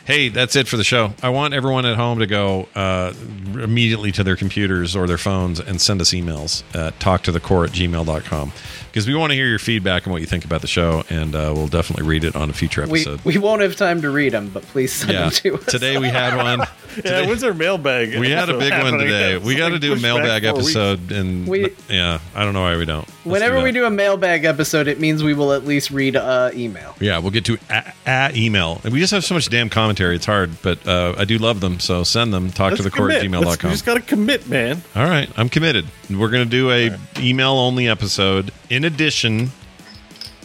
[0.09, 1.13] Hey, that's it for the show.
[1.21, 3.13] I want everyone at home to go uh,
[3.53, 8.51] immediately to their computers or their phones and send us emails at talktothecore at gmail.com
[8.89, 11.35] because we want to hear your feedback and what you think about the show, and
[11.35, 13.23] uh, we'll definitely read it on a future episode.
[13.23, 15.21] we won't have time to read them, but please send yeah.
[15.21, 15.65] them to us.
[15.65, 16.67] Today we had one.
[16.89, 18.17] Yeah, Today- when's our mailbag?
[18.19, 19.35] we had a big one today.
[19.35, 20.69] It's We got to do a mailbag four weeks.
[20.75, 23.07] episode, and We- yeah, I don't know why we don't.
[23.07, 26.15] Let's do Whenever we do a mailbag episode, it means we will at least read
[26.15, 26.95] uh, email.
[26.99, 28.81] Yeah, we'll get to a, a email.
[28.83, 30.15] And we just have so much damn commentary.
[30.15, 31.79] It's hard, but uh, I do love them.
[31.79, 32.49] So send them.
[32.49, 33.41] Talk to Let's the court at commit.
[33.41, 33.69] Let's- gmail.com.
[33.69, 34.81] You just got to commit, man.
[34.95, 35.85] All right, I'm committed.
[36.09, 39.51] We're going to do a email only episode in addition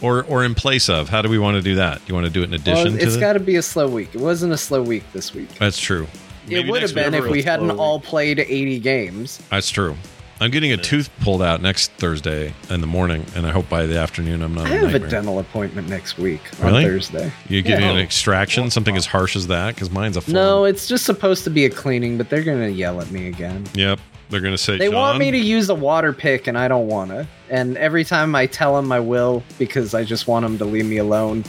[0.01, 1.09] or or in place of.
[1.09, 2.01] How do we want to do that?
[2.07, 3.61] You want to do it in addition Well, to it's the- got to be a
[3.61, 4.09] slow week.
[4.13, 5.49] It wasn't a slow week this week.
[5.59, 6.07] That's true.
[6.49, 9.39] it would have been if we hadn't slow all played 80 games.
[9.49, 9.95] That's true.
[10.41, 13.85] I'm getting a tooth pulled out next Thursday in the morning, and I hope by
[13.85, 14.67] the afternoon I'm not.
[14.67, 16.83] I a have a dental appointment next week Really?
[16.83, 17.31] on Thursday.
[17.47, 17.91] You getting Yeah.
[17.93, 19.75] an extraction, something as harsh as that?
[19.75, 20.33] Because mine's a full.
[20.33, 23.27] No, it's just supposed to be a cleaning, but they're going to yell at me
[23.29, 23.63] again.
[23.75, 23.97] Yep.
[24.29, 26.87] They're going to say They want me to use a water pick, and I don't
[26.87, 27.27] want to.
[27.49, 30.85] And every time I tell them I will because I just want them to leave
[30.85, 31.43] me alone,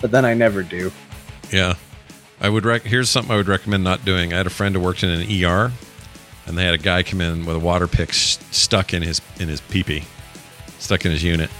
[0.00, 0.92] but then I never do.
[1.52, 1.74] Yeah.
[2.40, 4.32] I would rec- here's something I would recommend not doing.
[4.32, 5.72] I had a friend who worked in an ER
[6.46, 9.20] and they had a guy come in with a water pick s- stuck in his
[9.38, 10.04] in his pee
[10.78, 11.50] stuck in his unit.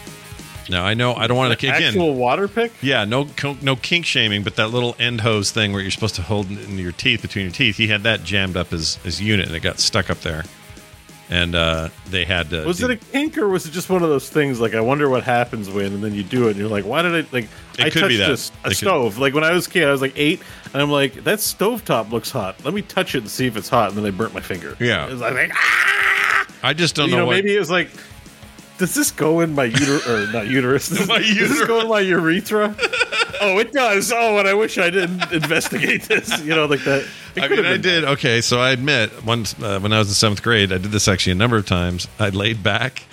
[0.70, 1.82] Now, I know I don't want to kick in.
[1.88, 2.72] Actual water pick?
[2.80, 3.28] Yeah, no
[3.60, 6.64] no kink shaming, but that little end hose thing where you're supposed to hold it
[6.68, 9.54] in your teeth between your teeth, he had that jammed up his his unit and
[9.56, 10.44] it got stuck up there.
[11.32, 14.02] And uh, they had to Was do- it a kink or was it just one
[14.02, 16.58] of those things like I wonder what happens when and then you do it and
[16.58, 17.44] you're like why did I like
[17.78, 19.18] It I touched a, a s- a, It could- stove.
[19.18, 20.40] Like when I was a kid I was like eight
[20.72, 22.64] and I'm like that stovetop looks hot.
[22.64, 24.76] Let me touch it and see if it's hot and then I burnt my finger.
[24.80, 25.06] Yeah.
[25.06, 26.46] It was like ah!
[26.64, 27.90] I just don't you know, know what maybe it was like
[28.78, 30.88] does this go in my uterus or not uterus?
[30.88, 32.74] Does, My does this go in my urethra
[33.40, 37.06] oh it does oh and I wish I didn't investigate this you know like that
[37.36, 38.04] It I mean, I been did.
[38.04, 41.06] Okay, so I admit, once uh, when I was in seventh grade, I did this
[41.06, 42.08] actually a number of times.
[42.18, 43.04] I laid back.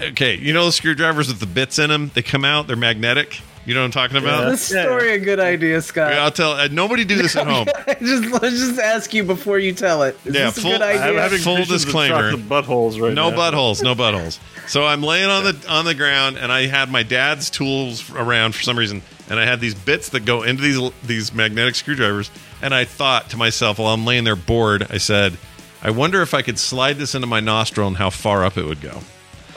[0.00, 2.10] Okay, you know the screwdrivers with the bits in them?
[2.14, 2.66] They come out.
[2.66, 3.40] They're magnetic.
[3.66, 4.48] You know what I'm talking about?
[4.48, 6.12] This story a good idea, Scott.
[6.12, 6.52] Yeah, I'll tell.
[6.52, 7.66] Uh, nobody do this at home.
[8.00, 10.18] just let's just ask you before you tell it.
[10.24, 12.30] Is Yeah, this a full- good I'm I'm having Full disclaimer.
[12.32, 13.36] chocolate buttholes right No now.
[13.36, 13.82] buttholes.
[13.82, 14.38] No buttholes.
[14.68, 18.54] So I'm laying on the on the ground, and I had my dad's tools around
[18.54, 19.00] for some reason,
[19.30, 22.30] and I had these bits that go into these these magnetic screwdrivers,
[22.62, 25.36] and I thought to myself while I'm laying there bored, I said,
[25.82, 28.64] I wonder if I could slide this into my nostril and how far up it
[28.64, 29.00] would go.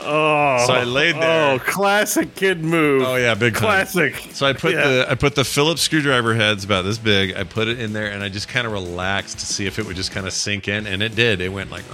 [0.04, 1.52] Oh, So I laid there.
[1.52, 3.02] Oh, classic kid move.
[3.06, 3.62] Oh yeah, big time.
[3.62, 4.16] classic.
[4.32, 4.88] So I put Yeah.
[4.88, 7.36] the I put the Phillips screwdriver heads about this big.
[7.36, 9.86] I put it in there and I just kind of relaxed to see if it
[9.86, 11.40] would just kind of sink in, and it did.
[11.40, 11.84] It went like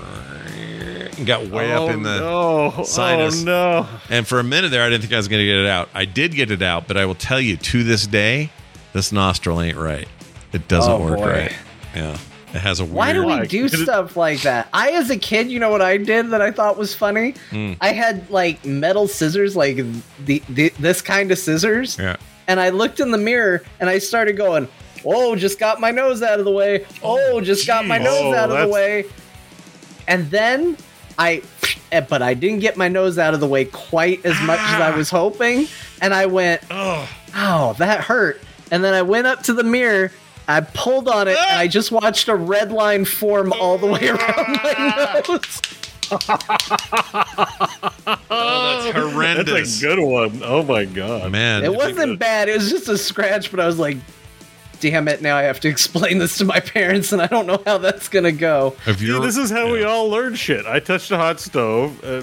[1.19, 2.19] and got way oh, up in the.
[2.21, 2.85] no.
[2.85, 3.43] sinus.
[3.43, 3.89] Oh no!
[4.11, 5.89] And for a minute there, I didn't think I was going to get it out.
[5.95, 8.51] I did get it out, but I will tell you to this day,
[8.93, 10.09] this nostril ain't right.
[10.53, 11.27] It doesn't Oh, work boy.
[11.31, 11.53] right.
[11.95, 12.13] Yeah,
[12.55, 12.97] it has a weird.
[12.97, 13.45] Why do we Why?
[13.47, 14.69] do Could it- stuff like that?
[14.73, 17.35] I, as a kid, you know what I did that I thought was funny?
[17.51, 17.73] Hmm.
[17.81, 19.77] I had like metal scissors, like
[20.25, 22.17] the, the this kind of scissors, Yeah.
[22.47, 24.69] and I looked in the mirror and I started going,
[25.05, 26.87] "Oh, just got my nose out of the way.
[27.03, 29.05] Oh, just got my nose Oh, out of the way."
[30.07, 30.79] And then
[31.19, 31.43] I,
[31.91, 34.81] eh, but I didn't get my nose out of the way quite as much as
[34.81, 35.67] I was hoping,
[36.01, 38.41] and I went, Oh, "Oh, that hurt."
[38.71, 40.13] And then I went up to the mirror.
[40.47, 44.09] I pulled on it, and I just watched a red line form all the way
[44.09, 45.61] around my nose.
[46.11, 46.19] oh
[48.31, 49.47] that's horrendous.
[49.53, 50.41] That's a good one.
[50.45, 51.33] Oh my god.
[51.33, 52.49] Man, It wasn't bad.
[52.49, 53.99] It was just a scratch, but I was like,
[54.81, 57.63] damn it, now I have to explain this to my parents, and I don't know
[57.67, 58.75] how that's going to go.
[58.87, 60.67] If you're, this is how we all learn shit.
[60.67, 62.03] I touched a hot stove.
[62.05, 62.23] Uh,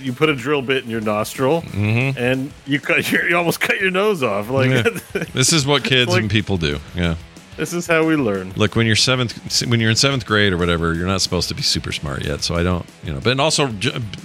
[0.00, 3.80] you put a drill bit in your nostril, and you cut your, you almost cut
[3.80, 4.48] your nose off.
[4.50, 5.18] Like Mm-hmm.
[5.18, 5.24] Yeah.
[5.34, 6.78] This is what kids Like- and people do.
[6.94, 7.16] Yeah.
[7.56, 8.52] this is how we learn.
[8.56, 11.54] Look, when you're seventh, when you're in seventh grade or whatever, you're not supposed to
[11.54, 12.42] be super smart yet.
[12.42, 13.20] So I don't, you know.
[13.20, 13.70] But and also,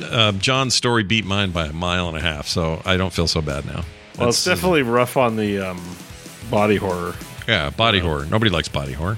[0.04, 3.28] uh, John's story beat mine by a mile and a half, so I don't feel
[3.28, 3.84] so bad now.
[4.18, 5.82] Well, it's That's- uh, definitely rough on the um,
[6.50, 7.16] body horror.
[7.48, 8.26] Yeah, body horror.
[8.26, 9.18] Nobody likes body horror.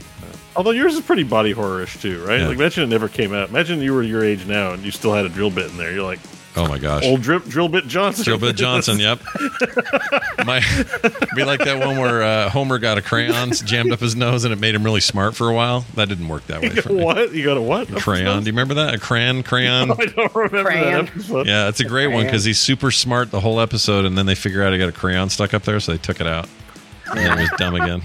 [0.55, 2.39] Although yours is pretty body horror-ish too, right?
[2.39, 2.47] Yeah.
[2.47, 3.49] Like imagine it never came out.
[3.49, 5.93] Imagine you were your age now and you still had a drill bit in there.
[5.93, 6.19] You're like
[6.55, 7.05] Oh my gosh.
[7.05, 8.23] old drip drill bit Johnson.
[8.23, 9.19] Drill Bit Johnson, yep.
[10.45, 10.59] My,
[11.35, 14.51] be like that one where uh, Homer got a crayon jammed up his nose and
[14.51, 15.81] it made him really smart for a while.
[15.93, 17.03] That didn't work that way for me.
[17.03, 17.31] what?
[17.31, 17.91] You got a what?
[17.91, 18.39] A Crayon.
[18.39, 18.95] Do you remember that?
[18.95, 19.91] A crayon, crayon.
[19.99, 21.05] I don't remember Crayon.
[21.05, 21.45] that episode.
[21.45, 24.33] Yeah, it's a great one because he's super smart the whole episode, and then they
[24.35, 26.49] figure out he got a crayon stuck up there, so they took it out.
[27.11, 28.01] And then it was dumb again.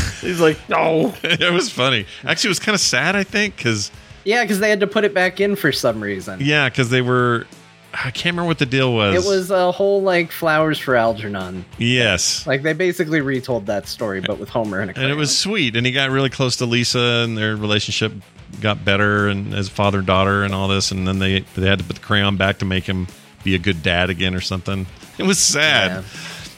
[0.20, 1.14] He's like, no.
[1.22, 2.06] it was funny.
[2.24, 3.90] Actually, it was kind of sad, I think, because
[4.24, 6.40] Yeah, because they had to put it back in for some reason.
[6.42, 7.46] yeah, because they were
[7.94, 9.22] I can't remember what the deal was.
[9.22, 11.64] It was a whole like flowers for Algernon.
[11.76, 15.36] yes, Like they basically retold that story, but with Homer and a and it was
[15.36, 15.76] sweet.
[15.76, 18.12] And he got really close to Lisa, and their relationship
[18.60, 20.90] got better, and as father and daughter, and all this.
[20.90, 23.08] And then they they had to put the crayon back to make him
[23.44, 24.86] be a good dad again, or something.
[25.18, 26.04] It was sad.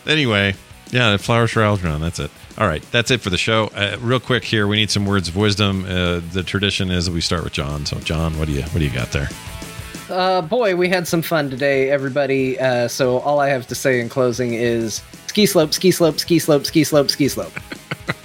[0.07, 0.55] Anyway,
[0.91, 2.01] yeah, flowers for Algernon.
[2.01, 2.31] That's it.
[2.57, 3.67] All right, that's it for the show.
[3.75, 5.85] Uh, real quick here, we need some words of wisdom.
[5.85, 7.85] Uh, the tradition is that we start with John.
[7.85, 9.29] So, John, what do you what do you got there?
[10.09, 12.59] Uh, boy, we had some fun today, everybody.
[12.61, 16.39] Uh, so all I have to say in closing is ski slope, ski slope, ski
[16.39, 17.53] slope, ski slope, ski slope.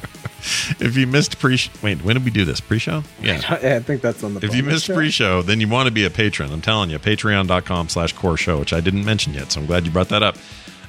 [0.80, 3.04] If you missed pre, wait, when did we do this pre-show?
[3.22, 3.42] Yeah.
[3.50, 4.46] I think that's on the.
[4.46, 4.96] If you missed show.
[4.96, 6.52] pre-show, then you want to be a patron.
[6.54, 9.52] I'm telling you, patreon.com slash core show, which I didn't mention yet.
[9.52, 10.38] So I'm glad you brought that up.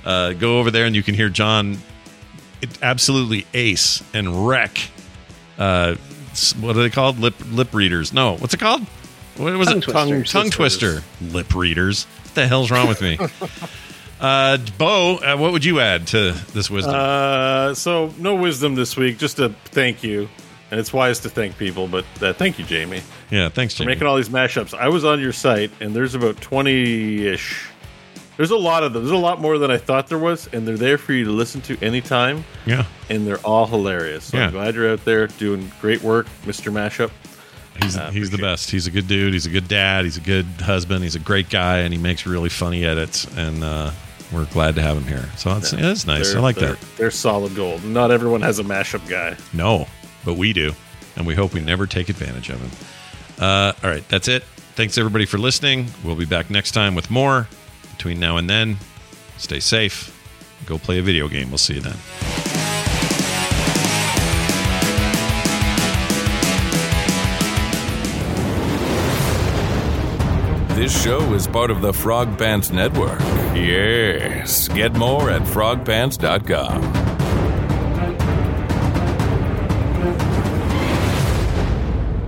[0.04, 1.78] Uh, go over there and you can hear John
[2.82, 4.78] absolutely ace and wreck.
[5.58, 5.96] Uh,
[6.60, 7.18] what are they called?
[7.18, 8.12] Lip lip readers.
[8.12, 8.82] No, what's it called?
[9.36, 9.82] What was Tongue it?
[9.82, 10.32] twisters.
[10.32, 11.02] tongue twister.
[11.20, 12.04] Lip readers.
[12.24, 13.18] What the hell's wrong with me?
[14.20, 16.94] uh, Bo, uh, what would you add to this wisdom?
[16.94, 19.18] Uh, so no wisdom this week.
[19.18, 20.28] Just a thank you,
[20.70, 21.88] and it's wise to thank people.
[21.88, 23.94] But uh, thank you, Jamie, yeah, thanks, for Jamie.
[23.94, 24.74] making all these mashups.
[24.74, 27.66] I was on your site, and there's about twenty ish.
[28.40, 29.02] There's a lot of them.
[29.02, 31.30] There's a lot more than I thought there was, and they're there for you to
[31.30, 34.24] listen to anytime, yeah, and they're all hilarious.
[34.24, 34.46] So Yeah.
[34.46, 36.72] I'm glad you're out there doing great work, Mr.
[36.72, 37.10] Mashup.
[37.82, 38.70] He's Uh, he's the best.
[38.70, 39.34] He's a good dude.
[39.34, 40.04] He's a good dad.
[40.06, 41.02] He's a good husband.
[41.04, 43.26] He's a great guy, and he makes really funny edits.
[43.36, 43.90] And uh,
[44.32, 45.28] we're glad to have him here.
[45.36, 46.34] So it's, yeah, it's nice.
[46.34, 46.96] I like they're- that.
[46.96, 47.84] They're solid gold.
[47.84, 49.36] Not everyone has a mashup guy.
[49.52, 49.86] No,
[50.24, 50.72] but we do,
[51.14, 52.70] and we hope we never take advantage of him.
[53.38, 54.44] Uh, all right, that's it.
[54.76, 55.88] Thanks everybody for listening.
[56.02, 57.46] We'll be back next time with more.
[58.00, 58.78] Between now and then,
[59.36, 60.10] stay safe.
[60.64, 61.50] Go play a video game.
[61.50, 61.96] We'll see you then.
[70.74, 73.20] This show is part of the Frog Pants Network.
[73.54, 74.68] Yes.
[74.68, 77.10] Get more at frogpants.com.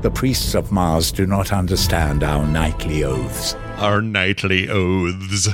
[0.03, 3.55] The priests of Mars do not understand our nightly oaths.
[3.79, 5.49] Our nightly oaths.